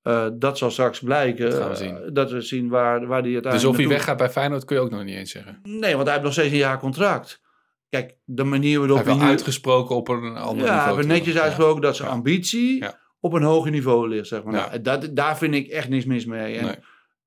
eh, 0.02 0.26
dat 0.34 0.58
zal 0.58 0.70
straks 0.70 1.00
blijken. 1.00 1.50
Dat 1.50 1.58
gaan 1.60 1.68
we 1.70 1.74
eh, 1.74 1.80
zien. 1.80 2.14
dat 2.14 2.30
we 2.30 2.40
zien 2.40 2.68
waar, 2.68 3.06
waar 3.06 3.22
die 3.22 3.32
uiteindelijk 3.32 3.52
Dus 3.52 3.64
of 3.64 3.76
hij 3.76 3.88
weggaat 3.96 4.16
bij 4.16 4.30
Feyenoord 4.30 4.64
kun 4.64 4.76
je 4.76 4.82
ook 4.82 4.90
nog 4.90 5.04
niet 5.04 5.16
eens 5.16 5.30
zeggen. 5.30 5.58
Nee, 5.62 5.92
want 5.92 6.02
hij 6.02 6.12
heeft 6.12 6.22
nog 6.24 6.32
steeds 6.32 6.50
een 6.52 6.56
jaar 6.58 6.78
contract. 6.78 7.40
Kijk, 7.88 8.16
de 8.24 8.44
manier 8.44 8.70
Hij 8.70 8.78
waarop 8.78 8.96
heeft 8.96 9.08
wel 9.08 9.16
hij 9.16 9.24
nu... 9.26 9.30
uitgesproken 9.30 9.96
op 9.96 10.08
een 10.08 10.36
ander 10.36 10.66
Ja, 10.66 10.72
niveau. 10.74 10.96
heeft 10.96 11.08
te 11.08 11.14
netjes 11.14 11.38
uitgesproken 11.38 11.82
dat 11.82 11.96
zijn 11.96 12.08
Ja. 12.08 12.14
ambitie 12.14 12.78
Ja. 12.78 12.98
op 13.20 13.32
een 13.32 13.42
hoger 13.42 13.70
niveau 13.70 14.08
ligt, 14.08 14.26
zeg 14.28 14.42
maar. 14.42 14.54
Ja. 14.54 14.66
Nou, 14.68 14.80
dat, 14.82 15.08
daar 15.16 15.38
vind 15.38 15.54
ik 15.54 15.66
echt 15.68 15.88
niks 15.88 16.04
mis 16.04 16.24
mee. 16.26 16.56
En 16.56 16.64
Nee. 16.64 16.74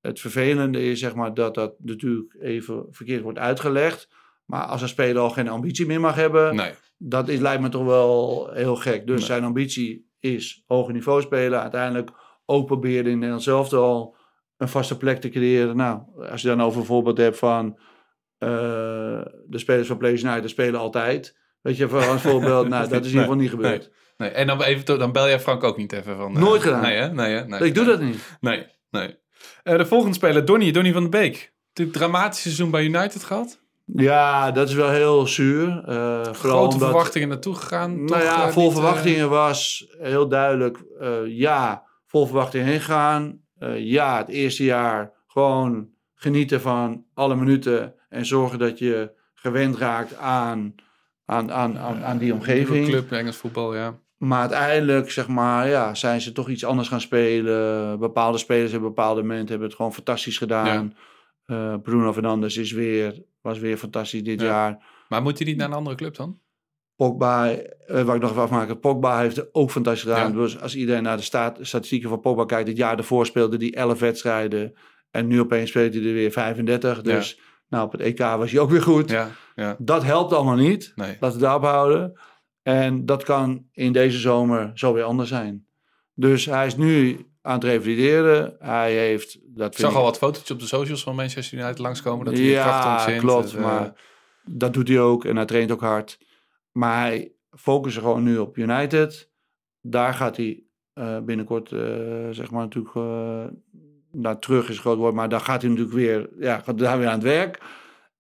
het 0.02 0.20
vervelende 0.20 0.84
is, 0.84 1.00
zeg 1.00 1.16
maar, 1.16 1.34
dat 1.34 1.56
dat 1.56 1.74
natuurlijk 1.80 2.36
even 2.42 2.86
verkeerd 2.92 3.22
wordt 3.22 3.40
uitgelegd. 3.40 4.08
Maar 4.46 4.64
als 4.66 4.82
een 4.82 4.88
speler 4.88 5.22
al 5.22 5.30
geen 5.30 5.48
ambitie 5.50 5.86
meer 5.86 6.00
mag 6.00 6.16
hebben, 6.16 6.56
Nee, 6.56 6.72
dat 6.98 7.28
is, 7.30 7.40
lijkt 7.40 7.62
me 7.62 7.70
toch 7.70 7.86
wel 7.86 8.50
heel 8.54 8.76
gek. 8.76 9.08
Dus 9.08 9.18
Nee. 9.18 9.26
zijn 9.26 9.44
ambitie 9.44 10.10
is 10.20 10.64
hoger 10.68 10.94
niveau 10.94 11.22
spelen. 11.22 11.62
Uiteindelijk 11.62 12.12
ook 12.46 12.66
proberen 12.66 13.06
in 13.06 13.14
Nederland 13.16 13.44
zelf 13.44 13.74
al 13.74 14.16
een 14.58 14.68
vaste 14.70 14.98
plek 14.98 15.22
te 15.22 15.30
creëren. 15.30 15.76
Nou, 15.76 16.02
als 16.32 16.42
je 16.42 16.48
dan 16.48 16.62
over 16.62 16.80
een 16.80 16.86
voorbeeld 16.86 17.18
hebt 17.18 17.38
van 17.38 17.80
eh, 18.38 18.50
de 19.48 19.58
spelers 19.58 19.88
van 19.88 19.98
PlayStation 19.98 20.32
United 20.34 20.52
spelen 20.52 20.80
altijd. 20.80 21.38
Weet 21.62 21.78
je, 21.78 21.90
voor 21.90 22.08
als 22.08 22.22
voorbeeld, 22.22 22.68
nou, 22.70 22.90
dat 22.90 22.92
is 22.92 22.98
in 22.98 23.06
ieder 23.06 23.22
geval 23.22 23.36
niet 23.36 23.50
gebeurd. 23.50 23.92
nee. 24.18 24.30
En 24.30 24.48
dan, 24.48 24.62
even, 24.62 25.00
dan 25.00 25.12
bel 25.12 25.28
jij 25.28 25.40
Frank 25.40 25.64
ook 25.64 25.78
niet 25.78 25.92
even 25.92 26.16
van... 26.18 26.36
eh, 26.36 26.42
Nooit 26.42 26.62
gedaan. 26.62 26.82
Nee, 26.82 26.98
hè? 26.98 27.14
Nee, 27.14 27.34
hè? 27.36 27.46
Nee, 27.46 27.60
ik 27.60 27.76
doe 27.76 27.86
nee. 27.86 27.94
dat 27.98 28.06
niet. 28.06 28.38
Nee, 28.40 28.66
nee. 28.90 29.18
Eh, 29.64 29.78
de 29.78 29.86
volgende 29.86 30.16
speler, 30.16 30.46
Donny, 30.46 30.72
Donny 30.72 30.94
van 30.94 31.04
de 31.04 31.10
Beek. 31.10 31.54
Natuurlijk 31.68 31.98
dramatisch 31.98 32.42
seizoen 32.42 32.72
bij 32.72 32.84
United 32.84 33.24
gehad. 33.24 33.64
Ja, 33.86 34.52
dat 34.52 34.70
is 34.70 34.74
wel 34.76 34.90
heel 34.90 35.28
zuur. 35.28 35.82
vooral 35.84 36.34
Grote 36.34 36.74
omdat, 36.74 36.90
verwachtingen 36.90 37.28
naartoe 37.28 37.56
gegaan. 37.56 37.96
Nou 37.96 38.08
toch, 38.08 38.22
ja, 38.22 38.52
vol 38.52 38.72
verwachtingen 38.72 39.30
was 39.30 39.88
heel 40.00 40.28
duidelijk. 40.28 40.78
ja, 41.26 41.85
vol 42.16 42.26
verwachtingen 42.26 42.68
heen 42.68 42.82
gaan. 42.82 43.42
Eh, 43.58 43.80
ja, 43.86 44.18
het 44.18 44.28
eerste 44.28 44.64
jaar 44.64 45.12
gewoon 45.28 45.90
genieten 46.14 46.62
van 46.62 47.06
alle 47.14 47.36
minuten. 47.36 47.94
En 48.10 48.26
zorgen 48.26 48.60
dat 48.60 48.80
je 48.80 49.12
gewend 49.34 49.76
raakt 49.78 50.18
aan, 50.18 50.76
aan, 51.26 51.52
aan, 51.52 51.78
aan, 51.78 52.04
aan 52.04 52.18
die 52.18 52.34
omgeving. 52.34 52.88
club, 52.88 53.12
Engels 53.12 53.36
voetbal, 53.38 53.76
ja. 53.76 54.00
Maar 54.18 54.40
uiteindelijk, 54.40 55.12
zeg 55.12 55.28
maar, 55.28 55.68
ja, 55.68 55.94
zijn 55.96 56.22
ze 56.22 56.32
toch 56.32 56.50
iets 56.50 56.66
anders 56.66 56.88
gaan 56.88 57.02
spelen. 57.02 58.00
Bepaalde 58.00 58.38
spelers 58.38 58.72
hebben 58.72 58.90
bepaalde 58.90 59.22
momenten 59.22 59.50
hebben 59.50 59.68
het 59.68 59.76
gewoon 59.78 59.94
fantastisch 59.94 60.38
gedaan. 60.38 60.96
Eh, 61.46 61.76
Bruno 61.84 62.14
Fernandes 62.14 62.58
is 62.58 62.72
weer, 62.72 63.24
was 63.42 63.60
weer 63.60 63.78
fantastisch 63.78 64.24
dit 64.24 64.42
Ja. 64.42 64.46
jaar. 64.48 64.86
Maar 65.10 65.22
moet 65.22 65.38
hij 65.38 65.48
niet 65.48 65.58
naar 65.58 65.68
een 65.68 65.74
andere 65.74 65.96
club 65.96 66.16
dan? 66.16 66.40
Pogba, 66.96 67.50
eh, 67.52 68.02
waar 68.02 68.16
ik 68.16 68.22
nog 68.22 68.32
even 68.32 68.42
afmaken, 68.42 68.80
Pogba 68.80 69.20
heeft 69.20 69.36
het 69.36 69.50
ook 69.52 69.72
fantastisch 69.72 70.02
gedaan. 70.02 70.32
Ja. 70.32 70.38
Dus 70.38 70.62
als 70.62 70.76
iedereen 70.76 71.04
naar 71.04 71.18
de 71.18 71.24
staat, 71.24 71.58
statistieken 71.62 72.10
van 72.10 72.20
Pogba 72.20 72.46
kijkt, 72.46 72.68
dit 72.68 72.78
jaar 72.78 72.98
ervoor 72.98 73.26
speelde 73.26 73.58
hij 73.58 73.74
11 73.74 74.00
wedstrijden. 74.00 74.74
En 75.12 75.28
nu 75.28 75.40
opeens 75.40 75.70
speelt 75.70 75.94
hij 75.94 76.04
er 76.04 76.14
weer 76.14 76.32
35. 76.32 77.02
Dus 77.02 77.40
nou, 77.70 77.86
op 77.86 77.92
het 77.92 78.02
EK 78.02 78.20
was 78.20 78.52
hij 78.52 78.60
ook 78.60 78.70
weer 78.70 78.82
goed. 78.82 79.10
Ja, 79.10 79.30
ja. 79.56 79.76
Dat 79.80 80.04
helpt 80.04 80.34
allemaal 80.34 80.56
niet. 80.56 80.92
Nee. 80.96 81.18
Laten 81.20 81.38
we 81.38 81.44
daarop 81.44 81.64
houden. 81.64 82.20
En 82.62 83.06
dat 83.06 83.24
kan 83.24 83.66
in 83.72 83.92
deze 83.92 84.18
zomer 84.18 84.72
zo 84.74 84.94
weer 84.94 85.04
anders 85.04 85.30
zijn. 85.30 85.66
Dus 86.14 86.46
hij 86.46 86.66
is 86.66 86.76
nu 86.76 87.26
aan 87.42 87.54
het 87.54 87.64
revalideren. 87.64 88.56
Hij 88.60 88.94
heeft... 88.94 89.40
Dat 89.44 89.74
Ik 89.74 89.80
zag 89.80 89.96
al 89.96 90.04
wat 90.04 90.18
fotootjes 90.18 90.52
op 90.52 90.60
de 90.60 90.66
socials 90.66 91.04
van 91.04 91.16
Manchester 91.16 91.58
United 91.58 91.80
langskomen. 91.80 92.26
Dat 92.26 92.34
hij 92.34 92.44
ja, 92.44 92.64
kracht 92.64 92.84
ja, 92.84 92.94
ontzint. 92.94 93.20
klopt. 93.20 93.52
Dat, 93.52 93.54
eh, 93.54 93.62
maar 93.62 93.94
dat 94.44 94.74
doet 94.74 94.88
hij 94.88 95.00
ook 95.00 95.26
en 95.26 95.36
hij 95.36 95.46
traint 95.46 95.72
ook 95.72 95.82
hard. 95.82 96.18
Maar 96.78 97.02
hij 97.02 97.32
focust 97.50 97.98
gewoon 97.98 98.24
nu 98.24 98.38
op 98.38 98.58
United. 98.58 99.32
Daar 99.82 100.14
gaat 100.14 100.38
hij 100.38 100.64
eh, 100.94 101.20
binnenkort, 101.20 101.72
eh, 101.72 102.30
zeg 102.30 102.52
maar, 102.52 102.62
natuurlijk 102.62 102.96
eh 102.96 103.46
naar 104.16 104.40
terug 104.40 104.70
is 104.70 104.80
groot 104.80 104.98
woord. 104.98 105.14
Maar 105.14 105.30
daar 105.30 105.40
gaat 105.40 105.62
hij 105.62 105.70
natuurlijk 105.70 105.98
weer, 105.98 106.30
ja, 106.40 106.60
gaat 106.60 106.78
daar 106.78 106.98
weer 106.98 107.08
aan 107.08 107.14
het 107.14 107.24
werk. 107.24 107.62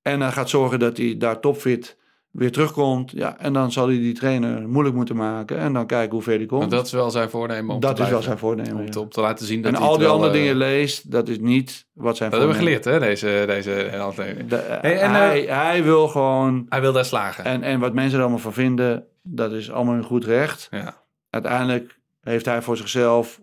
En 0.01 0.21
hij 0.21 0.31
gaat 0.31 0.49
zorgen 0.49 0.79
dat 0.79 0.97
hij 0.97 1.17
daar 1.17 1.39
topfit 1.39 1.97
weer 2.36 2.51
terugkomt. 2.51 3.11
Ja, 3.11 3.38
en 3.39 3.53
dan 3.53 3.71
zal 3.71 3.88
hij 3.88 3.97
die 3.97 4.13
trainer 4.13 4.67
moeilijk 4.69 4.95
moeten 4.95 5.15
maken. 5.15 5.57
En 5.57 5.73
dan 5.73 5.86
kijken 5.86 6.11
hoe 6.13 6.21
ver 6.21 6.38
hij 6.38 6.45
komt. 6.45 6.59
want 6.59 6.71
dat 6.71 6.86
is 6.86 6.91
wel 6.91 7.11
zijn 7.11 7.29
voornemen 7.29 7.75
om 7.75 7.81
dat 7.81 7.95
te 7.95 8.03
is 8.03 8.09
wel 8.09 8.21
zijn 8.21 8.38
voornemen. 8.38 8.75
Om 8.75 8.89
te, 8.89 8.99
om 8.99 9.09
te 9.09 9.21
laten 9.21 9.45
zien 9.45 9.61
dat 9.61 9.73
En 9.73 9.77
hij 9.79 9.88
al 9.88 9.97
die 9.97 10.07
andere 10.07 10.31
eh, 10.31 10.38
dingen 10.38 10.55
leest, 10.55 11.11
dat 11.11 11.27
is 11.27 11.39
niet 11.39 11.86
wat 11.93 12.17
zijn 12.17 12.29
Dat 12.29 12.39
hebben 12.39 12.57
we 12.57 12.63
voornemen 12.63 12.83
geleerd, 12.83 13.01
hè, 13.01 13.07
deze, 13.07 13.43
deze 13.47 13.97
aflevering. 13.97 14.49
de- 14.49 14.77
Hey, 14.81 14.99
en, 14.99 15.11
hij, 15.11 15.41
hij 15.41 15.83
wil 15.83 16.07
gewoon. 16.07 16.65
Hij 16.69 16.81
wil 16.81 16.93
daar 16.93 17.05
slagen. 17.05 17.43
En, 17.43 17.63
en 17.63 17.79
wat 17.79 17.93
mensen 17.93 18.15
er 18.17 18.21
allemaal 18.23 18.41
van 18.41 18.53
vinden, 18.53 19.05
dat 19.23 19.51
is 19.51 19.71
allemaal 19.71 19.95
een 19.95 20.03
goed 20.03 20.25
recht. 20.25 20.67
ja. 20.71 21.03
Uiteindelijk 21.29 21.99
heeft 22.21 22.45
hij 22.45 22.61
voor 22.61 22.77
zichzelf. 22.77 23.41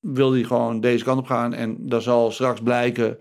Wil 0.00 0.32
hij 0.32 0.42
gewoon 0.42 0.80
deze 0.80 1.04
kant 1.04 1.18
op 1.18 1.26
gaan. 1.26 1.54
En 1.54 1.76
dan 1.80 2.02
zal 2.02 2.30
straks 2.30 2.60
blijken 2.60 3.18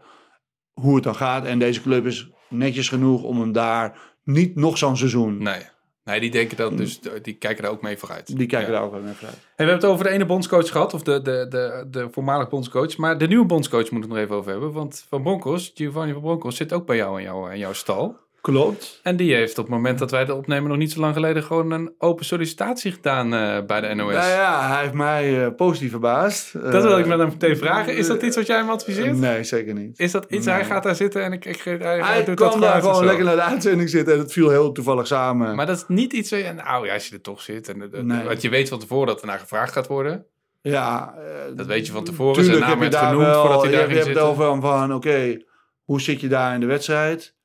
hoe 0.74 0.96
het 0.96 1.04
dan 1.04 1.16
gaat. 1.16 1.46
En 1.46 1.60
deze 1.60 1.82
club 1.82 2.06
is 2.06 2.30
netjes 2.50 2.90
genoeg 2.90 3.24
om 3.24 3.40
hem 3.40 3.52
daar 3.52 3.98
niet 4.28 4.56
nog 4.56 4.78
zo'n 4.78 4.98
seizoen. 4.98 5.38
Nee. 5.44 5.62
Nee, 6.04 6.20
die 6.20 6.32
denken 6.32 6.58
dat, 6.58 6.78
dus 6.78 7.00
die 7.22 7.34
kijken 7.34 7.64
er 7.64 7.70
ook 7.70 7.82
mee 7.82 7.98
vooruit. 7.98 8.38
Die 8.38 8.48
kijken 8.48 8.72
Ja. 8.72 8.78
daar 8.78 8.86
ook 8.86 8.92
wel 8.92 9.02
naar 9.02 9.14
vooruit. 9.16 9.36
Hey, 9.36 9.46
we 9.56 9.64
hebben 9.72 9.76
het 9.76 9.86
over 9.86 10.06
de 10.06 10.12
ene 10.12 10.26
bondscoach 10.26 10.70
gehad, 10.72 10.94
of 10.94 11.04
de, 11.04 11.22
de, 11.22 11.46
de, 11.50 11.88
de 11.92 12.08
voormalige 12.12 12.50
bondscoach. 12.50 12.98
Maar 12.98 13.18
de 13.18 13.28
nieuwe 13.28 13.46
bondscoach 13.46 13.92
moet 13.92 14.02
het 14.02 14.10
nog 14.12 14.18
even 14.22 14.36
over 14.36 14.52
hebben. 14.52 14.72
Want 14.72 15.06
Van 15.10 15.22
Bronckhorst, 15.24 15.72
Giovanni 15.78 16.14
van 16.14 16.22
Bronckhorst, 16.22 16.58
zit 16.58 16.74
ook 16.74 16.86
bij 16.86 16.96
jou 16.96 17.18
in 17.18 17.24
jouw, 17.24 17.48
in 17.48 17.58
jouw 17.58 17.74
stal. 17.74 18.18
Klopt. 18.48 19.00
En 19.04 19.16
die 19.16 19.36
heeft 19.36 19.58
op 19.58 19.66
het 19.66 19.74
moment 19.74 20.00
dat 20.00 20.12
wij 20.12 20.20
het 20.20 20.30
opnemen 20.30 20.70
nog 20.70 20.78
niet 20.78 20.92
zo 20.92 21.00
lang 21.00 21.14
geleden 21.14 21.44
gewoon 21.44 21.72
een 21.72 21.94
open 21.98 22.26
sollicitatie 22.26 22.92
gedaan 22.92 23.34
eh, 23.34 23.66
bij 23.66 23.82
de 23.82 23.94
NOS. 23.94 24.14
Nou 24.14 24.30
ja, 24.30 24.68
hij 24.70 24.82
heeft 24.82 24.94
mij 24.94 25.46
eh, 25.46 25.56
positief 25.56 25.90
verbaasd. 25.92 26.54
Dat 26.54 26.84
wil 26.84 26.98
ik 26.98 27.06
met 27.06 27.20
hem 27.20 27.28
meteen 27.28 27.58
vragen. 27.58 27.96
Is 27.96 28.08
dat 28.08 28.22
iets 28.22 28.36
wat 28.36 28.48
jij 28.48 28.58
hem 28.58 28.70
adviseert? 28.70 29.18
Nee, 29.18 29.44
zeker 29.44 29.74
niet. 29.74 30.00
Is 30.00 30.12
dat 30.12 30.26
iets, 30.30 30.46
Nee. 30.46 30.56
hij 30.56 30.66
gaat 30.66 30.84
daar 30.84 30.96
zitten 30.96 31.24
en 31.24 31.32
ik, 31.34 31.46
ik, 31.46 31.62
hij, 31.62 31.78
hij 31.78 32.00
Hij 32.00 32.24
doet 32.24 32.38
dat 32.38 32.62
daar 32.62 32.82
gewoon 32.82 33.06
lekker 33.06 33.26
naar 33.26 33.36
de 33.36 33.42
uitzending 33.42 33.90
zitten 33.90 34.14
en 34.14 34.20
het 34.20 34.32
viel 34.32 34.50
heel 34.50 34.72
toevallig 34.72 35.08
samen. 35.08 35.56
Maar 35.56 35.66
dat 35.66 35.78
is 35.78 35.84
niet 35.88 36.14
iets 36.14 36.32
waar 36.32 36.40
je, 36.40 36.54
nou 36.54 36.86
ja, 36.86 36.94
als 36.94 37.08
je 37.08 37.16
er 37.16 37.22
toch 37.22 37.42
zit. 37.42 37.70
En, 37.70 37.82
eh, 37.94 38.02
Nee. 38.02 38.26
Want 38.26 38.42
je 38.42 38.50
weet 38.50 38.70
van 38.70 38.80
tevoren 38.80 39.08
dat 39.08 39.22
er 39.22 39.28
naar 39.28 39.40
gevraagd 39.40 39.74
gaat 39.74 39.88
worden. 39.88 40.26
Ja, 40.62 41.14
eh, 41.18 41.56
Dat 41.56 41.66
weet 41.66 41.86
je 41.86 41.92
van 41.92 42.04
tevoren. 42.04 42.34
Tuurlijk 42.34 42.58
Zijn 42.58 42.70
naam 42.70 42.82
heb 42.82 42.92
je 42.92 42.98
daar 42.98 43.08
genoemd 43.08 43.26
wel, 43.26 43.42
voordat 43.42 43.62
hij 43.62 43.72
je 43.72 43.78
daar 43.78 43.88
hebt 43.90 44.02
ging 44.04 44.16
het 44.16 44.24
over 44.24 44.62
van, 44.62 44.94
oké, 44.94 45.38
hoe 45.84 46.02
zit 46.02 46.22
je 46.22 46.28
daar 46.28 46.54
in 46.54 46.60
de 46.60 46.66
wedstrijd? 46.66 47.36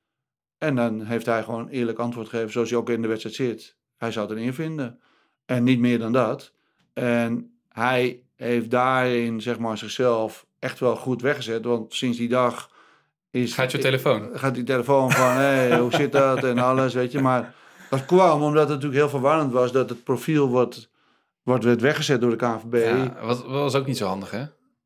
En 0.62 0.74
dan 0.74 1.00
heeft 1.00 1.26
hij 1.26 1.42
gewoon 1.42 1.68
eerlijk 1.68 1.98
antwoord 1.98 2.28
gegeven, 2.28 2.52
zoals 2.52 2.70
hij 2.70 2.78
ook 2.78 2.90
in 2.90 3.02
de 3.02 3.08
wedstrijd 3.08 3.36
zit. 3.36 3.76
Hij 3.96 4.12
zou 4.12 4.28
het 4.28 4.38
erin 4.38 4.54
vinden. 4.54 5.00
En 5.44 5.64
niet 5.64 5.78
meer 5.78 5.98
dan 5.98 6.12
dat. 6.12 6.52
En 6.92 7.56
hij 7.68 8.22
heeft 8.36 8.70
daarin, 8.70 9.40
zeg 9.40 9.58
maar, 9.58 9.78
zichzelf 9.78 10.46
echt 10.58 10.80
wel 10.80 10.96
goed 10.96 11.22
weggezet. 11.22 11.64
Want 11.64 11.94
sinds 11.94 12.18
die 12.18 12.28
dag 12.28 12.70
is... 13.30 13.54
Gaat 13.54 13.72
je 13.72 13.78
telefoon? 13.78 14.30
Gaat 14.32 14.54
die 14.54 14.64
telefoon 14.64 15.10
van, 15.10 15.30
hé, 15.30 15.42
hey, 15.42 15.78
hoe 15.80 15.94
zit 15.94 16.12
dat? 16.12 16.44
En 16.44 16.58
alles, 16.58 16.94
weet 16.94 17.12
je. 17.12 17.20
Maar 17.20 17.54
dat 17.90 18.04
kwam 18.04 18.42
omdat 18.42 18.62
het 18.62 18.68
natuurlijk 18.68 19.00
heel 19.00 19.08
verwarrend 19.08 19.52
was 19.52 19.72
dat 19.72 19.88
het 19.88 20.04
profiel 20.04 20.48
wordt, 20.48 20.90
wordt 21.42 21.64
werd 21.64 21.80
weggezet 21.80 22.20
door 22.20 22.30
de 22.30 22.36
KNVB. 22.36 22.74
Ja, 22.74 23.24
was, 23.24 23.42
was 23.42 23.74
ook 23.74 23.86
niet 23.86 23.96
zo 23.96 24.06
handig, 24.06 24.30
hè? 24.30 24.44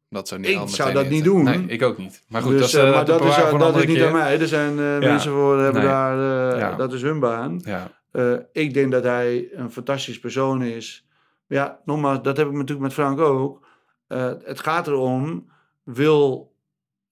Dat 0.08 0.28
zo 0.28 0.36
niet 0.36 0.48
Ik 0.48 0.68
zou 0.68 0.92
dat 0.92 1.08
niet 1.08 1.24
doen. 1.24 1.44
Nee, 1.44 1.64
ik 1.66 1.82
ook 1.82 1.98
niet. 1.98 2.22
Maar 2.28 2.42
goed, 2.42 2.50
Dus, 2.52 2.60
dat 2.60 2.68
is, 2.68 2.74
eh, 2.74 2.86
eh, 2.88 2.94
maar 2.94 3.04
dat 3.04 3.20
is, 3.24 3.36
dat 3.58 3.76
is 3.76 3.86
niet 3.86 3.96
keer. 3.96 4.06
aan 4.06 4.12
mij. 4.12 4.40
Er 4.40 4.48
zijn 4.48 4.70
eh, 4.78 4.98
mensen 4.98 5.32
voor 5.32 5.58
hebben 5.58 5.80
Nee. 5.82 5.90
daar, 5.90 6.52
eh, 6.52 6.58
Ja. 6.60 6.76
dat 6.76 6.92
is 6.92 7.02
hun 7.02 7.20
baan. 7.20 7.60
Ja, 7.64 7.94
Eh, 8.12 8.32
ik 8.52 8.74
denk 8.74 8.92
dat 8.92 9.04
hij 9.04 9.48
een 9.52 9.70
fantastisch 9.70 10.18
persoon 10.18 10.62
is. 10.62 11.06
Ja, 11.46 11.80
nogmaals, 11.84 12.22
dat 12.22 12.36
heb 12.36 12.46
ik 12.46 12.52
natuurlijk 12.52 12.80
met 12.80 12.92
Frank 12.92 13.20
ook. 13.20 13.64
eh, 14.06 14.32
het 14.44 14.60
gaat 14.60 14.86
erom, 14.86 15.50
wil 15.82 16.52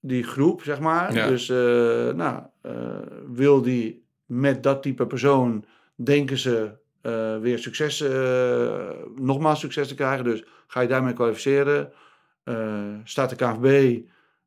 die 0.01 0.23
groep, 0.23 0.63
zeg 0.63 0.81
maar, 0.81 1.15
Ja. 1.15 1.27
dus 1.27 1.49
eh, 1.49 1.57
nou, 2.15 2.43
eh, 2.63 2.73
wil 3.33 3.63
die 3.63 4.05
met 4.27 4.63
dat 4.63 4.83
type 4.83 5.07
persoon, 5.07 5.65
denken 5.95 6.39
ze 6.39 6.71
eh, 7.03 7.39
weer 7.39 7.59
succes, 7.59 8.01
eh, 8.01 8.73
nogmaals 9.17 9.61
succes 9.61 9.89
te 9.89 9.95
krijgen. 9.95 10.25
Dus 10.25 10.45
ga 10.67 10.81
je 10.81 10.89
daarmee 10.89 11.13
kwalificeren. 11.13 11.93
Eh, 12.45 12.55
staat 13.05 13.31
de 13.31 13.37
KNVB, 13.37 14.01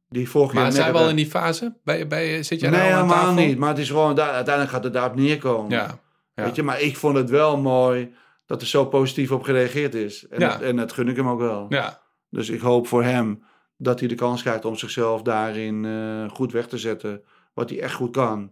die 0.09 0.29
vorig 0.29 0.53
jaar... 0.53 0.61
Maar 0.61 0.71
zijn 0.71 0.91
we 0.91 0.97
al 0.97 1.09
in 1.09 1.15
die 1.15 1.25
fase? 1.25 1.73
Bij, 1.83 2.07
bij, 2.07 2.43
zit 2.43 2.59
jij 2.59 2.69
Nee, 2.69 2.79
nou 2.79 2.91
helemaal 2.93 3.15
tafel? 3.25 3.45
niet. 3.45 3.57
Maar 3.57 3.69
het 3.69 3.77
is 3.77 3.89
gewoon, 3.89 4.15
daar, 4.15 4.31
uiteindelijk 4.31 4.73
gaat 4.75 4.83
het 4.83 4.93
daarop 4.93 5.15
neerkomen. 5.15 5.71
Ja, 5.71 5.99
ja. 6.35 6.43
Weet 6.43 6.55
je, 6.55 6.63
maar 6.63 6.81
ik 6.81 6.97
vond 6.97 7.15
het 7.17 7.29
wel 7.29 7.57
mooi 7.57 8.13
dat 8.45 8.61
er 8.61 8.67
zo 8.67 8.85
positief 8.85 9.31
op 9.31 9.43
gereageerd 9.43 9.93
is. 9.95 10.27
En, 10.27 10.39
Ja. 10.39 10.49
dat, 10.49 10.61
en 10.61 10.75
dat 10.75 10.91
gun 10.91 11.07
ik 11.07 11.15
hem 11.15 11.27
ook 11.27 11.39
wel. 11.39 11.65
ja. 11.69 12.01
Dus 12.29 12.49
ik 12.49 12.59
hoop 12.61 12.87
voor 12.87 13.03
hem 13.03 13.43
dat 13.77 13.99
hij 13.99 14.07
de 14.07 14.15
kans 14.15 14.41
krijgt 14.41 14.65
om 14.65 14.75
zichzelf 14.75 15.21
daarin 15.21 15.85
eh, 15.85 16.29
goed 16.29 16.51
weg 16.51 16.67
te 16.67 16.77
zetten. 16.77 17.21
Wat 17.53 17.69
hij 17.69 17.79
echt 17.81 17.93
goed 17.93 18.11
kan. 18.11 18.51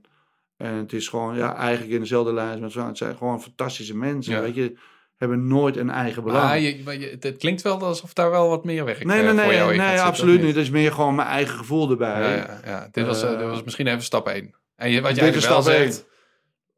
En 0.58 0.74
het 0.74 0.94
is 0.94 1.08
gewoon, 1.08 1.36
ja, 1.36 1.56
eigenlijk 1.56 1.94
in 1.94 2.00
dezelfde 2.00 2.34
lijn 2.34 2.60
met. 2.60 2.74
Het 2.74 2.98
zijn 2.98 3.16
gewoon 3.18 3.42
fantastische 3.42 3.98
mensen. 3.98 4.42
Weet 4.42 4.56
je, 4.56 4.78
hebben 5.18 5.48
nooit 5.48 5.78
een 5.78 5.90
eigen 5.90 6.24
belang. 6.24 6.44
Maar, 6.44 6.60
je, 6.60 6.82
maar 6.84 7.00
je- 7.00 7.18
het 7.20 7.38
klinkt 7.38 7.62
wel 7.62 7.80
alsof 7.84 8.14
daar 8.14 8.30
wel 8.32 8.50
wat 8.50 8.66
meer 8.66 8.86
werk 8.86 9.04
nee, 9.06 9.22
eh, 9.22 9.34
nee, 9.34 9.44
voor 9.44 9.54
jou 9.54 9.66
nee, 9.68 9.78
in 9.78 9.84
nee 9.84 10.02
absoluut 10.02 10.40
niet. 10.42 10.56
Het 10.56 10.64
is 10.64 10.70
meer 10.70 10.92
gewoon 10.92 11.16
mijn 11.16 11.28
eigen 11.28 11.58
gevoel 11.58 11.90
erbij. 11.90 12.36
Ja, 12.38 12.60
ja. 12.66 12.88
Dit, 12.92 13.06
was, 13.06 13.24
eh, 13.24 13.32
Eh, 13.32 13.38
dit 13.40 13.48
was 13.48 13.64
misschien 13.64 13.88
even 13.88 14.02
stap 14.04 14.28
1. 14.28 14.56
En 14.76 14.92
je, 14.92 15.02
wat 15.02 15.16
jij 15.16 15.32
wel 15.32 15.42
stap 15.42 15.62
zegt, 15.64 16.06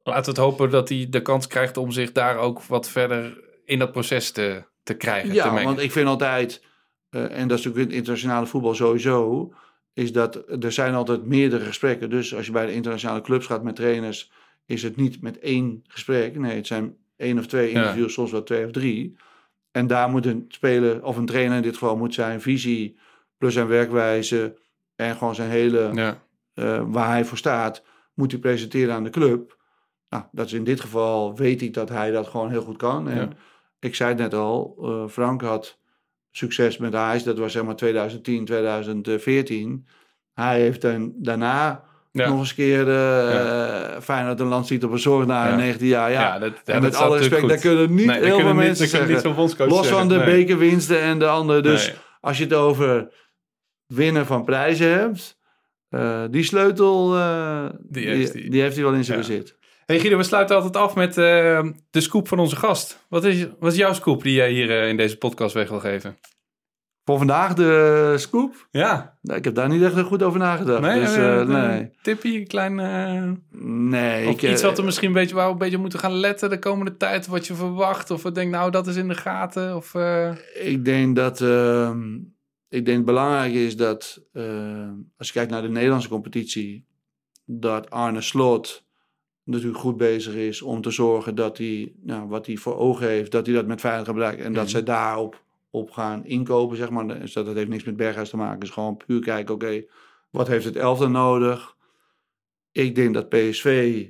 laten 0.03 0.23
we 0.23 0.29
het 0.29 0.37
hopen 0.39 0.69
dat 0.69 0.89
hij 0.89 1.07
de 1.09 1.21
kans 1.21 1.47
krijgt 1.47 1.77
om 1.77 1.91
zich 1.91 2.11
daar 2.11 2.37
ook 2.37 2.63
wat 2.63 2.89
verder 2.89 3.43
in 3.65 3.79
dat 3.79 3.91
proces 3.91 4.31
te, 4.31 4.63
te 4.83 4.93
krijgen. 4.93 5.33
Ja, 5.33 5.63
want 5.63 5.79
ik 5.79 5.91
vind 5.91 6.07
altijd, 6.07 6.63
en 7.09 7.47
dat 7.47 7.57
is 7.59 7.65
natuurlijk 7.65 7.75
in 7.75 7.81
het 7.85 7.93
internationale 7.93 8.45
voetbal 8.45 8.75
sowieso, 8.75 9.53
is 9.93 10.11
dat 10.11 10.35
er 10.63 10.71
zijn 10.71 10.93
altijd 10.93 11.25
meerdere 11.25 11.65
gesprekken. 11.65 12.09
Dus 12.09 12.35
als 12.35 12.45
je 12.45 12.51
bij 12.51 12.65
de 12.65 12.73
internationale 12.73 13.21
clubs 13.21 13.45
gaat 13.45 13.63
met 13.63 13.75
trainers, 13.75 14.31
is 14.65 14.83
het 14.83 14.95
niet 14.95 15.21
met 15.21 15.39
één 15.39 15.83
gesprek. 15.87 16.37
Nee, 16.37 16.55
het 16.55 16.67
zijn 16.67 16.95
één 17.17 17.39
of 17.39 17.45
twee 17.47 17.71
Ja. 17.71 17.79
interviews, 17.79 18.13
soms 18.13 18.31
wel 18.31 18.43
twee 18.43 18.65
of 18.65 18.71
drie. 18.71 19.15
En 19.71 19.87
daar 19.87 20.09
moet 20.09 20.25
een 20.25 20.45
speler, 20.47 21.03
of 21.03 21.17
een 21.17 21.25
trainer 21.25 21.55
in 21.55 21.61
dit 21.61 21.73
geval, 21.73 21.97
moet 21.97 22.13
zijn 22.13 22.41
visie 22.41 22.97
plus 23.37 23.53
zijn 23.53 23.67
werkwijze 23.67 24.57
en 24.95 25.15
gewoon 25.15 25.35
zijn 25.35 25.49
hele, 25.49 25.91
ja. 25.93 26.23
eh, 26.53 26.83
waar 26.87 27.07
hij 27.09 27.25
voor 27.25 27.37
staat, 27.37 27.83
moet 28.13 28.31
hij 28.31 28.39
presenteren 28.39 28.93
aan 28.93 29.03
de 29.03 29.09
club. 29.09 29.57
Nou, 30.09 30.23
dat 30.31 30.45
is 30.45 30.53
in 30.53 30.63
dit 30.63 30.79
geval, 30.81 31.35
weet 31.35 31.61
ik 31.61 31.73
dat 31.73 31.89
hij 31.89 32.11
dat 32.11 32.27
gewoon 32.27 32.49
heel 32.49 32.61
goed 32.61 32.77
kan. 32.77 33.09
En 33.09 33.17
Ja. 33.19 33.29
ik 33.79 33.95
zei 33.95 34.09
het 34.09 34.17
net 34.19 34.33
al, 34.33 34.77
eh, 34.81 35.07
Frank 35.07 35.41
had 35.41 35.79
succes 36.31 36.77
met 36.77 36.95
Ajax. 36.95 37.23
Dat 37.23 37.37
was 37.37 37.51
zeg 37.51 37.63
maar 37.63 37.75
2010, 37.75 38.45
2014. 38.45 39.87
Hij 40.33 40.59
heeft 40.61 40.81
dan 40.81 41.13
daarna 41.15 41.83
Ja. 42.17 42.29
nog 42.29 42.39
eens 42.39 42.49
een 42.49 42.55
keer 42.55 42.87
uh, 42.87 43.99
Feyenoord 44.01 44.39
een 44.39 44.47
land 44.47 44.67
ziet 44.67 44.83
op 44.83 44.91
een 44.91 44.99
zorg 44.99 45.25
na 45.25 45.47
Ja. 45.47 45.55
19 45.55 45.87
jaar. 45.87 46.11
Ja, 46.11 46.21
Ja, 46.21 46.39
dat, 46.39 46.51
ja, 46.65 46.73
en 46.73 46.81
met 46.81 46.95
alle 46.95 47.17
respect, 47.17 47.47
daar 47.47 47.57
kunnen 47.57 47.95
niet 47.95 48.05
Nee, 48.05 48.23
heel 48.23 48.39
veel 48.39 48.53
mensen 48.53 48.83
niet 48.83 49.19
zeggen. 49.21 49.67
Los 49.67 49.87
van 49.87 50.07
de. 50.07 50.15
Nee. 50.15 50.25
bekerwinsten 50.25 51.01
en 51.01 51.19
de 51.19 51.27
andere. 51.27 51.61
Dus 51.61 51.87
Nee. 51.87 51.95
als 52.21 52.37
je 52.37 52.43
het 52.43 52.53
over 52.53 53.07
winnen 53.87 54.25
van 54.25 54.43
prijzen 54.43 54.89
hebt, 54.91 55.37
eh, 55.89 56.23
die 56.31 56.43
sleutel, 56.43 57.15
eh, 57.15 57.65
Die 57.79 58.07
heeft 58.07 58.33
die, 58.33 58.47
hij. 58.49 58.59
heeft 58.59 58.75
hij 58.75 58.83
wel 58.83 58.93
in 58.93 59.03
zijn 59.03 59.19
Ja. 59.19 59.27
bezit. 59.27 59.55
Hey 59.85 59.99
Guido, 59.99 60.17
we 60.17 60.23
sluiten 60.23 60.55
altijd 60.55 60.75
af 60.77 60.95
met 60.95 61.09
eh, 61.17 61.63
de 61.89 62.01
scoop 62.01 62.27
van 62.27 62.39
onze 62.39 62.55
gast. 62.55 63.05
Wat 63.09 63.23
is, 63.23 63.45
wat 63.59 63.71
is 63.71 63.77
jouw 63.77 63.93
scoop 63.93 64.23
die 64.23 64.33
jij 64.33 64.51
hier 64.51 64.69
eh, 64.81 64.87
in 64.89 64.97
deze 64.97 65.17
podcast 65.17 65.53
weg 65.53 65.69
wil 65.69 65.79
geven? 65.79 66.17
Voor 67.07 67.17
vandaag 67.17 67.53
de 67.53 68.13
scoop. 68.17 68.67
Ja, 68.71 69.17
Nou, 69.21 69.37
ik 69.37 69.43
heb 69.45 69.55
daar 69.55 69.69
niet 69.69 69.81
echt 69.83 69.99
goed 70.01 70.23
over 70.23 70.39
nagedacht. 70.39 70.81
nee, 70.81 70.99
dus, 70.99 71.15
eh, 71.15 71.33
eh, 71.33 71.39
een 71.39 71.47
nee. 71.47 71.89
tippie, 72.01 72.39
een 72.39 72.47
klein... 72.47 72.79
eh, 72.79 73.31
nee. 73.61 74.27
of 74.27 74.33
ik, 74.33 74.41
eh, 74.43 74.51
iets 74.51 74.61
wat 74.61 74.77
we 74.77 74.83
misschien 74.83 75.07
een 75.07 75.13
beetje, 75.13 75.35
waar 75.35 75.45
we 75.45 75.51
een 75.51 75.57
beetje 75.57 75.77
moeten 75.77 75.99
gaan 75.99 76.13
letten 76.13 76.49
de 76.49 76.59
komende 76.59 76.97
tijd. 76.97 77.27
Wat 77.27 77.47
je 77.47 77.53
verwacht. 77.53 78.11
Of 78.11 78.23
we 78.23 78.31
denken, 78.31 78.51
nou 78.59 78.71
dat 78.71 78.87
is 78.87 78.95
in 78.95 79.07
de 79.07 79.15
gaten. 79.15 79.75
Of, 79.75 79.95
eh, 79.95 80.31
Ik 80.53 80.85
denk 80.85 81.15
dat 81.15 81.41
ehm, 81.41 82.13
ik 82.69 82.85
denk 82.85 82.97
het 82.97 83.05
belangrijk 83.05 83.53
is 83.53 83.77
dat 83.77 84.21
als 85.17 85.27
je 85.27 85.33
kijkt 85.33 85.51
naar 85.51 85.61
de 85.61 85.69
Nederlandse 85.69 86.09
competitie, 86.09 86.85
dat 87.45 87.89
Arne 87.89 88.21
Slot 88.21 88.85
natuurlijk 89.43 89.79
goed 89.79 89.97
bezig 89.97 90.33
is 90.33 90.61
om 90.61 90.81
te 90.81 90.91
zorgen 90.91 91.35
dat 91.35 91.57
hij 91.57 91.93
nou, 92.01 92.27
wat 92.27 92.45
hij 92.45 92.55
voor 92.55 92.77
ogen 92.77 93.07
heeft, 93.07 93.31
dat 93.31 93.45
hij 93.45 93.55
dat 93.55 93.65
met 93.67 93.81
veiligheid 93.81 94.17
bereikt 94.17 94.41
en 94.41 94.53
dat 94.53 94.61
Mhm. 94.63 94.71
zij 94.71 94.83
daarop 94.83 95.45
op 95.69 95.91
gaan 95.91 96.25
inkopen, 96.25 96.77
zeg 96.77 96.89
maar. 96.89 97.07
Dus 97.07 97.33
dat, 97.33 97.45
dat 97.45 97.55
heeft 97.55 97.69
niks 97.69 97.83
met 97.83 97.97
Berghuis 97.97 98.29
te 98.29 98.37
maken. 98.37 98.53
Het 98.53 98.63
is 98.63 98.69
gewoon 98.69 98.97
puur 98.97 99.19
kijken, 99.19 99.53
oké, 99.53 99.83
wat 100.29 100.47
heeft 100.47 100.65
het 100.65 100.75
elftal 100.75 101.09
nodig? 101.09 101.75
Ik 102.71 102.95
denk 102.95 103.13
dat 103.13 103.29
PSV 103.29 104.05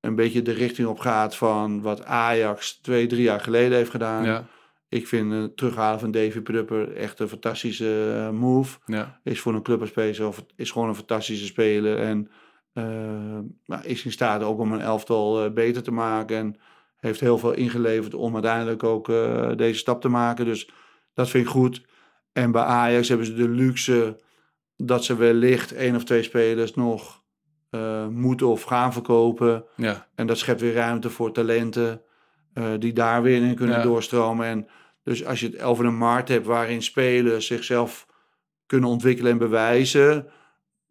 een 0.00 0.14
beetje 0.14 0.42
de 0.42 0.52
richting 0.52 0.88
op 0.88 0.98
gaat 0.98 1.36
van 1.36 1.82
wat 1.82 2.04
Ajax 2.04 2.78
twee, 2.78 3.06
drie 3.06 3.22
jaar 3.22 3.40
geleden 3.40 3.76
heeft 3.76 3.90
gedaan. 3.90 4.24
ja, 4.24 4.46
Ik 4.88 5.06
vind 5.06 5.32
het 5.32 5.56
terughalen 5.56 6.00
van 6.00 6.10
Davy 6.10 6.40
Prupper 6.40 6.96
echt 6.96 7.20
een 7.20 7.28
fantastische 7.28 8.12
eh, 8.16 8.30
move. 8.30 8.78
ja, 8.86 9.20
Is 9.24 9.40
voor 9.40 9.54
een 9.54 9.62
club 9.62 9.80
als 9.80 9.90
PSV 9.90 10.20
of 10.20 10.44
is 10.56 10.70
gewoon 10.70 10.88
een 10.88 10.94
fantastische 10.94 11.46
speler. 11.46 11.98
En 11.98 12.30
eh, 12.72 13.38
maar 13.66 13.86
is 13.86 14.04
in 14.04 14.12
staat 14.12 14.42
ook 14.42 14.58
om 14.58 14.72
een 14.72 14.80
elftal 14.80 15.44
eh, 15.44 15.52
beter 15.52 15.82
te 15.82 15.90
maken. 15.90 16.36
En 16.36 16.56
heeft 16.96 17.20
heel 17.20 17.38
veel 17.38 17.52
ingeleverd 17.52 18.14
om 18.14 18.34
uiteindelijk 18.34 18.82
ook 18.84 19.08
eh, 19.08 19.50
deze 19.56 19.78
stap 19.78 20.00
te 20.00 20.08
maken. 20.08 20.44
Dus 20.44 20.68
dat 21.14 21.28
vind 21.30 21.44
ik 21.44 21.50
goed. 21.50 21.84
En 22.32 22.50
bij 22.50 22.62
Ajax 22.62 23.08
hebben 23.08 23.26
ze 23.26 23.34
de 23.34 23.48
luxe 23.48 24.20
dat 24.76 25.04
ze 25.04 25.16
wellicht 25.16 25.72
één 25.72 25.94
of 25.96 26.04
twee 26.04 26.22
spelers 26.22 26.74
nog 26.74 27.22
eh, 27.70 28.06
moeten 28.06 28.46
of 28.46 28.62
gaan 28.62 28.92
verkopen. 28.92 29.64
ja, 29.76 30.06
En 30.14 30.26
dat 30.26 30.38
schept 30.38 30.60
weer 30.60 30.74
ruimte 30.74 31.10
voor 31.10 31.32
talenten 31.32 32.02
eh, 32.52 32.64
die 32.78 32.92
daar 32.92 33.22
weer 33.22 33.42
in 33.42 33.54
kunnen 33.54 33.76
Ja. 33.76 33.82
doorstromen. 33.82 34.46
En 34.46 34.66
dus 35.02 35.24
als 35.24 35.40
je 35.40 35.46
het 35.46 35.62
over 35.62 35.84
een 35.84 35.96
markt 35.98 36.28
hebt 36.28 36.46
waarin 36.46 36.82
spelers 36.82 37.46
zichzelf 37.46 38.06
kunnen 38.66 38.88
ontwikkelen 38.90 39.32
en 39.32 39.38
bewijzen, 39.38 40.26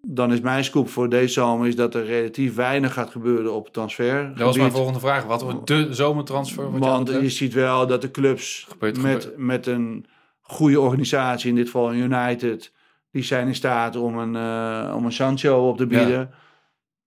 dan 0.08 0.34
is 0.34 0.39
mijn 0.39 0.64
scoop 0.64 0.89
voor 0.89 1.10
deze 1.10 1.34
zomer 1.34 1.68
is 1.68 1.76
dat 1.76 1.95
er 1.95 2.06
relatief 2.06 2.56
weinig 2.56 2.93
gaat 2.93 3.10
gebeuren 3.10 3.53
op 3.53 3.70
transfer. 3.74 4.36
dat 4.36 4.45
was 4.45 4.58
mijn 4.58 4.72
volgende 4.72 4.99
vraag. 4.99 5.24
Wat 5.24 5.41
wordt 5.41 5.68
de 5.68 5.93
zomertransfer? 5.93 6.72
Wat 6.72 6.80
Want 6.80 7.10
je 7.10 7.30
ziet 7.30 7.53
wel 7.53 7.88
dat 7.88 8.01
de 8.01 8.12
clubs 8.12 8.66
Gebeurt, 8.70 9.01
met, 9.01 9.24
gebeurt. 9.24 9.38
met 9.38 9.68
een 9.68 10.06
goede 10.41 10.80
organisatie, 10.80 11.49
in 11.49 11.56
dit 11.56 11.66
geval 11.66 11.93
United, 11.93 12.74
die 13.12 13.24
zijn 13.24 13.47
in 13.47 13.56
staat 13.56 13.95
om 13.95 14.18
een, 14.18 14.36
eh, 14.36 14.95
om 14.95 15.06
een 15.06 15.12
Sancho 15.12 15.70
op 15.70 15.78
te 15.78 15.88
bieden. 15.88 16.34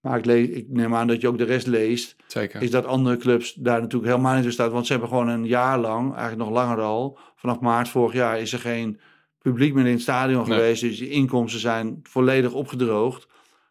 Maar 0.00 0.18
ik, 0.18 0.24
lees, 0.24 0.48
ik 0.48 0.66
neem 0.68 0.94
aan 0.94 1.06
dat 1.06 1.20
je 1.20 1.28
ook 1.28 1.38
de 1.38 1.44
rest 1.44 1.66
leest 1.66 2.16
Zeker. 2.26 2.62
is 2.62 2.70
dat 2.70 2.86
andere 2.86 3.16
clubs 3.16 3.54
daar 3.54 3.80
natuurlijk 3.80 4.10
helemaal 4.10 4.36
niet 4.36 4.44
in 4.44 4.52
staan. 4.52 4.70
Want 4.70 4.86
ze 4.86 4.92
hebben 4.92 5.10
gewoon 5.10 5.28
een 5.28 5.46
jaar 5.46 5.78
lang, 5.78 6.14
eigenlijk 6.14 6.50
nog 6.50 6.50
langer 6.50 6.80
al, 6.80 7.18
vanaf 7.36 7.60
maart 7.60 7.88
vorig 7.88 8.12
jaar 8.12 8.40
is 8.40 8.52
er 8.52 8.58
geen 8.58 9.00
publiek 9.38 9.74
meer 9.74 9.86
in 9.86 9.92
het 9.92 10.00
stadion 10.00 10.48
Nee. 10.48 10.58
geweest. 10.58 10.80
Dus 10.80 10.98
die 10.98 11.10
inkomsten 11.10 11.60
zijn 11.60 12.00
volledig 12.02 12.52
opgedroogd. 12.52 13.26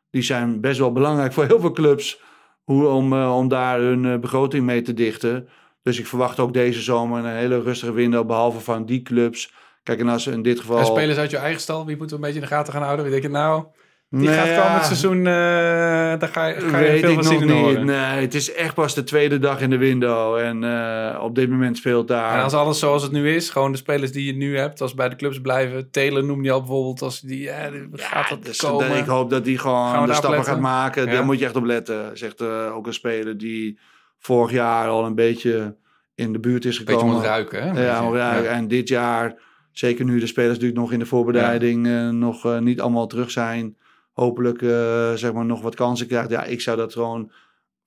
Die 0.10 0.22
zijn 0.22 0.62
best 0.62 0.80
wel 0.80 0.92
belangrijk 0.92 1.34
voor 1.34 1.46
heel 1.46 1.60
veel 1.60 1.72
clubs 1.72 2.22
hoe, 2.64 2.88
om, 2.88 3.14
eh, 3.14 3.36
om 3.38 3.48
daar 3.48 3.80
hun 3.80 4.06
eh, 4.06 4.20
begroting 4.20 4.66
mee 4.66 4.82
te 4.82 4.94
dichten. 4.94 5.48
Dus 5.82 6.00
ik 6.00 6.08
verwacht 6.08 6.40
ook 6.40 6.54
deze 6.54 6.82
zomer 6.82 7.26
een 7.26 7.36
hele 7.36 7.62
rustige 7.62 7.92
window, 7.92 8.28
behalve 8.28 8.60
van 8.60 8.86
die 8.86 9.02
clubs. 9.02 9.54
Kijk, 9.84 10.00
en 10.00 10.08
als 10.10 10.24
ze 10.24 10.32
in 10.32 10.42
dit 10.42 10.60
geval... 10.60 10.78
En 10.78 10.86
spelers 10.86 11.18
uit 11.18 11.30
je 11.30 11.38
eigen 11.38 11.62
stal, 11.62 11.86
wie 11.86 11.98
moeten 11.98 12.20
we 12.20 12.26
een 12.26 12.34
beetje 12.34 12.44
in 12.44 12.50
de 12.50 12.56
gaten 12.56 12.74
gaan 12.74 12.82
houden? 12.82 13.06
Wie 13.06 13.14
denk 13.14 13.26
je 13.26 13.30
nou, 13.30 13.66
die 14.10 14.28
Nee, 14.28 14.38
gaat 14.38 14.48
ja. 14.48 14.66
komend 14.66 14.86
seizoen, 14.86 15.18
eh 15.18 15.24
daar 16.20 16.28
ga 16.32 16.46
je, 16.46 16.60
ga 16.60 16.78
je 16.80 16.92
Weet 16.92 17.00
veel 17.00 17.14
van 17.14 17.24
zien 17.24 17.40
niet. 17.42 17.50
horen. 17.52 17.86
Nee, 17.86 17.96
het 18.22 18.34
is 18.34 18.54
echt 18.54 18.74
pas 18.74 18.94
de 18.96 19.04
tweede 19.04 19.40
dag 19.40 19.62
in 19.62 19.70
de 19.70 19.78
window. 19.78 20.38
En 20.38 20.64
eh, 20.64 21.24
op 21.24 21.36
dit 21.36 21.50
moment 21.50 21.78
speelt 21.78 22.08
daar... 22.08 22.38
En 22.38 22.44
als 22.44 22.54
alles 22.54 22.80
zoals 22.80 23.04
het 23.04 23.12
nu 23.12 23.36
is, 23.36 23.50
gewoon 23.50 23.72
de 23.72 23.78
spelers 23.78 24.12
die 24.12 24.26
je 24.26 24.34
nu 24.34 24.58
hebt, 24.58 24.82
als 24.82 24.94
bij 24.94 25.10
de 25.10 25.16
clubs 25.16 25.42
blijven. 25.42 25.92
Taylor 25.92 26.24
noem 26.24 26.44
je 26.44 26.52
al 26.52 26.60
bijvoorbeeld, 26.60 27.02
als 27.02 27.20
die, 27.22 27.40
ja, 27.42 27.70
die- 27.70 27.88
gaat 27.94 28.30
dat 28.30 28.46
dus, 28.46 28.58
komen? 28.58 28.98
Ik 28.98 29.06
hoop 29.06 29.30
dat 29.30 29.44
die 29.44 29.58
gewoon 29.58 30.06
de 30.08 30.14
stappen 30.14 30.44
gaat 30.44 30.60
maken. 30.60 31.06
Ja. 31.06 31.12
Daar 31.12 31.26
moet 31.26 31.40
je 31.40 31.46
echt 31.46 31.56
op 31.56 31.66
letten. 31.66 32.18
Zegt 32.18 32.42
eh, 32.42 32.76
ook 32.76 32.88
een 32.88 32.94
speler 32.94 33.38
die 33.38 33.80
vorig 34.20 34.52
jaar 34.52 34.88
al 34.88 35.06
een 35.06 35.16
beetje 35.16 35.76
in 36.16 36.34
de 36.34 36.40
buurt 36.40 36.66
is 36.66 36.78
Een 36.80 36.86
beetje 36.86 37.00
gekomen. 37.00 37.20
moet 37.20 37.26
ruiken, 37.30 37.62
hè? 37.64 37.84
Ja, 37.86 38.02
ja, 38.14 38.36
ja. 38.38 38.44
en 38.44 38.68
dit 38.68 38.88
jaar, 38.88 39.36
zeker 39.72 40.06
nu 40.06 40.20
de 40.20 40.28
spelers 40.28 40.54
natuurlijk 40.54 40.80
nog 40.80 40.92
in 40.92 41.00
de 41.00 41.06
voorbereiding 41.06 41.88
eh, 41.88 42.10
nog 42.10 42.46
eh, 42.46 42.58
niet 42.60 42.82
allemaal 42.82 43.08
terug 43.08 43.32
zijn. 43.32 43.78
Hopelijk 44.18 44.62
eh, 44.62 45.14
zeg 45.14 45.34
maar 45.34 45.46
nog 45.46 45.62
wat 45.62 45.76
kansen 45.76 46.08
krijgt. 46.08 46.30
Ja, 46.30 46.44
ik 46.44 46.62
zou 46.62 46.78
dat 46.78 46.94
gewoon 46.94 47.32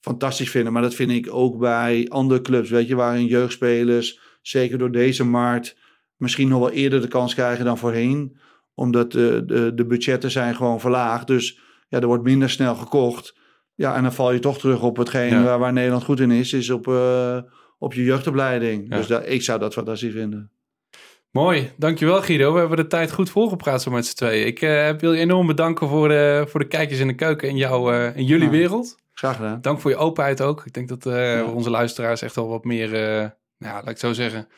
fantastisch 0.00 0.50
vinden. 0.50 0.72
Maar 0.72 0.82
dat 0.82 0.94
vind 0.94 1.10
ik 1.10 1.28
ook 1.34 1.58
bij 1.58 2.06
andere 2.08 2.40
clubs, 2.40 2.70
weet 2.70 2.88
je, 2.88 2.94
waarin 2.94 3.26
jeugdspelers, 3.26 4.20
zeker 4.42 4.78
door 4.78 4.90
deze 4.90 5.24
markt, 5.24 5.76
misschien 6.16 6.48
nog 6.48 6.60
wel 6.60 6.70
eerder 6.70 7.00
de 7.00 7.08
kans 7.08 7.34
krijgen 7.34 7.64
dan 7.64 7.78
voorheen. 7.78 8.36
Omdat 8.74 9.12
de, 9.12 9.42
de, 9.46 9.74
de 9.74 9.86
budgetten 9.86 10.30
zijn 10.30 10.54
gewoon 10.54 10.80
verlaagd. 10.80 11.26
Dus 11.26 11.60
ja, 11.88 12.00
er 12.00 12.06
wordt 12.06 12.24
minder 12.24 12.50
snel 12.50 12.74
gekocht. 12.74 13.36
Ja, 13.74 13.96
en 13.96 14.02
dan 14.02 14.12
val 14.12 14.32
je 14.32 14.38
toch 14.38 14.58
terug 14.58 14.82
op 14.82 14.96
hetgeen 14.96 15.30
Ja. 15.34 15.42
waar, 15.42 15.58
waar 15.58 15.72
Nederland 15.72 16.04
goed 16.04 16.20
in 16.20 16.30
is, 16.30 16.52
is 16.52 16.70
op, 16.70 16.88
eh, 16.88 17.38
op 17.78 17.94
je 17.94 18.04
jeugdopleiding. 18.04 18.86
Ja. 18.88 18.96
Dus 18.96 19.06
dat, 19.06 19.28
ik 19.28 19.42
zou 19.42 19.58
dat 19.58 19.72
fantastisch 19.72 20.12
vinden. 20.12 20.50
Mooi, 21.30 21.72
dankjewel 21.76 22.22
Guido. 22.22 22.52
We 22.52 22.58
hebben 22.58 22.76
de 22.76 22.86
tijd 22.86 23.12
goed 23.12 23.30
volgepraat 23.30 23.82
zo 23.82 23.90
met 23.90 24.06
z'n 24.06 24.14
tweeën. 24.14 24.46
Ik 24.46 24.60
uh, 24.60 24.90
wil 24.98 25.12
je 25.12 25.20
enorm 25.20 25.46
bedanken 25.46 25.88
voor 25.88 26.08
de, 26.08 26.44
voor 26.48 26.60
de 26.60 26.66
kijkers 26.66 26.98
in 26.98 27.06
de 27.06 27.14
keuken 27.14 27.48
in, 27.48 27.56
jouw, 27.56 27.92
uh, 27.92 28.16
in 28.16 28.24
jullie 28.24 28.48
wereld. 28.48 28.96
Graag 29.12 29.36
gedaan. 29.36 29.60
Dank 29.60 29.80
voor 29.80 29.90
je 29.90 29.96
openheid 29.96 30.40
ook. 30.40 30.66
Ik 30.66 30.72
denk 30.72 30.88
dat 30.88 31.06
uh, 31.06 31.54
onze 31.54 31.70
luisteraars 31.70 32.22
echt 32.22 32.36
al 32.36 32.48
wat 32.48 32.64
meer, 32.64 32.90
nou, 33.58 33.74
laat 33.74 33.88
ik 33.88 33.98
zo 33.98 34.12
zeggen, 34.12 34.48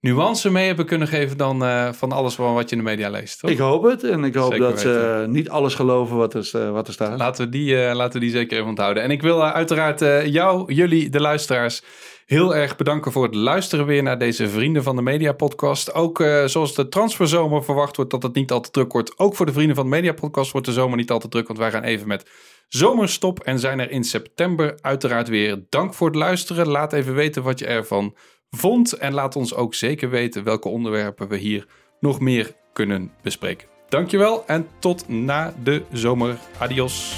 nuance 0.00 0.50
mee 0.50 0.66
hebben 0.66 0.86
kunnen 0.86 1.08
geven 1.08 1.36
dan 1.36 1.94
van 1.94 2.12
alles 2.12 2.36
wat 2.36 2.70
je 2.70 2.76
in 2.76 2.82
de 2.82 2.90
media 2.90 3.10
leest. 3.10 3.40
Toch? 3.40 3.50
Ik 3.50 3.58
hoop 3.58 3.82
het 3.82 4.04
en 4.04 4.24
ik 4.24 4.34
hoop 4.34 4.52
zeker 4.52 4.68
dat 4.68 4.80
ze 4.80 5.24
niet 5.28 5.48
alles 5.48 5.74
geloven 5.74 6.16
wat 6.16 6.34
er, 6.34 6.72
wat 6.72 6.86
er 6.86 6.92
staat. 6.92 7.18
Laten 7.18 7.44
we, 7.44 7.50
die, 7.50 7.94
laten 7.94 8.20
we 8.20 8.26
die 8.26 8.34
zeker 8.34 8.56
even 8.56 8.68
onthouden. 8.68 9.02
En 9.02 9.10
ik 9.10 9.22
wil 9.22 9.44
uiteraard 9.44 10.00
jou, 10.24 10.72
jullie, 10.72 11.10
de 11.10 11.20
luisteraars, 11.20 11.82
heel 12.26 12.54
erg 12.54 12.76
bedanken 12.76 13.12
voor 13.12 13.22
het 13.22 13.34
luisteren 13.34 13.86
weer 13.86 14.02
naar 14.02 14.18
deze 14.18 14.48
Vrienden 14.48 14.82
van 14.82 14.96
de 14.96 15.02
Media 15.02 15.32
podcast. 15.32 15.94
Ook 15.94 16.24
zoals 16.46 16.74
de 16.74 16.88
transferzomer 16.88 17.64
verwacht 17.64 17.96
wordt 17.96 18.10
dat 18.10 18.22
het 18.22 18.34
niet 18.34 18.52
al 18.52 18.60
te 18.60 18.70
druk 18.70 18.92
wordt. 18.92 19.18
Ook 19.18 19.36
voor 19.36 19.46
de 19.46 19.52
Vrienden 19.52 19.76
van 19.76 19.84
de 19.84 19.90
Media 19.90 20.12
podcast 20.12 20.52
wordt 20.52 20.66
de 20.66 20.72
zomer 20.72 20.96
niet 20.96 21.10
al 21.10 21.18
te 21.18 21.28
druk, 21.28 21.46
want 21.46 21.58
wij 21.58 21.70
gaan 21.70 21.82
even 21.82 22.08
met 22.08 22.30
zomerstop 22.68 23.40
en 23.40 23.58
zijn 23.58 23.80
er 23.80 23.90
in 23.90 24.04
september 24.04 24.78
uiteraard 24.80 25.28
weer. 25.28 25.64
Dank 25.68 25.94
voor 25.94 26.06
het 26.06 26.16
luisteren. 26.16 26.68
Laat 26.68 26.92
even 26.92 27.14
weten 27.14 27.42
wat 27.42 27.58
je 27.58 27.66
ervan 27.66 28.14
vond. 28.50 28.92
En 28.92 29.12
laat 29.12 29.36
ons 29.36 29.54
ook 29.54 29.74
zeker 29.74 30.10
weten 30.10 30.44
welke 30.44 30.68
onderwerpen 30.68 31.28
we 31.28 31.36
hier 31.36 31.66
nog 32.00 32.20
meer 32.20 32.54
kunnen 32.72 33.12
bespreken. 33.22 33.68
Dankjewel 33.88 34.46
en 34.46 34.68
tot 34.78 35.08
na 35.08 35.54
de 35.62 35.82
zomer. 35.92 36.38
Adios. 36.58 37.14